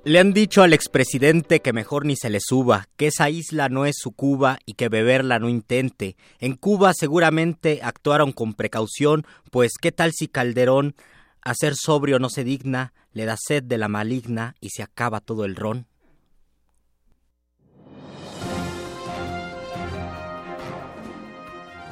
Le 0.03 0.17
han 0.17 0.33
dicho 0.33 0.63
al 0.63 0.73
expresidente 0.73 1.59
que 1.59 1.73
mejor 1.73 2.05
ni 2.07 2.15
se 2.15 2.31
le 2.31 2.39
suba, 2.41 2.87
que 2.97 3.05
esa 3.05 3.29
isla 3.29 3.69
no 3.69 3.85
es 3.85 3.97
su 3.99 4.13
Cuba 4.13 4.57
y 4.65 4.73
que 4.73 4.89
beberla 4.89 5.37
no 5.37 5.47
intente. 5.47 6.17
En 6.39 6.55
Cuba 6.55 6.93
seguramente 6.95 7.81
actuaron 7.83 8.31
con 8.31 8.55
precaución, 8.55 9.27
pues 9.51 9.73
qué 9.79 9.91
tal 9.91 10.11
si 10.11 10.27
Calderón, 10.27 10.95
a 11.43 11.53
ser 11.53 11.75
sobrio 11.75 12.17
no 12.17 12.29
se 12.29 12.43
digna, 12.43 12.93
le 13.13 13.25
da 13.25 13.37
sed 13.37 13.61
de 13.61 13.77
la 13.77 13.89
maligna 13.89 14.55
y 14.59 14.69
se 14.69 14.81
acaba 14.81 15.19
todo 15.19 15.45
el 15.45 15.55
ron. 15.55 15.85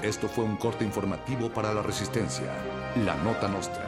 Esto 0.02 0.28
fue 0.28 0.46
un 0.46 0.56
corte 0.56 0.84
informativo 0.84 1.54
para 1.54 1.74
la 1.76 1.84
Resistencia. 1.84 2.52
La 3.06 3.16
Nota 3.18 3.48
Nostra. 3.48 3.86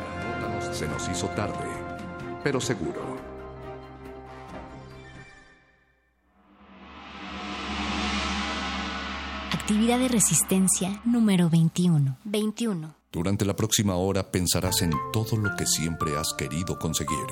Se 0.73 0.87
nos 0.87 1.09
hizo 1.09 1.27
tarde, 1.29 1.65
pero 2.43 2.59
seguro. 2.59 3.20
Actividad 9.51 9.99
de 9.99 10.07
resistencia 10.07 11.01
número 11.03 11.49
21. 11.49 12.17
21. 12.23 12.95
Durante 13.11 13.43
la 13.43 13.53
próxima 13.53 13.95
hora 13.95 14.31
pensarás 14.31 14.81
en 14.81 14.91
todo 15.11 15.35
lo 15.35 15.55
que 15.57 15.65
siempre 15.65 16.17
has 16.17 16.33
querido 16.37 16.79
conseguir. 16.79 17.27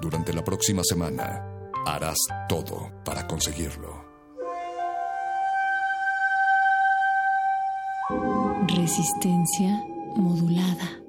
Durante 0.00 0.32
la 0.32 0.42
próxima 0.42 0.82
semana 0.82 1.70
harás 1.86 2.18
todo 2.48 2.90
para 3.04 3.26
conseguirlo. 3.28 4.04
Resistencia 8.66 9.84
modulada. 10.16 11.05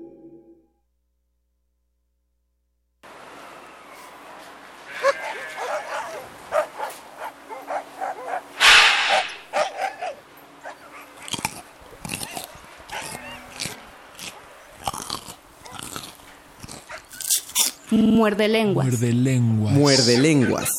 Muerde 17.98 18.48
lenguas. 18.48 18.86
Muerde 18.86 19.12
lenguas. 19.12 19.74
Muerde 19.74 20.18
lenguas. 20.20 20.70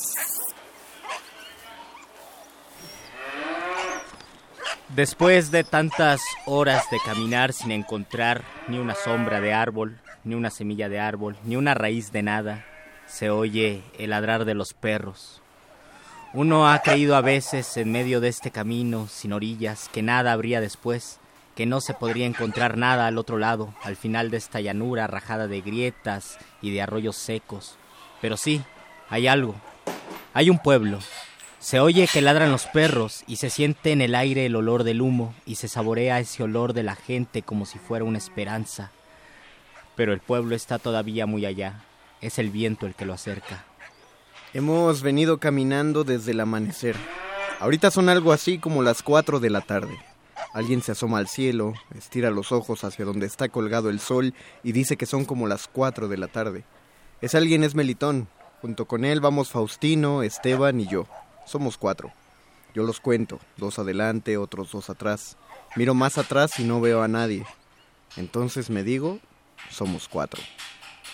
Después 4.95 5.51
de 5.51 5.65
tantas 5.65 6.20
horas 6.47 6.85
de 6.93 6.99
caminar 7.05 7.53
sin 7.53 7.73
encontrar 7.73 8.45
ni 8.69 8.78
una 8.78 8.95
sombra 8.95 9.40
de 9.40 9.53
árbol, 9.53 9.99
ni 10.23 10.36
una 10.36 10.51
semilla 10.51 10.89
de 10.89 11.01
árbol, 11.01 11.36
ni 11.45 11.57
una 11.57 11.74
raíz 11.74 12.12
de 12.12 12.23
nada, 12.23 12.65
se 13.09 13.31
oye 13.31 13.82
el 13.99 14.11
ladrar 14.11 14.45
de 14.45 14.55
los 14.55 14.73
perros. 14.73 15.43
Uno 16.35 16.70
ha 16.70 16.78
creído 16.82 17.16
a 17.16 17.20
veces 17.20 17.77
en 17.78 17.90
medio 17.90 18.20
de 18.20 18.28
este 18.28 18.53
camino 18.53 19.09
sin 19.09 19.32
orillas 19.32 19.90
que 19.93 20.03
nada 20.03 20.31
habría 20.31 20.61
después, 20.61 21.19
que 21.59 21.66
no 21.66 21.80
se 21.80 21.93
podría 21.93 22.24
encontrar 22.24 22.76
nada 22.76 23.09
al 23.09 23.18
otro 23.18 23.36
lado, 23.36 23.74
al 23.82 23.97
final 23.97 24.30
de 24.30 24.36
esta 24.36 24.60
llanura 24.60 25.09
rajada 25.09 25.48
de 25.48 25.60
grietas 25.60 26.39
y 26.62 26.70
de 26.70 26.82
arroyos 26.82 27.16
secos. 27.16 27.74
Pero 28.20 28.36
sí, 28.36 28.62
hay 29.10 29.26
algo. 29.26 29.56
Hay 30.35 30.51
un 30.51 30.60
pueblo. 30.60 31.01
Se 31.59 31.80
oye 31.80 32.06
que 32.06 32.22
ladran 32.22 32.52
los 32.52 32.66
perros 32.66 33.24
y 33.26 33.39
se 33.39 33.51
siente 33.51 33.90
en 33.90 34.02
el 34.02 34.14
aire 34.14 34.47
el 34.47 34.55
olor 34.55 34.85
del 34.85 35.02
humo 35.02 35.35
y 35.47 35.56
se 35.56 35.66
saborea 35.66 36.20
ese 36.20 36.44
olor 36.44 36.74
de 36.74 36.85
la 36.85 36.94
gente 36.94 37.43
como 37.43 37.66
si 37.66 37.80
fuera 37.80 38.05
una 38.05 38.18
esperanza. 38.18 38.93
Pero 39.97 40.12
el 40.12 40.20
pueblo 40.20 40.55
está 40.55 40.78
todavía 40.78 41.26
muy 41.26 41.44
allá. 41.44 41.82
Es 42.20 42.39
el 42.39 42.51
viento 42.51 42.86
el 42.86 42.94
que 42.94 43.05
lo 43.05 43.14
acerca. 43.14 43.64
Hemos 44.55 45.02
venido 45.02 45.39
caminando 45.39 46.05
desde 46.05 46.30
el 46.30 46.39
amanecer. 46.39 46.94
Ahorita 47.59 47.90
son 47.90 48.09
algo 48.09 48.30
así 48.30 48.60
como 48.60 48.85
las 48.85 49.02
4 49.02 49.40
de 49.40 49.51
la 49.51 49.60
tarde. 49.62 49.98
Alguien 50.59 50.82
se 50.82 50.90
asoma 50.90 51.18
al 51.18 51.28
cielo, 51.28 51.74
estira 51.97 52.32
los 52.32 52.51
ojos 52.51 52.82
hacia 52.82 53.05
donde 53.05 53.26
está 53.26 53.48
colgado 53.48 53.90
el 53.90 54.01
sol 54.01 54.35
y 54.64 54.72
dice 54.72 54.97
que 54.97 55.06
son 55.06 55.24
como 55.24 55.47
las 55.47 55.68
4 55.68 56.09
de 56.09 56.16
la 56.16 56.26
tarde. 56.26 56.64
Ese 57.20 57.36
alguien 57.39 57.62
es 57.62 57.76
Melitón. 57.76 58.26
Junto 58.60 58.86
con 58.86 59.05
él 59.05 59.20
vamos 59.20 59.51
Faustino, 59.51 60.24
Esteban 60.24 60.80
y 60.80 60.89
yo. 60.89 61.06
Somos 61.47 61.78
cuatro. 61.78 62.10
Yo 62.74 62.82
los 62.82 62.98
cuento, 62.98 63.39
dos 63.56 63.78
adelante, 63.78 64.36
otros 64.36 64.72
dos 64.72 64.90
atrás. 64.90 65.36
Miro 65.76 65.94
más 65.94 66.18
atrás 66.18 66.59
y 66.59 66.64
no 66.64 66.80
veo 66.80 67.05
a 67.05 67.09
nadie. 67.09 67.47
Entonces 68.16 68.68
me 68.68 68.82
digo, 68.82 69.20
somos 69.70 70.09
cuatro. 70.09 70.43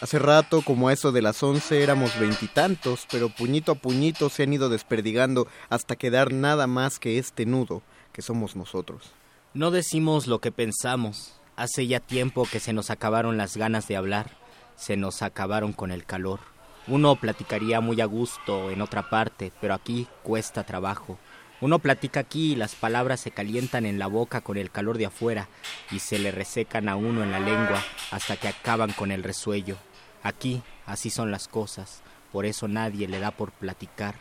Hace 0.01 0.19
rato, 0.19 0.63
como 0.63 0.89
a 0.89 0.95
eso 0.95 1.13
de 1.13 1.21
las 1.21 1.43
once, 1.43 1.83
éramos 1.83 2.19
veintitantos, 2.19 3.07
pero 3.11 3.29
puñito 3.29 3.73
a 3.73 3.75
puñito 3.75 4.31
se 4.31 4.45
han 4.45 4.55
ido 4.55 4.71
desperdigando 4.71 5.49
hasta 5.69 5.97
quedar 5.97 6.33
nada 6.33 6.67
más 6.67 6.99
que 6.99 7.19
este 7.19 7.45
nudo, 7.45 7.83
que 8.15 8.23
somos 8.23 8.57
nosotros. 8.57 9.13
No 9.55 9.71
decimos 9.71 10.27
lo 10.27 10.41
que 10.41 10.51
pensamos. 10.51 11.33
Hace 11.55 11.87
ya 11.87 12.01
tiempo 12.01 12.45
que 12.51 12.59
se 12.59 12.73
nos 12.73 12.91
acabaron 12.91 13.37
las 13.37 13.57
ganas 13.57 13.87
de 13.87 13.97
hablar. 13.97 14.33
Se 14.75 14.97
nos 14.97 15.23
acabaron 15.23 15.73
con 15.73 15.93
el 15.93 16.05
calor. 16.05 16.41
Uno 16.89 17.15
platicaría 17.15 17.81
muy 17.81 18.01
a 18.01 18.07
gusto 18.07 18.73
en 18.73 18.83
otra 18.83 19.11
parte, 19.11 19.53
pero 19.61 19.75
aquí 19.75 20.09
cuesta 20.25 20.65
trabajo. 20.65 21.21
Uno 21.61 21.79
platica 21.79 22.19
aquí 22.19 22.55
y 22.55 22.57
las 22.57 22.75
palabras 22.75 23.21
se 23.21 23.31
calientan 23.31 23.87
en 23.87 24.01
la 24.01 24.09
boca 24.09 24.41
con 24.41 24.57
el 24.57 24.73
calor 24.73 24.99
de 24.99 25.07
afuera 25.07 25.47
y 25.93 26.01
se 26.01 26.19
le 26.19 26.33
resecan 26.33 26.89
a 26.89 26.97
uno 26.97 27.23
en 27.23 27.31
la 27.31 27.39
lengua 27.39 27.81
hasta 28.11 28.37
que 28.37 28.49
acaban 28.49 28.91
con 28.91 29.13
el 29.13 29.23
resuello. 29.23 29.77
Aquí 30.25 30.65
así 30.85 31.11
son 31.11 31.31
las 31.31 31.47
cosas, 31.47 32.03
por 32.33 32.45
eso 32.45 32.67
nadie 32.67 33.07
le 33.07 33.21
da 33.21 33.31
por 33.31 33.53
platicar. 33.53 34.17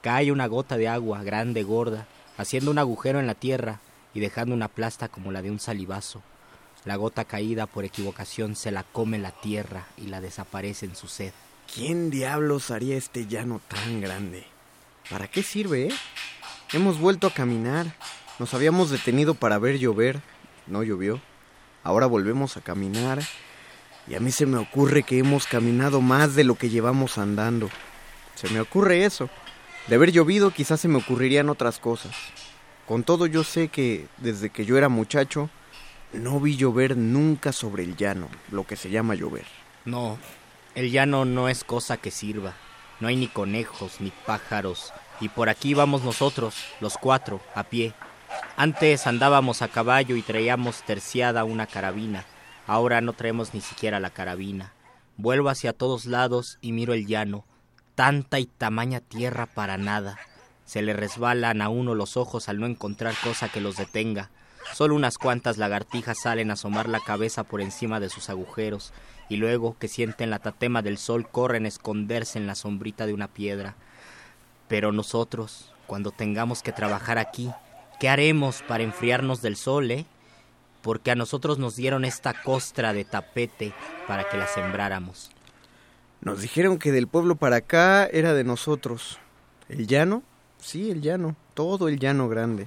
Cae 0.00 0.30
una 0.30 0.46
gota 0.46 0.76
de 0.76 0.86
agua, 0.86 1.24
grande, 1.24 1.64
gorda, 1.64 2.06
haciendo 2.38 2.70
un 2.70 2.78
agujero 2.78 3.18
en 3.18 3.26
la 3.26 3.34
tierra 3.34 3.80
y 4.16 4.20
dejando 4.20 4.54
una 4.54 4.68
plasta 4.68 5.08
como 5.08 5.30
la 5.30 5.42
de 5.42 5.50
un 5.50 5.60
salivazo. 5.60 6.22
La 6.86 6.96
gota 6.96 7.26
caída 7.26 7.66
por 7.66 7.84
equivocación 7.84 8.56
se 8.56 8.70
la 8.70 8.82
come 8.82 9.18
la 9.18 9.30
tierra 9.30 9.88
y 9.98 10.06
la 10.06 10.22
desaparece 10.22 10.86
en 10.86 10.96
su 10.96 11.06
sed. 11.06 11.34
¿Quién 11.72 12.08
diablos 12.08 12.70
haría 12.70 12.96
este 12.96 13.26
llano 13.26 13.60
tan 13.68 14.00
grande? 14.00 14.46
¿Para 15.10 15.28
qué 15.28 15.42
sirve, 15.42 15.88
eh? 15.88 15.94
Hemos 16.72 16.98
vuelto 16.98 17.26
a 17.26 17.34
caminar. 17.34 17.94
Nos 18.38 18.54
habíamos 18.54 18.88
detenido 18.88 19.34
para 19.34 19.58
ver 19.58 19.78
llover, 19.78 20.22
no 20.66 20.82
llovió. 20.82 21.20
Ahora 21.84 22.06
volvemos 22.06 22.56
a 22.56 22.62
caminar 22.62 23.20
y 24.08 24.14
a 24.14 24.20
mí 24.20 24.32
se 24.32 24.46
me 24.46 24.56
ocurre 24.56 25.02
que 25.02 25.18
hemos 25.18 25.46
caminado 25.46 26.00
más 26.00 26.34
de 26.34 26.44
lo 26.44 26.54
que 26.54 26.70
llevamos 26.70 27.18
andando. 27.18 27.68
Se 28.34 28.48
me 28.48 28.60
ocurre 28.60 29.04
eso. 29.04 29.28
De 29.88 29.96
haber 29.96 30.10
llovido 30.10 30.52
quizás 30.52 30.80
se 30.80 30.88
me 30.88 30.96
ocurrirían 30.96 31.50
otras 31.50 31.78
cosas. 31.78 32.14
Con 32.86 33.02
todo 33.02 33.26
yo 33.26 33.42
sé 33.42 33.68
que 33.68 34.06
desde 34.18 34.50
que 34.50 34.64
yo 34.64 34.78
era 34.78 34.88
muchacho 34.88 35.50
no 36.12 36.38
vi 36.38 36.56
llover 36.56 36.96
nunca 36.96 37.52
sobre 37.52 37.82
el 37.82 37.96
llano, 37.96 38.28
lo 38.50 38.64
que 38.64 38.76
se 38.76 38.90
llama 38.90 39.14
llover. 39.14 39.44
No, 39.84 40.18
el 40.74 40.90
llano 40.90 41.24
no 41.24 41.48
es 41.48 41.64
cosa 41.64 41.96
que 41.96 42.10
sirva. 42.10 42.54
No 43.00 43.08
hay 43.08 43.16
ni 43.16 43.28
conejos, 43.28 44.00
ni 44.00 44.10
pájaros. 44.10 44.92
Y 45.20 45.28
por 45.28 45.48
aquí 45.48 45.74
vamos 45.74 46.02
nosotros, 46.02 46.54
los 46.80 46.96
cuatro, 46.96 47.40
a 47.54 47.64
pie. 47.64 47.92
Antes 48.56 49.06
andábamos 49.06 49.62
a 49.62 49.68
caballo 49.68 50.16
y 50.16 50.22
traíamos 50.22 50.82
terciada 50.82 51.44
una 51.44 51.66
carabina. 51.66 52.24
Ahora 52.66 53.00
no 53.00 53.12
traemos 53.12 53.52
ni 53.52 53.60
siquiera 53.60 54.00
la 54.00 54.10
carabina. 54.10 54.72
Vuelvo 55.16 55.48
hacia 55.48 55.72
todos 55.72 56.06
lados 56.06 56.58
y 56.60 56.72
miro 56.72 56.94
el 56.94 57.06
llano. 57.06 57.44
Tanta 57.94 58.38
y 58.38 58.46
tamaña 58.46 59.00
tierra 59.00 59.46
para 59.46 59.76
nada. 59.76 60.18
Se 60.66 60.82
le 60.82 60.92
resbalan 60.92 61.62
a 61.62 61.68
uno 61.68 61.94
los 61.94 62.16
ojos 62.16 62.48
al 62.48 62.60
no 62.60 62.66
encontrar 62.66 63.14
cosa 63.22 63.48
que 63.48 63.60
los 63.60 63.76
detenga. 63.76 64.30
Solo 64.74 64.94
unas 64.94 65.16
cuantas 65.16 65.58
lagartijas 65.58 66.18
salen 66.20 66.50
a 66.50 66.54
asomar 66.54 66.88
la 66.88 67.00
cabeza 67.00 67.44
por 67.44 67.60
encima 67.60 68.00
de 68.00 68.10
sus 68.10 68.28
agujeros 68.28 68.92
y 69.28 69.36
luego 69.36 69.76
que 69.78 69.88
sienten 69.88 70.28
la 70.28 70.40
tatema 70.40 70.82
del 70.82 70.98
sol 70.98 71.28
corren 71.28 71.64
a 71.64 71.68
esconderse 71.68 72.38
en 72.38 72.46
la 72.46 72.54
sombrita 72.54 73.06
de 73.06 73.14
una 73.14 73.28
piedra. 73.28 73.76
Pero 74.68 74.92
nosotros, 74.92 75.72
cuando 75.86 76.10
tengamos 76.10 76.62
que 76.62 76.72
trabajar 76.72 77.18
aquí, 77.18 77.50
¿qué 78.00 78.08
haremos 78.08 78.62
para 78.62 78.82
enfriarnos 78.82 79.42
del 79.42 79.56
sol, 79.56 79.90
eh? 79.90 80.04
Porque 80.82 81.12
a 81.12 81.16
nosotros 81.16 81.58
nos 81.58 81.76
dieron 81.76 82.04
esta 82.04 82.42
costra 82.42 82.92
de 82.92 83.04
tapete 83.04 83.72
para 84.06 84.28
que 84.28 84.36
la 84.36 84.46
sembráramos. 84.48 85.30
Nos 86.20 86.40
dijeron 86.40 86.78
que 86.78 86.92
del 86.92 87.06
pueblo 87.06 87.36
para 87.36 87.56
acá 87.56 88.06
era 88.06 88.34
de 88.34 88.44
nosotros. 88.44 89.18
¿El 89.68 89.86
llano? 89.86 90.22
Sí, 90.66 90.90
el 90.90 91.00
llano, 91.00 91.36
todo 91.54 91.86
el 91.86 92.00
llano 92.00 92.28
grande. 92.28 92.66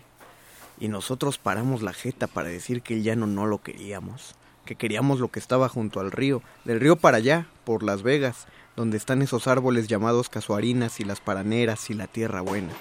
Y 0.79 0.87
nosotros 0.87 1.37
paramos 1.37 1.81
la 1.81 1.91
jeta 1.91 2.27
para 2.27 2.47
decir 2.47 2.81
que 2.81 2.93
el 2.93 3.03
llano 3.03 3.27
no 3.27 3.45
lo 3.45 3.61
queríamos, 3.61 4.35
que 4.63 4.75
queríamos 4.75 5.19
lo 5.19 5.27
que 5.27 5.39
estaba 5.39 5.67
junto 5.67 5.99
al 5.99 6.13
río, 6.13 6.41
del 6.63 6.79
río 6.79 6.95
para 6.95 7.17
allá, 7.17 7.47
por 7.65 7.83
Las 7.83 8.01
Vegas, 8.01 8.47
donde 8.77 8.95
están 8.95 9.21
esos 9.21 9.47
árboles 9.47 9.89
llamados 9.89 10.29
casuarinas 10.29 11.01
y 11.01 11.03
las 11.03 11.19
paraneras 11.19 11.89
y 11.89 11.93
la 11.93 12.07
tierra 12.07 12.39
buena. 12.39 12.71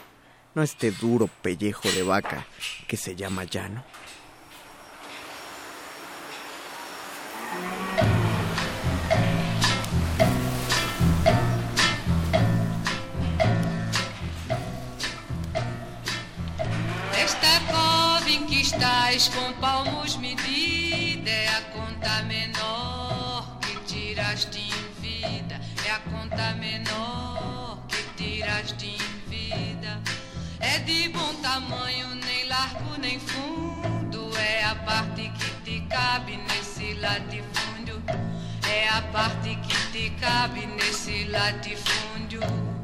No 0.55 0.63
este 0.63 0.93
duro 0.93 1.29
pellejo 1.43 1.91
de 1.91 2.05
vaca 2.05 2.47
que 2.87 2.97
se 2.97 3.17
llama 3.17 3.43
llano. 3.43 3.83
Estás 19.19 19.29
com 19.35 19.53
palmos 19.55 20.17
medida 20.17 21.29
é 21.29 21.49
a 21.49 21.63
conta 21.73 22.23
menor 22.23 23.59
que 23.61 23.77
tiraste 23.81 24.61
em 24.61 25.01
vida. 25.01 25.61
É 25.85 25.91
a 25.91 25.99
conta 25.99 26.55
menor 26.55 27.81
que 27.89 28.03
tiraste 28.17 28.87
em 28.87 29.29
vida. 29.29 30.01
É 30.61 30.79
de 30.79 31.09
bom 31.09 31.35
tamanho, 31.43 32.15
nem 32.15 32.47
largo 32.47 32.97
nem 33.01 33.19
fundo. 33.19 34.31
É 34.39 34.63
a 34.63 34.77
parte 34.77 35.29
que 35.31 35.51
te 35.65 35.81
cabe 35.89 36.37
nesse 36.37 36.95
latifúndio. 36.95 38.01
É 38.71 38.89
a 38.89 39.03
parte 39.03 39.57
que 39.57 39.93
te 39.93 40.11
cabe 40.21 40.65
nesse 40.65 41.25
latifúndio. 41.25 42.78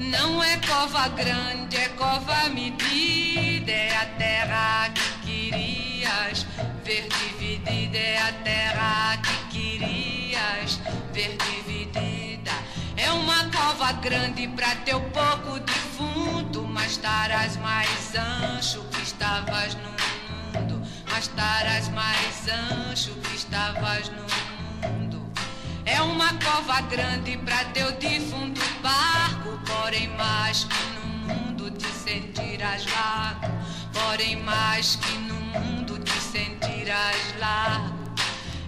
Não 0.00 0.42
é 0.42 0.56
cova 0.66 1.08
grande, 1.08 1.76
é 1.76 1.90
cova 1.90 2.48
medida. 2.48 3.70
É 3.70 3.94
a 3.94 4.06
terra 4.06 4.88
que 4.94 5.50
querias 5.50 6.46
ver 6.82 7.06
dividida. 7.06 7.98
É 7.98 8.18
a 8.18 8.32
terra 8.32 9.18
que 9.18 9.76
querias 9.76 10.80
ver 11.12 11.36
dividida. 11.36 12.50
É 12.96 13.12
uma 13.12 13.44
cova 13.50 13.92
grande 13.92 14.48
pra 14.48 14.74
teu 14.76 15.02
pouco 15.02 15.60
defunto. 15.60 16.62
Mas 16.62 16.92
estarás 16.92 17.58
mais 17.58 18.14
ancho 18.16 18.82
que 18.84 19.02
estavas 19.02 19.74
no 19.74 19.90
mundo. 19.90 20.82
Mas 21.10 21.24
estarás 21.24 21.88
mais 21.90 22.48
ancho 22.48 23.12
que 23.16 23.36
estavas 23.36 24.08
no 24.08 24.22
mundo. 24.88 25.19
É 25.92 26.00
uma 26.02 26.32
cova 26.34 26.80
grande 26.82 27.36
pra 27.38 27.64
teu 27.66 27.90
defunto 27.92 28.60
barco, 28.80 29.58
porém 29.66 30.08
mais 30.16 30.64
que 30.64 30.84
no 30.94 31.34
mundo 31.34 31.70
te 31.70 31.86
sentirás 31.88 32.86
largo, 32.86 33.48
porém 33.92 34.36
mais 34.42 34.96
que 34.96 35.18
no 35.18 35.34
mundo 35.34 35.98
te 35.98 36.20
sentirás 36.20 37.34
largo. 37.38 37.99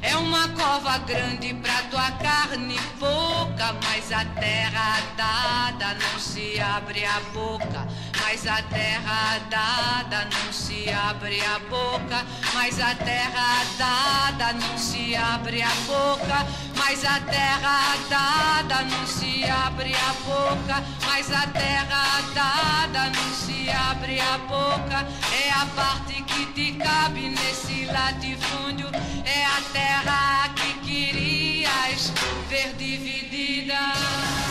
É 0.03 0.17
uma 0.17 0.49
cova 0.49 0.99
grande 0.99 1.55
pra 1.55 1.81
tua 1.83 2.11
carne 2.13 2.77
pouca, 2.99 3.73
mas 3.85 4.11
a 4.11 4.25
terra 4.25 5.01
dada 5.17 5.95
não 5.95 6.19
se 6.19 6.61
abre 6.61 7.05
a 7.05 7.21
boca. 7.33 7.87
Mas 8.21 8.45
a 8.47 8.61
terra 8.63 9.39
dada 9.49 10.25
não 10.25 10.53
se 10.53 10.91
abre 10.91 11.41
a 11.45 11.59
boca. 11.71 12.27
Mas 12.53 12.81
a 12.81 12.95
terra 12.97 13.65
dada 13.79 14.53
não 14.55 14.77
se 14.77 15.15
abre 15.15 15.63
a 15.63 15.75
boca. 15.87 16.47
Mas 16.77 17.05
a 17.05 17.21
terra 17.21 17.95
dada 18.09 18.83
não 18.83 19.07
se 19.07 19.45
abre 19.45 19.95
a 19.95 20.13
boca. 20.27 20.83
Mas 21.07 21.33
a 21.33 21.47
terra 21.47 22.23
dada 22.35 23.11
não 23.11 23.35
se 23.35 23.71
abre 23.71 24.19
a 24.19 24.39
boca. 24.39 25.07
É 25.45 25.51
a 25.53 25.67
parte 25.77 26.12
que 26.33 26.47
te 26.55 26.73
cabe 26.79 27.29
nesse 27.29 27.85
latifúndio. 27.87 28.89
É 29.25 29.45
a 29.45 29.61
terra 29.73 30.55
que 30.55 30.73
querias 30.87 32.13
ver 32.49 32.73
dividida. 32.77 34.42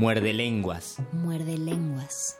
Muerde 0.00 0.32
lenguas. 0.34 0.96
Muerde 1.12 1.56
lenguas. 1.56 2.38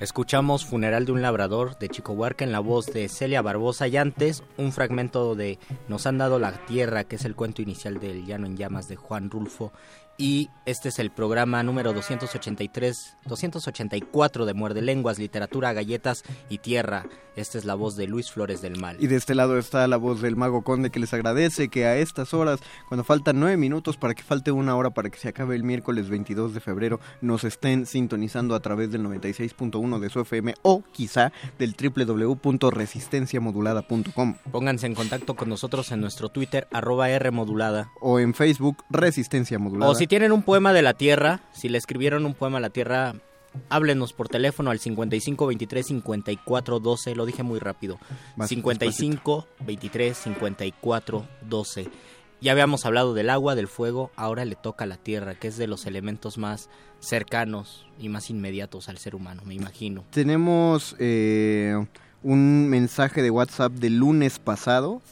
Escuchamos 0.00 0.64
Funeral 0.64 1.04
de 1.04 1.12
un 1.12 1.22
Labrador 1.22 1.76
de 1.78 1.88
Chico 1.88 2.12
Huarca 2.12 2.44
en 2.44 2.52
la 2.52 2.60
voz 2.60 2.86
de 2.86 3.08
Celia 3.08 3.42
Barbosa 3.42 3.86
y 3.88 3.96
antes 3.96 4.44
un 4.56 4.72
fragmento 4.72 5.34
de 5.34 5.58
Nos 5.88 6.06
han 6.06 6.18
dado 6.18 6.38
la 6.38 6.52
tierra, 6.52 7.04
que 7.04 7.16
es 7.16 7.24
el 7.24 7.34
cuento 7.34 7.62
inicial 7.62 7.98
del 7.98 8.24
Llano 8.24 8.46
en 8.46 8.56
Llamas 8.56 8.88
de 8.88 8.96
Juan 8.96 9.28
Rulfo. 9.28 9.72
Y 10.20 10.50
este 10.66 10.88
es 10.88 10.98
el 10.98 11.12
programa 11.12 11.62
número 11.62 11.92
283, 11.92 13.18
284 13.24 14.46
de 14.46 14.52
Muerde 14.52 14.82
Lenguas, 14.82 15.20
Literatura, 15.20 15.72
Galletas 15.72 16.24
y 16.48 16.58
Tierra. 16.58 17.06
Esta 17.36 17.56
es 17.56 17.64
la 17.64 17.76
voz 17.76 17.94
de 17.94 18.08
Luis 18.08 18.32
Flores 18.32 18.60
del 18.60 18.80
Mal. 18.80 18.96
Y 18.98 19.06
de 19.06 19.14
este 19.14 19.36
lado 19.36 19.58
está 19.58 19.86
la 19.86 19.96
voz 19.96 20.20
del 20.20 20.34
Mago 20.34 20.62
Conde 20.62 20.90
que 20.90 20.98
les 20.98 21.14
agradece 21.14 21.68
que 21.68 21.86
a 21.86 21.96
estas 21.96 22.34
horas, 22.34 22.58
cuando 22.88 23.04
faltan 23.04 23.38
nueve 23.38 23.56
minutos 23.56 23.96
para 23.96 24.12
que 24.12 24.24
falte 24.24 24.50
una 24.50 24.74
hora 24.74 24.90
para 24.90 25.08
que 25.08 25.20
se 25.20 25.28
acabe 25.28 25.54
el 25.54 25.62
miércoles 25.62 26.08
22 26.08 26.52
de 26.52 26.58
febrero, 26.58 26.98
nos 27.20 27.44
estén 27.44 27.86
sintonizando 27.86 28.56
a 28.56 28.60
través 28.60 28.90
del 28.90 29.04
96.1 29.04 30.00
de 30.00 30.10
su 30.10 30.18
FM 30.18 30.54
o 30.62 30.82
quizá 30.90 31.30
del 31.60 31.76
www.resistenciamodulada.com. 31.76 34.34
Pónganse 34.50 34.86
en 34.86 34.96
contacto 34.96 35.36
con 35.36 35.48
nosotros 35.48 35.92
en 35.92 36.00
nuestro 36.00 36.28
Twitter, 36.30 36.66
arroba 36.72 37.08
R 37.08 37.30
modulada. 37.30 37.92
O 38.00 38.18
en 38.18 38.34
Facebook, 38.34 38.78
Resistencia 38.90 39.60
Modulada. 39.60 39.92
O 39.92 39.94
si 39.94 40.07
tienen 40.08 40.32
un 40.32 40.42
poema 40.42 40.72
de 40.72 40.82
la 40.82 40.94
Tierra, 40.94 41.42
si 41.52 41.68
le 41.68 41.78
escribieron 41.78 42.26
un 42.26 42.34
poema 42.34 42.58
a 42.58 42.60
la 42.60 42.70
Tierra, 42.70 43.14
háblenos 43.68 44.12
por 44.12 44.28
teléfono 44.28 44.70
al 44.70 44.78
55 44.78 45.46
23 45.46 45.86
54 45.86 46.80
12. 46.80 47.14
Lo 47.14 47.26
dije 47.26 47.42
muy 47.42 47.58
rápido. 47.58 47.98
Más 48.36 48.48
55 48.48 49.46
23 49.60 50.16
54 50.16 51.26
12. 51.48 51.88
Ya 52.40 52.52
habíamos 52.52 52.86
hablado 52.86 53.14
del 53.14 53.30
agua, 53.30 53.56
del 53.56 53.66
fuego, 53.66 54.12
ahora 54.14 54.44
le 54.44 54.54
toca 54.54 54.84
a 54.84 54.86
la 54.86 54.96
tierra, 54.96 55.34
que 55.34 55.48
es 55.48 55.56
de 55.56 55.66
los 55.66 55.86
elementos 55.86 56.38
más 56.38 56.70
cercanos 57.00 57.86
y 57.98 58.08
más 58.08 58.30
inmediatos 58.30 58.88
al 58.88 58.98
ser 58.98 59.16
humano, 59.16 59.42
me 59.44 59.54
imagino. 59.54 60.04
Tenemos 60.10 60.94
eh, 61.00 61.84
un 62.22 62.68
mensaje 62.68 63.22
de 63.22 63.30
WhatsApp 63.30 63.72
del 63.72 63.96
lunes 63.96 64.38
pasado 64.38 65.02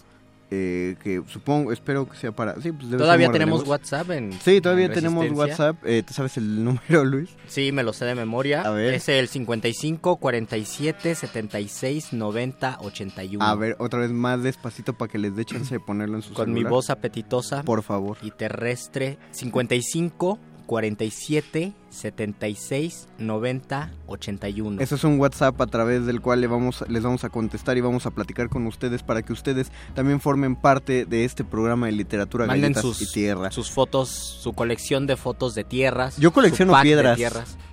eh, 0.51 0.97
que 1.02 1.23
supongo, 1.27 1.73
espero 1.73 2.09
que 2.09 2.16
sea 2.16 2.32
para... 2.32 2.60
Sí, 2.60 2.73
pues 2.73 2.90
Todavía 2.90 3.31
tenemos. 3.31 3.66
WhatsApp 3.66 4.10
en 4.10 4.32
Sí, 4.32 4.60
todavía 4.60 4.86
en 4.86 4.93
tenemos. 4.93 5.31
WhatsApp. 5.32 5.77
Eh, 5.85 6.02
¿Te 6.06 6.12
sabes 6.14 6.36
el 6.36 6.64
número, 6.64 7.05
Luis? 7.05 7.31
Sí, 7.48 7.73
me 7.73 7.82
lo 7.82 7.93
sé 7.93 8.05
de 8.05 8.14
memoria. 8.14 8.62
A 8.62 8.70
ver. 8.70 8.94
Es 8.94 9.09
el 9.09 9.28
55 9.28 10.16
47 10.16 11.14
76 11.14 12.12
90 12.12 12.78
81. 12.81 13.44
A 13.44 13.55
ver, 13.55 13.77
otra 13.78 14.01
vez 14.01 14.10
más 14.10 14.43
despacito 14.43 14.93
para 14.93 15.10
que 15.10 15.18
les 15.18 15.35
dé 15.35 15.44
chance 15.44 15.74
de 15.74 15.81
ponerlo 15.81 16.16
en 16.16 16.23
su 16.23 16.32
Con 16.35 16.52
mi 16.52 16.62
voz 16.64 16.90
apetitosa. 16.90 17.62
Por 17.62 17.82
favor. 17.82 18.16
Y 18.23 18.31
terrestre. 18.31 19.18
55 19.32 20.39
47 20.66 21.72
76 21.90 23.09
90 23.18 23.90
81. 24.06 24.80
Eso 24.82 24.94
es 24.97 25.05
un 25.05 25.18
WhatsApp 25.18 25.59
a 25.60 25.66
través 25.66 26.05
del 26.06 26.20
cual 26.20 26.40
le 26.40 26.47
vamos, 26.47 26.84
les 26.88 27.02
vamos 27.02 27.24
a 27.24 27.28
contestar 27.30 27.76
y 27.76 27.80
vamos 27.80 28.06
a 28.06 28.10
platicar 28.10 28.48
con 28.48 28.66
ustedes 28.66 29.02
para 29.02 29.22
que 29.22 29.32
ustedes 29.32 29.70
también 29.94 30.20
formen 30.20 30.56
parte 30.56 31.06
de 31.06 31.24
este 31.24 31.44
programa 31.44 31.86
de 31.86 31.93
literatura, 31.93 32.47
Manden 32.47 32.72
galletas 32.74 32.82
sus, 32.82 33.02
y 33.02 33.12
tierra. 33.12 33.51
sus 33.51 33.70
fotos, 33.70 34.09
su 34.10 34.52
colección 34.52 35.06
de 35.06 35.16
fotos 35.16 35.55
de 35.55 35.64
tierras. 35.64 36.16
Yo 36.18 36.32
colecciono 36.32 36.74
piedras. 36.82 37.18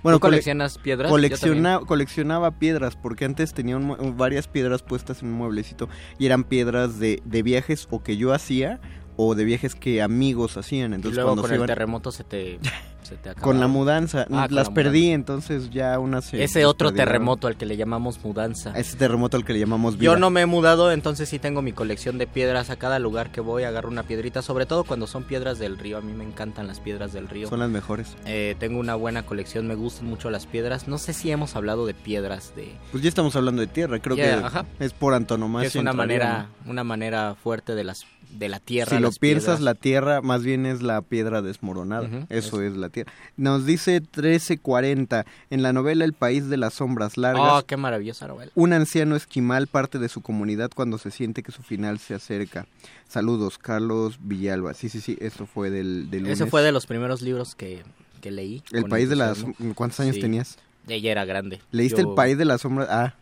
Bueno, 0.02 0.16
¿Tú 0.18 0.20
cole- 0.20 0.32
coleccionas 0.36 0.78
piedras? 0.78 1.10
Colecciona- 1.10 1.80
coleccionaba 1.86 2.50
piedras 2.52 2.96
porque 2.96 3.24
antes 3.24 3.52
tenía 3.54 3.76
un 3.76 4.16
varias 4.16 4.48
piedras 4.48 4.82
puestas 4.82 5.22
en 5.22 5.28
un 5.28 5.34
mueblecito 5.34 5.88
y 6.18 6.26
eran 6.26 6.44
piedras 6.44 6.98
de, 6.98 7.20
de 7.24 7.42
viajes 7.42 7.86
o 7.90 8.02
que 8.02 8.16
yo 8.16 8.32
hacía 8.32 8.80
o 9.16 9.34
de 9.34 9.44
viajes 9.44 9.74
que 9.74 10.02
amigos 10.02 10.56
hacían. 10.56 10.92
Y 10.92 10.94
Entonces 10.96 11.14
luego 11.16 11.28
cuando 11.30 11.42
con 11.42 11.48
se 11.50 11.54
el 11.54 11.60
iban- 11.60 11.66
terremoto 11.66 12.10
se 12.12 12.24
te, 12.24 12.58
se 13.02 13.16
te 13.16 13.34
con 13.34 13.60
la 13.60 13.68
mudanza 13.68 14.26
Ah, 14.30 14.46
las 14.50 14.68
la 14.68 14.74
perdí, 14.74 15.02
mudanza. 15.02 15.14
entonces 15.14 15.70
ya 15.70 15.98
unas 15.98 16.24
se- 16.24 16.42
Ese 16.42 16.54
se 16.60 16.64
otro 16.64 16.88
perdieron. 16.88 17.12
terremoto 17.12 17.46
al 17.46 17.56
que 17.56 17.66
le 17.66 17.76
llamamos 17.76 18.18
mudanza. 18.24 18.72
Ese 18.76 18.96
terremoto 18.96 19.36
al 19.36 19.44
que 19.44 19.52
le 19.52 19.60
llamamos 19.60 19.98
vida. 19.98 20.04
Yo 20.12 20.16
no 20.18 20.30
me 20.30 20.40
he 20.40 20.46
mudado, 20.46 20.90
entonces 20.90 21.28
sí 21.28 21.38
tengo 21.38 21.62
mi 21.62 21.72
colección 21.72 22.18
de 22.18 22.26
piedras. 22.26 22.70
A 22.70 22.76
cada 22.76 22.98
lugar 22.98 23.30
que 23.30 23.40
voy 23.40 23.64
agarro 23.64 23.88
una 23.88 24.02
piedrita, 24.04 24.42
sobre 24.42 24.66
todo 24.66 24.84
cuando 24.84 25.06
son 25.06 25.22
piedras 25.24 25.58
del 25.58 25.78
río. 25.78 25.98
A 25.98 26.00
mí 26.00 26.12
me 26.12 26.24
encantan 26.24 26.66
las 26.66 26.80
piedras 26.80 27.12
del 27.12 27.28
río. 27.28 27.48
Son 27.48 27.60
las 27.60 27.70
mejores. 27.70 28.16
Eh, 28.26 28.56
tengo 28.58 28.80
una 28.80 28.94
buena 28.94 29.24
colección, 29.24 29.66
me 29.66 29.74
gustan 29.74 30.06
mucho 30.06 30.30
las 30.30 30.46
piedras. 30.46 30.88
No 30.88 30.98
sé 30.98 31.12
si 31.12 31.30
hemos 31.30 31.54
hablado 31.56 31.86
de 31.86 31.94
piedras, 31.94 32.54
de 32.56 32.72
Pues 32.90 33.02
ya 33.02 33.08
estamos 33.10 33.36
hablando 33.36 33.60
de 33.60 33.66
tierra, 33.68 33.98
creo 34.00 34.16
Yeah, 34.16 34.38
que 34.40 34.44
ajá. 34.46 34.66
es 34.80 34.92
por 34.92 35.14
antonomasia. 35.14 35.68
es 35.68 35.76
una 35.76 35.92
manera, 35.92 36.48
una 36.66 36.82
manera 36.84 37.34
fuerte 37.34 37.74
de 37.74 37.84
las 37.84 38.06
de 38.34 38.48
la 38.48 38.58
tierra. 38.60 38.96
Si 38.96 39.02
lo 39.02 39.10
piensas, 39.12 39.44
piedras. 39.56 39.60
la 39.60 39.74
tierra 39.74 40.20
más 40.20 40.42
bien 40.42 40.66
es 40.66 40.82
la 40.82 41.00
piedra 41.02 41.40
desmoronada. 41.42 42.08
Eso 42.28 42.60
es 42.62 42.76
la 42.76 42.88
tierra. 42.88 43.12
Nos 43.36 43.64
dice 43.64 44.00
1340, 44.00 45.24
en 45.50 45.62
la 45.62 45.72
novela 45.72 46.04
El 46.04 46.12
País 46.12 46.48
de 46.48 46.56
las 46.56 46.74
Sombras 46.74 47.14
Oh, 47.16 47.20
Largas, 47.20 47.64
qué 47.64 47.76
maravillosa 47.76 48.26
novela. 48.28 48.50
un 48.54 48.72
anciano 48.72 49.16
esquimal 49.16 49.66
parte 49.66 49.98
de 49.98 50.08
su 50.08 50.20
comunidad 50.20 50.70
cuando 50.74 50.98
se 50.98 51.10
siente 51.10 51.42
que 51.42 51.52
su 51.52 51.62
final 51.62 51.98
se 51.98 52.14
acerca. 52.14 52.66
Saludos, 53.08 53.58
Carlos 53.58 54.18
Villalba. 54.20 54.74
Sí, 54.74 54.88
sí, 54.88 55.00
sí, 55.00 55.16
esto 55.20 55.46
fue 55.46 55.70
del, 55.70 56.10
del 56.10 56.26
Ese 56.26 56.38
lunes. 56.40 56.50
fue 56.50 56.62
de 56.62 56.72
los 56.72 56.86
primeros 56.86 57.22
libros 57.22 57.54
que, 57.54 57.82
que 58.20 58.30
leí. 58.30 58.62
El 58.72 58.84
País 58.86 59.08
de 59.08 59.16
las... 59.16 59.44
¿Cuántos 59.74 60.00
años 60.00 60.16
Sí. 60.16 60.20
tenías? 60.20 60.58
Ella 60.88 61.12
era 61.12 61.24
grande. 61.24 61.60
¿Leíste 61.70 62.02
Yo- 62.02 62.08
El 62.10 62.14
País 62.14 62.36
de 62.36 62.44
las 62.44 62.60
Sombras? 62.62 62.88
Ah, 62.90 63.14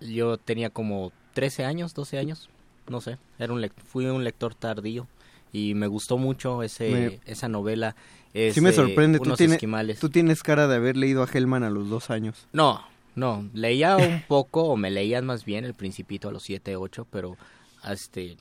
Yo 0.00 0.38
tenía 0.38 0.70
como 0.70 1.12
13 1.34 1.64
años, 1.64 1.92
12 1.94 2.18
años, 2.18 2.48
no 2.90 3.00
sé. 3.00 3.16
Era 3.38 3.52
un 3.52 3.66
fui 3.86 4.04
un 4.06 4.24
lector 4.24 4.54
tardío 4.54 5.06
y 5.52 5.74
me 5.74 5.86
gustó 5.86 6.18
mucho 6.18 6.62
ese 6.62 6.90
Me- 6.90 7.20
esa 7.24 7.48
novela. 7.48 7.96
Es 8.34 8.54
sí 8.54 8.60
me 8.60 8.70
de 8.70 8.76
sorprende. 8.76 9.18
Tú 9.18 9.34
tienes, 9.34 9.58
tú 9.98 10.10
tienes 10.10 10.42
cara 10.42 10.68
de 10.68 10.76
haber 10.76 10.96
leído 10.96 11.22
a 11.22 11.26
Hellman 11.32 11.62
a 11.64 11.70
los 11.70 11.88
dos 11.88 12.10
años. 12.10 12.46
No, 12.52 12.82
no, 13.14 13.48
leía 13.54 13.96
un 13.96 14.20
poco 14.28 14.64
o 14.64 14.76
me 14.76 14.90
leían 14.90 15.24
más 15.26 15.44
bien 15.44 15.64
el 15.64 15.74
Principito 15.74 16.28
a 16.28 16.32
los 16.32 16.42
7, 16.42 16.76
8, 16.76 17.06
pero 17.10 17.36
este 17.88 18.36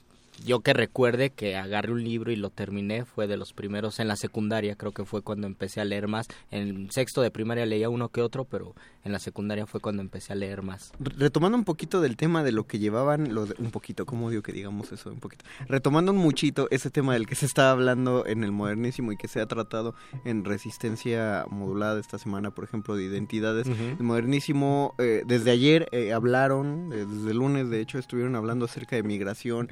yo 0.45 0.61
que 0.61 0.73
recuerde 0.73 1.29
que 1.29 1.55
agarré 1.55 1.91
un 1.91 2.03
libro 2.03 2.31
y 2.31 2.35
lo 2.35 2.49
terminé 2.49 3.05
fue 3.05 3.27
de 3.27 3.37
los 3.37 3.53
primeros 3.53 3.99
en 3.99 4.07
la 4.07 4.15
secundaria, 4.15 4.75
creo 4.75 4.91
que 4.91 5.05
fue 5.05 5.21
cuando 5.21 5.47
empecé 5.47 5.81
a 5.81 5.85
leer 5.85 6.07
más. 6.07 6.27
En 6.51 6.91
sexto 6.91 7.21
de 7.21 7.31
primaria 7.31 7.65
leía 7.65 7.89
uno 7.89 8.09
que 8.09 8.21
otro, 8.21 8.45
pero 8.45 8.73
en 9.05 9.11
la 9.11 9.19
secundaria 9.19 9.65
fue 9.65 9.79
cuando 9.79 10.01
empecé 10.01 10.33
a 10.33 10.35
leer 10.35 10.61
más. 10.61 10.91
Re- 10.99 11.13
Retomando 11.17 11.57
un 11.57 11.63
poquito 11.63 12.01
del 12.01 12.17
tema 12.17 12.43
de 12.43 12.51
lo 12.51 12.67
que 12.67 12.79
llevaban, 12.79 13.33
los 13.33 13.49
de- 13.49 13.55
un 13.59 13.71
poquito, 13.71 14.05
¿cómo 14.05 14.29
digo 14.29 14.41
que 14.41 14.51
digamos 14.51 14.91
eso? 14.91 15.09
Un 15.11 15.19
poquito. 15.19 15.45
Retomando 15.67 16.11
un 16.11 16.17
muchito 16.17 16.67
ese 16.71 16.89
tema 16.89 17.13
del 17.13 17.25
que 17.27 17.35
se 17.35 17.45
está 17.45 17.71
hablando 17.71 18.25
en 18.25 18.43
el 18.43 18.51
modernísimo 18.51 19.11
y 19.11 19.17
que 19.17 19.27
se 19.27 19.39
ha 19.41 19.45
tratado 19.45 19.95
en 20.25 20.43
resistencia 20.45 21.45
modulada 21.49 21.99
esta 21.99 22.17
semana, 22.17 22.51
por 22.51 22.63
ejemplo, 22.63 22.95
de 22.95 23.03
identidades. 23.05 23.67
El 23.67 24.03
modernísimo, 24.03 24.93
eh, 24.97 25.23
desde 25.25 25.51
ayer 25.51 25.87
eh, 25.91 26.13
hablaron, 26.13 26.91
eh, 26.93 27.05
desde 27.09 27.31
el 27.31 27.37
lunes 27.37 27.69
de 27.69 27.79
hecho 27.81 27.97
estuvieron 27.99 28.35
hablando 28.35 28.65
acerca 28.65 28.95
de 28.95 29.03
migración, 29.03 29.69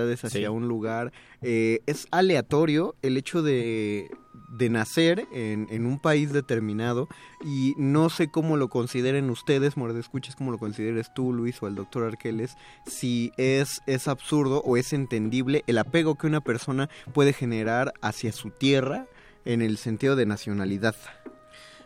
hacia 0.00 0.28
Sí. 0.28 0.46
un 0.46 0.68
lugar. 0.68 1.12
Eh, 1.42 1.80
es 1.86 2.06
aleatorio 2.10 2.94
el 3.02 3.16
hecho 3.16 3.42
de, 3.42 4.10
de 4.50 4.70
nacer 4.70 5.26
en, 5.32 5.66
en 5.70 5.86
un 5.86 5.98
país 5.98 6.32
determinado 6.32 7.08
y 7.44 7.74
no 7.78 8.10
sé 8.10 8.28
cómo 8.28 8.56
lo 8.56 8.68
consideren 8.68 9.30
ustedes, 9.30 9.76
Mordescuches, 9.76 10.36
cómo 10.36 10.50
lo 10.52 10.58
consideres 10.58 11.12
tú, 11.14 11.32
Luis, 11.32 11.62
o 11.62 11.66
el 11.68 11.74
doctor 11.74 12.04
Arqueles, 12.04 12.54
si 12.86 13.32
es, 13.36 13.80
es 13.86 14.08
absurdo 14.08 14.62
o 14.64 14.76
es 14.76 14.92
entendible 14.92 15.64
el 15.66 15.78
apego 15.78 16.16
que 16.16 16.26
una 16.26 16.40
persona 16.40 16.88
puede 17.12 17.32
generar 17.32 17.92
hacia 18.02 18.32
su 18.32 18.50
tierra 18.50 19.06
en 19.44 19.62
el 19.62 19.76
sentido 19.76 20.14
de 20.16 20.26
nacionalidad. 20.26 20.94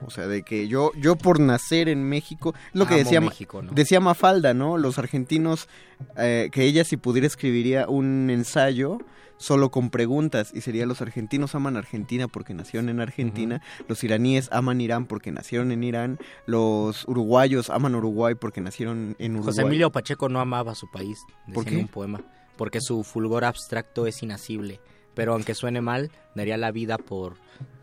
O 0.05 0.11
sea, 0.11 0.27
de 0.27 0.43
que 0.43 0.69
yo, 0.69 0.93
yo 1.01 1.17
por 1.17 1.41
nacer 1.41 1.89
en 1.89 2.05
México, 2.05 2.55
lo 2.73 2.87
que 2.87 2.95
Amo 2.95 3.05
decía, 3.05 3.21
México, 3.21 3.63
¿no? 3.63 3.73
decía 3.73 4.01
Mafalda, 4.01 4.55
¿no? 4.55 4.77
Los 4.79 4.99
argentinos, 4.99 5.69
eh, 6.17 6.51
que 6.53 6.65
ella 6.65 6.85
si 6.85 6.97
pudiera 6.97 7.27
escribiría 7.27 7.89
un 7.89 8.29
ensayo 8.31 8.99
solo 9.39 9.71
con 9.71 9.91
preguntas 9.91 10.51
y 10.55 10.61
sería 10.61 10.87
los 10.87 11.03
argentinos 11.03 11.55
aman 11.55 11.77
Argentina 11.77 12.29
porque 12.29 12.55
nacieron 12.55 12.89
en 12.89 13.01
Argentina, 13.01 13.63
los 13.89 14.03
iraníes 14.03 14.49
aman 14.53 14.81
Irán 14.81 15.07
porque 15.07 15.31
nacieron 15.33 15.73
en 15.73 15.85
Irán, 15.85 16.19
los 16.47 17.07
uruguayos 17.07 17.71
aman 17.71 17.95
Uruguay 17.95 18.35
porque 18.35 18.61
nacieron 18.61 19.17
en 19.19 19.33
Uruguay. 19.33 19.53
José 19.53 19.63
Emilio 19.63 19.93
Pacheco 19.93 20.29
no 20.29 20.41
amaba 20.41 20.75
su 20.75 20.91
país, 20.91 21.19
decía 21.47 21.55
¿Por 21.55 21.69
en 21.69 21.75
qué? 21.75 21.81
un 21.81 21.89
poema, 21.89 22.21
porque 22.57 22.81
su 22.81 23.05
fulgor 23.05 23.45
abstracto 23.45 24.07
es 24.07 24.23
inasible, 24.23 24.81
pero 25.17 25.33
aunque 25.33 25.55
suene 25.57 25.81
mal, 25.81 26.13
daría 26.37 26.57
la 26.57 26.71
vida 26.71 26.97
por 26.99 27.35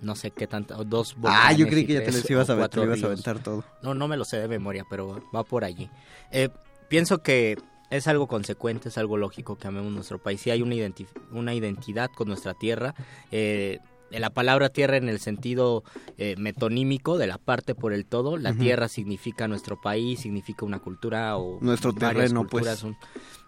no 0.01 0.15
sé 0.15 0.31
qué 0.31 0.47
tanto, 0.47 0.83
dos 0.85 1.15
Ah, 1.23 1.51
yo 1.51 1.67
creí 1.67 1.85
que 1.85 1.93
ya 1.93 1.99
te 2.03 2.11
los 2.11 2.29
ibas 2.29 2.49
a, 2.49 2.69
te 2.69 2.79
ibas 2.81 3.03
a 3.03 3.05
aventar 3.07 3.39
todo. 3.43 3.63
No, 3.81 3.93
no 3.93 4.07
me 4.07 4.15
lo 4.17 4.23
sé 4.23 4.37
de 4.37 4.47
memoria, 4.47 4.85
pero 4.89 5.21
va 5.35 5.43
por 5.43 5.63
allí. 5.65 5.89
Eh, 6.31 6.49
pienso 6.89 7.17
que 7.23 7.57
es 7.89 8.07
algo 8.07 8.27
consecuente, 8.27 8.89
es 8.89 8.97
algo 8.97 9.17
lógico 9.17 9.57
que 9.57 9.67
amemos 9.67 9.91
nuestro 9.91 10.19
país. 10.19 10.41
Si 10.41 10.51
hay 10.51 10.61
una, 10.61 10.75
identi- 10.75 11.07
una 11.31 11.53
identidad 11.53 12.09
con 12.15 12.27
nuestra 12.27 12.53
tierra, 12.53 12.93
eh, 13.31 13.79
la 14.11 14.29
palabra 14.29 14.69
tierra 14.69 14.97
en 14.97 15.09
el 15.09 15.19
sentido 15.19 15.83
eh, 16.19 16.35
metonímico 16.37 17.17
de 17.17 17.25
la 17.27 17.39
parte 17.39 17.73
por 17.73 17.93
el 17.93 18.05
todo, 18.05 18.37
la 18.37 18.53
tierra 18.53 18.87
significa 18.89 19.47
nuestro 19.47 19.81
país, 19.81 20.19
significa 20.19 20.65
una 20.65 20.77
cultura 20.79 21.35
o 21.37 21.57
Nuestro 21.61 21.93
terreno, 21.93 22.45
pues. 22.45 22.83
un- 22.83 22.95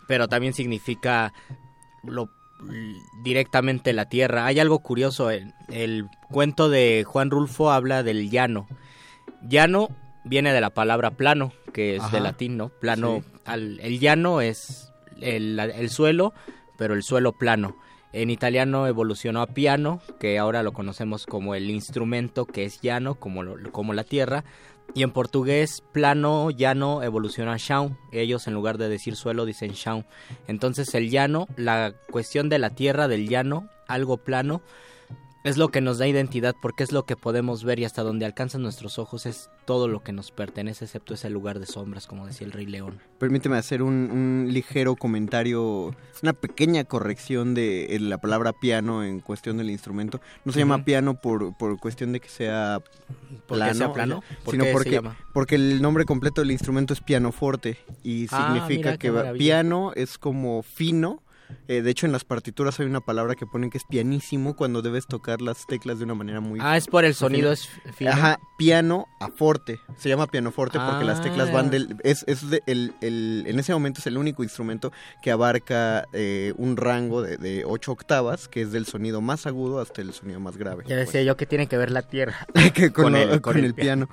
pero 0.07 0.28
también 0.28 0.53
significa 0.53 1.34
lo 2.03 2.30
directamente 3.23 3.94
la 3.94 4.06
tierra. 4.06 4.45
Hay 4.45 4.60
algo 4.60 4.80
curioso, 4.80 5.30
el, 5.30 5.53
el 5.69 6.07
cuento 6.30 6.69
de 6.69 7.03
Juan 7.06 7.30
Rulfo 7.32 7.72
habla 7.72 8.03
del 8.03 8.30
llano. 8.30 8.68
Llano 9.48 9.90
viene 10.23 10.53
de 10.53 10.61
la 10.61 10.72
palabra 10.72 11.11
plano, 11.11 11.52
que 11.73 11.95
es 11.95 12.02
Ajá. 12.02 12.18
de 12.18 12.23
latín, 12.23 12.57
¿no? 12.57 12.69
Plano, 12.69 13.22
Sí. 13.23 13.40
al- 13.45 13.80
el 13.80 13.99
llano 13.99 14.41
es 14.41 14.91
el, 15.22 15.60
el 15.60 15.90
suelo, 15.90 16.34
pero 16.77 16.94
el 16.94 17.03
suelo 17.03 17.34
plano. 17.34 17.77
En 18.14 18.30
italiano 18.30 18.88
evolucionó 18.88 19.41
a 19.41 19.48
piano, 19.48 19.99
que 20.19 20.40
ahora 20.40 20.64
lo 20.64 20.72
conocemos 20.72 21.26
como 21.26 21.53
el 21.53 21.69
instrumento 21.69 22.45
que 22.45 22.64
es 22.64 22.80
llano, 22.82 23.15
como, 23.15 23.44
lo- 23.44 23.72
como 23.72 23.94
la 23.94 24.03
tierra. 24.06 24.45
Y 24.94 25.03
en 25.03 25.12
portugués, 25.12 25.84
plano, 25.91 26.52
llano, 26.52 27.03
evolucionó 27.03 27.52
a 27.52 27.57
chão. 27.57 27.98
Ellos 28.12 28.48
en 28.48 28.53
lugar 28.53 28.78
de 28.78 28.88
decir 28.88 29.16
suelo 29.16 29.45
dicen 29.45 29.74
chão. 29.74 30.06
Entonces 30.48 30.94
el 30.95 31.10
llano, 31.10 31.48
la 31.57 31.94
cuestión 32.12 32.48
de 32.48 32.60
la 32.60 32.70
tierra, 32.70 33.07
del 33.07 33.28
llano, 33.28 33.70
algo 33.88 34.18
plano, 34.18 34.62
es 35.45 35.57
lo 35.57 35.69
que 35.69 35.80
nos 35.80 35.97
da 35.99 36.07
identidad 36.07 36.53
porque 36.61 36.84
es 36.84 36.91
lo 36.91 37.05
que 37.05 37.15
podemos 37.15 37.63
ver 37.63 37.80
y 37.80 37.85
hasta 37.85 38.03
donde 38.03 38.26
alcanzan 38.26 38.61
nuestros 38.61 38.99
ojos 38.99 39.26
es 39.26 39.49
todo 39.65 39.88
lo 39.88 40.03
que 40.03 40.11
nos 40.11 40.31
pertenece, 40.31 40.85
excepto 40.85 41.13
ese 41.13 41.30
lugar 41.30 41.59
de 41.59 41.65
sombras, 41.65 42.05
como 42.07 42.26
decía 42.27 42.45
el 42.45 42.51
Rey 42.51 42.65
León. 42.65 42.99
Permíteme 43.19 43.55
hacer 43.57 43.81
un, 43.81 43.93
un 44.11 44.47
ligero 44.51 44.95
comentario, 44.95 45.95
una 46.22 46.34
pequeña 46.34 46.84
corrección 46.84 47.53
de 47.53 47.95
eh, 47.95 47.99
la 47.99 48.17
palabra 48.19 48.51
piano 48.53 49.03
en 49.03 49.22
cuestión 49.22 49.57
del 49.57 49.69
instrumento. 49.69 50.19
No 50.43 50.51
se 50.51 50.59
llama 50.59 50.84
piano 50.84 51.15
por, 51.22 51.55
por 51.57 51.80
cuestión 51.80 52.11
de 52.11 52.19
que 52.19 52.30
sea 52.30 52.81
¿Por 53.47 53.59
qué 53.59 53.73
sea 53.73 53.93
plano? 53.93 54.23
¿Por 54.43 54.51
sino 54.53 54.63
qué 54.65 54.69
se 54.69 54.73
porque, 54.73 54.91
llama? 54.91 55.17
porque 55.34 55.55
el 55.55 55.81
nombre 55.81 56.05
completo 56.05 56.41
del 56.41 56.51
instrumento 56.51 56.93
es 56.93 57.01
pianoforte 57.01 57.77
y 58.03 58.27
Ah, 58.31 58.53
significa 58.55 58.97
que 58.97 59.09
va- 59.11 59.34
piano 59.34 59.91
es 59.95 60.17
como 60.17 60.63
fino 60.63 61.22
Eh, 61.68 61.82
de 61.82 61.90
hecho, 61.91 62.06
en 62.06 62.11
las 62.11 62.23
partituras 62.26 62.80
hay 62.80 62.86
una 62.86 63.02
palabra 63.02 63.36
que 63.36 63.45
ponen 63.45 63.69
que 63.69 63.77
es 63.77 63.84
pianísimo 63.84 64.56
cuando 64.56 64.82
debes 64.82 65.07
tocar 65.07 65.41
las 65.41 65.65
teclas 65.68 65.98
de 65.99 66.06
una 66.06 66.14
manera 66.15 66.40
muy... 66.40 66.60
Ah, 66.61 66.77
es 66.77 66.88
por 66.88 67.06
el 67.06 67.14
sonido, 67.15 67.52
es 67.52 67.68
fino. 67.95 68.11
Ajá, 68.11 68.40
piano 68.57 69.07
a 69.19 69.30
forte. 69.30 69.80
Se 69.98 70.10
llama 70.10 70.27
pianoforte 70.27 70.77
porque 70.80 71.06
las 71.06 71.22
teclas 71.22 71.52
van 71.52 71.68
Ah. 71.68 71.69
del... 71.69 71.98
Es, 72.03 72.23
es 72.27 72.49
de- 72.49 72.61
el, 72.68 72.94
el- 73.02 73.44
en 73.48 73.60
ese 73.60 73.73
momento 73.73 73.99
es 73.99 74.07
el 74.07 74.18
único 74.18 74.44
instrumento 74.44 74.91
que 75.23 75.32
abarca 75.32 76.07
eh, 76.14 76.53
un 76.57 76.77
rango 76.77 77.22
de, 77.22 77.38
de 77.38 77.64
ocho 77.65 77.91
octavas, 77.91 78.48
que 78.48 78.61
es 78.61 78.72
del 78.72 78.86
sonido 78.86 79.22
más 79.22 79.45
agudo 79.48 79.80
hasta 79.80 80.02
el 80.02 80.14
sonido 80.14 80.40
más 80.40 80.57
grave. 80.57 80.84
Ya 80.88 80.95
decía 80.95 81.23
yo 81.23 81.36
que 81.38 81.45
tiene 81.45 81.68
que 81.68 81.77
ver 81.77 81.91
la 81.91 82.02
tierra 82.03 82.48
que 82.73 82.91
con, 82.91 83.14
lo- 83.14 83.41
con 83.41 83.57
el, 83.57 83.73
piano. 83.73 84.10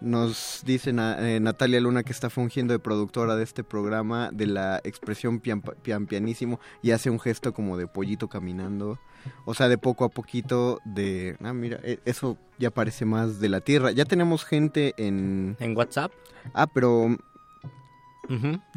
Nos 0.00 0.62
dice 0.64 0.92
Na- 0.92 1.16
eh, 1.20 1.40
Natalia 1.40 1.80
Luna 1.80 2.02
que 2.02 2.12
está 2.12 2.30
fungiendo 2.30 2.72
de 2.72 2.78
productora 2.78 3.36
de 3.36 3.44
este 3.44 3.62
programa 3.64 4.30
de 4.32 4.46
la 4.46 4.80
expresión 4.84 5.40
pian, 5.40 5.60
pian 5.60 6.06
pianísimo 6.06 6.58
y 6.82 6.92
hace 6.92 7.10
un 7.10 7.20
gesto 7.20 7.52
como 7.52 7.76
de 7.76 7.86
pollito 7.86 8.28
caminando. 8.28 8.98
O 9.44 9.52
sea, 9.52 9.68
de 9.68 9.76
poco 9.76 10.04
a 10.04 10.08
poquito 10.08 10.78
de... 10.86 11.36
Ah, 11.42 11.52
mira, 11.52 11.78
e- 11.82 12.00
eso 12.06 12.38
ya 12.58 12.70
parece 12.70 13.04
más 13.04 13.38
de 13.40 13.50
la 13.50 13.60
tierra. 13.60 13.90
Ya 13.90 14.06
tenemos 14.06 14.44
gente 14.46 14.94
en... 14.96 15.56
¿En 15.60 15.76
WhatsApp? 15.76 16.12
Ah, 16.54 16.66
pero... 16.66 17.16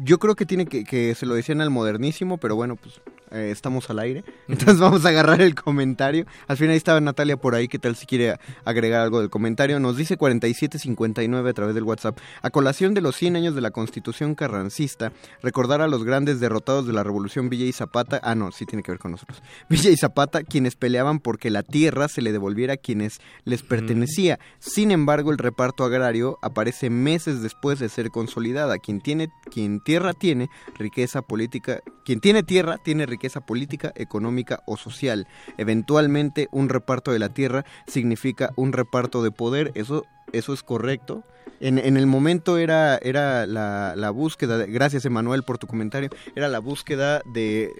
Yo 0.00 0.18
creo 0.18 0.34
que 0.34 0.46
tiene 0.46 0.66
que, 0.66 0.82
que 0.84 1.14
se 1.14 1.26
lo 1.26 1.34
decían 1.34 1.60
al 1.60 1.70
modernísimo, 1.70 2.38
pero 2.38 2.56
bueno, 2.56 2.74
pues 2.74 3.00
eh, 3.34 3.50
estamos 3.50 3.90
al 3.90 3.98
aire. 3.98 4.24
Entonces 4.48 4.78
vamos 4.80 5.04
a 5.04 5.08
agarrar 5.08 5.42
el 5.42 5.54
comentario. 5.54 6.24
Al 6.46 6.56
final 6.56 6.76
estaba 6.76 7.00
Natalia 7.00 7.36
por 7.36 7.54
ahí, 7.54 7.66
¿qué 7.66 7.78
tal 7.78 7.96
si 7.96 8.06
quiere 8.06 8.36
agregar 8.64 9.00
algo 9.00 9.20
del 9.20 9.30
comentario? 9.30 9.80
Nos 9.80 9.96
dice 9.96 10.16
4759 10.16 11.50
a 11.50 11.52
través 11.52 11.74
del 11.74 11.84
WhatsApp. 11.84 12.18
A 12.42 12.50
colación 12.50 12.94
de 12.94 13.00
los 13.00 13.16
100 13.16 13.36
años 13.36 13.54
de 13.54 13.60
la 13.60 13.72
Constitución 13.72 14.36
carrancista, 14.36 15.12
recordar 15.42 15.80
a 15.80 15.88
los 15.88 16.04
grandes 16.04 16.38
derrotados 16.38 16.86
de 16.86 16.92
la 16.92 17.02
Revolución 17.02 17.48
Villa 17.48 17.66
y 17.66 17.72
Zapata. 17.72 18.20
Ah, 18.22 18.36
no, 18.36 18.52
sí 18.52 18.66
tiene 18.66 18.82
que 18.82 18.92
ver 18.92 19.00
con 19.00 19.10
nosotros. 19.10 19.42
Villa 19.68 19.90
y 19.90 19.96
Zapata, 19.96 20.44
quienes 20.44 20.76
peleaban 20.76 21.18
porque 21.18 21.50
la 21.50 21.64
tierra 21.64 22.06
se 22.08 22.22
le 22.22 22.30
devolviera 22.30 22.74
a 22.74 22.76
quienes 22.76 23.18
les 23.44 23.62
pertenecía. 23.62 24.38
Sin 24.60 24.92
embargo, 24.92 25.32
el 25.32 25.38
reparto 25.38 25.84
agrario 25.84 26.38
aparece 26.40 26.88
meses 26.88 27.42
después 27.42 27.80
de 27.80 27.88
ser 27.88 28.10
consolidada. 28.10 28.78
Quien 28.78 29.00
tiene, 29.00 29.28
quien 29.50 29.80
tierra 29.80 30.12
tiene, 30.12 30.48
riqueza 30.78 31.22
política, 31.22 31.80
quien 32.04 32.20
tiene 32.20 32.42
tierra 32.42 32.78
tiene 32.78 33.06
riqueza 33.06 33.23
política, 33.40 33.92
económica 33.94 34.62
o 34.66 34.76
social. 34.76 35.26
Eventualmente, 35.58 36.48
un 36.50 36.68
reparto 36.68 37.12
de 37.12 37.18
la 37.18 37.28
tierra 37.28 37.64
significa 37.86 38.50
un 38.56 38.72
reparto 38.72 39.22
de 39.22 39.30
poder. 39.30 39.72
Eso, 39.74 40.04
eso 40.32 40.52
es 40.52 40.62
correcto. 40.62 41.24
En, 41.60 41.78
en 41.78 41.96
el 41.96 42.06
momento 42.06 42.58
era, 42.58 42.98
era 42.98 43.46
la, 43.46 44.10
búsqueda, 44.10 44.66
gracias 44.66 45.04
Emanuel 45.04 45.44
por 45.44 45.58
tu 45.58 45.66
comentario, 45.66 46.10
era 46.34 46.48
la 46.48 46.58
búsqueda 46.58 47.22
de 47.32 47.70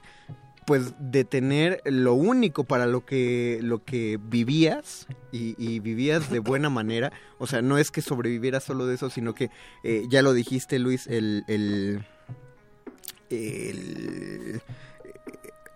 pues 0.67 0.95
de 0.99 1.25
tener 1.25 1.83
lo 1.85 2.15
único 2.15 2.65
para 2.65 2.87
lo 2.87 3.05
que 3.05 3.59
lo 3.63 3.85
que 3.85 4.19
vivías 4.19 5.07
y, 5.31 5.81
vivías 5.81 6.31
de 6.31 6.39
buena 6.39 6.71
manera 6.71 7.13
o 7.37 7.47
sea 7.47 7.61
no 7.61 7.77
es 7.77 7.91
que 7.91 8.01
sobrevivieras 8.01 8.65
solo 8.65 8.87
de 8.87 8.95
eso 8.95 9.11
sino 9.11 9.35
que 9.35 9.51
eh, 9.83 10.05
ya 10.09 10.23
lo 10.23 10.33
dijiste 10.33 10.79
Luis 10.79 11.07
el, 11.07 11.45
el 11.49 12.03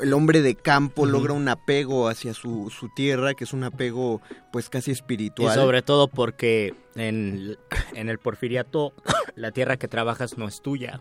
el 0.01 0.13
hombre 0.13 0.43
de 0.43 0.55
campo 0.55 1.07
logra 1.07 1.33
un 1.33 1.49
apego 1.49 2.09
hacia 2.09 2.35
su, 2.35 2.71
su 2.71 2.89
tierra, 2.95 3.35
que 3.35 3.45
es 3.45 3.53
un 3.53 3.65
apego 3.65 4.21
pues 4.53 4.69
casi 4.69 4.91
Y 4.91 4.95
espiritual. 4.95 5.55
sobre 5.55 5.83
todo 5.83 6.09
porque 6.09 6.75
en, 6.95 7.57
en 7.95 8.09
el 8.09 8.19
porfiriato 8.19 8.93
la 9.35 9.51
tierra 9.53 9.77
que 9.77 9.89
trabajas 9.89 10.39
no 10.39 10.47
es 10.49 10.61
tuya. 10.63 11.01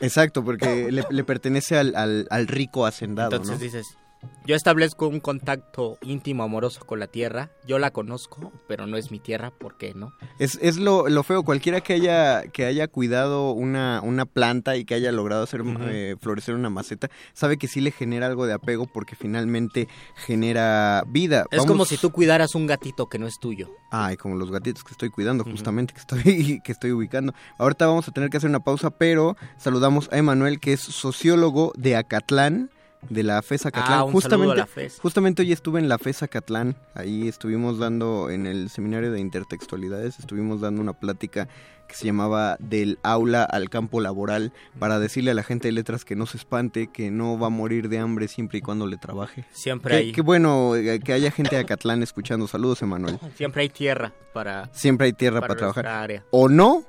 Exacto, 0.00 0.44
porque 0.44 0.92
le, 0.92 1.04
le 1.10 1.24
pertenece 1.24 1.76
al, 1.76 1.94
al- 1.96 2.26
al 2.30 2.46
rico 2.46 2.86
hacendado, 2.86 3.32
Entonces 3.36 3.58
¿no? 3.58 3.62
dices, 3.64 3.98
yo 4.46 4.56
establezco 4.56 5.08
un 5.08 5.20
contacto 5.20 5.98
íntimo, 6.02 6.42
amoroso 6.42 6.84
con 6.86 6.98
la 7.00 7.06
tierra, 7.06 7.50
yo 7.66 7.78
la 7.78 7.90
conozco, 7.90 8.52
pero 8.66 8.86
no 8.86 8.96
es 8.96 9.10
mi 9.10 9.18
tierra, 9.20 9.50
¿por 9.50 9.76
qué 9.76 9.92
no? 9.94 10.12
Es, 10.38 10.58
es 10.62 10.78
lo, 10.78 11.08
lo 11.08 11.22
feo, 11.22 11.42
cualquiera 11.42 11.80
que 11.82 11.92
haya, 11.94 12.42
que 12.48 12.64
haya 12.64 12.88
cuidado 12.88 13.52
una, 13.52 14.00
una 14.02 14.24
planta 14.24 14.76
y 14.76 14.84
que 14.84 14.94
haya 14.94 15.12
logrado 15.12 15.42
hacer 15.42 15.62
eh, 15.82 16.16
florecer 16.20 16.54
una 16.54 16.70
maceta, 16.70 17.10
sabe 17.34 17.58
que 17.58 17.68
sí 17.68 17.80
le 17.80 17.90
genera 17.90 18.26
algo 18.26 18.46
de 18.46 18.54
apego 18.54 18.86
porque 18.86 19.16
finalmente 19.16 19.86
genera 20.14 21.04
vida. 21.06 21.44
Es 21.50 21.58
Vamos- 21.58 21.66
como 21.72 21.84
si 21.84 21.96
tú 21.96 22.10
cuidaras 22.10 22.54
un 22.54 22.66
gatito 22.66 23.06
que 23.08 23.18
no 23.18 23.26
es 23.26 23.38
tuyo. 23.38 23.70
Ay, 23.90 24.16
como 24.16 24.34
los 24.36 24.50
gatitos 24.50 24.84
que 24.84 24.92
estoy 24.92 25.10
cuidando, 25.10 25.44
justamente, 25.44 25.94
que 25.94 26.00
estoy, 26.00 26.60
que 26.64 26.72
estoy 26.72 26.92
ubicando. 26.92 27.32
Ahorita 27.58 27.86
vamos 27.86 28.08
a 28.08 28.12
tener 28.12 28.30
que 28.30 28.36
hacer 28.38 28.50
una 28.50 28.60
pausa, 28.60 28.90
pero 28.90 29.36
saludamos 29.58 30.08
a 30.12 30.18
Emanuel, 30.18 30.60
que 30.60 30.72
es 30.72 30.80
sociólogo 30.80 31.72
de 31.76 31.96
Acatlán, 31.96 32.70
de 33.08 33.22
la 33.22 33.40
FES 33.42 33.66
Acatlán. 33.66 33.98
Ah, 34.00 34.04
un 34.04 34.12
justamente, 34.12 34.40
saludo 34.48 34.52
a 34.52 34.56
la 34.56 34.66
FES. 34.66 34.98
justamente 35.00 35.42
hoy 35.42 35.52
estuve 35.52 35.78
en 35.80 35.88
la 35.88 35.98
FES 35.98 36.22
Acatlán, 36.24 36.76
ahí 36.94 37.28
estuvimos 37.28 37.78
dando, 37.78 38.28
en 38.30 38.46
el 38.46 38.70
seminario 38.70 39.12
de 39.12 39.20
intertextualidades, 39.20 40.18
estuvimos 40.18 40.60
dando 40.60 40.80
una 40.80 40.92
plática 40.92 41.48
que 41.86 41.94
se 41.94 42.04
llamaba 42.04 42.56
Del 42.60 42.98
aula 43.02 43.44
al 43.44 43.70
campo 43.70 44.00
laboral, 44.02 44.52
para 44.78 44.98
decirle 44.98 45.30
a 45.30 45.34
la 45.34 45.42
gente 45.42 45.68
de 45.68 45.72
letras 45.72 46.04
que 46.04 46.16
no 46.16 46.26
se 46.26 46.36
espante, 46.36 46.88
que 46.92 47.10
no 47.10 47.38
va 47.38 47.46
a 47.46 47.50
morir 47.50 47.88
de 47.88 47.98
hambre 47.98 48.28
siempre 48.28 48.58
y 48.58 48.60
cuando 48.60 48.86
le 48.86 48.98
trabaje. 48.98 49.46
Siempre 49.52 49.92
Qué- 49.92 49.96
hay- 49.96 50.12
Qué 50.12 50.20
bueno 50.20 50.76
eh, 50.76 51.00
que 51.00 51.14
haya 51.14 51.30
gente 51.30 51.56
de 51.56 51.62
Acatlán 51.62 52.02
escuchando. 52.02 52.46
Saludos, 52.46 52.82
Emanuel. 52.82 53.18
Siempre 53.36 53.62
hay 53.62 53.70
tierra 53.70 54.12
para... 54.34 54.68
Siempre 54.74 55.06
hay 55.06 55.12
tierra 55.14 55.40
para, 55.40 55.48
para 55.54 55.58
trabajar. 55.72 55.86
área. 55.86 56.24
O 56.30 56.50
no. 56.50 56.84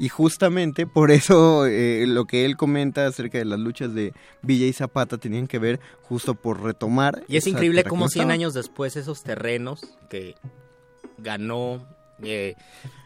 Y 0.00 0.08
justamente 0.08 0.86
por 0.86 1.10
eso 1.10 1.66
eh, 1.66 2.06
lo 2.06 2.24
que 2.24 2.46
él 2.46 2.56
comenta 2.56 3.06
acerca 3.06 3.36
de 3.36 3.44
las 3.44 3.58
luchas 3.60 3.92
de 3.94 4.14
Villa 4.40 4.64
y 4.66 4.72
Zapata 4.72 5.18
tenían 5.18 5.46
que 5.46 5.58
ver 5.58 5.78
justo 6.02 6.34
por 6.34 6.62
retomar. 6.62 7.22
Y 7.28 7.36
es 7.36 7.46
increíble 7.46 7.84
cómo 7.84 8.06
no 8.06 8.08
100 8.08 8.22
estaba. 8.22 8.32
años 8.32 8.54
después 8.54 8.96
esos 8.96 9.22
terrenos 9.22 9.82
que 10.08 10.36
ganó 11.18 11.86
eh, 12.22 12.54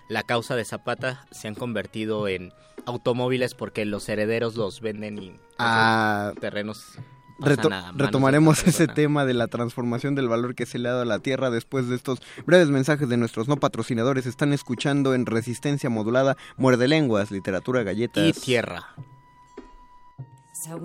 la 0.09 0.23
causa 0.23 0.55
de 0.55 0.65
Zapata 0.65 1.27
se 1.33 1.49
han 1.49 1.57
convertido 1.57 2.29
en 2.29 2.53
automóviles 2.87 3.55
porque 3.55 3.85
los 3.85 4.09
herederos 4.09 4.55
los 4.55 4.81
venden 4.81 5.19
y 5.19 5.35
Ah, 5.59 6.33
terrenos 6.41 6.99
Reto- 7.39 7.69
retomaremos 7.97 8.65
ese 8.67 8.87
tema 8.87 9.25
de 9.25 9.35
la 9.35 9.49
transformación 9.49 10.15
del 10.15 10.29
valor 10.29 10.55
que 10.55 10.67
se 10.67 10.79
le 10.79 10.89
ha 10.89 10.93
dado 10.93 11.03
a 11.03 11.07
la 11.07 11.19
tierra 11.19 11.51
después 11.51 11.89
de 11.89 11.97
estos 11.97 12.21
breves 12.47 12.69
mensajes 12.69 13.09
de 13.09 13.17
nuestros 13.17 13.49
no 13.49 13.57
patrocinadores. 13.57 14.27
Están 14.27 14.53
escuchando 14.53 15.15
en 15.15 15.27
Resistencia 15.27 15.91
Modulada 15.91 16.37
Muerde 16.57 16.87
Lenguas, 16.89 17.31
Literatura 17.31 17.83
Galletas. 17.83 18.25
Y 18.25 18.33
tierra. 18.33 18.95
Saúl 20.65 20.83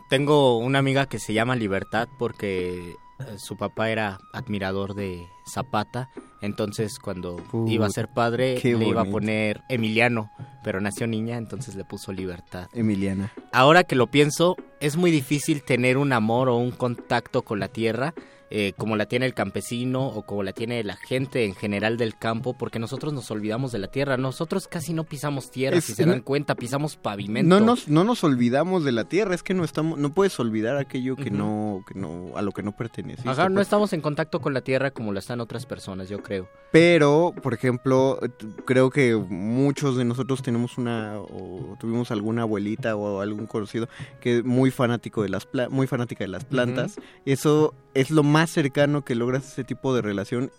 Tengo 0.08 0.58
una 0.58 0.78
amiga 0.78 1.06
que 1.06 1.18
se 1.18 1.32
llama 1.32 1.56
Libertad 1.56 2.06
porque 2.16 2.94
eh, 3.18 3.38
su 3.38 3.56
papá 3.56 3.90
era 3.90 4.20
admirador 4.32 4.94
de 4.94 5.26
Zapata, 5.52 6.10
entonces 6.40 7.00
cuando 7.00 7.36
Put, 7.50 7.68
iba 7.68 7.86
a 7.86 7.90
ser 7.90 8.06
padre 8.14 8.60
le 8.62 8.86
iba 8.86 9.02
a 9.02 9.04
poner 9.04 9.62
Emiliano, 9.68 10.30
pero 10.62 10.80
nació 10.80 11.08
niña, 11.08 11.36
entonces 11.36 11.74
le 11.74 11.84
puso 11.84 12.12
Libertad. 12.12 12.68
Emiliana. 12.72 13.32
Ahora 13.52 13.82
que 13.82 13.96
lo 13.96 14.06
pienso, 14.06 14.56
es 14.80 14.96
muy 14.96 15.10
difícil 15.10 15.62
tener 15.62 15.96
un 15.98 16.12
amor 16.12 16.48
o 16.48 16.56
un 16.56 16.70
contacto 16.70 17.42
con 17.42 17.58
la 17.60 17.68
tierra 17.68 18.14
eh, 18.50 18.72
como 18.78 18.96
la 18.96 19.04
tiene 19.04 19.26
el 19.26 19.34
campesino 19.34 20.06
o 20.06 20.22
como 20.22 20.42
la 20.42 20.54
tiene 20.54 20.82
la 20.82 20.96
gente 20.96 21.44
en 21.44 21.54
general 21.54 21.98
del 21.98 22.16
campo, 22.16 22.56
porque 22.56 22.78
nosotros 22.78 23.12
nos 23.12 23.30
olvidamos 23.30 23.72
de 23.72 23.78
la 23.78 23.88
tierra. 23.88 24.16
Nosotros 24.16 24.68
casi 24.68 24.94
no 24.94 25.04
pisamos 25.04 25.50
tierra, 25.50 25.76
Es- 25.76 25.84
si 25.84 25.92
se 25.92 26.06
dan 26.06 26.22
cuenta, 26.22 26.54
pisamos 26.54 26.96
pavimento. 26.96 27.46
No 27.46 27.60
nos, 27.62 27.88
no 27.88 28.04
nos 28.04 28.24
olvidamos 28.24 28.84
de 28.84 28.92
la 28.92 29.04
tierra, 29.04 29.34
es 29.34 29.42
que 29.42 29.52
no 29.52 29.64
estamos, 29.64 29.98
no 29.98 30.14
puedes 30.14 30.40
olvidar 30.40 30.78
aquello 30.78 31.14
que 31.14 31.30
no, 31.30 31.84
que 31.86 31.92
no, 31.98 32.28
a 32.36 32.40
lo 32.40 32.52
que 32.52 32.62
no 32.62 32.72
pertenece. 32.74 33.28
Ajá, 33.28 33.50
no 33.50 33.60
estamos 33.60 33.92
en 33.92 34.00
contacto 34.00 34.40
con 34.40 34.54
la 34.54 34.62
tierra 34.62 34.92
como 34.92 35.12
lo 35.12 35.18
están 35.18 35.42
otras 35.42 35.66
personas, 35.66 36.08
yo 36.08 36.22
creo. 36.22 36.48
Pero, 36.72 37.34
por 37.42 37.52
ejemplo, 37.52 38.18
creo 38.64 38.88
que 38.88 39.14
muchos 39.14 39.94
de 39.98 40.06
nosotros 40.06 40.40
tenemos 40.42 40.78
una 40.78 41.18
o 41.20 41.76
tuvimos 41.78 42.10
alguna 42.10 42.42
abuelita 42.42 42.96
o 42.96 43.20
algún 43.20 43.46
conocido 43.46 43.90
que 44.22 44.38
es 44.38 44.44
muy 44.68 44.72
fanático 44.72 45.22
de 45.22 45.30
las 45.30 45.46
pla- 45.46 45.68
muy 45.70 45.86
fanática 45.86 46.24
de 46.24 46.28
las 46.28 46.44
plantas. 46.44 46.96
Eso 47.24 47.72
es 47.94 48.10
lo 48.10 48.22
más 48.22 48.50
cercano 48.50 49.02
que 49.02 49.14
logras 49.14 49.46
ese 49.50 49.64
tipo 49.64 49.94
de 49.94 50.02
relación 50.02 50.50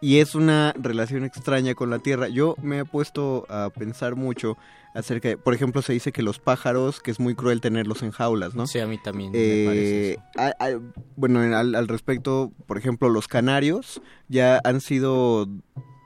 y 0.00 0.18
es 0.18 0.34
una 0.36 0.72
relación 0.80 1.24
extraña 1.24 1.74
con 1.74 1.90
la 1.90 1.98
tierra. 1.98 2.28
Yo 2.28 2.54
me 2.62 2.78
he 2.80 2.84
puesto 2.84 3.44
a 3.48 3.70
pensar 3.70 4.14
mucho 4.14 4.56
acerca 4.94 5.28
de, 5.30 5.36
por 5.36 5.52
ejemplo, 5.52 5.82
se 5.82 5.92
dice 5.94 6.12
que 6.12 6.22
los 6.22 6.38
pájaros, 6.38 7.00
que 7.00 7.10
es 7.10 7.18
muy 7.18 7.34
cruel 7.34 7.60
tenerlos 7.60 8.02
en 8.02 8.12
jaulas, 8.12 8.54
¿no? 8.54 8.66
Sí, 8.68 8.78
a 8.78 8.86
mí 8.86 8.98
también 9.02 9.32
me 9.32 9.38
Eh, 9.38 9.64
parece 9.66 10.12
eso. 10.12 10.22
a- 10.36 10.64
a- 10.64 10.80
bueno, 11.16 11.42
en- 11.42 11.52
al, 11.54 11.74
al 11.74 11.88
respecto, 11.88 12.52
por 12.66 12.78
ejemplo, 12.78 13.08
los 13.08 13.26
canarios 13.26 14.00
ya 14.28 14.60
han 14.64 14.80
sido 14.80 15.48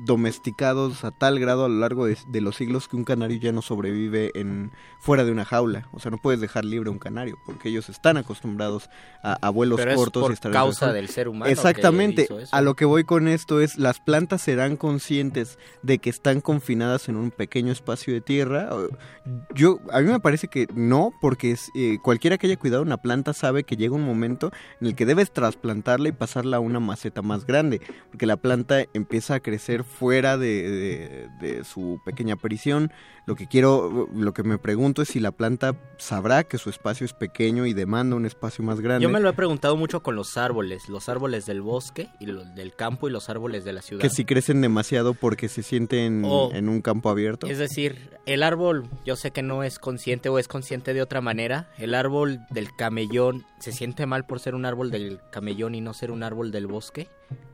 domesticados 0.05 1.05
a 1.05 1.11
tal 1.11 1.39
grado 1.39 1.65
a 1.65 1.69
lo 1.69 1.79
largo 1.79 2.07
de, 2.07 2.17
de 2.29 2.41
los 2.41 2.57
siglos 2.57 2.89
que 2.89 2.97
un 2.97 3.05
canario 3.05 3.39
ya 3.39 3.53
no 3.53 3.63
sobrevive 3.63 4.31
en 4.35 4.73
fuera 4.99 5.25
de 5.25 5.33
una 5.33 5.45
jaula. 5.45 5.89
O 5.93 6.01
sea, 6.01 6.11
no 6.11 6.19
puedes 6.19 6.41
dejar 6.41 6.65
libre 6.65 6.91
un 6.91 6.99
canario 6.99 7.39
porque 7.47 7.69
ellos 7.69 7.89
están 7.89 8.17
acostumbrados 8.17 8.91
a, 9.23 9.35
a 9.41 9.51
vuelos 9.51 9.79
Pero 9.79 9.93
es 9.93 9.97
cortos 9.97 10.23
por 10.23 10.31
y 10.33 10.35
estar 10.35 10.53
causa 10.53 10.93
del 10.93 11.09
ser 11.09 11.29
humano 11.29 11.51
Exactamente. 11.51 12.29
A 12.53 12.61
lo 12.61 12.75
que 12.75 12.85
voy 12.85 13.05
con 13.05 13.29
esto 13.29 13.61
es 13.61 13.79
las 13.79 14.01
plantas 14.01 14.43
serán 14.43 14.77
conscientes 14.77 15.59
de 15.83 15.99
que 15.99 16.11
están 16.11 16.41
confinadas 16.41 17.09
en 17.09 17.17
un 17.17 17.31
pequeño 17.31 17.73
espacio 17.73 18.13
de 18.15 18.21
tierra. 18.21 18.71
Yo 19.55 19.79
a 19.93 20.01
mí 20.01 20.11
me 20.11 20.21
parece 20.21 20.49
que 20.49 20.67
no, 20.75 21.13
porque 21.21 21.53
es, 21.53 21.71
eh, 21.75 21.99
cualquiera 22.03 22.39
que 22.39 22.47
haya 22.47 22.57
cuidado 22.57 22.83
una 22.83 22.97
planta 22.97 23.33
sabe 23.33 23.65
que 23.65 23.77
llega 23.77 23.95
un 23.95 24.05
momento 24.05 24.51
en 24.81 24.89
el 24.89 24.95
que 24.95 25.07
debes 25.07 25.33
trasplantarla 25.33 26.09
y 26.09 26.13
pasarla 26.13 26.59
a 26.59 26.61
una 26.61 26.81
maceta 26.81 27.23
más 27.23 27.47
grande, 27.47 27.81
porque 28.11 28.27
la 28.27 28.37
planta 28.37 28.85
empieza 28.95 29.35
a 29.35 29.41
crecer 29.41 29.85
fuera 29.99 30.39
de, 30.39 30.71
de- 30.71 31.29
de 31.41 31.65
su 31.65 32.01
pequeña 32.05 32.37
prisión. 32.37 32.91
Lo 33.27 33.37
que 33.37 33.47
quiero, 33.47 34.09
lo 34.15 34.33
que 34.33 34.43
me 34.43 34.59
pregunto 34.59 35.03
es 35.03 35.09
si 35.09 35.21
la 35.21 35.31
planta 35.31 35.77
sabrá 35.99 36.43
que 36.45 36.59
su 36.59 36.71
espacio 36.71 37.05
es 37.05 37.13
pequeño 37.13 37.67
y 37.67 37.75
demanda 37.75 38.17
un 38.17 38.25
espacio 38.27 38.65
más 38.65 38.81
grande. 38.81 39.03
Yo 39.05 39.09
me 39.11 39.21
lo 39.21 39.29
he 39.29 39.33
preguntado 39.35 39.77
mucho 39.77 40.03
con 40.03 40.17
los 40.17 40.37
árboles, 40.37 40.89
los 40.89 41.09
árboles 41.09 41.45
del 41.47 41.61
bosque 41.61 42.09
y 42.19 42.27
los 42.27 42.55
del 42.55 42.75
campo 42.75 43.09
y 43.09 43.13
los 43.13 43.29
árboles 43.29 43.65
de 43.65 43.73
la 43.73 43.83
ciudad. 43.83 44.01
Que 44.01 44.11
si 44.11 44.25
crecen 44.25 44.61
demasiado 44.63 45.15
porque 45.15 45.49
se 45.49 45.63
sienten 45.63 46.23
O- 46.25 46.51
en 46.53 46.69
un 46.69 46.81
campo 46.81 47.11
abierto. 47.11 47.47
Es 47.47 47.59
decir, 47.59 48.11
el 48.27 48.43
árbol, 48.43 48.89
yo 49.05 49.15
sé 49.17 49.31
que 49.31 49.43
no 49.43 49.63
es 49.63 49.79
consciente 49.79 50.29
o 50.29 50.39
es 50.39 50.49
consciente 50.49 50.95
de 50.95 51.03
otra 51.03 51.21
manera. 51.21 51.71
El 51.79 51.95
árbol 51.95 52.41
del 52.51 52.75
camellón 52.75 53.45
se 53.61 53.71
siente 53.73 54.07
mal 54.07 54.25
por 54.27 54.41
ser 54.41 54.55
un 54.55 54.65
árbol 54.65 54.91
del 54.91 55.21
camellón 55.31 55.75
y 55.75 55.81
no 55.83 55.93
ser 55.95 56.11
un 56.11 56.23
árbol 56.23 56.51
del 56.51 56.67
bosque. 56.67 57.09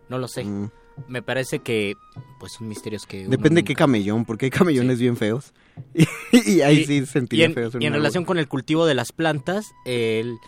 No 0.08 0.18
lo 0.18 0.28
sé. 0.28 0.44
Mm. 0.44 0.70
Me 1.08 1.22
parece 1.22 1.58
que, 1.60 1.94
pues, 2.38 2.52
son 2.52 2.68
misterios 2.68 3.06
que. 3.06 3.28
Depende 3.28 3.62
qué 3.64 3.72
nunca- 3.74 3.84
camellón, 3.84 4.24
porque 4.24 4.46
hay 4.46 4.50
camellones 4.50 4.98
bien 4.98 5.16
feos. 5.16 5.52
y 6.32 6.60
ahí 6.62 6.84
sí 6.84 6.94
y 6.98 7.06
sentiría 7.06 7.46
en, 7.46 7.54
feos. 7.54 7.74
y 7.78 7.84
en 7.86 7.92
relación 7.92 8.24
con 8.24 8.38
el 8.38 8.48
cultivo 8.48 8.86
de 8.86 8.94
las 8.94 9.12
plantas, 9.12 9.72
el- 9.84 10.38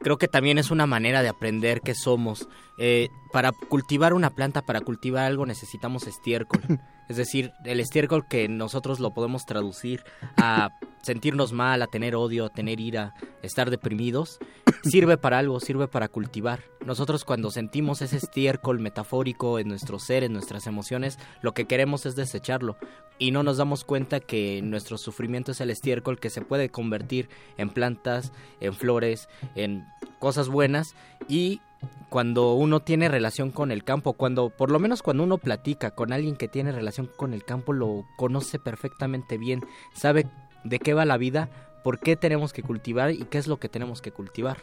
creo 0.00 0.18
que 0.18 0.28
también 0.28 0.58
es 0.58 0.70
una 0.70 0.86
manera 0.86 1.22
de 1.22 1.28
aprender 1.28 1.80
qué 1.80 1.94
somos. 1.94 2.48
Eh, 2.78 3.08
para 3.32 3.52
cultivar 3.52 4.14
una 4.14 4.30
planta, 4.30 4.62
para 4.62 4.80
cultivar 4.80 5.24
algo, 5.24 5.46
necesitamos 5.46 6.06
estiércol. 6.06 6.60
es 7.12 7.18
decir, 7.18 7.52
el 7.64 7.78
estiércol 7.78 8.26
que 8.26 8.48
nosotros 8.48 8.98
lo 8.98 9.12
podemos 9.12 9.44
traducir 9.44 10.02
a 10.38 10.70
sentirnos 11.02 11.52
mal, 11.52 11.82
a 11.82 11.86
tener 11.86 12.16
odio, 12.16 12.46
a 12.46 12.48
tener 12.48 12.80
ira, 12.80 13.12
estar 13.42 13.68
deprimidos, 13.68 14.38
sirve 14.82 15.18
para 15.18 15.38
algo, 15.38 15.60
sirve 15.60 15.88
para 15.88 16.08
cultivar. 16.08 16.60
Nosotros 16.86 17.26
cuando 17.26 17.50
sentimos 17.50 18.00
ese 18.00 18.16
estiércol 18.16 18.78
metafórico 18.78 19.58
en 19.58 19.68
nuestro 19.68 19.98
ser, 19.98 20.24
en 20.24 20.32
nuestras 20.32 20.66
emociones, 20.66 21.18
lo 21.42 21.52
que 21.52 21.66
queremos 21.66 22.06
es 22.06 22.16
desecharlo 22.16 22.78
y 23.18 23.30
no 23.30 23.42
nos 23.42 23.58
damos 23.58 23.84
cuenta 23.84 24.18
que 24.18 24.62
nuestro 24.62 24.96
sufrimiento 24.96 25.52
es 25.52 25.60
el 25.60 25.68
estiércol 25.68 26.18
que 26.18 26.30
se 26.30 26.40
puede 26.40 26.70
convertir 26.70 27.28
en 27.58 27.68
plantas, 27.68 28.32
en 28.60 28.72
flores, 28.72 29.28
en 29.54 29.84
cosas 30.18 30.48
buenas 30.48 30.94
y 31.28 31.60
cuando 32.08 32.52
uno 32.54 32.80
tiene 32.80 33.08
relación 33.08 33.50
con 33.50 33.72
el 33.72 33.84
campo, 33.84 34.12
cuando 34.12 34.50
por 34.50 34.70
lo 34.70 34.78
menos 34.78 35.02
cuando 35.02 35.22
uno 35.22 35.38
platica 35.38 35.92
con 35.92 36.12
alguien 36.12 36.36
que 36.36 36.48
tiene 36.48 36.70
relación 36.70 37.08
con 37.16 37.32
el 37.32 37.44
campo 37.44 37.72
lo 37.72 38.04
conoce 38.16 38.58
perfectamente 38.58 39.38
bien, 39.38 39.62
sabe 39.94 40.26
de 40.62 40.78
qué 40.78 40.92
va 40.94 41.04
la 41.04 41.16
vida, 41.16 41.48
por 41.82 41.98
qué 41.98 42.16
tenemos 42.16 42.52
que 42.52 42.62
cultivar 42.62 43.12
y 43.12 43.24
qué 43.24 43.38
es 43.38 43.46
lo 43.46 43.58
que 43.58 43.68
tenemos 43.68 44.02
que 44.02 44.12
cultivar. 44.12 44.58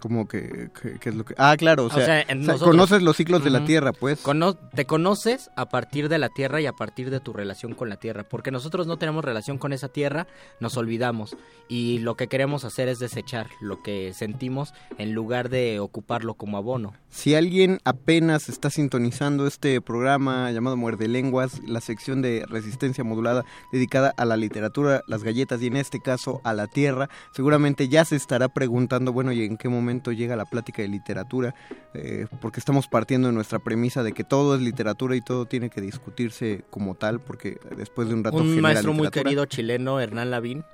Como 0.00 0.26
que, 0.26 0.70
que- 0.80 0.98
que 0.98 1.08
es 1.10 1.14
lo 1.14 1.24
que... 1.24 1.34
Ah, 1.38 1.54
claro, 1.58 1.84
o 1.84 1.90
sea, 1.90 2.02
O 2.02 2.04
sea, 2.06 2.20
en 2.22 2.40
o 2.40 2.44
sea, 2.44 2.52
nosotros- 2.54 2.70
conoces 2.70 3.02
los 3.02 3.16
ciclos 3.16 3.44
de 3.44 3.50
la 3.50 3.64
tierra, 3.64 3.92
pues. 3.92 4.20
Cono- 4.20 4.54
te 4.54 4.86
conoces 4.86 5.50
a 5.54 5.68
partir 5.68 6.08
de 6.08 6.18
la 6.18 6.28
tierra 6.30 6.60
y 6.60 6.66
a 6.66 6.72
partir 6.72 7.10
de 7.10 7.20
tu 7.20 7.32
relación 7.32 7.74
con 7.74 7.88
la 7.88 7.96
tierra, 7.96 8.24
porque 8.24 8.50
nosotros 8.50 8.86
no 8.86 8.96
tenemos 8.96 9.24
relación 9.24 9.58
con 9.58 9.72
esa 9.72 9.88
tierra, 9.88 10.26
nos 10.60 10.76
olvidamos 10.78 11.36
y 11.68 11.98
lo 11.98 12.16
que 12.16 12.26
queremos 12.28 12.64
hacer 12.64 12.88
es 12.88 12.98
desechar 12.98 13.48
lo 13.60 13.82
que 13.82 14.12
sentimos 14.14 14.72
en 14.98 15.12
lugar 15.12 15.48
de 15.50 15.78
ocuparlo 15.78 16.34
como 16.34 16.56
abono. 16.56 16.94
Si 17.10 17.34
alguien 17.34 17.78
apenas 17.84 18.48
está 18.48 18.70
sintonizando 18.70 19.46
este 19.46 19.80
programa 19.82 20.50
llamado 20.52 20.76
Muerde 20.78 21.06
Lenguas, 21.08 21.60
la 21.66 21.82
sección 21.82 22.22
de 22.22 22.46
resistencia 22.48 23.04
modulada 23.04 23.44
dedicada 23.70 24.14
a 24.16 24.24
la 24.24 24.38
literatura, 24.38 25.02
las 25.06 25.22
galletas 25.22 25.60
y 25.60 25.66
en 25.66 25.76
este 25.76 26.00
caso 26.00 26.40
a 26.44 26.54
la 26.54 26.66
tierra, 26.66 27.10
seguramente 27.34 27.88
ya 27.88 28.06
se 28.06 28.16
estará 28.16 28.48
preguntando, 28.48 29.12
bueno, 29.12 29.32
¿y 29.32 29.44
en 29.44 29.58
qué 29.58 29.68
momento 29.68 29.81
llega 30.12 30.36
la 30.36 30.44
plática 30.44 30.82
de 30.82 30.88
literatura? 30.88 31.54
Eh, 31.94 32.26
porque 32.40 32.60
estamos 32.60 32.88
partiendo 32.88 33.28
de 33.28 33.34
nuestra 33.34 33.58
premisa 33.58 34.02
de 34.02 34.12
que 34.12 34.24
todo 34.24 34.54
es 34.54 34.60
literatura 34.60 35.16
y 35.16 35.20
todo 35.20 35.46
tiene 35.46 35.70
que 35.70 35.80
discutirse 35.80 36.64
como 36.70 36.94
tal, 36.94 37.20
porque 37.20 37.58
después 37.76 38.08
de 38.08 38.14
un 38.14 38.24
rato 38.24 38.38
Un 38.38 38.60
maestro 38.60 38.92
muy 38.92 39.10
querido 39.10 39.44
chileno, 39.46 40.00
Hernán 40.00 40.30
Lavín, 40.30 40.64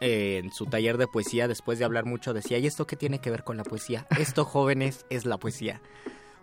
eh, 0.00 0.40
en 0.44 0.52
su 0.52 0.66
taller 0.66 0.98
de 0.98 1.06
poesía, 1.06 1.48
después 1.48 1.78
de 1.78 1.84
hablar 1.84 2.04
mucho, 2.04 2.34
decía, 2.34 2.58
¿y 2.58 2.66
esto 2.66 2.86
qué 2.86 2.96
tiene 2.96 3.18
que 3.18 3.30
ver 3.30 3.44
con 3.44 3.56
la 3.56 3.64
poesía? 3.64 4.06
Esto, 4.18 4.44
jóvenes, 4.44 5.06
es 5.08 5.24
la 5.24 5.38
poesía. 5.38 5.80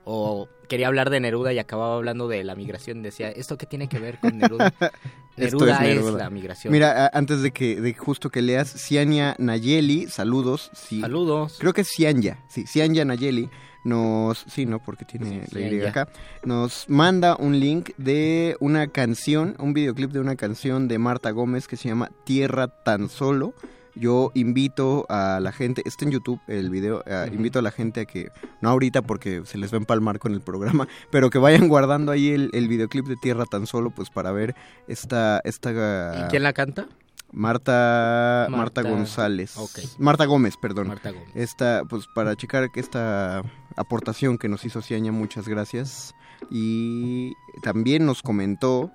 O 0.06 0.50
quería 0.68 0.88
hablar 0.88 1.10
de 1.10 1.20
Neruda 1.20 1.54
y 1.54 1.60
acababa 1.60 1.96
hablando 1.96 2.28
de 2.28 2.44
la 2.44 2.56
migración. 2.56 3.02
Decía, 3.04 3.30
¿esto 3.30 3.58
qué 3.58 3.66
tiene 3.66 3.88
que 3.88 4.00
ver 4.00 4.20
con 4.20 4.38
Neruda? 4.38 4.74
Neruda 5.38 5.86
es, 5.86 5.96
Neruda. 5.96 6.18
la 6.18 6.30
migración. 6.30 6.72
Mira, 6.74 7.10
antes 7.14 7.42
de 7.42 7.52
que 7.52 7.80
de 7.80 7.94
justo 7.94 8.30
que 8.30 8.42
leas, 8.42 8.70
Ciania 8.70 9.36
Nayeli, 9.40 10.08
saludos. 10.08 10.70
Sí, 10.74 11.02
Saludos. 11.02 11.58
Creo 11.60 11.74
que 11.74 11.82
es 11.82 11.90
Cianya, 11.90 12.44
sí, 12.50 12.66
Cianya 12.68 13.06
Nayeli 13.06 13.50
nos, 13.84 14.46
sí, 14.48 14.66
no, 14.66 14.80
porque 14.80 15.06
tiene 15.06 15.46
Sí, 15.48 15.56
la 15.56 15.62
Y 15.62 15.82
acá, 15.82 16.08
nos 16.44 16.90
manda 16.90 17.36
un 17.36 17.60
link 17.60 17.92
de 17.98 18.56
una 18.60 18.88
canción, 18.88 19.56
un 19.60 19.74
videoclip 19.74 20.12
de 20.12 20.20
una 20.20 20.36
canción 20.36 20.88
de 20.88 21.00
Marta 21.00 21.32
Gómez 21.32 21.68
que 21.68 21.78
se 21.78 21.90
llama 21.90 22.10
Tierra 22.24 22.68
tan 22.68 23.10
solo. 23.10 23.54
Yo 23.96 24.32
invito 24.34 25.06
a 25.10 25.40
la 25.40 25.52
gente, 25.52 25.84
está 25.86 26.06
en 26.06 26.12
YouTube 26.12 26.40
el 26.48 26.70
video, 26.72 27.04
eh, 27.06 27.30
invito 27.32 27.60
a 27.60 27.62
la 27.62 27.72
gente 27.72 28.02
a 28.02 28.06
que, 28.06 28.30
no 28.62 28.70
ahorita 28.70 29.02
porque 29.04 29.44
se 29.46 29.58
les 29.58 29.72
va 29.72 29.78
a 29.78 29.82
empalmar 29.82 30.18
con 30.20 30.34
el 30.34 30.42
programa, 30.42 30.88
pero 31.12 31.30
que 31.30 31.38
vayan 31.38 31.68
guardando 31.68 32.12
ahí 32.12 32.30
el, 32.30 32.50
el 32.54 32.68
videoclip 32.68 33.06
de 33.06 33.16
Tierra 33.18 33.46
tan 33.46 33.68
solo, 33.68 33.92
pues 33.92 34.10
para 34.10 34.32
ver 34.32 34.56
esta... 34.88 35.42
esta 35.44 36.26
¿Y 36.26 36.30
quién 36.32 36.44
la 36.44 36.54
canta? 36.54 36.88
Marta, 37.32 38.48
Marta- 38.50 38.58
Marta 38.58 38.82
González. 38.84 39.56
Marta 39.98 40.26
Gómez, 40.26 40.56
perdón. 40.58 40.88
Marta 40.88 41.12
Gómez. 41.12 41.30
Esta, 41.36 41.84
pues 41.90 42.06
para 42.14 42.36
checar 42.36 42.70
esta 42.76 43.42
aportación 43.76 44.38
que 44.38 44.48
nos 44.50 44.64
hizo 44.66 44.82
Ciaña, 44.82 45.12
muchas 45.12 45.48
gracias. 45.48 46.14
Y 46.52 47.34
también 47.64 48.06
nos 48.06 48.22
comentó. 48.22 48.92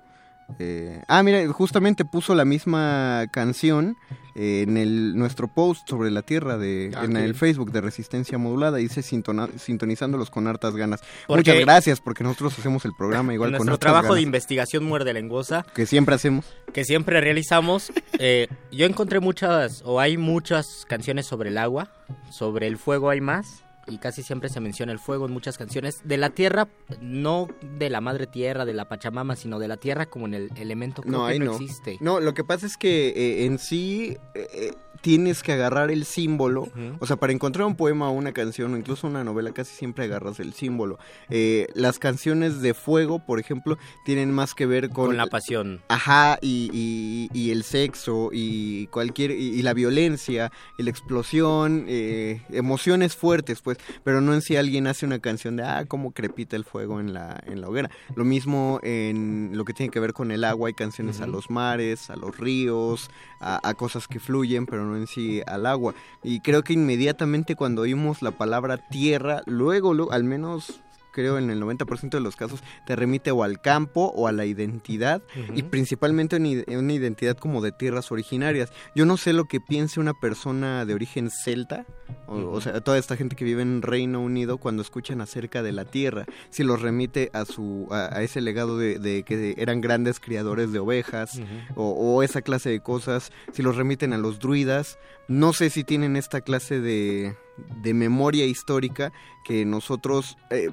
Eh, 0.57 1.01
ah, 1.07 1.21
mira, 1.23 1.47
justamente 1.53 2.05
puso 2.05 2.33
la 2.35 2.43
misma 2.45 3.25
canción 3.31 3.97
eh, 4.35 4.63
en 4.67 4.77
el, 4.77 5.15
nuestro 5.17 5.47
post 5.47 5.87
sobre 5.89 6.11
la 6.11 6.21
Tierra 6.21 6.57
de, 6.57 6.91
Ah, 6.95 7.03
en 7.05 7.17
el. 7.17 7.35
Facebook 7.35 7.71
de 7.71 7.81
Resistencia 7.81 8.37
Modulada. 8.37 8.77
Dice 8.77 9.01
sintona- 9.01 9.49
sintonizándolos 9.57 10.29
con 10.29 10.47
hartas 10.47 10.75
ganas. 10.75 11.01
Porque- 11.27 11.51
Muchas 11.51 11.59
gracias 11.65 12.01
porque 12.01 12.23
nosotros 12.23 12.57
hacemos 12.57 12.83
el 12.85 12.93
programa 12.97 13.33
igual 13.33 13.51
con 13.57 13.67
Nuestro 13.67 13.77
trabajo 13.77 14.15
de 14.15 14.21
investigación 14.21 14.83
muerde 14.85 15.13
lenguosa 15.13 15.65
que 15.75 15.85
siempre 15.85 16.15
hacemos. 16.15 16.45
que 16.73 16.83
siempre 16.85 17.21
realizamos. 17.21 17.91
eh, 18.17 18.47
yo 18.71 18.85
encontré 18.85 19.19
muchas, 19.19 19.81
o 19.85 19.99
hay 19.99 20.17
muchas 20.17 20.85
canciones 20.87 21.25
sobre 21.25 21.49
el 21.49 21.57
agua, 21.57 21.91
sobre 22.31 22.67
el 22.67 22.77
fuego 22.77 23.09
hay 23.09 23.21
más, 23.21 23.63
y 23.89 23.97
casi 23.97 24.23
siempre 24.23 24.49
se 24.49 24.59
menciona 24.59 24.91
el 24.91 24.99
fuego 24.99 25.25
en 25.25 25.31
muchas 25.33 25.57
canciones. 25.57 26.01
De 26.03 26.17
la 26.17 26.29
tierra, 26.29 26.67
no 27.01 27.47
de 27.77 27.89
la 27.89 28.01
madre 28.01 28.27
tierra, 28.27 28.65
de 28.65 28.73
la 28.73 28.87
Pachamama, 28.87 29.35
sino 29.35 29.59
de 29.59 29.67
la 29.67 29.77
tierra 29.77 30.05
como 30.07 30.25
en 30.27 30.33
el 30.33 30.49
elemento 30.57 31.01
creo 31.01 31.11
No, 31.19 31.25
que 31.25 31.33
ahí 31.33 31.39
no, 31.39 31.45
no. 31.45 31.51
existe. 31.53 31.97
No, 32.01 32.19
lo 32.19 32.33
que 32.33 32.43
pasa 32.43 32.65
es 32.65 32.77
que 32.77 33.09
eh, 33.09 33.45
en 33.45 33.59
sí 33.59 34.17
eh, 34.35 34.47
eh, 34.53 34.73
tienes 35.01 35.43
que 35.43 35.53
agarrar 35.53 35.91
el 35.91 36.03
símbolo. 36.03 36.67
O 36.99 37.05
sea, 37.07 37.15
para 37.15 37.31
encontrar 37.31 37.65
un 37.65 37.75
poema 37.77 38.09
o 38.09 38.11
una 38.11 38.33
canción 38.33 38.73
o 38.73 38.77
incluso 38.77 39.07
una 39.07 39.23
novela 39.23 39.53
casi 39.53 39.73
siempre 39.73 40.03
agarras 40.05 40.41
el 40.41 40.53
símbolo. 40.53 40.99
Eh, 41.29 41.67
las 41.73 41.99
canciones 41.99 42.61
de 42.61 42.73
fuego, 42.73 43.25
por 43.25 43.39
ejemplo, 43.39 43.77
tienen 44.03 44.31
más 44.33 44.53
que 44.53 44.65
ver 44.65 44.89
con... 44.89 45.07
Con 45.07 45.17
la 45.17 45.27
pasión. 45.27 45.81
Ajá, 45.87 46.37
y, 46.41 46.69
y- 46.73 47.29
y 47.33 47.51
el 47.51 47.63
sexo 47.63 48.29
y 48.33 48.87
cualquier... 48.87 49.31
Y, 49.31 49.57
y 49.57 49.61
la 49.61 49.73
violencia, 49.73 50.51
y 50.77 50.83
la 50.83 50.89
explosión, 50.89 51.85
eh, 51.87 52.41
emociones 52.49 53.15
fuertes, 53.15 53.61
pues. 53.61 53.77
Pero 54.03 54.21
no 54.21 54.33
en 54.33 54.41
si 54.41 54.55
alguien 54.55 54.87
hace 54.87 55.05
una 55.05 55.19
canción 55.19 55.55
de, 55.55 55.63
ah, 55.63 55.85
cómo 55.87 56.11
crepita 56.11 56.55
el 56.55 56.63
fuego 56.63 56.99
en 56.99 57.13
la, 57.13 57.41
en 57.45 57.61
la 57.61 57.69
hoguera. 57.69 57.89
Lo 58.15 58.25
mismo 58.25 58.79
en 58.83 59.51
lo 59.53 59.65
que 59.65 59.73
tiene 59.73 59.91
que 59.91 59.99
ver 59.99 60.13
con 60.13 60.31
el 60.31 60.43
agua, 60.43 60.67
hay 60.67 60.73
canciones 60.73 61.21
a 61.21 61.27
los 61.27 61.49
mares, 61.49 62.09
a 62.09 62.15
los 62.15 62.37
ríos, 62.37 63.09
a, 63.39 63.67
a 63.67 63.73
cosas 63.73 64.07
que 64.07 64.19
fluyen, 64.19 64.65
pero 64.65 64.85
no 64.85 64.95
en 64.95 65.07
sí 65.07 65.41
al 65.47 65.65
agua. 65.65 65.93
Y 66.23 66.41
creo 66.41 66.63
que 66.63 66.73
inmediatamente 66.73 67.55
cuando 67.55 67.83
oímos 67.83 68.21
la 68.21 68.31
palabra 68.31 68.77
tierra, 68.77 69.41
luego, 69.45 69.93
luego 69.93 70.11
al 70.11 70.23
menos 70.23 70.81
creo 71.19 71.37
en 71.37 71.49
el 71.49 71.61
90% 71.61 72.11
de 72.11 72.21
los 72.21 72.37
casos, 72.37 72.61
te 72.85 72.95
remite 72.95 73.31
o 73.31 73.43
al 73.43 73.59
campo 73.59 74.13
o 74.15 74.27
a 74.27 74.31
la 74.31 74.45
identidad 74.45 75.21
y 75.53 75.63
principalmente 75.63 76.37
en 76.37 76.77
una 76.77 76.93
identidad 76.93 77.37
como 77.37 77.61
de 77.61 77.73
tierras 77.73 78.09
originarias. 78.13 78.71
Yo 78.95 79.05
no 79.05 79.17
sé 79.17 79.33
lo 79.33 79.45
que 79.45 79.59
piense 79.59 79.99
una 79.99 80.13
persona 80.13 80.85
de 80.85 80.93
origen 80.93 81.29
celta, 81.29 81.85
o, 82.27 82.37
o 82.37 82.61
sea, 82.61 82.79
toda 82.79 82.97
esta 82.97 83.17
gente 83.17 83.35
que 83.35 83.43
vive 83.43 83.61
en 83.61 83.81
Reino 83.81 84.21
Unido 84.21 84.59
cuando 84.59 84.81
escuchan 84.81 85.19
acerca 85.19 85.61
de 85.61 85.73
la 85.73 85.83
tierra, 85.83 86.25
si 86.51 86.63
los 86.63 86.81
remite 86.81 87.29
a 87.33 87.43
su 87.43 87.87
a, 87.91 88.17
a 88.17 88.23
ese 88.23 88.39
legado 88.39 88.77
de, 88.77 88.97
de 88.97 89.23
que 89.23 89.55
eran 89.57 89.81
grandes 89.81 90.21
criadores 90.21 90.71
de 90.71 90.79
ovejas 90.79 91.41
o, 91.75 91.89
o 91.89 92.23
esa 92.23 92.41
clase 92.41 92.69
de 92.69 92.79
cosas, 92.79 93.33
si 93.51 93.61
los 93.61 93.75
remiten 93.75 94.13
a 94.13 94.17
los 94.17 94.39
druidas, 94.39 94.97
no 95.27 95.51
sé 95.51 95.69
si 95.69 95.83
tienen 95.83 96.15
esta 96.15 96.39
clase 96.39 96.79
de, 96.79 97.35
de 97.81 97.93
memoria 97.93 98.45
histórica 98.45 99.11
que 99.43 99.65
nosotros 99.65 100.37
eh, 100.49 100.69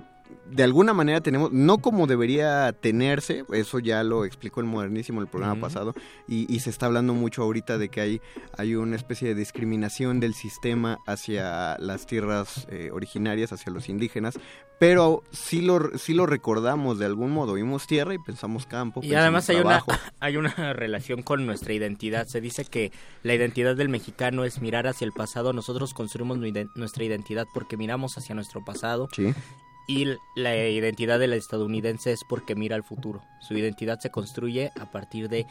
de 0.50 0.62
alguna 0.62 0.94
manera 0.94 1.20
tenemos, 1.20 1.52
no 1.52 1.78
como 1.78 2.06
debería 2.06 2.72
tenerse, 2.72 3.44
eso 3.52 3.78
ya 3.78 4.02
lo 4.02 4.24
explicó 4.24 4.60
el 4.60 4.66
modernísimo 4.66 5.20
el 5.20 5.26
programa 5.26 5.60
pasado, 5.60 5.94
y, 6.28 6.52
y 6.52 6.60
se 6.60 6.70
está 6.70 6.86
hablando 6.86 7.14
mucho 7.14 7.42
ahorita 7.42 7.78
de 7.78 7.88
que 7.88 8.00
hay, 8.00 8.20
hay 8.56 8.74
una 8.74 8.96
especie 8.96 9.28
de 9.28 9.34
discriminación 9.34 10.20
del 10.20 10.34
sistema 10.34 10.98
hacia 11.06 11.76
las 11.78 12.06
tierras 12.06 12.66
eh, 12.70 12.90
originarias, 12.92 13.52
hacia 13.52 13.72
los 13.72 13.88
indígenas, 13.88 14.38
pero 14.78 15.22
sí 15.32 15.62
lo, 15.62 15.96
sí 15.96 16.12
lo 16.12 16.26
recordamos 16.26 16.98
de 16.98 17.06
algún 17.06 17.30
modo, 17.30 17.54
vimos 17.54 17.86
tierra 17.86 18.14
y 18.14 18.18
pensamos 18.18 18.66
campo. 18.66 19.00
Y 19.02 19.08
pensamos 19.08 19.48
además 19.48 19.50
hay 19.50 19.56
una, 19.56 19.84
hay 20.20 20.36
una 20.36 20.72
relación 20.74 21.22
con 21.22 21.46
nuestra 21.46 21.72
identidad. 21.72 22.26
Se 22.26 22.40
dice 22.40 22.64
que 22.64 22.92
la 23.22 23.34
identidad 23.34 23.74
del 23.74 23.88
mexicano 23.88 24.44
es 24.44 24.60
mirar 24.60 24.86
hacia 24.86 25.06
el 25.06 25.12
pasado. 25.12 25.54
Nosotros 25.54 25.94
construimos 25.94 26.38
nuestra 26.74 27.04
identidad 27.04 27.46
porque 27.54 27.78
miramos 27.78 28.18
hacia 28.18 28.34
nuestro 28.34 28.64
pasado. 28.64 29.08
Sí. 29.14 29.32
Y 29.86 30.06
la 30.34 30.56
identidad 30.56 31.18
del 31.18 31.32
estadounidense 31.32 32.12
es 32.12 32.20
porque 32.28 32.54
mira 32.56 32.74
al 32.76 32.82
futuro. 32.82 33.22
Su 33.40 33.54
identidad 33.54 33.98
se 34.00 34.10
construye 34.10 34.72
a 34.80 34.90
partir 34.90 35.28
de 35.28 35.46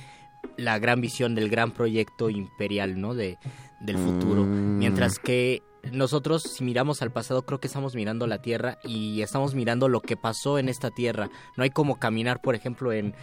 la 0.58 0.78
gran 0.78 1.02
visión 1.02 1.36
del 1.36 1.50
gran 1.50 1.72
proyecto 1.72 2.30
imperial, 2.30 3.00
¿no? 3.00 3.14
De, 3.16 3.38
del 3.80 3.98
futuro. 3.98 4.44
Mm. 4.44 4.78
Mientras 4.78 5.20
que 5.20 5.64
nosotros, 5.92 6.44
si 6.44 6.64
miramos 6.64 7.02
al 7.02 7.12
pasado, 7.12 7.46
creo 7.46 7.60
que 7.60 7.68
estamos 7.68 7.96
mirando 7.96 8.28
la 8.28 8.42
tierra 8.42 8.78
y 8.84 9.22
estamos 9.22 9.56
mirando 9.56 9.88
lo 9.88 10.02
que 10.02 10.18
pasó 10.18 10.58
en 10.60 10.68
esta 10.70 10.92
tierra. 10.92 11.30
No 11.58 11.64
hay 11.64 11.70
como 11.70 11.98
caminar, 11.98 12.42
por 12.42 12.56
ejemplo, 12.56 12.92
en 12.92 13.14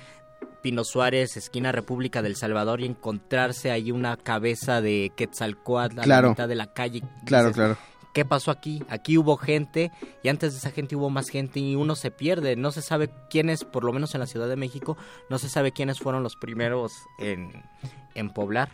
Pino 0.63 0.85
Suárez, 0.85 1.37
esquina 1.37 1.73
República 1.73 2.23
del 2.23 2.37
Salvador, 2.37 2.81
y 2.81 2.87
encontrarse 2.87 3.71
ahí 3.71 3.91
una 3.93 4.17
cabeza 4.17 4.81
de 4.81 5.13
Quetzalcoatl 5.17 6.01
a 6.01 6.03
Claro. 6.05 6.29
la 6.29 6.31
mitad 6.31 6.49
de 6.49 6.55
la 6.55 6.73
calle. 6.73 7.03
Claro, 7.27 7.49
Dices, 7.49 7.57
claro. 7.57 7.77
¿Qué 8.13 8.25
pasó 8.25 8.51
aquí? 8.51 8.83
Aquí 8.89 9.17
hubo 9.17 9.37
gente 9.37 9.91
y 10.23 10.29
antes 10.29 10.53
de 10.53 10.59
esa 10.59 10.71
gente 10.71 10.97
hubo 10.97 11.09
más 11.11 11.29
gente 11.31 11.61
y 11.61 11.77
uno 11.77 11.95
se 11.97 12.11
pierde. 12.11 12.57
No 12.57 12.71
se 12.73 12.83
sabe 12.83 13.11
quiénes, 13.31 13.65
por 13.65 13.85
lo 13.85 13.93
menos 13.93 14.15
en 14.15 14.21
la 14.21 14.27
Ciudad 14.27 14.49
de 14.49 14.57
México, 14.57 14.97
no 15.31 15.39
se 15.39 15.49
sabe 15.49 15.73
quiénes 15.73 15.99
fueron 15.99 16.23
los 16.23 16.37
primeros 16.37 16.93
en, 17.19 17.51
en 18.15 18.31
poblar. 18.31 18.69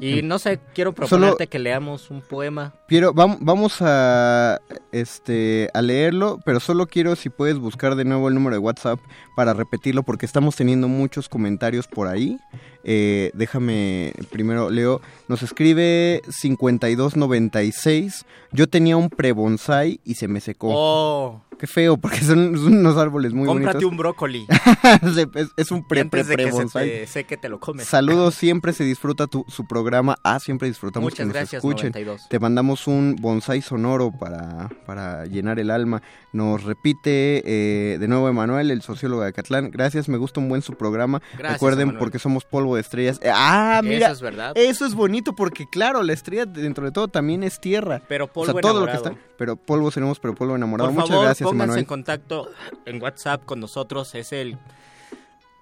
Y 0.00 0.22
no 0.22 0.40
sé, 0.40 0.58
quiero 0.74 0.90
Solo- 0.90 1.06
proponerte 1.08 1.46
que 1.46 1.60
leamos 1.60 2.10
un 2.10 2.22
poema. 2.22 2.72
Vamos 3.14 3.76
a 3.80 4.58
este 4.90 5.68
a 5.74 5.82
leerlo, 5.82 6.40
pero 6.44 6.58
solo 6.58 6.86
quiero 6.88 7.14
si 7.14 7.28
puedes 7.28 7.58
buscar 7.58 7.94
de 7.94 8.04
nuevo 8.04 8.26
el 8.28 8.34
número 8.34 8.56
de 8.56 8.58
WhatsApp 8.58 8.98
para 9.34 9.54
repetirlo 9.54 10.02
porque 10.02 10.26
estamos 10.26 10.56
teniendo 10.56 10.88
muchos 10.88 11.28
comentarios 11.28 11.86
por 11.86 12.08
ahí. 12.08 12.38
Eh, 12.84 13.30
déjame 13.34 14.12
primero 14.30 14.70
leo, 14.70 15.00
nos 15.28 15.42
escribe 15.42 16.22
5296. 16.28 18.24
Yo 18.52 18.68
tenía 18.68 18.96
un 18.96 19.08
pre-bonsai 19.08 20.00
y 20.04 20.14
se 20.14 20.28
me 20.28 20.40
secó. 20.40 20.70
Oh, 20.74 21.42
Qué 21.62 21.68
feo, 21.68 21.96
porque 21.96 22.18
son, 22.18 22.56
son 22.58 22.78
unos 22.78 22.96
árboles 22.96 23.32
muy 23.32 23.46
cómprate 23.46 23.76
bonitos. 23.76 23.92
un 23.92 23.96
brócoli. 23.96 24.46
es, 25.36 25.48
es 25.56 25.70
un 25.70 25.86
pre 25.86 26.04
pre 26.06 26.24
que 26.24 26.46
se 26.46 26.50
bonsai. 26.50 27.06
te 27.40 27.48
lo 27.48 27.60
comes. 27.60 27.86
Saludos, 27.86 28.34
siempre 28.38 28.72
se 28.72 28.82
disfruta 28.82 29.28
tu, 29.28 29.44
su 29.46 29.64
programa. 29.64 30.18
Ah, 30.24 30.40
siempre 30.40 30.66
disfrutamos 30.66 31.04
Muchas 31.04 31.18
que 31.18 31.24
nos 31.26 31.34
gracias, 31.34 31.60
escuchen. 31.60 31.92
92. 31.92 32.28
Te 32.28 32.40
mandamos 32.40 32.88
un 32.88 33.14
bonsai 33.14 33.62
sonoro 33.62 34.10
para, 34.10 34.70
para 34.86 35.26
llenar 35.26 35.60
el 35.60 35.70
alma. 35.70 36.02
Nos 36.32 36.64
repite 36.64 37.44
eh, 37.46 37.98
de 37.98 38.08
nuevo 38.08 38.28
Emanuel, 38.28 38.72
el 38.72 38.82
sociólogo 38.82 39.21
de 39.22 39.30
Acatlán. 39.30 39.70
Gracias, 39.70 40.08
me 40.08 40.18
gusta 40.18 40.40
un 40.40 40.48
buen 40.48 40.62
su 40.62 40.74
programa. 40.74 41.20
Gracias, 41.32 41.52
Recuerden, 41.54 41.98
porque 41.98 42.18
somos 42.18 42.44
polvo 42.44 42.74
de 42.76 42.80
estrellas. 42.82 43.18
Eh, 43.22 43.30
ah, 43.32 43.80
mira. 43.82 44.06
Eso 44.06 44.14
es 44.14 44.20
verdad. 44.20 44.52
Eso 44.54 44.86
es 44.86 44.94
bonito 44.94 45.34
porque, 45.34 45.66
claro, 45.70 46.02
la 46.02 46.12
estrella 46.12 46.46
dentro 46.46 46.84
de 46.84 46.92
todo 46.92 47.08
también 47.08 47.42
es 47.42 47.60
tierra. 47.60 48.02
Pero 48.08 48.30
O 48.34 48.44
sea, 48.44 48.52
polvo 48.54 48.60
todo 48.60 48.80
lo 48.80 48.86
que 48.86 48.92
enamorado. 48.92 49.14
está. 49.16 49.34
Pero 49.38 49.56
polvo 49.56 49.90
seremos, 49.90 50.18
pero 50.20 50.34
polvo 50.34 50.56
enamorado. 50.56 50.88
Por 50.90 50.94
Muchas 50.94 51.08
favor, 51.10 51.24
gracias, 51.26 51.50
Emanuel. 51.50 51.78
en 51.80 51.84
contacto 51.84 52.50
en 52.86 53.02
WhatsApp 53.02 53.44
con 53.44 53.60
nosotros. 53.60 54.14
Es 54.14 54.32
el. 54.32 54.58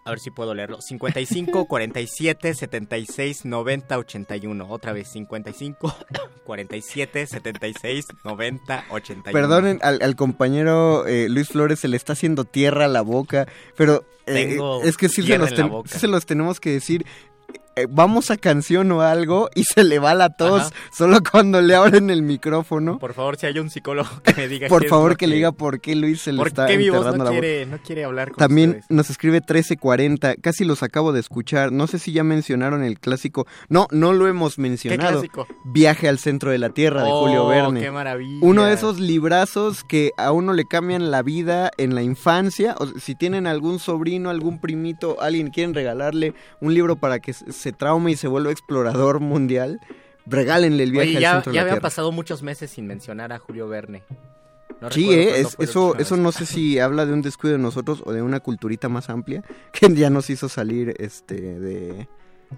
A 0.04 0.10
ver 0.10 0.18
si 0.20 0.30
puedo 0.30 0.54
leerlo. 0.54 0.80
55 0.80 1.66
47 1.66 2.54
76 2.54 3.44
90 3.44 3.98
81. 3.98 4.66
Otra 4.68 4.92
vez, 4.92 5.08
55 5.12 5.94
47 6.44 7.26
76 7.26 8.06
90 8.24 8.84
81. 8.90 9.32
Perdonen, 9.32 9.78
al, 9.82 10.00
al 10.02 10.16
compañero 10.16 11.06
eh, 11.06 11.28
Luis 11.28 11.48
Flores 11.48 11.80
se 11.80 11.88
le 11.88 11.96
está 11.96 12.14
haciendo 12.14 12.44
tierra 12.44 12.86
a 12.86 12.88
la 12.88 13.02
boca, 13.02 13.46
pero 13.76 14.04
eh, 14.26 14.46
Tengo 14.48 14.82
es 14.82 14.96
que 14.96 15.08
sí 15.08 15.22
se, 15.22 15.38
los 15.38 15.54
ten- 15.54 15.70
sí 15.86 15.98
se 15.98 16.08
los 16.08 16.24
tenemos 16.26 16.60
que 16.60 16.70
decir. 16.70 17.04
Eh, 17.76 17.86
vamos 17.88 18.30
a 18.30 18.36
canción 18.36 18.90
o 18.92 19.00
algo 19.02 19.48
y 19.54 19.64
se 19.64 19.84
le 19.84 19.98
va 19.98 20.14
la 20.14 20.30
tos 20.30 20.62
Ajá. 20.62 20.70
solo 20.92 21.18
cuando 21.30 21.60
le 21.62 21.74
abren 21.74 22.10
el 22.10 22.22
micrófono. 22.22 22.98
Por 22.98 23.14
favor, 23.14 23.36
si 23.36 23.46
hay 23.46 23.58
un 23.58 23.70
psicólogo 23.70 24.08
que 24.22 24.34
me 24.34 24.48
diga 24.48 24.68
Por 24.68 24.82
qué 24.82 24.88
favor 24.88 25.16
que 25.16 25.26
le 25.26 25.36
diga 25.36 25.52
por 25.52 25.80
qué 25.80 25.94
Luis 25.94 26.20
se 26.22 26.32
le 26.32 26.38
¿Por 26.38 26.48
está 26.48 26.66
qué 26.66 26.76
voz 26.76 26.84
enterrando 26.86 27.16
no 27.18 27.24
la 27.24 27.30
voz. 27.30 27.40
quiere, 27.40 27.66
no 27.66 27.78
quiere 27.78 28.04
hablar 28.04 28.28
con 28.30 28.36
También 28.38 28.70
ustedes? 28.70 28.86
nos 28.90 29.10
escribe 29.10 29.40
1340, 29.40 30.36
casi 30.36 30.64
los 30.64 30.82
acabo 30.82 31.12
de 31.12 31.20
escuchar. 31.20 31.72
No 31.72 31.86
sé 31.86 31.98
si 31.98 32.12
ya 32.12 32.24
mencionaron 32.24 32.82
el 32.82 32.98
clásico. 32.98 33.46
No, 33.68 33.86
no 33.90 34.12
lo 34.12 34.26
hemos 34.28 34.58
mencionado. 34.58 35.12
clásico? 35.12 35.46
Viaje 35.64 36.08
al 36.08 36.18
centro 36.18 36.50
de 36.50 36.58
la 36.58 36.70
Tierra 36.70 37.02
de 37.04 37.10
Oh, 37.12 37.20
Julio 37.26 37.46
Verne. 37.46 37.80
qué 37.80 37.90
maravilla. 37.90 38.38
Uno 38.42 38.64
de 38.64 38.72
esos 38.74 38.98
librazos 39.00 39.84
que 39.84 40.10
a 40.16 40.32
uno 40.32 40.52
le 40.52 40.64
cambian 40.64 41.10
la 41.10 41.22
vida 41.22 41.70
en 41.78 41.94
la 41.94 42.02
infancia. 42.02 42.74
O 42.78 42.86
si 42.86 43.14
tienen 43.14 43.46
algún 43.46 43.78
sobrino, 43.78 44.30
algún 44.30 44.60
primito, 44.60 45.20
alguien 45.20 45.50
quieren 45.50 45.74
regalarle 45.74 46.34
un 46.60 46.74
libro 46.74 46.96
para 46.96 47.18
que 47.20 47.32
se 47.60 47.72
traume 47.72 48.12
y 48.12 48.16
se 48.16 48.26
vuelva 48.28 48.50
explorador 48.50 49.20
mundial, 49.20 49.80
regálenle 50.26 50.82
el 50.84 50.92
viaje 50.92 51.08
Oye, 51.10 51.16
al 51.18 51.22
ya, 51.22 51.32
centro 51.34 51.52
de 51.52 51.56
ya 51.56 51.62
la 51.62 51.70
habían 51.70 51.82
pasado 51.82 52.12
muchos 52.12 52.42
meses 52.42 52.70
sin 52.70 52.86
mencionar 52.86 53.32
a 53.32 53.38
Julio 53.38 53.68
Verne. 53.68 54.02
No 54.80 54.90
Sí, 54.90 55.10
eh, 55.12 55.40
es- 55.40 55.56
eso, 55.58 55.94
eso 55.98 56.16
no 56.16 56.32
sé 56.32 56.46
si 56.46 56.78
habla 56.80 57.04
de 57.06 57.12
un 57.12 57.22
descuido 57.22 57.56
de 57.56 57.62
nosotros 57.62 58.02
o 58.06 58.12
de 58.12 58.22
una 58.22 58.40
culturita 58.40 58.88
más 58.88 59.10
amplia 59.10 59.42
que 59.72 59.92
ya 59.94 60.08
nos 60.10 60.30
hizo 60.30 60.48
salir 60.48 60.94
este 60.98 61.34
de, 61.60 62.08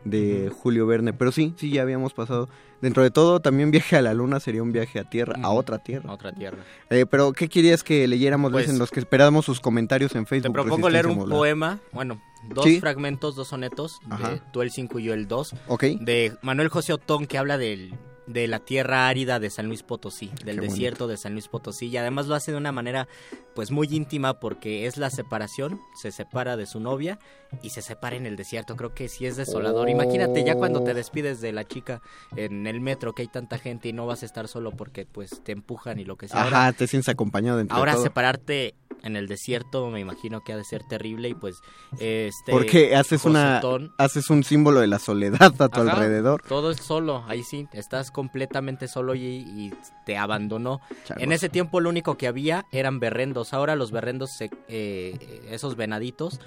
de 0.05 0.51
Julio 0.55 0.86
Verne. 0.86 1.12
Pero 1.12 1.32
sí, 1.32 1.55
sí, 1.56 1.70
ya 1.70 1.82
habíamos 1.82 2.14
pasado. 2.14 2.48
Dentro 2.81 3.02
de 3.02 3.10
todo, 3.10 3.40
también 3.40 3.70
viaje 3.70 3.97
a 3.97 4.02
la 4.02 4.12
luna 4.14 4.40
sería 4.40 4.62
un 4.62 4.73
viaje 4.73 4.98
a 4.98 5.05
tierra, 5.05 5.36
a 5.43 5.51
otra 5.51 5.78
tierra. 5.78 6.10
A 6.10 6.14
otra 6.14 6.32
tierra. 6.32 6.59
Eh, 6.90 7.06
pero, 7.09 7.32
¿qué 7.32 7.48
querías 7.48 7.85
que 7.85 8.09
leyéramos 8.09 8.51
Luis, 8.51 8.64
Pues, 8.64 8.73
en 8.74 8.78
los 8.81 8.90
que 8.90 8.98
esperábamos 9.01 9.44
sus 9.44 9.60
comentarios 9.60 10.14
en 10.16 10.24
Te 10.24 10.31
Facebook? 10.31 10.52
propongo 10.55 10.90
leer 10.90 11.06
un 11.06 11.28
poema, 11.28 11.78
bueno, 11.93 12.20
dos 12.48 12.64
Sí. 12.64 12.81
fragmentos, 12.81 13.36
dos 13.36 13.48
sonetos, 13.48 14.01
Ajá. 14.10 14.31
de 14.31 14.40
tú 14.52 14.62
el 14.62 14.70
5 14.73 14.98
y 14.98 15.05
yo 15.05 15.14
el 15.14 15.28
2, 15.28 15.55
Ok. 15.69 15.85
de 16.01 16.32
Manuel 16.43 16.69
José 16.69 16.93
Otón, 16.93 17.27
que 17.27 17.39
habla 17.39 17.56
del, 17.56 17.94
de 18.27 18.47
la 18.47 18.61
tierra 18.61 19.09
árida 19.09 19.40
de 19.40 19.51
San 19.51 19.66
Luis 19.66 19.82
Potosí, 19.82 20.31
del 20.44 20.57
bonito. 20.57 20.73
desierto 20.73 21.07
de 21.09 21.16
San 21.16 21.32
Luis 21.32 21.49
Potosí, 21.49 21.86
y 21.89 21.97
además 21.97 22.27
lo 22.28 22.35
hace 22.35 22.53
de 22.53 22.57
una 22.57 22.70
manera 22.73 23.09
pues 23.55 23.70
muy 23.70 23.89
íntima 23.90 24.39
porque 24.40 24.86
es 24.86 24.97
la 24.97 25.11
separación, 25.11 25.81
se 26.01 26.11
separa 26.12 26.57
de 26.57 26.66
su 26.66 26.81
novia 26.81 27.19
y 27.62 27.70
se 27.70 27.82
separa 27.82 28.16
en 28.16 28.24
el 28.27 28.36
desierto, 28.36 28.77
creo 28.77 28.94
que 28.94 29.09
sí 29.09 29.27
es 29.27 29.36
desolador. 29.36 29.90
Imagínate 29.90 30.44
ya 30.44 30.55
cuando 30.55 30.82
te 30.85 30.94
despides 30.94 31.40
de 31.40 31.53
la 31.53 31.65
chica 31.65 32.01
en 32.36 32.66
el 32.66 32.81
metro 32.81 33.12
que 33.12 33.23
hay 33.23 33.28
tanta 33.28 33.59
gente 33.59 33.89
y 33.89 33.93
no 33.93 34.07
vas 34.07 34.23
a 34.23 34.27
estar 34.27 34.49
solo 34.49 34.70
porque 34.70 35.05
pues 35.05 35.43
te 35.43 35.53
empujan 35.53 35.99
y 35.99 36.05
lo 36.05 36.16
que 36.16 36.28
sea. 36.28 36.40
Ajá, 36.44 36.65
Ahora- 36.66 36.73
te 36.73 36.86
sientes 36.86 37.09
acompañado 37.11 37.59
dentro 37.59 37.77
Ahora 37.77 37.93
todo. 37.94 38.05
separarte 38.05 38.74
en 39.03 39.16
el 39.16 39.27
desierto 39.29 39.89
me 39.91 40.01
imagino 40.01 40.43
que 40.43 40.53
ha 40.53 40.57
de 40.57 40.65
ser 40.65 40.85
terrible 40.85 41.29
y 41.29 41.35
pues 41.35 41.62
este 41.99 42.51
Porque 42.53 42.95
haces 42.97 43.24
una 43.24 43.61
haces 43.99 44.31
un 44.31 44.45
símbolo 44.45 44.81
de 44.81 44.87
la 44.87 44.99
soledad 44.99 45.53
a 45.61 45.69
tu 45.69 45.81
Ajá, 45.81 45.93
alrededor. 45.93 46.43
Todo 46.49 46.70
es 46.70 46.79
solo, 46.79 47.24
ahí 47.27 47.43
sí, 47.43 47.66
estás 47.73 48.11
completamente 48.11 48.89
solo 48.89 49.15
y, 49.15 49.24
y 49.24 49.74
te 50.07 50.16
abandonó. 50.16 50.81
En 51.16 51.33
ese 51.33 51.49
tiempo 51.49 51.81
lo 51.81 51.89
único 51.91 52.16
que 52.16 52.27
había 52.29 52.66
eran 52.73 53.01
berrendos, 53.01 53.53
ahora 53.53 53.77
los 53.77 53.91
berrendos, 53.91 54.31
se- 54.37 54.51
eh, 54.69 55.49
esos 55.51 55.77
venaditos, 55.77 56.41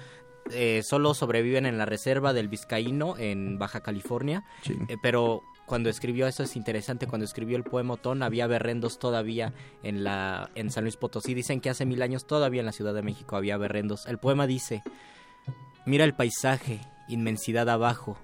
eh, 0.50 0.82
solo 0.84 1.12
sobreviven 1.14 1.66
en 1.66 1.76
la 1.78 1.86
reserva 1.86 2.32
del 2.32 2.48
Vizcaíno 2.48 3.16
en 3.18 3.58
Baja 3.58 3.80
California, 3.80 4.44
Sí. 4.62 4.74
Eh, 4.88 4.96
pero 5.02 5.42
cuando 5.66 5.90
escribió 5.90 6.26
eso 6.28 6.44
es 6.44 6.56
interesante, 6.56 7.08
cuando 7.08 7.24
escribió 7.24 7.56
el 7.56 7.64
poema 7.64 7.94
Otón 7.94 8.22
había 8.22 8.46
berrendos 8.46 8.98
todavía 8.98 9.52
en 9.82 10.04
la 10.04 10.48
en 10.54 10.70
San 10.70 10.84
Luis 10.84 10.96
Potosí, 10.96 11.34
dicen 11.34 11.60
que 11.60 11.70
hace 11.70 11.84
mil 11.84 12.02
años 12.02 12.26
todavía 12.26 12.60
en 12.60 12.66
la 12.66 12.72
Ciudad 12.72 12.94
de 12.94 13.02
México 13.02 13.36
había 13.36 13.56
berrendos. 13.56 14.06
El 14.06 14.18
poema 14.18 14.46
dice, 14.46 14.82
mira 15.84 16.04
el 16.04 16.14
paisaje, 16.14 16.80
inmensidad 17.08 17.68
abajo, 17.68 18.16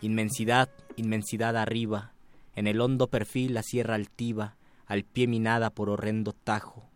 inmensidad, 0.00 0.68
inmensidad 0.96 1.56
arriba, 1.56 2.12
en 2.56 2.66
el 2.66 2.80
hondo 2.80 3.06
perfil 3.06 3.54
la 3.54 3.62
sierra 3.62 3.94
altiva, 3.94 4.56
al 4.86 5.04
pie 5.04 5.28
minada 5.28 5.70
por 5.70 5.90
horrendo 5.90 6.32
tajo, 6.32 6.90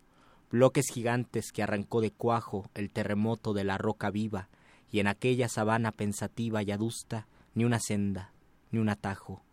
bloques 0.51 0.87
gigantes 0.93 1.53
que 1.53 1.63
arrancó 1.63 2.01
de 2.01 2.11
cuajo 2.11 2.69
el 2.75 2.91
terremoto 2.91 3.53
de 3.53 3.63
la 3.63 3.77
roca 3.77 4.11
viva, 4.11 4.49
y 4.91 4.99
en 4.99 5.07
aquella 5.07 5.47
sabana 5.47 5.93
pensativa 5.93 6.61
y 6.63 6.71
adusta 6.71 7.27
ni 7.53 7.63
una 7.63 7.79
senda, 7.79 8.33
ni 8.71 8.79
un 8.79 8.89
atajo, 8.89 9.44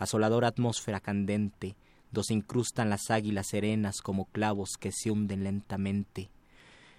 asoladora 0.00 0.48
atmósfera 0.48 0.98
candente, 0.98 1.76
do 2.10 2.24
se 2.24 2.34
incrustan 2.34 2.90
las 2.90 3.10
águilas 3.10 3.48
serenas 3.48 4.00
como 4.02 4.24
clavos 4.24 4.76
que 4.80 4.90
se 4.90 5.10
hunden 5.12 5.44
lentamente. 5.44 6.30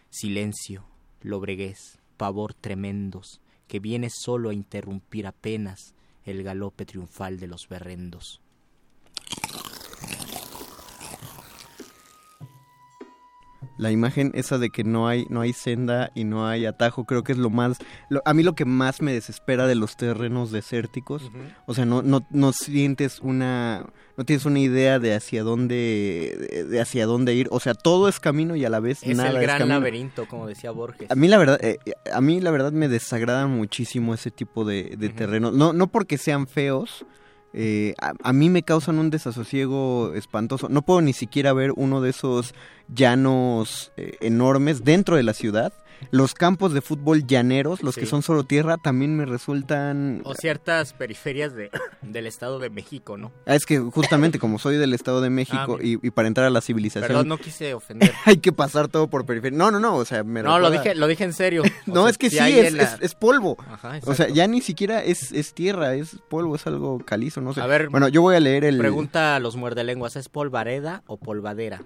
Silencio, 0.09 0.85
lobreguez, 1.21 1.99
pavor 2.15 2.53
tremendos, 2.53 3.41
que 3.67 3.79
viene 3.79 4.09
solo 4.09 4.51
a 4.51 4.53
interrumpir 4.53 5.25
apenas 5.25 5.95
el 6.23 6.43
galope 6.43 6.85
triunfal 6.85 7.39
de 7.39 7.47
los 7.47 7.67
berrendos. 7.67 8.41
La 13.81 13.89
imagen 13.91 14.31
esa 14.35 14.59
de 14.59 14.69
que 14.69 14.83
no 14.83 15.07
hay 15.07 15.25
no 15.29 15.41
hay 15.41 15.53
senda 15.53 16.11
y 16.13 16.23
no 16.23 16.47
hay 16.47 16.65
atajo, 16.67 17.05
creo 17.05 17.23
que 17.23 17.31
es 17.31 17.37
lo 17.39 17.49
más 17.49 17.77
lo- 18.09 18.21
a 18.25 18.33
mí 18.35 18.43
lo 18.43 18.53
que 18.53 18.63
más 18.65 19.01
me 19.01 19.11
desespera 19.11 19.65
de 19.65 19.73
los 19.73 19.97
terrenos 19.97 20.51
desérticos. 20.51 21.23
Ujú. 21.23 21.37
O 21.65 21.73
sea, 21.73 21.85
no 21.85 22.03
no 22.03 22.25
no 22.29 22.53
sientes 22.53 23.19
una 23.21 23.87
no 24.17 24.23
tienes 24.23 24.45
una 24.45 24.59
idea 24.59 24.99
de 24.99 25.15
hacia 25.15 25.41
dónde 25.43 26.67
de, 26.69 26.79
hacia 26.79 27.05
dónde 27.07 27.33
ir, 27.33 27.47
o 27.49 27.59
sea, 27.59 27.73
todo 27.73 28.07
es 28.07 28.19
camino 28.19 28.55
y 28.55 28.65
a 28.65 28.69
la 28.69 28.79
vez 28.79 29.01
Es 29.01 29.17
nada 29.17 29.29
el 29.31 29.37
es 29.37 29.41
gran 29.41 29.57
camino. 29.59 29.75
laberinto, 29.79 30.27
como 30.27 30.45
decía 30.45 30.69
Borges. 30.71 31.09
A 31.09 31.15
mí 31.15 31.27
la 31.27 31.37
verdad, 31.39 31.57
eh, 31.63 31.79
a 32.13 32.21
mí 32.21 32.39
la 32.39 32.51
verdad 32.51 32.71
me 32.71 32.87
desagrada 32.87 33.47
muchísimo 33.47 34.13
ese 34.13 34.29
tipo 34.29 34.63
de, 34.63 34.95
de 34.97 35.09
terrenos. 35.09 35.53
No, 35.53 35.73
no 35.73 35.87
porque 35.87 36.17
sean 36.19 36.45
feos. 36.45 37.03
Eh, 37.53 37.95
a, 37.99 38.33
mí 38.33 38.49
me 38.49 38.63
causan 38.63 38.99
un 38.99 39.09
desasosiego 39.09 40.13
espantoso. 40.15 40.69
No 40.69 40.83
puedo 40.83 41.01
ni 41.01 41.13
siquiera 41.13 41.53
ver 41.53 41.73
uno 41.75 42.01
de 42.01 42.11
esos 42.11 42.53
llanos 42.87 43.91
eh, 43.97 44.17
enormes 44.21 44.83
dentro 44.83 45.15
de 45.17 45.23
la 45.23 45.33
ciudad. 45.33 45.73
Los 46.09 46.33
campos 46.33 46.73
de 46.73 46.81
fútbol 46.81 47.25
llaneros, 47.27 47.83
los 47.83 47.95
que 47.95 48.05
son 48.05 48.23
solo 48.23 48.43
tierra, 48.43 48.77
también 48.77 49.15
me 49.15 49.25
resultan... 49.25 50.21
O 50.25 50.33
ciertas 50.33 50.93
periferias 50.93 51.53
de, 51.53 51.69
del 52.01 52.27
Estado 52.27 52.59
de 52.59 52.69
México, 52.69 53.17
¿no? 53.17 53.31
Ah, 53.45 53.55
Es 53.55 53.65
que 53.65 53.77
justamente 53.79 54.39
como 54.39 54.57
soy 54.59 54.77
del 54.77 54.93
Estado 54.93 55.21
de 55.21 55.29
México 55.29 55.77
Ah, 55.79 55.83
y, 55.83 56.05
y 56.05 56.11
para 56.11 56.27
entrar 56.27 56.47
a 56.47 56.49
la 56.49 56.61
civilización 56.61 57.07
Perdón, 57.07 57.27
no 57.27 57.37
quise 57.37 57.73
ofender. 57.73 58.11
hay 58.25 58.37
que 58.37 58.51
pasar 58.51 58.87
todo 58.87 59.09
por 59.09 59.25
periferia. 59.25 59.57
No, 59.57 59.69
no, 59.71 59.79
no, 59.79 59.95
o 59.95 60.05
sea, 60.05 60.23
me 60.23 60.41
No, 60.43 60.57
lo 60.59 60.71
dije, 60.71 60.95
lo 60.95 61.07
dije 61.07 61.23
en 61.23 61.33
serio. 61.33 61.63
O 61.87 61.93
no, 61.93 62.01
sea, 62.03 62.09
es 62.11 62.17
que 62.17 62.29
sí, 62.29 62.37
es, 62.39 62.67
en 62.69 62.77
la- 62.77 62.83
es- 62.83 62.97
es 63.01 63.15
polvo. 63.15 63.57
Ajá, 63.69 63.99
o 64.05 64.13
sea, 64.15 64.27
ya 64.29 64.47
ni 64.47 64.61
siquiera 64.61 65.03
es, 65.03 65.31
es 65.31 65.53
tierra, 65.53 65.93
es 65.95 66.17
polvo, 66.29 66.55
es 66.55 66.65
algo 66.67 66.99
calizo, 67.05 67.41
no 67.41 67.53
sé. 67.53 67.61
A 67.61 67.67
ver, 67.67 67.89
bueno, 67.89 68.07
yo 68.07 68.21
voy 68.21 68.35
a 68.35 68.39
leer 68.39 68.63
el... 68.65 68.77
Pregunta 68.77 69.35
a 69.35 69.39
los 69.39 69.55
muerdelenguas, 69.55 70.15
¿es 70.15 70.29
polvareda 70.29 71.03
o 71.07 71.17
polvadera? 71.17 71.83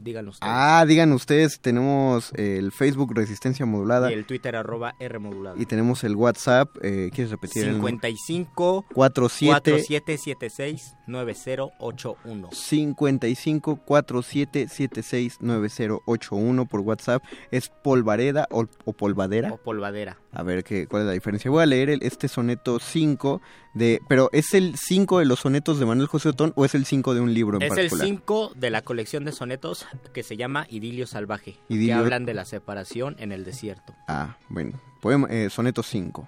Díganlo 0.00 0.30
ustedes. 0.30 0.52
Ah, 0.52 0.84
digan 0.86 1.12
ustedes, 1.12 1.60
tenemos 1.60 2.32
el 2.34 2.72
Facebook 2.72 3.14
Resistencia 3.14 3.66
Modulada 3.66 4.10
y 4.10 4.14
el 4.14 4.24
Twitter 4.26 4.56
arroba 4.56 4.94
R 4.98 5.18
modulada. 5.18 5.60
y 5.60 5.66
tenemos 5.66 6.04
el 6.04 6.16
WhatsApp, 6.16 6.68
eh, 6.82 7.10
¿quieres 7.12 7.30
repetir? 7.30 7.64
el 7.64 7.78
número? 7.78 7.88
55 7.88 8.86
47 8.92 9.70
4776 9.70 10.94
9081. 11.06 12.48
55 12.52 13.76
47 13.76 14.68
76 14.68 15.38
9081 15.40 16.66
por 16.66 16.80
WhatsApp. 16.80 17.22
¿Es 17.50 17.68
polvareda 17.68 18.48
o, 18.50 18.66
o 18.84 18.92
polvadera? 18.92 19.52
O 19.52 19.56
polvadera. 19.58 20.21
A 20.34 20.42
ver 20.42 20.64
qué, 20.64 20.86
cuál 20.86 21.02
es 21.02 21.06
la 21.08 21.12
diferencia. 21.12 21.50
Voy 21.50 21.62
a 21.62 21.66
leer 21.66 21.90
el- 21.90 22.02
este 22.02 22.26
soneto 22.26 22.78
5 22.78 23.42
de... 23.74 24.00
Pero 24.08 24.30
¿es 24.32 24.54
el 24.54 24.76
5 24.76 25.18
de 25.18 25.26
los 25.26 25.40
sonetos 25.40 25.78
de 25.78 25.84
Manuel 25.84 26.08
José 26.08 26.30
Otón 26.30 26.54
o 26.56 26.64
es 26.64 26.74
el 26.74 26.86
5 26.86 27.12
de 27.14 27.20
un 27.20 27.34
libro 27.34 27.58
en 27.58 27.62
Es 27.64 27.70
el 27.72 27.76
particular? 27.76 28.06
5 28.06 28.52
de 28.56 28.70
la 28.70 28.80
colección 28.82 29.24
de 29.26 29.32
sonetos 29.32 29.86
que 30.14 30.22
se 30.22 30.38
llama 30.38 30.66
Idilio 30.70 31.06
Salvaje, 31.06 31.58
que 31.68 31.74
Idilio- 31.74 31.98
hablan 31.98 32.24
de 32.24 32.32
la 32.32 32.46
separación 32.46 33.14
en 33.18 33.30
el 33.32 33.44
desierto. 33.44 33.94
Ah, 34.08 34.38
bueno. 34.48 34.80
Poema, 35.02 35.28
eh, 35.30 35.50
soneto 35.50 35.82
5. 35.82 36.26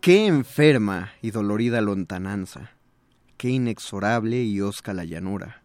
Qué 0.00 0.26
enferma 0.26 1.12
y 1.22 1.30
dolorida 1.30 1.80
lontananza, 1.80 2.72
qué 3.36 3.48
inexorable 3.50 4.42
y 4.42 4.60
hosca 4.60 4.92
la 4.92 5.04
llanura. 5.04 5.62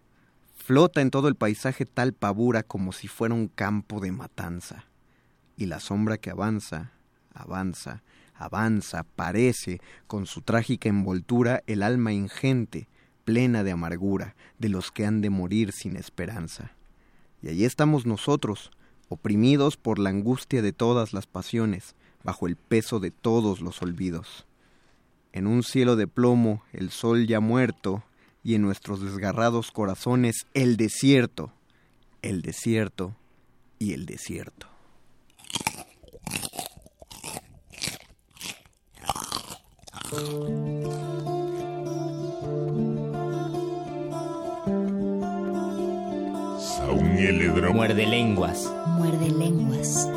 Flota 0.56 1.02
en 1.02 1.12
todo 1.12 1.28
el 1.28 1.36
paisaje 1.36 1.86
tal 1.86 2.14
pavura 2.14 2.64
como 2.64 2.92
si 2.92 3.08
fuera 3.08 3.34
un 3.36 3.48
campo 3.48 4.00
de 4.00 4.12
matanza. 4.12 4.86
Y 5.58 5.66
la 5.66 5.80
sombra 5.80 6.18
que 6.18 6.30
avanza, 6.30 6.92
avanza, 7.34 8.02
avanza, 8.34 9.04
parece, 9.04 9.80
con 10.08 10.26
su 10.26 10.42
trágica 10.42 10.90
envoltura, 10.90 11.64
el 11.68 11.84
alma 11.84 12.14
ingente, 12.14 12.88
plena 13.24 13.64
de 13.64 13.72
amargura, 13.72 14.36
de 14.58 14.70
los 14.70 14.92
que 14.92 15.06
han 15.06 15.22
de 15.22 15.30
morir 15.30 15.72
sin 15.72 15.96
esperanza. 15.96 16.72
Y 17.42 17.50
allí 17.50 17.66
estamos 17.66 18.06
nosotros, 18.06 18.72
oprimidos 19.10 19.78
por 19.78 20.00
la 20.00 20.10
angustia 20.10 20.62
de 20.62 20.74
todas 20.74 21.14
las 21.14 21.28
pasiones, 21.28 21.96
bajo 22.24 22.48
el 22.48 22.56
peso 22.56 23.00
de 23.00 23.12
todos 23.12 23.62
los 23.62 23.82
olvidos. 23.82 24.46
En 25.34 25.48
un 25.48 25.64
cielo 25.64 25.96
de 25.96 26.08
plomo, 26.08 26.64
el 26.74 26.92
sol 26.92 27.28
ya 27.28 27.40
muerto, 27.40 28.04
y 28.44 28.56
en 28.56 28.64
nuestros 28.64 29.02
desgarrados 29.02 29.72
corazones 29.72 30.48
el 30.54 30.78
desierto, 30.78 31.54
el 32.22 32.42
desierto 32.42 33.16
y 33.80 33.94
el 33.94 34.06
desierto. 34.06 34.71
Muerde 47.74 48.06
lenguas. 48.06 48.72
Muerde 48.98 49.30
lenguas. 49.30 50.10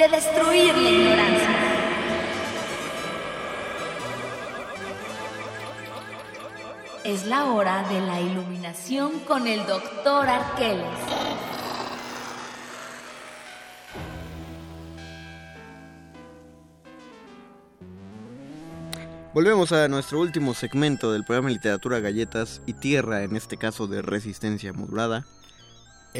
De 0.00 0.08
destruir 0.08 0.74
la 0.74 0.90
ignorancia. 0.90 1.48
Es 7.04 7.26
la 7.26 7.52
hora 7.52 7.86
de 7.86 8.00
la 8.00 8.18
iluminación 8.18 9.20
con 9.20 9.46
el 9.46 9.66
doctor 9.66 10.26
Arqueles. 10.26 10.86
Volvemos 19.34 19.72
a 19.72 19.86
nuestro 19.88 20.20
último 20.20 20.54
segmento 20.54 21.12
del 21.12 21.24
programa 21.24 21.50
Literatura, 21.50 22.00
Galletas 22.00 22.62
y 22.64 22.72
Tierra, 22.72 23.22
en 23.22 23.36
este 23.36 23.58
caso 23.58 23.86
de 23.86 24.00
Resistencia 24.00 24.72
Modulada. 24.72 25.26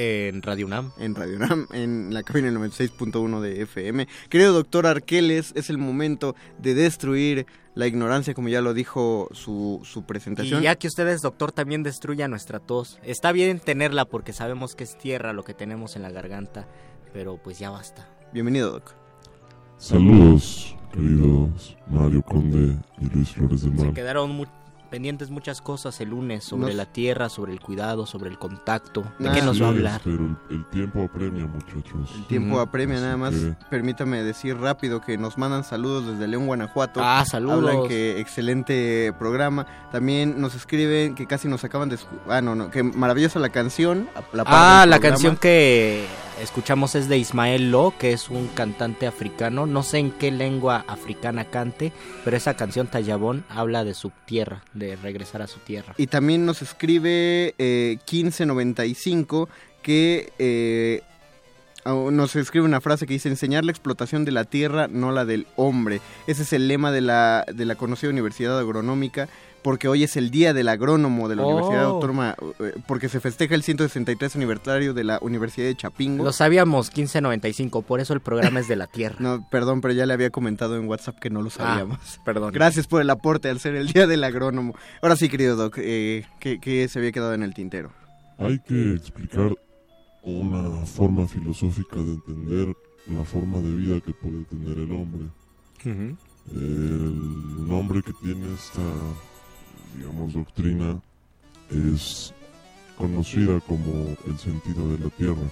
En 0.03 0.41
Radio 0.41 0.65
UNAM. 0.65 0.93
En 0.99 1.15
Radio 1.15 1.37
UNAM, 1.37 1.67
en 1.73 2.15
la 2.15 2.23
cabina 2.23 2.51
96.1 2.51 3.41
de 3.41 3.61
FM. 3.63 4.09
Querido 4.31 4.55
doctor 4.55 4.87
Arqueles, 4.87 5.53
es 5.57 5.69
el 5.69 5.77
momento 5.77 6.35
de 6.59 6.73
destruir 6.75 7.45
la 7.75 7.87
ignorancia, 7.87 8.33
como 8.33 8.49
ya 8.49 8.63
lo 8.63 8.73
dijo 8.73 9.29
su, 9.33 9.81
su 9.85 10.05
presentación. 10.05 10.61
Y 10.61 10.65
ya 10.65 10.77
que 10.77 10.87
ustedes, 10.87 11.21
doctor, 11.21 11.53
también 11.53 11.83
destruya 11.83 12.29
nuestra 12.29 12.61
tos. 12.61 12.99
Está 13.03 13.31
bien 13.33 13.61
tenerla 13.61 14.07
porque 14.07 14.33
sabemos 14.33 14.75
que 14.75 14.85
es 14.85 14.97
tierra 14.97 15.35
lo 15.35 15.43
que 15.43 15.53
tenemos 15.53 15.97
en 15.97 16.03
la 16.03 16.11
garganta, 16.11 16.67
pero 17.13 17.37
pues 17.37 17.59
ya 17.59 17.69
basta. 17.69 18.09
Bienvenido, 18.33 18.71
doc. 18.71 18.95
Saludos, 19.77 20.77
queridos 20.95 21.77
Mario 21.91 22.23
Conde 22.23 22.77
y 23.01 23.07
Luis 23.15 23.31
Flores 23.33 23.63
del 23.63 23.77
Se 23.79 23.85
Mar. 23.85 23.95
quedaron 23.95 24.31
mu- 24.31 24.47
pendientes 24.91 25.31
muchas 25.31 25.61
cosas 25.63 26.01
el 26.01 26.11
lunes 26.11 26.45
sobre 26.45 26.67
Nos- 26.67 26.75
la 26.75 26.87
tierra, 26.87 27.29
sobre 27.29 27.53
el 27.53 27.61
cuidado, 27.61 28.07
sobre 28.07 28.29
el 28.31 28.39
contacto. 28.39 29.05
¿De 29.19 29.27
Nah. 29.29 29.33
qué 29.35 29.43
nos 29.43 29.61
va 29.63 29.67
a 29.67 29.71
es, 29.71 29.77
hablar? 29.77 30.01
Pero 30.05 30.17
el, 30.51 30.57
el 30.57 30.65
tiempo 30.67 31.05
apremia, 31.05 31.47
muchachos. 31.47 32.11
El 32.17 32.27
tiempo 32.27 32.61
apremia, 32.61 32.97
Así 32.97 33.05
nada 33.05 33.17
más. 33.17 33.35
que- 33.35 33.57
Permítame 33.71 34.23
decir 34.23 34.57
rápido 34.59 35.01
que 35.01 35.17
nos 35.17 35.39
mandan 35.39 35.65
saludos 35.65 36.07
desde 36.07 36.27
León, 36.29 36.47
Guanajuato. 36.47 37.01
Ah, 37.03 37.25
saludos. 37.25 37.59
Hablan 37.71 37.89
que 37.89 38.21
excelente 38.21 39.13
programa. 39.19 39.67
También 39.93 40.41
nos 40.41 40.55
escriben 40.55 41.15
que 41.15 41.27
casi 41.27 41.49
nos 41.49 41.63
acaban 41.65 41.89
de... 41.89 41.99
Ah, 42.29 42.41
no, 42.41 42.55
no, 42.55 42.71
que 42.71 42.83
maravillosa 42.83 43.39
la 43.39 43.51
canción. 43.51 44.09
la 44.33 44.43
Ah, 44.47 44.87
la 44.87 44.97
programa. 44.97 44.99
canción 45.01 45.37
que 45.37 46.05
escuchamos 46.43 46.95
es 46.95 47.09
de 47.09 47.19
Ismael 47.19 47.71
Lo, 47.71 47.95
que 47.99 48.13
es 48.13 48.29
un 48.31 48.49
cantante 48.49 49.07
africano. 49.07 49.67
No 49.67 49.83
sé 49.83 49.99
en 49.99 50.11
qué 50.11 50.31
lengua 50.31 50.85
africana 50.89 51.45
cante, 51.45 51.93
pero 52.25 52.37
esa 52.37 52.55
canción 52.55 52.87
Tallabón 52.87 53.45
habla 53.49 53.85
de 53.85 53.95
su 53.95 54.11
tierra, 54.27 54.63
de 54.75 54.97
regresar 54.97 55.43
a 55.43 55.47
su 55.47 55.59
tierra. 55.61 55.95
Y 55.97 56.07
también 56.07 56.47
nos 56.47 56.63
escribe 56.63 57.55
eh, 57.59 57.99
1595 58.11 59.49
que 59.83 60.33
eh, 60.39 61.03
nos 61.85 62.37
escribe 62.37 62.67
una 62.67 62.81
frase 62.81 63.07
que 63.07 63.15
dice 63.15 63.29
enseñar 63.29 63.65
la 63.65 63.73
explotación 63.73 64.25
de 64.25 64.33
la 64.33 64.45
tierra, 64.45 64.89
no 64.89 65.13
la 65.13 65.25
del 65.25 65.47
hombre. 65.57 66.01
Ese 66.27 66.43
es 66.43 66.53
el 66.53 66.69
lema 66.69 66.93
de 66.93 67.01
la, 67.01 67.45
de 67.53 67.65
la 67.65 67.75
conocida 67.75 68.11
Universidad 68.11 68.59
Agronómica, 68.59 69.29
porque 69.63 69.89
hoy 69.89 70.03
es 70.05 70.17
el 70.17 70.31
Día 70.31 70.53
del 70.55 70.69
Agrónomo 70.69 71.29
de 71.29 71.37
la 71.37 71.43
Oh. 71.45 71.49
Universidad 71.51 71.85
Autónoma, 71.85 72.37
eh, 72.61 72.73
porque 72.87 73.09
se 73.09 73.21
festeja 73.21 73.55
el 73.55 73.63
163 73.63 74.37
aniversario 74.37 74.95
de 74.95 75.05
la 75.05 75.19
Universidad 75.23 75.67
de 75.67 75.75
Chapingo. 75.77 76.25
Lo 76.25 76.33
sabíamos, 76.33 76.87
1595, 76.89 77.83
por 77.83 78.01
eso 78.01 78.13
el 78.15 78.21
programa 78.21 78.61
es 78.61 78.69
de 78.69 78.77
la 78.77 78.87
tierra. 78.87 79.17
No, 79.21 79.47
perdón, 79.51 79.81
pero 79.81 79.93
ya 79.95 80.07
le 80.07 80.15
había 80.15 80.31
comentado 80.31 80.77
en 80.77 80.89
WhatsApp 80.89 81.19
que 81.19 81.31
no 81.31 81.43
lo 81.43 81.51
sabíamos. 81.51 81.99
Ah, 82.19 82.23
perdón. 82.25 82.53
Gracias 82.53 82.87
por 82.87 83.01
el 83.03 83.11
aporte 83.11 83.49
al 83.51 83.61
ser 83.61 83.75
el 83.75 83.89
Día 83.93 84.07
del 84.07 84.25
Agrónomo. 84.25 84.75
Ahora 85.03 85.17
sí, 85.17 85.29
querido 85.29 85.57
Doc, 85.57 85.77
eh, 85.79 86.25
¿qué, 86.41 86.59
qué 86.61 86.89
se 86.89 86.99
había 86.99 87.13
quedado 87.13 87.35
en 87.35 87.43
el 87.43 87.55
tintero? 87.55 87.91
Hay 88.39 88.59
que 88.61 88.95
explicar 88.95 89.55
una 90.23 90.87
forma 90.87 91.27
filosófica 91.27 91.97
de 91.97 92.13
entender 92.13 92.77
la 93.07 93.25
forma 93.25 93.59
de 93.59 93.75
vida 93.75 94.01
que 94.01 94.13
puede 94.13 94.45
tener 94.45 94.79
el 94.79 94.93
hombre. 94.93 95.29
El 96.53 97.67
nombre 97.69 98.03
que 98.03 98.13
tiene 98.23 98.53
esta, 98.55 98.81
digamos, 99.97 100.33
doctrina 100.33 101.01
es 101.71 102.35
conocida 102.97 103.61
como 103.61 104.17
el 104.27 104.39
sentido 104.39 104.89
de 104.93 104.99
la 104.99 105.11
tierra. 105.11 105.43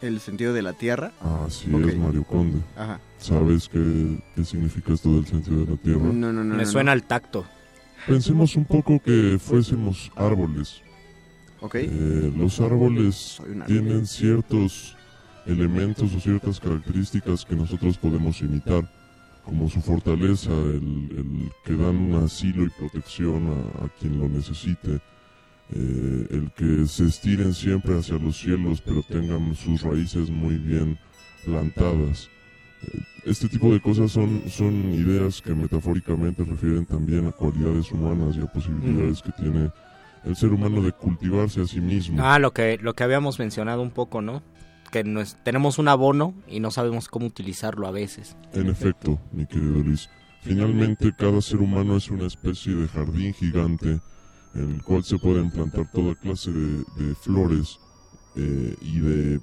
¿El 0.00 0.20
sentido 0.20 0.52
de 0.52 0.62
la 0.62 0.72
tierra? 0.74 1.12
Así 1.46 1.74
es, 1.74 1.96
Mario 1.96 2.24
Conde. 2.24 2.58
Ajá. 2.76 3.00
¿Sabes 3.18 3.68
qué, 3.68 4.18
qué 4.34 4.44
significa 4.44 4.92
esto 4.92 5.14
del 5.14 5.26
sentido 5.26 5.64
de 5.64 5.70
la 5.72 5.76
tierra? 5.76 6.00
No, 6.00 6.32
no, 6.32 6.44
no. 6.44 6.54
Me 6.54 6.64
no, 6.64 6.68
suena 6.70 6.90
no. 6.90 6.92
al 6.92 7.02
tacto. 7.04 7.46
Pensemos 8.06 8.54
un 8.56 8.64
poco 8.64 9.00
que 9.00 9.38
fuésemos 9.40 10.12
árboles. 10.14 10.82
Ok. 11.60 11.76
Eh, 11.76 12.32
los 12.36 12.60
árboles 12.60 13.40
tienen 13.66 14.06
ciertos 14.06 14.96
elementos 15.46 16.14
o 16.14 16.20
ciertas 16.20 16.60
características 16.60 17.44
que 17.44 17.56
nosotros 17.56 17.96
podemos 17.98 18.40
imitar, 18.42 18.88
como 19.46 19.70
su 19.70 19.80
fortaleza, 19.80 20.50
el, 20.50 21.08
el 21.16 21.50
que 21.64 21.74
dan 21.74 21.96
un 21.96 22.24
asilo 22.24 22.64
y 22.64 22.68
protección 22.70 23.46
a, 23.46 23.84
a 23.84 23.88
quien 23.98 24.18
lo 24.18 24.28
necesite, 24.28 25.00
eh, 25.72 26.26
el 26.30 26.50
que 26.56 26.86
se 26.86 27.06
estiren 27.06 27.54
siempre 27.54 27.98
hacia 27.98 28.18
los 28.18 28.36
cielos 28.36 28.80
pero 28.84 29.02
tengan 29.02 29.54
sus 29.54 29.82
raíces 29.82 30.28
muy 30.30 30.56
bien 30.58 30.98
plantadas. 31.44 32.28
Eh, 32.82 32.98
Este 33.24 33.48
tipo 33.48 33.72
de 33.72 33.80
cosas 33.80 34.10
son, 34.12 34.42
son 34.48 34.92
ideas 34.92 35.40
que 35.40 35.54
metafóricamente 35.54 36.44
refieren 36.44 36.84
también 36.84 37.26
a 37.26 37.32
cualidades 37.32 37.90
humanas 37.92 38.36
y 38.36 38.40
a 38.40 38.46
posibilidades 38.46 39.22
que 39.22 39.32
tiene 39.32 39.70
el 40.24 40.34
ser 40.36 40.52
humano 40.52 40.82
de 40.82 40.90
cultivarse 40.92 41.60
a 41.62 41.66
sí 41.66 41.80
mismo. 41.80 42.18
Ah, 42.20 42.38
lo 42.40 42.52
que, 42.52 42.78
lo 42.82 42.94
que 42.94 43.04
habíamos 43.04 43.38
mencionado 43.38 43.80
un 43.82 43.90
poco, 43.92 44.20
¿no? 44.22 44.42
Que 44.90 45.04
nos, 45.04 45.36
tenemos 45.42 45.78
un 45.78 45.88
abono 45.88 46.34
y 46.46 46.60
no 46.60 46.70
sabemos 46.70 47.08
cómo 47.08 47.26
utilizarlo 47.26 47.86
a 47.86 47.90
veces. 47.90 48.36
En 48.52 48.68
efecto, 48.68 49.18
mi 49.32 49.46
querido 49.46 49.82
Luis, 49.82 50.08
finalmente 50.42 51.12
cada 51.16 51.40
ser 51.40 51.58
humano 51.58 51.96
es 51.96 52.10
una 52.10 52.26
especie 52.26 52.74
de 52.74 52.88
jardín 52.88 53.34
gigante 53.34 54.00
en 54.54 54.70
el 54.72 54.82
cual 54.82 55.04
se 55.04 55.18
pueden 55.18 55.50
plantar 55.50 55.90
toda 55.92 56.14
clase 56.14 56.50
de, 56.50 56.84
de 56.98 57.14
flores 57.14 57.78
eh, 58.36 58.74
y 58.80 59.00
de 59.00 59.40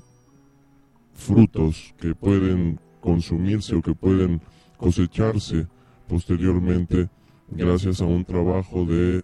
frutos 1.13 1.93
que 1.99 2.13
pueden 2.15 2.79
consumirse 3.01 3.75
o 3.75 3.81
que 3.81 3.93
pueden 3.93 4.41
cosecharse 4.77 5.67
posteriormente 6.07 7.09
gracias 7.49 8.01
a 8.01 8.05
un 8.05 8.23
trabajo 8.23 8.85
de 8.85 9.23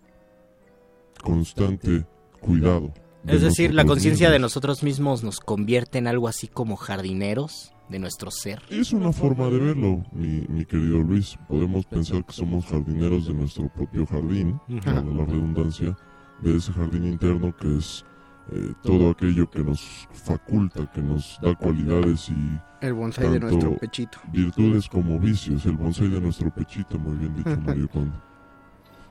constante 1.24 2.06
cuidado. 2.40 2.94
Es 3.30 3.42
decir, 3.42 3.74
la 3.74 3.86
conciencia 3.86 4.30
de 4.32 4.40
nosotros 4.40 4.84
mismos 4.84 5.24
nos 5.24 5.40
convierte 5.40 5.98
en 5.98 6.08
algo 6.08 6.28
así 6.28 6.48
como 6.48 6.76
jardineros 6.76 7.74
de 7.90 8.00
nuestro 8.00 8.32
ser. 8.32 8.62
Es 8.70 8.92
una 8.92 9.12
forma 9.12 9.46
de 9.50 9.60
verlo, 9.60 10.04
mi, 10.12 10.46
mi 10.48 10.66
querido 10.66 11.00
Luis. 11.00 11.38
Podemos 11.48 11.86
pensar 11.86 12.26
que 12.26 12.34
somos 12.34 12.66
jardineros 12.66 13.28
de 13.28 13.34
nuestro 13.34 13.68
propio 13.70 14.06
jardín, 14.06 14.60
valga 14.68 15.02
la 15.14 15.26
redundancia, 15.26 15.98
de 16.42 16.58
ese 16.58 16.72
jardín 16.74 17.06
interno 17.06 17.56
que 17.56 17.78
es 17.78 18.06
eh, 18.52 18.74
todo 18.82 19.12
aquello 19.12 19.50
que 19.50 19.64
nos 19.64 20.08
faculta, 20.12 20.90
que 20.92 21.02
nos 21.02 21.38
da 21.42 21.54
cualidades 21.56 22.30
y 22.30 22.60
El 22.82 22.94
bonsai 22.94 23.30
de 23.30 23.40
tanto 23.40 23.56
nuestro 23.56 23.78
pechito. 23.78 24.18
virtudes 24.32 24.88
como 24.88 25.20
vicios, 25.20 25.66
el 25.66 25.74
bonsai 25.78 26.08
de 26.08 26.22
nuestro 26.22 26.50
pechito, 26.54 26.98
muy 26.98 27.18
bien 27.18 27.36
dicho 27.36 27.58
Mario 27.66 27.90
Conde. 27.90 28.18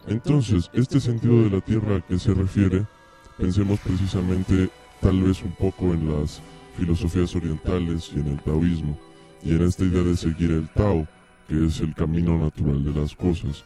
Entonces, 0.06 0.70
este 0.72 1.00
sentido 1.00 1.42
de 1.44 1.50
la 1.50 1.60
tierra 1.60 1.96
a 1.96 2.00
que 2.00 2.18
se 2.18 2.32
refiere, 2.32 2.86
pensemos 3.38 3.78
precisamente 3.80 4.68
tal 5.00 5.22
vez 5.22 5.42
un 5.42 5.52
poco 5.52 5.94
en 5.94 6.12
las 6.12 6.42
filosofías 6.76 7.34
orientales 7.36 8.10
y 8.14 8.18
en 8.18 8.28
el 8.28 8.40
taoísmo, 8.42 8.98
y 9.42 9.52
en 9.52 9.62
esta 9.62 9.84
idea 9.84 10.02
de 10.02 10.16
seguir 10.16 10.50
el 10.50 10.68
Tao, 10.68 11.06
que 11.48 11.66
es 11.66 11.80
el 11.80 11.94
camino 11.94 12.36
natural 12.36 12.84
de 12.84 13.00
las 13.00 13.14
cosas. 13.14 13.64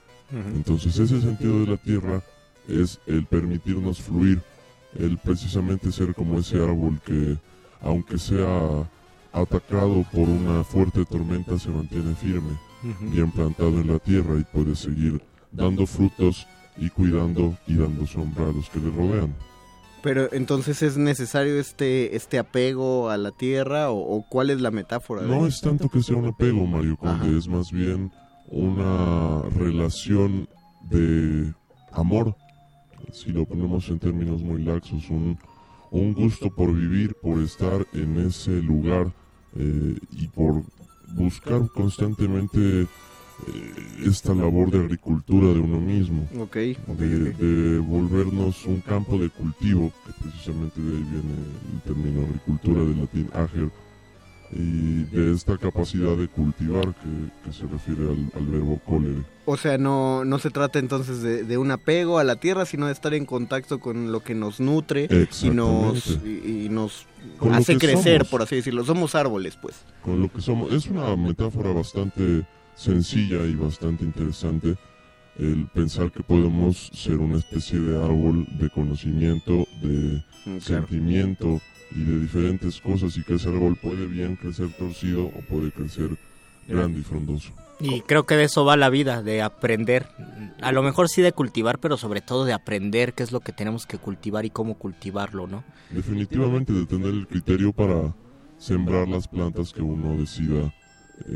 Entonces, 0.54 0.98
ese 0.98 1.20
sentido 1.20 1.60
de 1.60 1.72
la 1.72 1.76
tierra 1.76 2.22
es 2.68 3.00
el 3.06 3.26
permitirnos 3.26 4.00
fluir, 4.00 4.40
el 4.98 5.18
precisamente 5.18 5.92
ser 5.92 6.14
como 6.14 6.38
ese 6.38 6.56
árbol 6.56 7.00
que, 7.04 7.36
aunque 7.82 8.18
sea 8.18 8.88
atacado 9.32 10.04
por 10.12 10.28
una 10.28 10.62
fuerte 10.64 11.04
tormenta, 11.04 11.58
se 11.58 11.70
mantiene 11.70 12.14
firme, 12.14 12.58
bien 13.00 13.30
plantado 13.30 13.80
en 13.80 13.88
la 13.88 13.98
tierra 13.98 14.38
y 14.38 14.44
puede 14.44 14.74
seguir 14.74 15.22
dando 15.50 15.86
frutos 15.86 16.46
y 16.78 16.88
cuidando 16.88 17.56
y 17.66 17.74
dando 17.74 18.06
sombra 18.06 18.48
a 18.48 18.52
los 18.52 18.68
que 18.70 18.80
le 18.80 18.90
rodean. 18.90 19.34
Pero 20.02 20.32
entonces 20.32 20.82
es 20.82 20.96
necesario 20.96 21.60
este 21.60 22.16
este 22.16 22.38
apego 22.38 23.08
a 23.10 23.16
la 23.16 23.30
tierra 23.30 23.90
o, 23.90 23.98
o 23.98 24.26
cuál 24.28 24.50
es 24.50 24.60
la 24.60 24.70
metáfora. 24.70 25.22
No 25.22 25.46
es 25.46 25.60
tanto 25.60 25.88
que 25.88 26.02
sea 26.02 26.16
un 26.16 26.26
apego, 26.26 26.66
Mario 26.66 26.96
Conde, 26.96 27.38
es 27.38 27.46
más 27.46 27.70
bien 27.70 28.10
una 28.48 29.42
relación 29.56 30.48
de 30.90 31.54
amor, 31.92 32.36
si 33.12 33.30
lo 33.30 33.46
ponemos 33.46 33.88
en 33.88 33.98
términos 33.98 34.42
muy 34.42 34.62
laxos, 34.62 35.08
un, 35.10 35.38
un 35.90 36.12
gusto 36.12 36.50
por 36.50 36.72
vivir, 36.74 37.14
por 37.22 37.40
estar 37.40 37.86
en 37.92 38.18
ese 38.26 38.50
lugar 38.62 39.12
eh, 39.56 39.96
y 40.10 40.28
por 40.28 40.62
buscar 41.14 41.68
constantemente 41.74 42.86
esta 44.04 44.34
labor 44.34 44.70
de 44.70 44.78
agricultura 44.80 45.48
de 45.48 45.60
uno 45.60 45.80
mismo, 45.80 46.28
Ok, 46.38 46.56
ok, 46.88 46.98
de, 46.98 47.32
de 47.32 47.78
volvernos 47.78 48.64
un 48.66 48.80
campo 48.80 49.18
de 49.18 49.30
cultivo, 49.30 49.92
que 50.06 50.12
precisamente 50.24 50.80
de 50.80 50.96
ahí 50.96 51.02
viene 51.02 51.34
el 51.74 51.80
término 51.82 52.26
agricultura 52.26 52.80
del 52.82 53.00
latín 53.00 53.28
ager, 53.34 53.70
y 54.54 55.04
de 55.04 55.32
esta 55.32 55.56
capacidad 55.56 56.14
de 56.14 56.28
cultivar 56.28 56.84
que, 56.84 57.30
que 57.42 57.52
se 57.56 57.66
refiere 57.66 58.02
al, 58.02 58.30
al 58.36 58.46
verbo 58.48 58.78
colere. 58.84 59.22
O 59.46 59.56
sea, 59.56 59.78
no, 59.78 60.26
no 60.26 60.38
se 60.38 60.50
trata 60.50 60.78
entonces 60.78 61.22
de, 61.22 61.44
de 61.44 61.56
un 61.56 61.70
apego 61.70 62.18
a 62.18 62.24
la 62.24 62.36
tierra, 62.36 62.66
sino 62.66 62.84
de 62.86 62.92
estar 62.92 63.14
en 63.14 63.24
contacto 63.24 63.80
con 63.80 64.12
lo 64.12 64.20
que 64.20 64.34
nos 64.34 64.60
nutre 64.60 65.08
y 65.42 65.48
nos, 65.48 66.18
y, 66.22 66.66
y 66.66 66.68
nos 66.68 67.06
Con 67.38 67.54
hace 67.54 67.78
crecer, 67.78 68.18
somos. 68.18 68.28
por 68.30 68.42
así 68.42 68.56
decirlo. 68.56 68.84
Somos 68.84 69.14
árboles, 69.14 69.56
pues. 69.56 69.74
con 70.04 70.20
lo 70.20 70.30
que 70.30 70.42
somos. 70.42 70.70
Es 70.70 70.86
una 70.86 71.16
metáfora 71.16 71.72
bastante 71.72 72.44
sencilla 72.74 73.44
y 73.44 73.54
bastante 73.54 74.04
interesante 74.04 74.76
el 75.38 75.66
pensar 75.72 76.10
que 76.12 76.22
podemos 76.22 76.90
ser 76.92 77.16
una 77.16 77.38
especie 77.38 77.78
de 77.80 77.96
árbol 77.96 78.46
de 78.58 78.68
conocimiento, 78.70 79.66
de 79.80 80.22
Mm, 80.44 80.58
claro. 80.58 80.60
sentimiento 80.60 81.60
y 81.94 82.02
de 82.02 82.20
diferentes 82.20 82.80
cosas 82.80 83.16
y 83.16 83.22
que 83.22 83.34
ese 83.34 83.48
árbol 83.48 83.76
puede 83.76 84.06
bien 84.06 84.36
crecer 84.36 84.68
torcido 84.76 85.26
o 85.26 85.40
puede 85.48 85.70
crecer 85.70 86.16
grande 86.66 87.00
y 87.00 87.02
frondoso. 87.02 87.52
Y 87.78 88.00
creo 88.02 88.24
que 88.24 88.36
de 88.36 88.44
eso 88.44 88.64
va 88.64 88.76
la 88.76 88.90
vida, 88.90 89.22
de 89.22 89.42
aprender. 89.42 90.06
A 90.60 90.72
lo 90.72 90.82
mejor 90.82 91.08
sí 91.08 91.22
de 91.22 91.32
cultivar, 91.32 91.78
pero 91.78 91.96
sobre 91.96 92.20
todo 92.20 92.44
de 92.44 92.52
aprender 92.52 93.12
qué 93.12 93.22
es 93.22 93.32
lo 93.32 93.40
que 93.40 93.52
tenemos 93.52 93.86
que 93.86 93.98
cultivar 93.98 94.44
y 94.44 94.50
cómo 94.50 94.74
cultivarlo, 94.74 95.46
¿no? 95.46 95.64
Definitivamente 95.90 96.72
de 96.72 96.86
tener 96.86 97.08
el 97.10 97.26
criterio 97.26 97.72
para 97.72 98.14
sembrar 98.58 99.08
las 99.08 99.26
plantas 99.28 99.72
que 99.72 99.82
uno 99.82 100.16
decida 100.16 100.72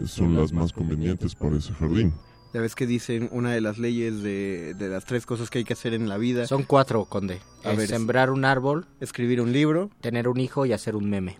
son 0.06 0.34
las 0.34 0.52
más 0.52 0.72
convenientes 0.72 1.34
para 1.34 1.56
ese 1.56 1.72
jardín. 1.74 2.12
Ya 2.54 2.60
ves 2.60 2.74
que 2.74 2.86
dicen 2.86 3.28
una 3.32 3.52
de 3.52 3.60
las 3.60 3.76
leyes 3.78 4.22
de, 4.22 4.74
de 4.74 4.88
las 4.88 5.04
tres 5.04 5.26
cosas 5.26 5.50
que 5.50 5.58
hay 5.58 5.64
que 5.64 5.74
hacer 5.74 5.92
en 5.92 6.08
la 6.08 6.16
vida. 6.16 6.46
Son 6.46 6.62
cuatro, 6.62 7.04
Conde. 7.04 7.40
A 7.64 7.72
Es 7.72 7.78
ver, 7.78 7.88
sembrar 7.88 8.30
un 8.30 8.44
árbol, 8.44 8.86
escribir 9.00 9.40
un 9.42 9.52
libro. 9.52 9.90
tener 10.00 10.26
un 10.28 10.38
hijo 10.40 10.64
y 10.64 10.72
hacer 10.72 10.96
un 10.96 11.10
meme. 11.10 11.38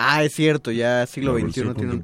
Ah, 0.00 0.22
es 0.22 0.32
cierto, 0.32 0.70
ya 0.70 1.04
siglo 1.06 1.36
La 1.36 1.40
XXI 1.44 1.74
tiene 1.74 1.92
un... 1.94 2.02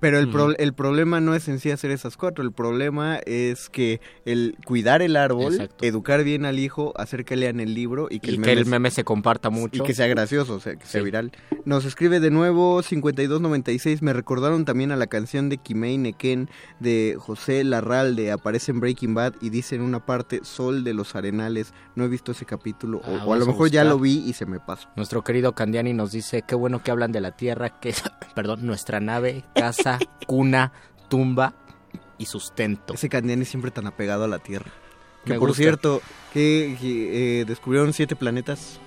Pero 0.00 0.18
el, 0.18 0.30
pro- 0.30 0.56
el 0.56 0.72
problema 0.72 1.20
no 1.20 1.34
es 1.34 1.48
en 1.48 1.60
sí 1.60 1.70
hacer 1.70 1.90
esas 1.90 2.16
cuatro, 2.16 2.42
el 2.42 2.50
problema 2.52 3.18
es 3.26 3.68
que 3.68 4.00
el 4.24 4.56
cuidar 4.64 5.02
el 5.02 5.16
árbol, 5.16 5.52
Exacto. 5.52 5.84
educar 5.84 6.24
bien 6.24 6.46
al 6.46 6.58
hijo, 6.58 6.94
hacer 6.96 7.26
que 7.26 7.36
lean 7.36 7.60
el 7.60 7.74
libro 7.74 8.08
y 8.10 8.20
que, 8.20 8.28
Y 8.28 8.30
el, 8.30 8.36
que 8.36 8.40
meme 8.40 8.52
el 8.60 8.66
meme 8.66 8.90
se 8.90 9.04
comparta 9.04 9.50
mucho. 9.50 9.82
y 9.82 9.86
que 9.86 9.92
sea 9.94 10.06
gracioso, 10.06 10.54
o 10.54 10.60
sea, 10.60 10.76
que 10.76 10.86
sea 10.86 11.02
Sí. 11.02 11.04
viral. 11.04 11.30
Nos 11.66 11.84
escribe 11.84 12.20
de 12.20 12.30
nuevo 12.30 12.82
5296, 12.82 14.00
me 14.00 14.14
recordaron 14.14 14.64
también 14.64 14.90
a 14.92 14.96
la 14.96 15.06
canción 15.06 15.48
de 15.50 15.58
Kimei 15.58 15.98
Neken 15.98 16.48
de 16.80 17.16
José 17.18 17.64
Larralde, 17.64 18.32
aparece 18.32 18.72
en 18.72 18.80
Breaking 18.80 19.14
Bad 19.14 19.34
y 19.42 19.50
dice 19.50 19.74
en 19.74 19.82
una 19.82 20.06
parte 20.06 20.40
Sol 20.42 20.84
de 20.84 20.94
los 20.94 21.14
Arenales, 21.14 21.74
no 21.96 22.04
he 22.04 22.08
visto 22.08 22.32
ese 22.32 22.46
capítulo, 22.46 22.98
o- 22.98 23.16
Ah, 23.16 23.24
o, 23.26 23.34
a 23.34 23.36
lo 23.36 23.44
a 23.44 23.46
mejor 23.48 23.70
ya 23.70 23.84
lo 23.84 23.98
vi 23.98 24.22
y 24.26 24.32
se 24.32 24.46
me 24.46 24.58
pasó. 24.58 24.88
Nuestro 24.96 25.22
querido 25.22 25.54
Candiani 25.54 25.92
nos 25.92 26.12
dice, 26.12 26.42
qué 26.46 26.54
bueno 26.54 26.82
que 26.82 26.90
hablan 26.90 27.12
de 27.12 27.20
la 27.20 27.25
tierra, 27.32 27.80
que 27.80 27.90
es, 27.90 28.02
perdón, 28.34 28.66
nuestra 28.66 29.00
nave, 29.00 29.44
casa, 29.54 29.98
cuna, 30.26 30.72
tumba 31.08 31.54
y 32.18 32.26
sustento. 32.26 32.94
Ese 32.94 33.08
Candiani 33.08 33.44
siempre 33.44 33.70
tan 33.70 33.86
apegado 33.86 34.24
a 34.24 34.28
la 34.28 34.38
Tierra. 34.38 34.70
Que 35.24 35.32
Me 35.32 35.38
por 35.38 35.48
gusta. 35.48 35.62
cierto, 35.62 36.02
que, 36.32 36.76
que, 36.80 37.40
eh, 37.40 37.44
descubrieron 37.44 37.92
siete 37.92 38.16
planetas. 38.16 38.80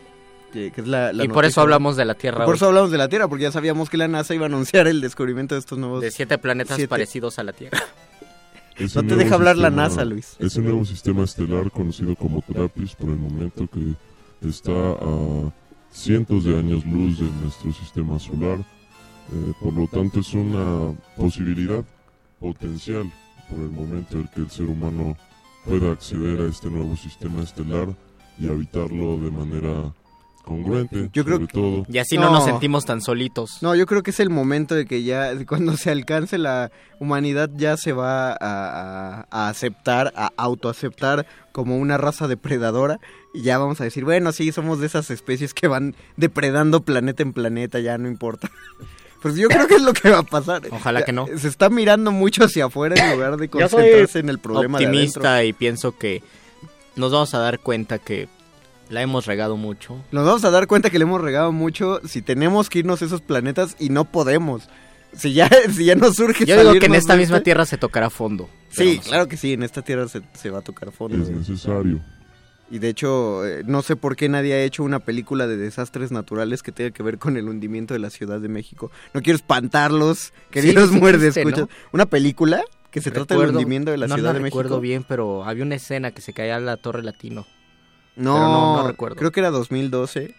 Que, 0.54 0.72
que 0.72 0.82
es 0.82 0.88
la, 0.88 1.14
la 1.14 1.26
y 1.26 1.28
por 1.28 1.46
eso 1.46 1.62
hablamos 1.62 1.96
de 1.96 2.06
la 2.06 2.16
Tierra 2.16 2.44
Por 2.44 2.54
hoy, 2.54 2.56
eso 2.56 2.66
hablamos 2.66 2.90
de 2.90 2.98
la 2.98 3.08
Tierra, 3.08 3.28
porque 3.28 3.44
ya 3.44 3.52
sabíamos 3.52 3.88
que 3.88 3.98
la 3.98 4.08
NASA 4.08 4.34
iba 4.34 4.46
a 4.46 4.48
anunciar 4.48 4.88
el 4.88 5.00
descubrimiento 5.00 5.54
de 5.54 5.60
estos 5.60 5.78
nuevos... 5.78 6.02
de 6.02 6.10
siete 6.10 6.40
planetas 6.40 6.78
siete. 6.78 6.90
parecidos 6.90 7.38
a 7.38 7.44
la 7.44 7.54
Tierra. 7.54 7.80
Ese 8.80 9.02
No 9.02 9.08
te 9.08 9.16
deja 9.16 9.36
hablar 9.36 9.58
la 9.58 9.70
NASA, 9.70 10.06
Luis. 10.06 10.38
Ese 10.40 10.62
nuevo 10.62 10.86
sistema 10.86 11.26
estelar 11.26 11.70
conocido 11.70 12.16
como 12.16 12.42
Trappist 12.42 12.96
por 12.96 13.10
el 13.10 13.18
momento 13.18 13.68
que 13.68 13.94
está 14.48 14.72
a 14.72 15.52
cientos 15.92 16.44
de 16.44 16.58
años 16.58 16.86
luz 16.86 17.20
de 17.20 17.30
nuestro 17.42 17.72
sistema 17.74 18.20
solar. 18.20 18.60
Eh, 18.60 19.54
por 19.62 19.74
lo 19.74 19.88
tanto 19.88 20.22
es 20.22 20.34
una 20.34 20.96
posibilidad 21.16 21.84
potencial 22.40 23.12
por 23.50 23.60
el 23.60 23.70
momento 23.70 24.18
en 24.18 24.28
que 24.28 24.42
el 24.42 24.50
ser 24.50 24.66
humano 24.66 25.16
pueda 25.66 25.92
acceder 25.92 26.42
a 26.42 26.50
este 26.50 26.70
nuevo 26.70 26.96
sistema 26.96 27.44
estelar 27.44 27.96
y 28.40 28.48
habitarlo 28.48 29.18
de 29.20 29.32
manera 29.32 29.94
congruente, 30.44 31.10
Yo 31.14 31.24
creo 31.26 31.38
sobre 31.38 31.48
todo. 31.54 31.86
Y 31.90 31.98
así 32.00 32.18
no. 32.18 32.26
No. 32.26 32.32
nos 32.34 32.46
sentimos 32.46 32.86
tan 32.86 33.02
solitos. 33.02 33.58
No, 33.62 33.76
yo 33.76 33.86
creo 33.86 34.04
que 34.04 34.12
es 34.12 34.20
el 34.20 34.30
momento 34.30 34.76
de 34.76 34.86
que 34.86 35.04
ya, 35.04 35.32
cuando 35.46 35.76
se 35.78 35.92
alcance 35.92 36.38
la 36.38 36.72
humanidad, 37.00 37.50
ya 37.56 37.78
se 37.78 37.94
va 37.94 38.32
a, 38.32 38.36
a- 38.40 39.28
a 39.30 39.50
aceptar, 39.50 40.12
a 40.16 40.32
autoaceptar 40.38 41.26
como 41.52 41.78
una 41.78 41.98
raza 41.98 42.28
depredadora. 42.28 43.00
Y 43.34 43.42
ya 43.44 43.58
vamos 43.58 43.80
a 43.82 43.84
decir, 43.84 44.06
bueno, 44.06 44.32
sí, 44.32 44.52
somos 44.52 44.80
de 44.80 44.88
esas 44.88 45.12
especies 45.12 45.54
que 45.54 45.68
van 45.68 45.96
depredando 46.18 46.82
planeta 46.82 47.22
en 47.24 47.34
planeta, 47.34 47.80
ya 47.80 47.98
no 47.98 48.08
importa. 48.08 48.50
Pues 49.22 49.36
yo 49.36 49.50
creo 49.50 49.68
que 49.68 49.76
es 49.76 49.82
lo 49.82 49.92
que 49.92 50.10
va 50.10 50.20
a 50.20 50.24
pasar. 50.24 50.62
Ojalá 50.72 51.04
que 51.04 51.12
no. 51.12 51.28
Se 51.38 51.50
está 51.50 51.70
mirando 51.70 52.10
mucho 52.14 52.46
hacia 52.46 52.64
afuera 52.68 52.96
en 52.96 53.12
lugar 53.18 53.36
de 53.36 53.50
Yo 53.50 53.68
soy 53.68 53.82
concentrarse 53.82 54.20
en 54.20 54.30
el 54.30 54.40
problema 54.40 54.80
de 54.80 54.86
optimista 54.86 55.34
adentro. 55.36 55.50
y 55.50 55.52
pienso 55.52 55.98
que 55.98 56.24
nos 56.96 57.12
vamos 57.12 57.34
a 57.34 57.40
dar 57.40 57.60
cuenta 57.60 58.00
que 58.00 58.30
la 58.90 59.02
hemos 59.02 59.26
regado 59.26 59.56
mucho. 59.58 60.04
Nos 60.12 60.26
vamos 60.26 60.44
a 60.46 60.52
dar 60.52 60.68
cuenta 60.68 60.90
que 60.90 61.00
le 61.00 61.04
hemos 61.04 61.22
regado 61.22 61.52
mucho 61.52 62.02
si 62.08 62.22
tenemos 62.22 62.70
que 62.70 62.80
irnos 62.80 63.02
a 63.02 63.06
esos 63.06 63.22
planetas 63.22 63.76
y 63.80 63.90
no 63.90 64.06
podemos. 64.06 64.68
Si 65.14 65.34
ya, 65.34 65.50
si 65.74 65.86
ya 65.86 65.96
nos 65.96 66.16
surge 66.16 66.46
Yo 66.46 66.58
digo 66.60 66.74
que 66.80 66.86
en 66.86 66.96
esta 66.96 67.16
misma 67.16 67.38
este- 67.38 67.46
tierra 67.46 67.66
se 67.66 67.78
tocará 67.78 68.10
fondo. 68.10 68.50
Sí, 68.70 69.00
claro 69.04 69.28
que 69.28 69.38
sí, 69.38 69.54
en 69.54 69.64
esta 69.64 69.82
tierra 69.82 70.08
se, 70.08 70.22
se 70.34 70.50
va 70.50 70.60
a 70.60 70.62
tocar 70.62 70.92
fondo. 70.92 71.24
Es 71.24 71.30
necesario. 71.30 72.00
Y 72.72 72.78
de 72.78 72.90
hecho, 72.90 73.44
eh, 73.48 73.64
no 73.66 73.82
sé 73.82 73.96
por 73.96 74.16
qué 74.16 74.30
nadie 74.30 74.54
ha 74.54 74.62
hecho 74.62 74.84
una 74.84 75.00
película 75.00 75.48
de 75.48 75.58
desastres 75.58 76.12
naturales 76.12 76.62
que 76.62 76.72
tenga 76.72 76.92
que 76.92 77.02
ver 77.02 77.18
con 77.18 77.36
el 77.36 77.50
hundimiento 77.50 77.96
de 77.96 78.00
la 78.00 78.12
Ciudad 78.12 78.40
de 78.40 78.48
México. 78.48 78.92
No 79.12 79.24
quiero 79.24 79.38
espantarlos, 79.38 80.34
queridos 80.52 80.92
Sí, 80.92 80.96
muerdes, 81.00 81.36
escuchas. 81.36 81.62
¿no? 81.62 81.70
Una 81.94 82.06
película 82.06 82.62
que 82.92 83.02
se 83.02 83.10
trata 83.10 83.36
del 83.36 83.50
hundimiento 83.56 83.90
de 83.90 83.98
la 83.98 84.06
no 84.06 84.14
Ciudad 84.16 84.30
la 84.30 84.34
de 84.36 84.40
México. 84.42 84.60
recuerdo 84.60 84.80
bien, 84.82 85.04
pero 85.08 85.44
había 85.46 85.64
una 85.64 85.76
escena 85.76 86.12
que 86.12 86.22
se 86.22 86.34
caía 86.34 86.60
la 86.60 86.78
Torre 86.78 87.02
Latino. 87.02 87.48
No, 88.16 88.34
Pero 88.34 88.48
no- 88.48 88.82
no 88.82 88.88
recuerdo. 88.88 89.16
Creo 89.16 89.32
que 89.32 89.40
era 89.40 89.50
2012, 89.52 90.34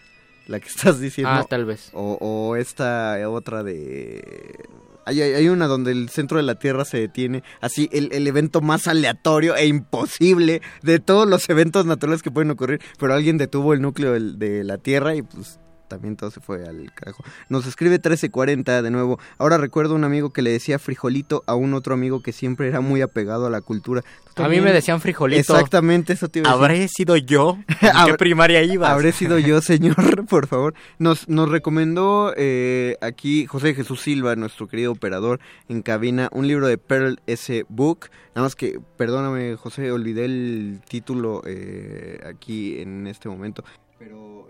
la 0.46 0.60
que 0.60 0.68
estás 0.74 1.00
diciendo. 1.00 1.32
Ah, 1.34 1.46
tal 1.48 1.64
vez. 1.64 1.90
O, 1.92 2.18
o 2.20 2.56
esta 2.56 3.16
otra 3.28 3.62
de... 3.62 4.58
Hay, 5.06 5.20
hay- 5.22 5.48
una 5.48 5.66
donde 5.66 5.92
el 5.92 6.08
centro 6.10 6.36
de 6.36 6.42
la 6.44 6.56
Tierra 6.56 6.84
se 6.84 6.98
detiene. 6.98 7.42
Así, 7.60 7.88
el, 7.92 8.10
el 8.12 8.26
evento 8.26 8.60
más 8.60 8.86
aleatorio 8.86 9.56
e 9.56 9.66
imposible 9.66 10.60
de 10.82 11.00
todos 11.00 11.26
los 11.26 11.48
eventos 11.48 11.86
naturales 11.86 12.22
que 12.22 12.30
pueden 12.30 12.50
ocurrir. 12.50 12.80
Pero 12.98 13.14
alguien 13.14 13.38
detuvo 13.38 13.72
el 13.72 13.80
núcleo 13.80 14.12
de 14.12 14.62
la 14.62 14.76
Tierra 14.78 15.14
y 15.14 15.22
pues 15.22 15.58
también 15.90 16.16
todo 16.16 16.30
se 16.30 16.40
fue 16.40 16.66
al 16.66 16.90
carajo. 16.94 17.22
Nos 17.48 17.66
escribe 17.66 17.96
1340 17.96 18.80
de 18.80 18.90
nuevo. 18.90 19.18
Ahora 19.38 19.58
recuerdo 19.58 19.96
un 19.96 20.04
amigo 20.04 20.30
que 20.30 20.40
le 20.40 20.50
decía 20.50 20.78
frijolito 20.78 21.42
a 21.46 21.56
un 21.56 21.74
otro 21.74 21.94
amigo 21.94 22.22
que 22.22 22.32
siempre 22.32 22.68
era 22.68 22.80
muy 22.80 23.02
apegado 23.02 23.46
a 23.46 23.50
la 23.50 23.60
cultura. 23.60 24.02
¿Tú 24.34 24.44
A 24.44 24.48
mí 24.48 24.60
me 24.60 24.72
decían 24.72 25.00
frijolito. 25.00 25.40
Exactamente, 25.40 26.12
eso 26.12 26.28
te 26.28 26.38
iba 26.38 26.48
a 26.48 26.52
decir. 26.52 26.64
¿Habré 26.64 26.88
sido 26.88 27.16
yo? 27.16 27.58
¿En 27.80 28.06
qué 28.06 28.14
primaria 28.14 28.62
ibas? 28.62 28.88
Habré 28.88 29.10
sido 29.10 29.38
yo, 29.40 29.60
señor, 29.62 30.24
por 30.26 30.46
favor. 30.46 30.74
Nos, 30.98 31.28
nos 31.28 31.48
recomendó 31.48 32.32
eh, 32.36 32.96
aquí 33.00 33.46
José 33.46 33.74
Jesús 33.74 34.00
Silva, 34.00 34.36
nuestro 34.36 34.68
querido 34.68 34.92
operador 34.92 35.40
en 35.68 35.82
cabina, 35.82 36.28
un 36.30 36.46
libro 36.46 36.68
de 36.68 36.78
Pearl 36.78 37.20
S. 37.26 37.66
Book. 37.68 38.10
Nada 38.36 38.46
más 38.46 38.54
que, 38.54 38.78
perdóname, 38.96 39.56
José, 39.56 39.90
olvidé 39.90 40.24
el 40.24 40.80
título 40.88 41.42
eh, 41.44 42.20
aquí 42.24 42.80
en 42.80 43.08
este 43.08 43.28
momento. 43.28 43.64
Pero. 43.98 44.46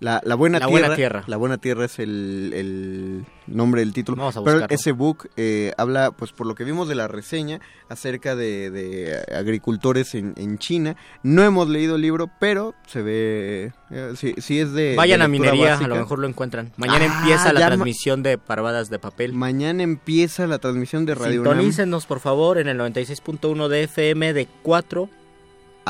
La, 0.00 0.20
la 0.24 0.34
buena 0.36 0.58
La 0.60 0.66
tierra. 0.66 0.80
Buena 0.80 0.96
Tierra. 0.96 1.24
La 1.26 1.36
buena 1.36 1.58
tierra 1.58 1.84
es 1.84 1.98
el, 1.98 2.52
el 2.54 3.24
nombre 3.48 3.80
del 3.80 3.92
título. 3.92 4.16
Vamos 4.18 4.36
a 4.36 4.40
buscarlo. 4.40 4.66
S. 4.70 4.92
Book 4.92 5.28
eh, 5.36 5.72
habla, 5.76 6.12
pues 6.12 6.32
por 6.32 6.46
lo 6.46 6.54
que 6.54 6.62
vimos 6.64 6.86
de 6.88 6.94
la 6.94 7.08
reseña, 7.08 7.60
acerca 7.88 8.36
de, 8.36 8.70
de 8.70 9.18
agricultores 9.36 10.14
en, 10.14 10.34
en 10.36 10.58
China. 10.58 10.96
No 11.24 11.42
hemos 11.42 11.68
leído 11.68 11.96
el 11.96 12.02
libro, 12.02 12.30
pero 12.38 12.74
se 12.86 13.02
ve. 13.02 13.72
eh, 13.90 14.12
sí, 14.16 14.34
sí 14.38 14.60
es 14.60 14.72
de. 14.72 14.94
Vayan 14.96 15.18
de 15.18 15.24
a 15.24 15.28
minería, 15.28 15.70
básica. 15.70 15.86
a 15.86 15.88
lo 15.88 15.96
mejor 15.96 16.20
lo 16.20 16.28
encuentran. 16.28 16.72
Mañana 16.76 17.06
Ah, 17.08 17.18
empieza 17.20 17.52
la 17.52 17.66
transmisión 17.66 18.22
de 18.22 18.38
parvadas 18.38 18.90
de 18.90 18.98
papel. 19.00 19.32
Mañana 19.32 19.82
empieza 19.82 20.46
la 20.46 20.58
transmisión 20.58 21.06
de 21.06 21.14
Radio 21.16 21.40
UNAM 21.40 21.54
Sintonícenos, 21.54 22.06
por 22.06 22.20
favor, 22.20 22.58
en 22.58 22.68
el 22.68 22.78
96.1 22.78 23.66
de 23.68 23.82
FM 23.84 24.32
de 24.32 24.46
4 24.62 25.08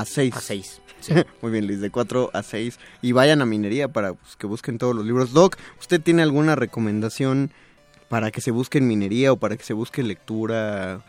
a 0.00 0.04
6. 0.04 0.34
a 0.36 0.40
6. 0.40 0.80
Muy 1.42 1.52
bien, 1.52 1.66
Luis, 1.66 1.80
de 1.80 1.90
4 1.90 2.30
a 2.32 2.42
6. 2.42 2.78
Y 3.02 3.12
vayan 3.12 3.40
a 3.42 3.46
minería 3.46 3.88
para 3.88 4.14
pues, 4.14 4.36
que 4.36 4.46
busquen 4.46 4.78
todos 4.78 4.94
los 4.94 5.04
libros. 5.04 5.32
Doc, 5.32 5.56
¿usted 5.80 6.00
tiene 6.00 6.22
alguna 6.22 6.56
recomendación 6.56 7.50
para 8.08 8.30
que 8.30 8.40
se 8.40 8.50
busque 8.50 8.78
en 8.78 8.88
minería 8.88 9.32
o 9.32 9.36
para 9.36 9.56
que 9.56 9.64
se 9.64 9.74
busque 9.74 10.02
lectura? 10.02 11.00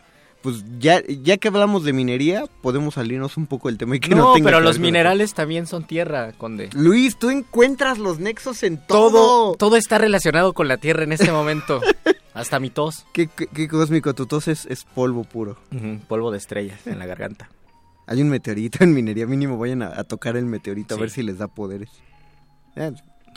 Pues 0.41 0.63
ya, 0.79 1.01
ya 1.05 1.35
que 1.37 1.49
hablamos 1.49 1.83
de 1.83 1.91
minería, 1.91 2.45
podemos 2.61 2.93
salirnos 2.93 3.35
un 3.35 3.45
poco 3.45 3.67
del 3.67 3.77
tema 3.77 3.97
y 3.97 3.99
que 3.99 4.11
no, 4.11 4.17
No, 4.17 4.33
tenga 4.33 4.45
pero 4.45 4.59
que 4.59 4.63
los 4.63 4.79
minerales 4.79 5.33
también 5.33 5.67
son 5.67 5.85
tierra, 5.85 6.31
Conde. 6.37 6.69
Luis, 6.73 7.17
tú 7.19 7.29
encuentras 7.29 7.97
los 7.97 8.19
nexos 8.19 8.63
en 8.63 8.77
Todo, 8.77 9.11
todo. 9.11 9.55
todo 9.55 9.75
está 9.75 9.97
relacionado 9.97 10.53
con 10.53 10.69
la 10.69 10.77
tierra 10.77 11.03
en 11.03 11.11
este 11.11 11.31
momento. 11.31 11.81
Hasta 12.33 12.57
mi 12.61 12.69
tos. 12.69 13.05
¿Qué, 13.11 13.27
qué, 13.27 13.47
qué 13.47 13.67
cósmico? 13.67 14.13
Tu 14.13 14.27
tos 14.27 14.47
es, 14.47 14.65
es 14.67 14.85
polvo 14.85 15.25
puro. 15.25 15.57
Polvo 16.07 16.31
de 16.31 16.37
estrellas 16.37 16.87
en 16.87 16.99
la 16.99 17.05
garganta. 17.05 17.49
Hay 18.09 18.21
un 18.21 18.29
meteorito 18.29 18.83
en 18.83 18.93
minería 18.93 19.25
mínimo. 19.27 19.57
Vayan 19.57 19.81
a, 19.83 19.87
a 19.99 20.03
tocar 20.03 20.35
el 20.35 20.45
meteorito 20.45 20.95
a 20.95 20.97
ver 20.97 21.09
si 21.11 21.21
les 21.23 21.37
da 21.37 21.47
poderes. 21.47 21.89
Eh, 22.75 22.91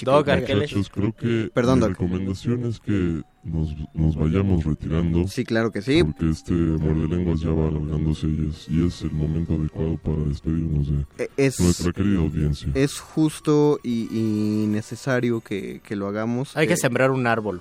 Doc. 0.04 0.26
Muchachos, 0.26 0.88
creo 0.88 1.12
que 1.12 1.50
Perdón, 1.54 1.76
mi 1.78 1.80
Doc. 1.82 1.90
recomendación 1.90 2.64
es 2.64 2.80
que 2.80 3.20
nos, 3.44 3.74
nos 3.92 4.16
vayamos 4.16 4.64
retirando. 4.64 5.28
Sí, 5.28 5.44
claro 5.44 5.70
que 5.70 5.82
sí. 5.82 6.02
Porque 6.02 6.30
este 6.30 6.52
muerde 6.54 7.14
lenguas 7.14 7.40
ya 7.40 7.50
va 7.50 7.68
alargándose 7.68 8.26
y 8.26 8.48
es, 8.50 8.68
y 8.70 8.86
es 8.86 9.02
el 9.02 9.10
momento 9.12 9.54
adecuado 9.54 9.98
para 9.98 10.16
despedirnos 10.24 10.88
de 10.88 11.30
Es, 11.36 11.60
nuestra 11.60 11.92
querida 11.92 12.18
audiencia. 12.20 12.72
es 12.74 12.98
justo 12.98 13.78
y, 13.84 14.08
y 14.10 14.66
necesario 14.68 15.40
que, 15.42 15.82
que 15.84 15.94
lo 15.94 16.08
hagamos. 16.08 16.56
Hay 16.56 16.66
que 16.66 16.72
Eh, 16.72 16.78
sembrar 16.78 17.10
un 17.10 17.26
árbol. 17.26 17.60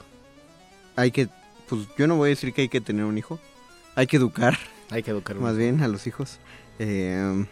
Hay 0.96 1.12
que, 1.12 1.28
pues 1.68 1.82
yo 1.98 2.08
no 2.08 2.16
voy 2.16 2.28
a 2.28 2.30
decir 2.30 2.54
que 2.54 2.62
hay 2.62 2.70
que 2.70 2.80
tener 2.82 3.04
un 3.04 3.18
hijo. 3.18 3.40
Hay 3.96 4.08
que 4.08 4.16
educar, 4.18 4.58
Hay 4.90 5.04
que 5.04 5.12
educar 5.12 5.36
más 5.38 5.58
bien, 5.58 5.82
a 5.84 5.88
los 5.90 6.08
hijos. 6.08 6.40
Eh, 6.84 7.46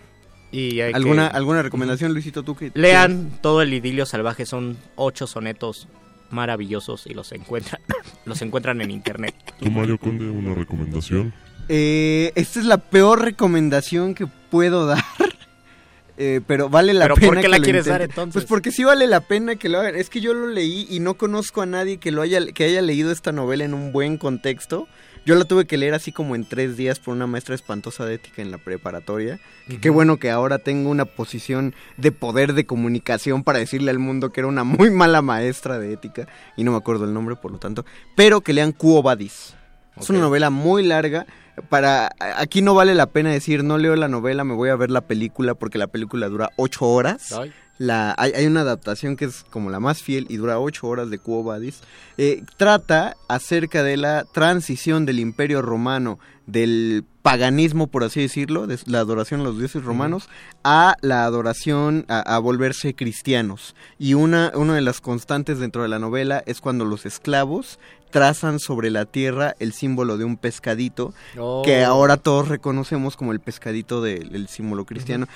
Y 0.51 0.81
hay 0.81 0.91
¿alguna, 0.93 1.29
que- 1.29 1.37
¿Alguna 1.37 1.61
recomendación, 1.61 2.13
Luisito, 2.13 2.41
tú 2.41 2.55
que... 2.55 2.71
Lean 2.73 3.29
todo 3.41 3.61
el 3.61 3.71
idilio 3.73 4.07
salvaje, 4.07 4.47
son 4.47 4.75
ocho 4.95 5.27
sonetos 5.27 5.87
maravillosos 6.31 7.05
y 7.05 7.13
los 7.13 7.31
encuentran, 7.31 7.79
los 8.25 8.41
encuentran 8.41 8.81
en 8.81 8.89
internet. 8.91 9.35
¿Tú, 9.59 9.69
Mario 9.69 9.99
Conde, 9.99 10.27
una 10.29 10.55
recomendación? 10.55 11.31
Eh, 11.67 12.31
esta 12.33 12.59
es 12.59 12.65
la 12.65 12.77
peor 12.79 13.21
recomendación 13.21 14.15
que 14.15 14.25
puedo 14.25 14.87
dar. 14.87 15.03
eh, 16.17 16.41
pero 16.47 16.67
vale 16.69 16.95
la 16.95 17.05
¿Pero 17.05 17.15
pena 17.15 17.27
por 17.27 17.35
qué 17.35 17.41
que 17.43 17.47
la 17.49 17.57
lo 17.59 17.63
quieres 17.63 17.85
dar, 17.85 18.01
entonces? 18.01 18.33
Pues 18.33 18.45
porque 18.45 18.71
sí 18.71 18.83
vale 18.83 19.05
la 19.05 19.21
pena 19.21 19.55
que 19.57 19.69
lo 19.69 19.79
hagan. 19.79 19.95
Es 19.95 20.09
que 20.09 20.19
yo 20.21 20.33
lo 20.33 20.47
leí 20.47 20.87
y 20.89 20.99
no 20.99 21.13
conozco 21.13 21.61
a 21.61 21.67
nadie 21.67 21.97
que 21.97 22.11
lo 22.11 22.23
haya 22.23 22.43
que 22.53 22.63
haya 22.63 22.81
leído 22.81 23.11
esta 23.11 23.31
novela 23.31 23.65
en 23.65 23.75
un 23.75 23.91
buen 23.91 24.17
contexto. 24.17 24.87
Yo 25.29 25.35
la 25.35 25.45
tuve 25.45 25.65
que 25.65 25.77
leer 25.77 25.93
así 25.93 26.11
como 26.11 26.35
en 26.35 26.43
tres 26.43 26.75
días 26.75 26.97
por 26.97 27.13
una 27.15 27.27
maestra 27.27 27.53
espantosa 27.53 28.03
de 28.03 28.15
ética 28.15 28.41
en 28.41 28.49
la 28.49 28.57
preparatoria. 28.57 29.39
Que 29.67 29.79
Qué 29.79 29.91
bueno 29.91 30.17
que 30.17 30.31
ahora 30.31 30.57
tengo 30.57 30.89
una 30.89 31.05
posición 31.05 31.75
de 31.97 32.11
poder 32.11 32.53
de 32.53 32.65
comunicación 32.65 33.43
para 33.43 33.59
decirle 33.59 33.91
al 33.91 33.99
mundo 33.99 34.31
que 34.31 34.39
era 34.39 34.47
una 34.47 34.63
muy 34.63 34.89
mala 34.89 35.21
maestra 35.21 35.77
de 35.77 35.93
ética. 35.93 36.27
Y 36.57 36.63
no 36.63 36.71
me 36.71 36.77
acuerdo 36.77 37.05
el 37.05 37.13
nombre, 37.13 37.35
por 37.35 37.51
lo 37.51 37.59
tanto. 37.59 37.85
Pero 38.15 38.41
que 38.41 38.53
lean 38.53 38.71
Quo 38.71 39.03
Vadis. 39.03 39.53
Es 40.01 40.09
una 40.09 40.17
novela 40.17 40.49
muy 40.49 40.81
larga. 40.81 41.27
Para 41.69 42.09
aquí 42.35 42.63
no 42.63 42.73
vale 42.73 42.95
la 42.95 43.05
pena 43.05 43.29
decir 43.29 43.63
no 43.63 43.77
leo 43.77 43.95
la 43.95 44.07
novela, 44.07 44.43
me 44.43 44.55
voy 44.55 44.69
a 44.69 44.75
ver 44.77 44.89
la 44.89 45.01
película 45.01 45.53
porque 45.53 45.77
la 45.77 45.85
película 45.85 46.27
dura 46.27 46.49
ocho 46.55 46.87
horas. 46.87 47.33
Ay. 47.33 47.53
La, 47.79 48.13
hay, 48.17 48.33
hay 48.35 48.45
una 48.45 48.61
adaptación 48.61 49.15
que 49.15 49.25
es 49.25 49.45
como 49.49 49.69
la 49.69 49.79
más 49.79 50.03
fiel 50.03 50.27
y 50.29 50.37
dura 50.37 50.59
ocho 50.59 50.85
horas 50.87 51.09
de 51.09 51.17
Quo 51.17 51.43
Vadis. 51.43 51.79
Eh, 52.17 52.43
trata 52.57 53.15
acerca 53.27 53.83
de 53.83 53.95
la 53.97 54.25
transición 54.25 55.05
del 55.05 55.19
Imperio 55.19 55.61
Romano, 55.61 56.19
del 56.45 57.05
paganismo, 57.21 57.87
por 57.87 58.03
así 58.03 58.21
decirlo, 58.21 58.67
de 58.67 58.79
la 58.85 58.99
adoración 58.99 59.41
a 59.41 59.43
los 59.43 59.57
dioses 59.57 59.83
romanos, 59.83 60.29
a 60.63 60.95
la 61.01 61.23
adoración, 61.23 62.05
a, 62.09 62.19
a 62.19 62.39
volverse 62.39 62.95
cristianos. 62.95 63.75
Y 63.97 64.13
una, 64.13 64.51
una 64.55 64.75
de 64.75 64.81
las 64.81 64.99
constantes 64.99 65.59
dentro 65.59 65.81
de 65.81 65.89
la 65.89 65.99
novela 65.99 66.43
es 66.45 66.59
cuando 66.59 66.83
los 66.85 67.05
esclavos 67.05 67.79
trazan 68.09 68.59
sobre 68.59 68.89
la 68.89 69.05
tierra 69.05 69.55
el 69.59 69.73
símbolo 69.73 70.17
de 70.17 70.25
un 70.25 70.37
pescadito 70.37 71.13
Oh. 71.37 71.61
que 71.63 71.83
ahora 71.83 72.17
todos 72.17 72.47
reconocemos 72.47 73.15
como 73.15 73.31
el 73.31 73.39
pescadito 73.39 74.01
del 74.01 74.35
el 74.35 74.47
símbolo 74.47 74.85
cristiano. 74.85 75.27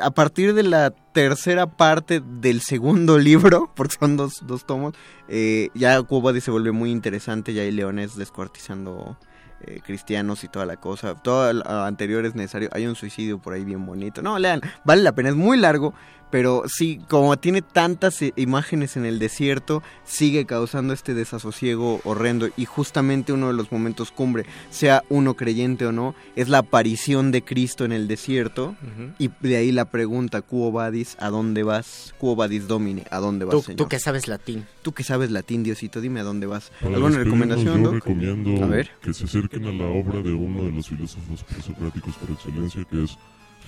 A 0.00 0.10
partir 0.10 0.54
de 0.54 0.62
la 0.62 0.90
tercera 1.12 1.66
parte 1.66 2.20
del 2.20 2.60
segundo 2.60 3.18
libro, 3.18 3.70
porque 3.74 3.96
son 3.98 4.16
dos, 4.16 4.42
dos 4.46 4.66
tomos, 4.66 4.94
eh, 5.28 5.68
ya 5.74 6.00
Cuba 6.02 6.38
se 6.40 6.50
vuelve 6.50 6.72
muy 6.72 6.90
interesante, 6.90 7.54
ya 7.54 7.62
hay 7.62 7.70
leones 7.70 8.16
descuartizando 8.16 9.16
eh, 9.64 9.80
cristianos 9.84 10.42
y 10.42 10.48
toda 10.48 10.66
la 10.66 10.76
cosa. 10.76 11.14
Todo 11.14 11.52
lo 11.52 11.64
anterior 11.84 12.24
es 12.24 12.34
necesario. 12.34 12.68
Hay 12.72 12.86
un 12.86 12.96
suicidio 12.96 13.38
por 13.38 13.52
ahí 13.52 13.64
bien 13.64 13.86
bonito. 13.86 14.20
No, 14.20 14.38
lean, 14.38 14.60
vale 14.84 15.02
la 15.02 15.12
pena, 15.14 15.28
es 15.28 15.36
muy 15.36 15.56
largo. 15.56 15.94
Pero 16.32 16.62
sí, 16.66 16.98
como 17.10 17.36
tiene 17.36 17.60
tantas 17.60 18.18
imágenes 18.36 18.96
en 18.96 19.04
el 19.04 19.18
desierto, 19.18 19.82
sigue 20.04 20.46
causando 20.46 20.94
este 20.94 21.12
desasosiego 21.12 22.00
horrendo. 22.04 22.48
Y 22.56 22.64
justamente 22.64 23.34
uno 23.34 23.48
de 23.48 23.52
los 23.52 23.70
momentos 23.70 24.10
cumbre, 24.10 24.46
sea 24.70 25.04
uno 25.10 25.34
creyente 25.34 25.84
o 25.86 25.92
no, 25.92 26.14
es 26.34 26.48
la 26.48 26.58
aparición 26.58 27.32
de 27.32 27.42
Cristo 27.44 27.84
en 27.84 27.92
el 27.92 28.08
desierto. 28.08 28.74
Y 29.18 29.28
de 29.40 29.56
ahí 29.56 29.72
la 29.72 29.84
pregunta, 29.84 30.40
Quo 30.40 30.72
vadis, 30.72 31.16
¿a 31.20 31.28
dónde 31.28 31.64
vas? 31.64 32.14
Quo 32.18 32.34
vadis 32.34 32.66
domine, 32.66 33.04
¿a 33.10 33.18
dónde 33.18 33.44
vas, 33.44 33.52
Tú, 33.52 33.62
Señor? 33.62 33.76
tú 33.76 33.88
que 33.88 33.98
sabes 33.98 34.26
latín. 34.26 34.64
Tú 34.80 34.92
que 34.92 35.04
sabes 35.04 35.30
latín, 35.30 35.62
Diosito, 35.62 36.00
dime 36.00 36.20
a 36.20 36.24
dónde 36.24 36.46
vas. 36.46 36.72
Para 36.80 36.94
¿Alguna 36.96 37.18
recomendación, 37.18 37.76
yo 37.82 37.84
Doc? 37.90 37.94
recomiendo 37.96 38.64
A 38.64 38.68
ver. 38.68 38.90
que 39.02 39.12
se 39.12 39.24
acerquen 39.24 39.66
a 39.66 39.72
la 39.72 39.84
obra 39.84 40.22
de 40.22 40.32
uno 40.32 40.64
de 40.64 40.72
los 40.72 40.88
filósofos 40.88 41.44
presocráticos 41.44 42.14
por 42.16 42.30
excelencia, 42.30 42.84
que 42.90 43.04
es 43.04 43.18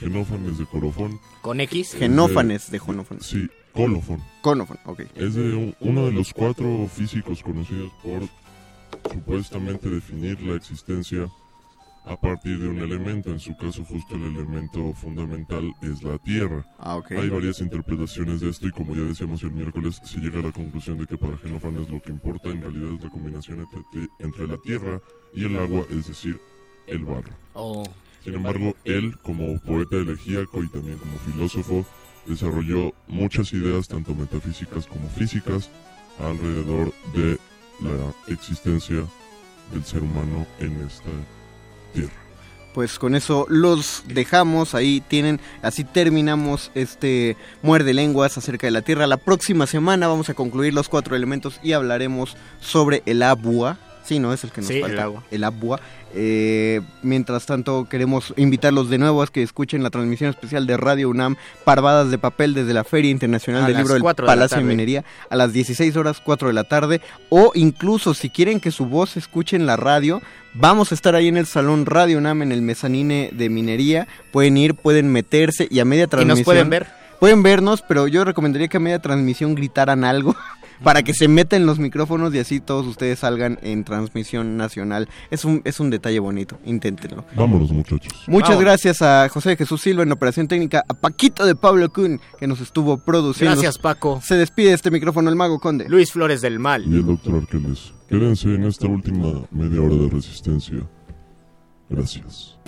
Genófanes 0.00 0.58
de 0.58 0.66
Corofón. 0.66 1.18
¿Con 1.42 1.60
X? 1.60 1.94
Es 1.94 1.98
Genófanes 2.00 2.70
de 2.70 2.78
Jonofón. 2.78 3.20
Sí, 3.20 3.48
Colofón. 3.72 4.20
Colofón, 4.42 4.78
ok. 4.84 5.00
Es 5.16 5.34
de 5.34 5.54
un- 5.54 5.74
uno 5.80 6.06
de 6.06 6.12
los 6.12 6.32
cuatro 6.32 6.88
físicos 6.92 7.42
conocidos 7.42 7.92
por 8.02 8.22
supuestamente 9.12 9.88
definir 9.88 10.40
la 10.42 10.54
existencia 10.56 11.28
a 12.06 12.20
partir 12.20 12.58
de 12.58 12.68
un 12.68 12.78
elemento. 12.80 13.30
En 13.30 13.40
su 13.40 13.56
caso, 13.56 13.82
justo 13.84 14.14
el 14.16 14.24
elemento 14.24 14.92
fundamental 14.94 15.72
es 15.82 16.02
la 16.02 16.18
Tierra. 16.18 16.64
Ah, 16.78 16.96
ok. 16.96 17.12
Hay 17.12 17.30
varias 17.30 17.60
interpretaciones 17.60 18.40
de 18.40 18.50
esto 18.50 18.66
y 18.68 18.70
como 18.72 18.94
ya 18.94 19.02
decíamos 19.02 19.42
el 19.42 19.52
miércoles, 19.52 20.00
se 20.04 20.18
llega 20.20 20.40
a 20.40 20.42
la 20.42 20.52
conclusión 20.52 20.98
de 20.98 21.06
que 21.06 21.16
para 21.16 21.38
Genófanes 21.38 21.88
lo 21.88 22.00
que 22.02 22.10
importa 22.10 22.50
en 22.50 22.60
realidad 22.60 22.92
es 22.94 23.04
la 23.04 23.10
combinación 23.10 23.60
entre, 23.60 24.08
entre 24.18 24.46
la 24.46 24.58
Tierra 24.58 25.00
y 25.34 25.44
el 25.44 25.56
agua, 25.56 25.84
es 25.90 26.06
decir, 26.08 26.38
el 26.86 27.04
barro. 27.04 27.32
Oh. 27.54 27.84
Sin 28.24 28.34
embargo, 28.34 28.74
él, 28.84 29.16
como 29.22 29.58
poeta 29.60 29.96
elegíaco 29.96 30.62
y 30.62 30.68
también 30.68 30.96
como 30.98 31.18
filósofo, 31.30 31.84
desarrolló 32.26 32.94
muchas 33.06 33.52
ideas, 33.52 33.86
tanto 33.86 34.14
metafísicas 34.14 34.86
como 34.86 35.08
físicas, 35.10 35.68
alrededor 36.18 36.92
de 37.14 37.38
la 37.80 38.32
existencia 38.32 39.04
del 39.72 39.84
ser 39.84 40.02
humano 40.02 40.46
en 40.60 40.72
esta 40.86 41.10
tierra. 41.92 42.12
Pues 42.72 42.98
con 42.98 43.14
eso 43.14 43.46
los 43.48 44.02
dejamos, 44.08 44.74
ahí 44.74 45.00
tienen, 45.06 45.38
así 45.62 45.84
terminamos 45.84 46.72
este 46.74 47.36
muerde 47.62 47.94
lenguas 47.94 48.36
acerca 48.36 48.66
de 48.66 48.72
la 48.72 48.82
Tierra. 48.82 49.06
La 49.06 49.16
próxima 49.16 49.68
semana 49.68 50.08
vamos 50.08 50.28
a 50.28 50.34
concluir 50.34 50.74
los 50.74 50.88
cuatro 50.88 51.14
elementos 51.14 51.60
y 51.62 51.72
hablaremos 51.72 52.36
sobre 52.60 53.04
el 53.06 53.22
agua. 53.22 53.78
Sí, 54.02 54.18
no 54.18 54.32
es 54.32 54.42
el 54.42 54.50
que 54.50 54.60
nos 54.60 54.68
Sí, 54.68 54.80
falta. 54.80 54.92
el 54.94 55.00
agua. 55.00 55.22
El 55.30 55.44
agua. 55.44 55.80
Eh, 56.16 56.80
mientras 57.02 57.44
tanto, 57.44 57.88
queremos 57.90 58.32
invitarlos 58.36 58.88
de 58.88 58.98
nuevo 58.98 59.20
a 59.22 59.26
que 59.26 59.42
escuchen 59.42 59.82
la 59.82 59.90
transmisión 59.90 60.30
especial 60.30 60.64
de 60.66 60.76
Radio 60.76 61.10
UNAM, 61.10 61.36
Parvadas 61.64 62.10
de 62.10 62.18
Papel 62.18 62.54
desde 62.54 62.72
la 62.72 62.84
Feria 62.84 63.10
Internacional 63.10 63.64
A 63.64 63.66
del 63.66 63.78
Libro 63.78 63.94
del 63.94 64.02
4 64.02 64.24
de 64.24 64.26
la 64.26 64.32
Palacio 64.32 64.58
de. 64.58 64.64
Minería 64.64 65.04
a 65.28 65.36
las 65.36 65.52
16 65.52 65.96
horas 65.96 66.20
4 66.24 66.48
de 66.48 66.54
la 66.54 66.64
tarde. 66.64 67.00
O 67.30 67.50
incluso 67.54 68.14
si 68.14 68.30
quieren 68.30 68.60
que 68.60 68.70
su 68.70 68.86
voz 68.86 69.16
escuche 69.16 69.56
en 69.56 69.66
la 69.66 69.76
radio, 69.76 70.22
vamos 70.54 70.92
a 70.92 70.94
estar 70.94 71.16
ahí 71.16 71.26
en 71.26 71.36
el 71.36 71.46
Salón 71.46 71.84
Radio 71.84 72.18
UNAM 72.18 72.42
en 72.42 72.52
el 72.52 72.62
mezanine 72.62 73.30
de 73.32 73.48
Minería. 73.50 74.06
Pueden 74.30 74.56
ir, 74.56 74.74
pueden 74.74 75.10
meterse 75.10 75.66
y 75.68 75.80
a 75.80 75.84
media 75.84 76.04
¿Y 76.04 76.08
transmisión. 76.08 76.38
nos 76.38 76.44
pueden 76.44 76.70
ver? 76.70 76.86
Pueden 77.18 77.42
vernos, 77.42 77.82
pero 77.82 78.06
yo 78.06 78.24
recomendaría 78.24 78.68
que 78.68 78.76
a 78.76 78.80
media 78.80 78.98
transmisión 79.00 79.54
gritaran 79.54 80.04
algo 80.04 80.36
para 80.82 81.02
que 81.02 81.14
se 81.14 81.28
metan 81.28 81.66
los 81.66 81.78
micrófonos 81.78 82.34
y 82.34 82.38
así 82.38 82.60
todos 82.60 82.86
ustedes 82.86 83.20
salgan 83.20 83.58
en 83.62 83.84
transmisión 83.84 84.56
nacional. 84.56 85.08
Es 85.30 85.44
un, 85.44 85.62
es 85.64 85.80
un 85.80 85.90
detalle 85.90 86.18
bonito, 86.18 86.58
inténtenlo. 86.64 87.24
Vámonos, 87.36 87.70
muchachos. 87.70 88.12
Muchas 88.26 88.50
Vámonos. 88.50 88.64
gracias 88.64 89.02
a 89.02 89.28
José 89.28 89.56
Jesús 89.56 89.80
Silva 89.80 90.02
en 90.02 90.12
operación 90.12 90.48
técnica, 90.48 90.84
a 90.88 90.94
Paquito 90.94 91.46
de 91.46 91.54
Pablo 91.54 91.92
Kun 91.92 92.20
que 92.38 92.46
nos 92.46 92.60
estuvo 92.60 92.98
produciendo. 92.98 93.54
Gracias, 93.54 93.78
Paco. 93.78 94.20
Se 94.22 94.36
despide 94.36 94.72
este 94.72 94.90
micrófono 94.90 95.30
el 95.30 95.36
Mago 95.36 95.58
Conde. 95.58 95.88
Luis 95.88 96.12
Flores 96.12 96.40
del 96.40 96.58
Mal. 96.58 96.84
Y 96.86 96.96
el 96.96 97.06
doctor 97.06 97.36
Arqueles. 97.36 97.92
Quédense 98.08 98.54
en 98.54 98.64
esta 98.64 98.86
última 98.86 99.42
media 99.50 99.80
hora 99.80 99.94
de 99.94 100.08
resistencia. 100.08 100.78
Gracias. 101.88 102.58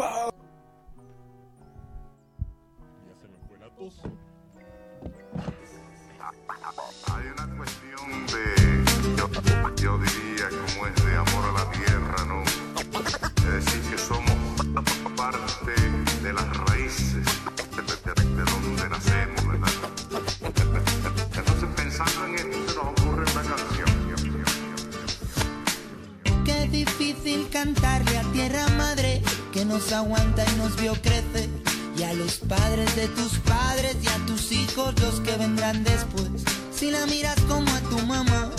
Cantarle 27.67 28.19
a 28.19 28.23
tierra 28.33 28.69
madre 28.77 29.21
que 29.53 29.65
nos 29.65 29.93
aguanta 29.93 30.45
y 30.45 30.57
nos 30.59 30.77
vio 30.77 30.93
crecer. 31.03 31.49
Y 31.99 32.03
a 32.05 32.13
los 32.13 32.37
padres 32.37 32.95
de 32.95 33.09
tus 33.09 33.39
padres 33.41 33.97
y 34.03 34.07
a 34.07 34.27
tus 34.27 34.53
hijos 34.53 34.95
los 35.01 35.21
que 35.21 35.37
vendrán 35.37 35.83
después. 35.83 36.29
Si 36.73 36.91
la 36.91 37.07
miras 37.07 37.41
como 37.49 37.69
a 37.73 37.81
tu 37.91 37.99
mamá, 38.07 38.51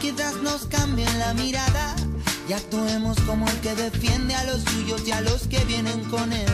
quizás 0.00 0.36
nos 0.42 0.66
cambien 0.66 1.18
la 1.18 1.32
mirada. 1.34 1.94
Y 2.48 2.54
actuemos 2.54 3.16
como 3.20 3.46
el 3.48 3.60
que 3.60 3.74
defiende 3.74 4.34
a 4.34 4.44
los 4.44 4.62
suyos 4.62 5.02
y 5.06 5.12
a 5.12 5.20
los 5.20 5.46
que 5.46 5.64
vienen 5.64 6.02
con 6.04 6.32
él. 6.32 6.50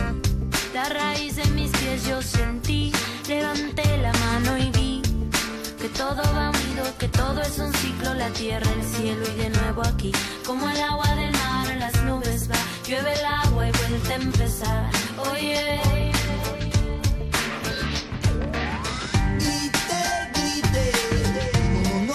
La 0.73 0.89
raíz 0.89 1.35
de 1.37 1.45
mis 1.51 1.71
pies 1.71 2.05
yo 2.05 2.21
sentí, 2.21 2.91
levanté 3.27 3.97
la 3.97 4.11
mano 4.13 4.57
y 4.57 4.69
vi 4.71 5.01
que 5.79 5.89
todo 5.89 6.21
va 6.35 6.49
unido, 6.49 6.83
que 6.99 7.07
todo 7.07 7.41
es 7.41 7.57
un 7.59 7.73
ciclo, 7.73 8.13
la 8.13 8.29
tierra, 8.29 8.69
el 8.71 8.83
cielo 8.83 9.23
y 9.35 9.37
de 9.43 9.49
nuevo 9.49 9.81
aquí, 9.83 10.11
como 10.45 10.69
el 10.69 10.81
agua 10.81 11.15
del 11.15 11.31
mar 11.31 11.42
las 11.83 12.03
nubes 12.03 12.49
va, 12.49 12.55
llueve 12.87 13.13
el 13.13 13.25
agua 13.25 13.67
y 13.67 13.71
vuelve 13.71 14.13
a 14.13 14.15
empezar. 14.15 14.89
Oye, 15.31 15.81
Y 19.39 19.69
te 19.89 20.03
grité, 20.33 20.87
como 21.89 22.13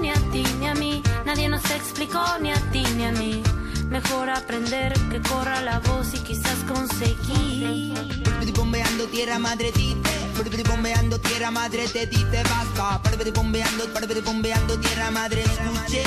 ni 0.00 0.10
a 0.10 0.14
ti 0.32 0.44
ni 0.60 0.66
a 0.66 0.74
mí, 0.74 1.02
nadie 1.24 1.48
nos 1.48 1.64
explicó 1.70 2.22
ni 2.40 2.50
a 2.50 2.56
ti 2.72 2.84
ni 2.96 3.04
a 3.04 3.12
mí. 3.12 3.42
Mejor 3.88 4.30
aprender 4.30 4.92
que 5.10 5.20
corra 5.20 5.60
la 5.62 5.78
voz 5.80 6.14
y 6.14 6.18
quizás 6.18 6.58
conseguir. 6.66 7.94
Bombeando 8.54 9.06
tierra 9.06 9.38
madre 9.38 9.72
dice, 9.72 10.64
bombeando 10.68 11.18
tierra 11.20 11.50
madre 11.50 11.86
te 11.88 12.06
dice 12.06 12.42
basta. 12.42 13.00
Bombeando, 13.34 13.84
bombeando 14.24 14.78
tierra 14.80 15.10
madre 15.10 15.42
escuche. 15.42 16.02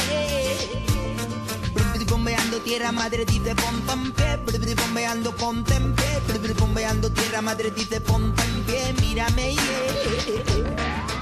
Bombeando 2.10 2.60
tierra 2.60 2.92
madre 2.92 3.26
dice 3.26 3.56
ponte 3.56 3.94
en 3.94 4.12
pie, 4.14 4.76
bombeando 4.76 5.36
ponte 5.36 5.76
en 5.76 5.94
pie, 5.94 6.54
bombeando 6.60 7.12
tierra 7.12 7.42
madre 7.42 7.72
dice 7.72 8.02
ponte 8.02 8.44
en 8.44 8.64
pie, 8.64 8.94
mírame 9.00 9.56
yeah. 9.56 11.17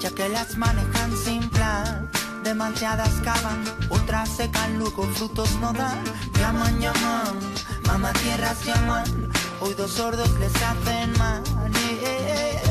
Ya 0.00 0.10
que 0.10 0.28
las 0.28 0.56
manejan 0.56 1.16
sin 1.16 1.48
plan. 1.50 2.10
Demasiadas 2.42 3.14
cavan, 3.24 3.64
otras 3.88 4.28
secan, 4.28 4.78
luego 4.78 5.04
frutos 5.14 5.50
no 5.60 5.72
dan. 5.72 6.02
Llaman, 6.38 6.78
llaman, 6.80 7.38
mamá 7.86 8.12
tierras 8.12 8.64
llaman, 8.64 9.30
oídos 9.60 9.92
sordos 9.92 10.30
les 10.38 10.54
hacen 10.62 11.12
mal. 11.18 11.42
Yeah. 12.04 12.08
Hey. 12.08 12.63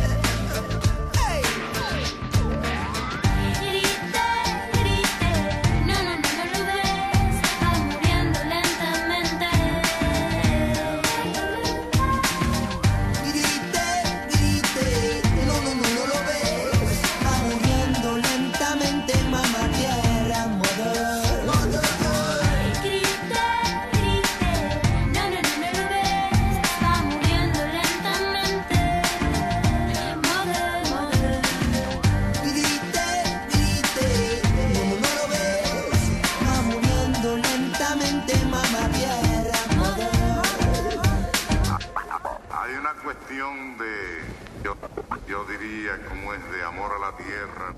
Yo 45.34 45.44
diría, 45.45 46.00
como 46.08 46.32
es 46.32 46.52
de 46.52 46.64
amor 46.64 46.92
a 46.95 47.00
la 47.00 47.18
tierra. 47.18 47.74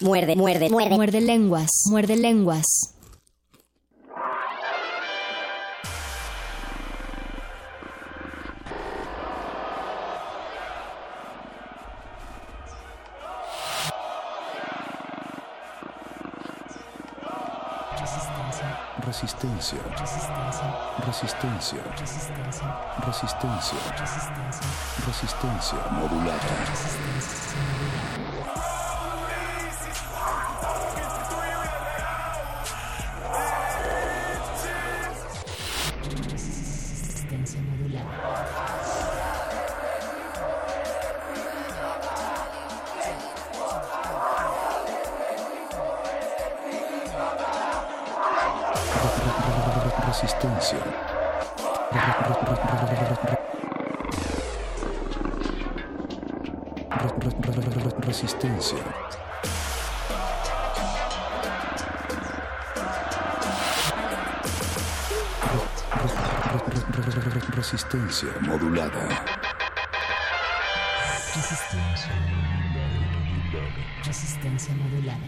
Muerde, 0.00 0.36
muerde, 0.36 0.68
muerde. 0.68 0.94
Muerde 0.94 1.20
lenguas, 1.22 1.70
muerde 1.86 2.16
lenguas. 2.16 2.95
Resistencia. 21.04 21.78
Resistencia. 23.06 23.78
Resistencia 25.06 25.78
modulada. 25.92 26.40
Resistencia. 26.70 27.95
Resistencia 68.16 68.48
modulada. 68.48 69.24
Resistencia. 71.34 72.12
Resistencia 74.06 74.74
modulada. 74.74 75.20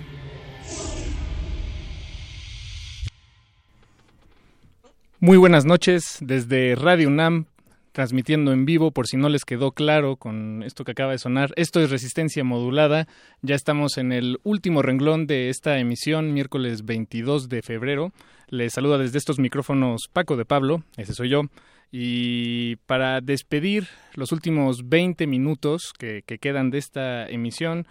Muy 5.20 5.36
buenas 5.36 5.66
noches 5.66 6.16
desde 6.22 6.76
Radio 6.76 7.08
UNAM, 7.08 7.44
transmitiendo 7.92 8.52
en 8.52 8.64
vivo 8.64 8.90
por 8.90 9.06
si 9.06 9.18
no 9.18 9.28
les 9.28 9.44
quedó 9.44 9.72
claro 9.72 10.16
con 10.16 10.62
esto 10.62 10.84
que 10.84 10.92
acaba 10.92 11.12
de 11.12 11.18
sonar. 11.18 11.52
Esto 11.56 11.80
es 11.80 11.90
Resistencia 11.90 12.42
Modulada. 12.42 13.06
Ya 13.42 13.54
estamos 13.54 13.98
en 13.98 14.12
el 14.12 14.38
último 14.44 14.80
renglón 14.80 15.26
de 15.26 15.50
esta 15.50 15.78
emisión, 15.78 16.32
miércoles 16.32 16.86
22 16.86 17.50
de 17.50 17.60
febrero. 17.60 18.12
Les 18.48 18.72
saluda 18.72 18.96
desde 18.96 19.18
estos 19.18 19.38
micrófonos 19.38 20.08
Paco 20.10 20.38
de 20.38 20.46
Pablo, 20.46 20.84
ese 20.96 21.12
soy 21.12 21.28
yo. 21.28 21.42
Y 21.90 22.76
para 22.86 23.20
despedir 23.20 23.88
los 24.14 24.32
últimos 24.32 24.88
20 24.88 25.26
minutos 25.26 25.92
que, 25.98 26.22
que 26.26 26.38
quedan 26.38 26.70
de 26.70 26.78
esta 26.78 27.26
emisión, 27.28 27.86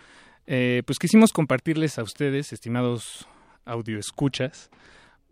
eh, 0.46 0.84
pues 0.86 1.00
quisimos 1.00 1.34
compartirles 1.34 1.98
a 1.98 2.04
ustedes, 2.04 2.54
estimados 2.54 3.28
audioescuchas, 3.66 4.70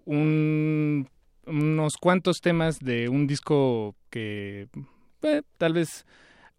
un 0.06 1.08
unos 1.45 1.98
cuantos 1.98 2.42
temas 2.42 2.80
de 2.80 3.10
un 3.10 3.27
disco 3.27 3.95
que 4.10 4.68
eh, 5.22 5.42
tal 5.58 5.74
vez 5.74 6.06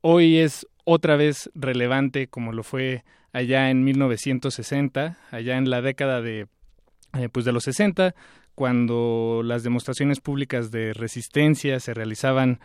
hoy 0.00 0.38
es 0.38 0.66
otra 0.84 1.16
vez 1.16 1.50
relevante 1.54 2.28
como 2.28 2.52
lo 2.52 2.62
fue 2.62 3.04
allá 3.32 3.70
en 3.70 3.84
1960, 3.84 5.18
allá 5.30 5.56
en 5.56 5.68
la 5.68 5.82
década 5.82 6.22
de 6.22 6.46
eh, 7.14 7.28
pues 7.30 7.44
de 7.44 7.52
los 7.52 7.64
60, 7.64 8.14
cuando 8.56 9.42
las 9.44 9.62
demostraciones 9.62 10.20
públicas 10.20 10.72
de 10.72 10.92
resistencia 10.94 11.78
se 11.78 11.94
realizaban 11.94 12.58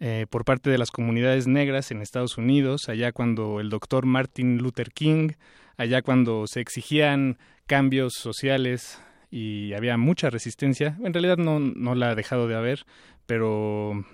eh, 0.00 0.26
por 0.30 0.44
parte 0.44 0.70
de 0.70 0.78
las 0.78 0.90
comunidades 0.90 1.46
negras 1.46 1.90
en 1.90 2.00
Estados 2.00 2.38
Unidos, 2.38 2.88
allá 2.88 3.12
cuando 3.12 3.60
el 3.60 3.68
doctor 3.68 4.06
Martin 4.06 4.56
Luther 4.58 4.92
King, 4.92 5.32
allá 5.76 6.00
cuando 6.00 6.46
se 6.46 6.60
exigían 6.60 7.38
cambios 7.66 8.14
sociales 8.14 9.02
y 9.30 9.74
había 9.74 9.96
mucha 9.96 10.30
resistencia. 10.30 10.96
En 11.04 11.12
realidad 11.12 11.36
no, 11.36 11.58
no 11.58 11.94
la 11.94 12.10
ha 12.10 12.14
dejado 12.14 12.48
de 12.48 12.54
haber, 12.54 12.84
pero, 13.26 14.04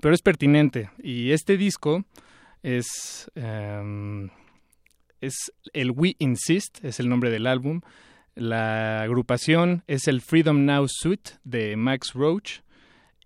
pero 0.00 0.14
es 0.14 0.22
pertinente. 0.22 0.90
Y 1.02 1.32
este 1.32 1.56
disco 1.56 2.04
Es, 2.62 3.30
em, 3.34 4.28
es 5.22 5.52
el 5.72 5.92
We 5.92 6.16
Insist, 6.18 6.84
es 6.84 7.00
el 7.00 7.08
nombre 7.08 7.30
del 7.30 7.46
álbum. 7.46 7.80
La 8.34 9.02
agrupación 9.02 9.82
es 9.86 10.08
el 10.08 10.20
Freedom 10.20 10.64
Now 10.64 10.86
Suite 10.88 11.32
de 11.44 11.76
Max 11.76 12.12
Roach. 12.14 12.60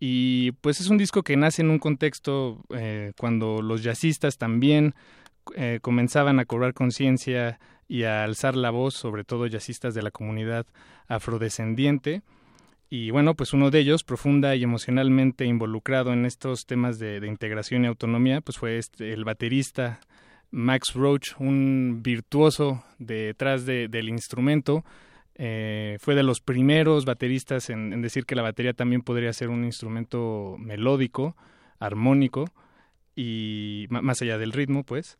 Y 0.01 0.53
pues 0.53 0.81
es 0.81 0.89
un 0.89 0.99
disco 0.99 1.23
que 1.23 1.37
nace 1.37 1.63
en 1.63 1.71
un 1.71 1.79
contexto 1.79 2.65
eh, 2.75 3.13
cuando 3.17 3.63
los 3.63 3.83
jazzistas 3.83 4.39
también 4.39 4.95
eh, 5.57 5.79
comenzaban 5.83 6.41
a 6.41 6.45
cobrar 6.45 6.75
conciencia 6.75 7.59
y 7.87 8.05
a 8.05 8.25
alzar 8.25 8.57
la 8.57 8.71
voz, 8.71 8.95
sobre 8.95 9.25
todo 9.25 9.47
jazzistas 9.47 9.95
de 9.95 10.03
la 10.03 10.11
comunidad 10.11 10.67
afrodescendiente. 11.07 12.23
Y 12.91 13.11
bueno, 13.11 13.35
pues 13.35 13.53
uno 13.53 13.71
de 13.71 13.81
ellos, 13.81 14.05
profunda 14.05 14.55
y 14.57 14.63
emocionalmente 14.63 15.45
involucrado 15.45 16.13
en 16.13 16.27
estos 16.27 16.67
temas 16.67 16.99
de, 16.99 17.27
integración 17.27 17.85
y 17.85 17.89
autonomía, 17.89 18.41
pues 18.41 18.59
fue 18.59 18.79
este, 18.79 19.13
el 19.13 19.25
baterista 19.25 20.01
Max 20.55 20.95
Roach, 20.95 21.33
un 21.39 22.01
virtuoso 22.03 22.85
detrás 22.99 23.67
del 23.67 24.09
instrumento. 24.09 24.85
Eh, 25.35 25.99
fue 26.01 26.15
de 26.15 26.23
los 26.23 26.41
primeros 26.41 27.05
bateristas 27.05 27.71
en, 27.71 28.01
decir 28.01 28.25
que 28.25 28.37
la 28.37 28.43
batería 28.43 28.73
también 28.73 29.03
podría 29.03 29.33
ser 29.33 29.49
un 29.49 29.65
instrumento 29.65 30.55
melódico, 30.59 31.37
armónico, 31.81 32.47
y 33.17 33.87
más 33.91 34.23
allá 34.23 34.39
del 34.39 34.53
ritmo, 34.53 34.85
pues. 34.85 35.19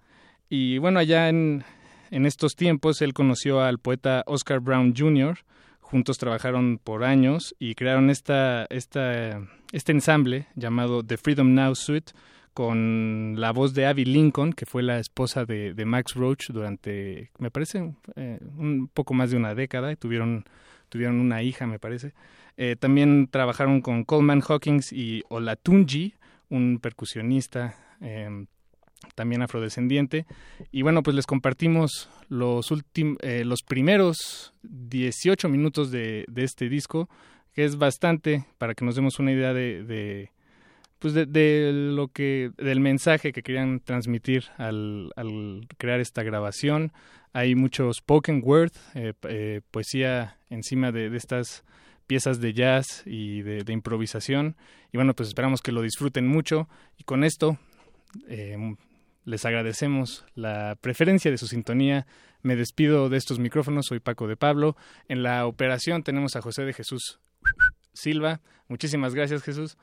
Y 0.49 0.79
bueno, 0.79 1.01
allá 1.01 1.29
en, 1.29 1.65
en 2.13 2.27
estos 2.27 2.55
tiempos 2.55 3.03
él 3.03 3.13
conoció 3.13 3.61
al 3.61 3.79
poeta 3.79 4.23
Oscar 4.27 4.61
Brown 4.61 4.95
Jr., 4.97 5.39
juntos 5.81 6.17
trabajaron 6.17 6.79
por 6.83 7.05
años 7.05 7.55
y 7.59 7.75
crearon 7.75 8.09
esta, 8.09 8.67
esta, 8.71 9.43
este 9.73 9.93
ensamble 9.93 10.47
llamado 10.55 11.03
The 11.03 11.17
Freedom 11.17 11.55
Now 11.55 11.75
Suite 11.75 12.13
con 12.55 13.35
la 13.37 13.51
voz 13.51 13.75
de 13.75 13.87
Abby 13.87 14.05
Lincoln, 14.05 14.53
que 14.53 14.65
fue 14.65 14.83
la 14.83 14.99
esposa 14.99 15.45
de, 15.45 15.75
Max 15.85 16.15
Roach 16.15 16.51
durante, 16.51 17.31
me 17.39 17.51
parece, 17.51 17.93
eh, 18.15 18.39
un 18.57 18.89
poco 18.89 19.13
más 19.13 19.31
de 19.31 19.37
una 19.37 19.55
década, 19.55 19.93
y 19.93 19.97
tuvieron, 19.97 20.45
tuvieron 20.89 21.21
una 21.21 21.43
hija, 21.43 21.67
me 21.67 21.81
parece. 21.81 22.15
Eh, 22.57 22.77
también 22.79 23.29
trabajaron 23.29 23.81
con 23.81 24.05
Coleman 24.05 24.43
Hawkins 24.47 24.93
y 24.93 25.23
Olatunji, 25.29 26.15
un 26.49 26.79
percusionista 26.81 27.75
em, 28.01 28.47
también 29.15 29.43
afrodescendiente. 29.43 30.27
Y 30.71 30.83
bueno, 30.83 31.03
pues 31.03 31.17
les 31.17 31.27
compartimos 31.27 32.09
los, 32.29 32.73
eh, 32.95 33.45
los 33.45 33.63
primeros 33.63 34.55
18 34.63 35.49
minutos 35.49 35.91
de, 35.91 36.27
este 36.37 36.69
disco, 36.69 37.09
que 37.53 37.65
es 37.65 37.77
bastante 37.77 38.47
para 38.59 38.75
que 38.75 38.85
nos 38.85 38.95
demos 38.95 39.19
una 39.19 39.33
idea 39.33 39.53
de, 39.53 40.31
pues 41.05 41.13
de, 41.13 41.71
lo 41.75 42.09
que 42.09 42.51
del 42.57 42.81
mensaje 42.81 43.35
que 43.35 43.43
querían 43.43 43.81
transmitir 43.81 44.45
al, 44.57 45.13
crear 45.77 46.01
esta 46.01 46.23
grabación. 46.23 46.95
Hay 47.35 47.55
mucho 47.55 47.93
spoken 47.93 48.41
word, 48.43 48.73
eh, 48.95 49.13
eh, 49.29 49.61
poesía 49.71 50.39
encima 50.49 50.93
de, 50.93 51.15
estas 51.15 51.63
piezas 52.07 52.41
de 52.41 52.55
jazz 52.55 53.03
y 53.05 53.43
de, 53.43 53.71
improvisación. 53.71 54.57
Y 54.95 54.97
bueno, 54.97 55.13
pues 55.13 55.29
esperamos 55.29 55.61
que 55.61 55.73
lo 55.73 55.83
disfruten 55.83 56.27
mucho. 56.27 56.71
Y 56.97 57.05
con 57.05 57.23
esto 57.23 57.59
les 59.27 59.45
agradecemos 59.45 60.25
la 60.35 60.79
preferencia 60.81 61.31
de 61.31 61.37
su 61.37 61.49
sintonía. 61.49 62.07
Me 62.41 62.57
despido 62.57 63.11
de 63.11 63.19
estos 63.19 63.39
micrófonos. 63.39 63.85
Soy 63.91 64.01
Paco 64.01 64.27
de 64.27 64.39
Pablo. 64.39 64.75
En 65.09 65.23
la 65.23 65.45
operación 65.45 66.03
tenemos 66.03 66.35
a 66.35 66.41
José 66.41 66.63
de 66.63 66.73
Jesús 66.73 67.21
Silva. 67.93 68.41
Muchísimas 68.69 69.15
gracias, 69.15 69.43
Jesús. 69.43 69.77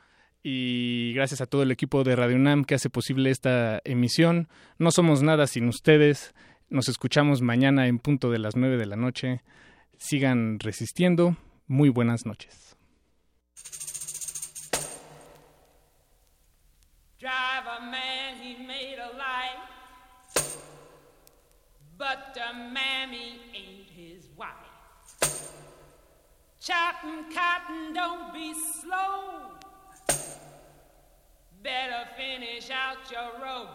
Y 0.43 1.13
gracias 1.13 1.41
a 1.41 1.45
todo 1.45 1.63
el 1.63 1.71
equipo 1.71 2.03
de 2.03 2.15
Radio 2.15 2.35
UNAM 2.35 2.65
que 2.65 2.75
hace 2.75 2.89
posible 2.89 3.29
esta 3.29 3.79
emisión. 3.83 4.47
No 4.77 4.91
somos 4.91 5.21
nada 5.21 5.45
sin 5.47 5.67
ustedes. 5.67 6.33
Nos 6.69 6.89
escuchamos 6.89 7.41
mañana 7.41 7.87
en 7.87 7.99
punto 7.99 8.31
de 8.31 8.39
las 8.39 8.55
nueve 8.55 8.77
de 8.77 8.85
la 8.87 8.95
noche. 8.95 9.41
Sigan 9.97 10.59
resistiendo. 10.59 11.37
Muy 11.67 11.89
buenas 11.89 12.25
noches. 12.25 12.75
but 22.01 22.33
the 22.33 22.51
mammy 22.73 23.37
ain't 23.53 23.87
his 23.95 24.27
wife. 24.35 24.49
Chopping 26.59 27.31
cotton, 27.31 27.93
don't 27.93 28.33
be 28.33 28.55
slow. 28.81 29.60
Better 31.63 32.09
finish 32.17 32.69
out 32.71 33.11
your 33.11 33.31
rope. 33.43 33.69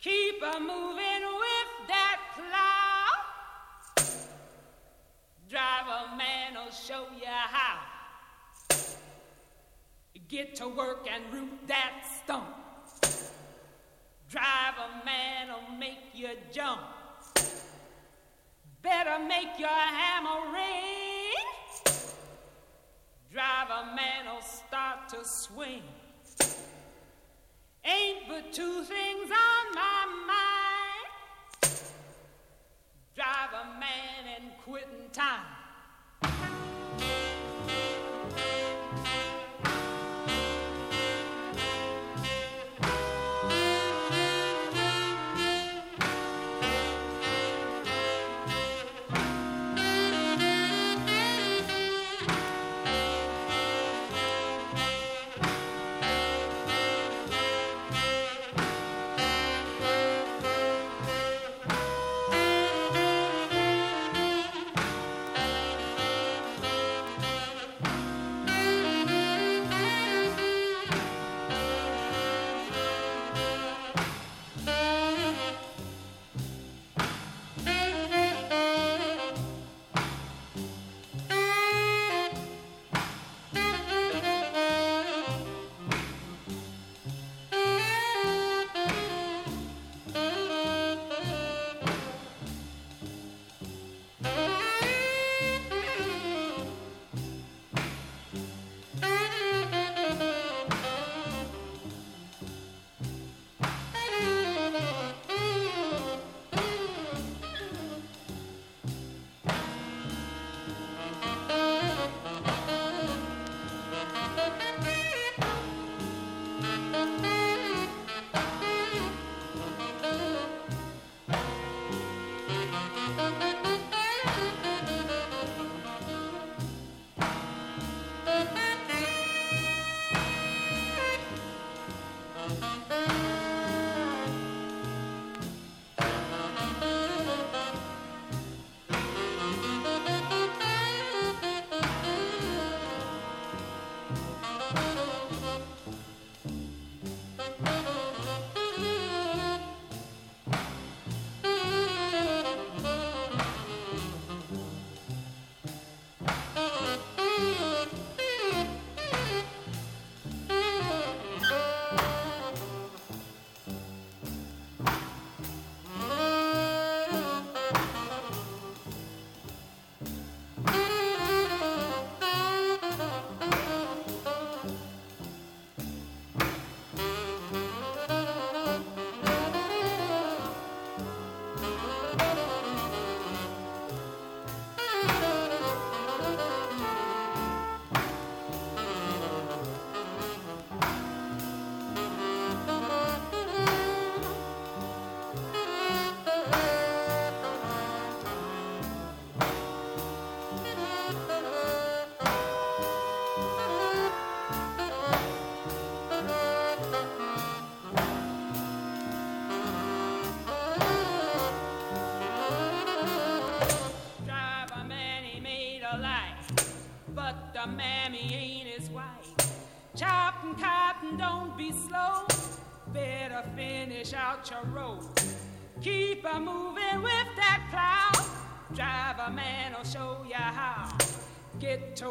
Keep 0.00 0.42
a 0.42 0.58
moving 0.58 1.24
with 1.38 1.88
that 1.88 2.18
plow. 2.34 4.06
Driver 5.48 6.16
man 6.16 6.54
will 6.54 6.72
show 6.72 7.06
you 7.16 7.26
how. 7.26 7.78
Get 10.28 10.54
to 10.56 10.68
work 10.68 11.06
and 11.12 11.24
root 11.32 11.66
that 11.66 12.04
stump. 12.22 12.46
Drive 14.30 14.74
a 14.78 15.04
man'll 15.04 15.76
make 15.76 16.14
you 16.14 16.28
jump. 16.52 16.80
Better 18.80 19.18
make 19.26 19.58
your 19.58 19.68
hammer 19.68 20.52
ring. 20.52 21.34
Drive 23.32 23.70
a 23.70 23.94
man'll 23.94 24.39
swing. 25.24 25.82
Ain't 27.84 28.28
but 28.28 28.52
two 28.52 28.84
things 28.84 29.30
on 29.30 29.74
my 29.74 30.06
mind. 30.26 31.74
Drive 33.14 33.52
a 33.52 33.78
man 33.80 34.40
and 34.40 34.50
quitting 34.64 35.10
time. 35.12 35.59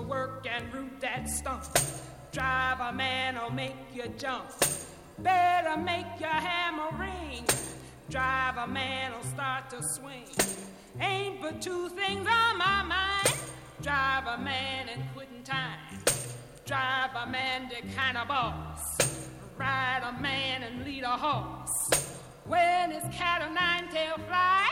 Work 0.02 0.48
and 0.50 0.74
root 0.74 1.00
that 1.02 1.30
stump. 1.30 1.66
Drive 2.32 2.80
a 2.80 2.94
man 2.94 3.38
will 3.42 3.52
make 3.52 3.76
you 3.94 4.04
jump. 4.18 4.46
Better 5.18 5.78
make 5.78 6.06
your 6.20 6.30
hammer 6.30 6.90
ring. 6.98 7.46
Drive 8.10 8.58
a 8.58 8.68
man 8.68 9.12
will 9.14 9.30
start 9.30 9.70
to 9.72 9.82
swing. 9.96 10.26
Ain't 11.00 11.42
but 11.42 11.62
two 11.62 11.90
things 11.90 12.28
on 12.28 12.58
my 12.58 12.84
mind. 12.84 13.38
Drive 13.82 14.28
a 14.28 14.38
man 14.38 14.90
and 14.90 15.04
quitting 15.14 15.44
time. 15.44 15.80
Drive 16.66 17.12
a 17.16 17.30
man 17.30 17.70
to 17.70 17.82
kind 17.96 18.18
of 18.18 18.28
boss. 18.28 18.98
Ride 19.58 20.02
a 20.04 20.22
man 20.22 20.64
and 20.64 20.86
lead 20.86 21.04
a 21.04 21.18
horse. 21.18 22.16
When 22.46 22.92
his 22.92 23.04
cat 23.14 23.42
o' 23.42 23.54
nine 23.54 23.90
tail 23.90 24.18
fly, 24.28 24.72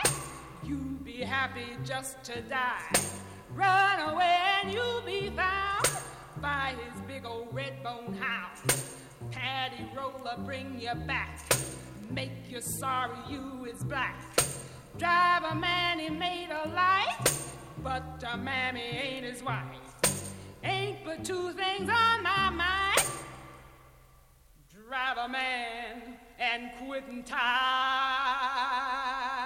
you'd 0.64 1.04
be 1.04 1.20
happy 1.22 1.66
just 1.84 2.22
to 2.24 2.40
die. 2.42 3.27
Run 3.58 4.14
away 4.14 4.38
and 4.62 4.72
you'll 4.72 5.02
be 5.02 5.30
found 5.30 5.88
by 6.40 6.76
his 6.80 7.02
big 7.08 7.26
old 7.26 7.48
red 7.52 7.82
bone 7.82 8.14
hound. 8.14 8.56
Paddy 9.32 9.84
roller 9.96 10.36
bring 10.44 10.80
you 10.80 10.94
back, 11.08 11.40
make 12.08 12.30
you 12.48 12.60
sorry 12.60 13.18
you 13.28 13.64
is 13.64 13.82
black. 13.82 14.22
Drive 14.96 15.42
a 15.42 15.56
man 15.56 15.98
he 15.98 16.08
made 16.08 16.50
a 16.52 16.68
light, 16.68 17.18
but 17.82 18.22
a 18.32 18.36
mammy 18.36 18.80
ain't 18.80 19.26
his 19.26 19.42
wife. 19.42 19.64
Ain't 20.62 21.04
but 21.04 21.24
two 21.24 21.50
things 21.54 21.90
on 21.90 22.22
my 22.22 22.50
mind. 22.50 23.10
Drive 24.88 25.18
a 25.18 25.28
man 25.28 26.16
and 26.38 26.70
quitting 26.78 27.24
time. 27.24 27.38
Whisper, 29.18 29.37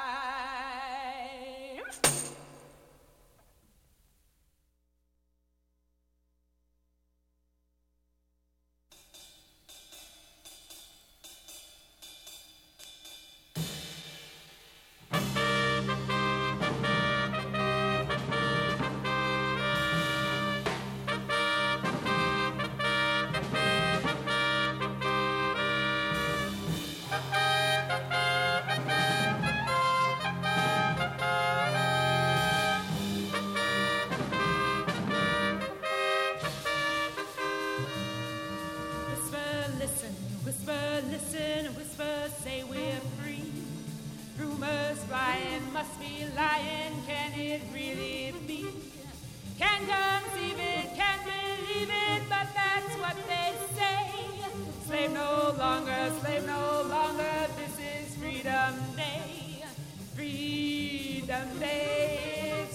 and 61.42 61.60
they, 61.60 62.66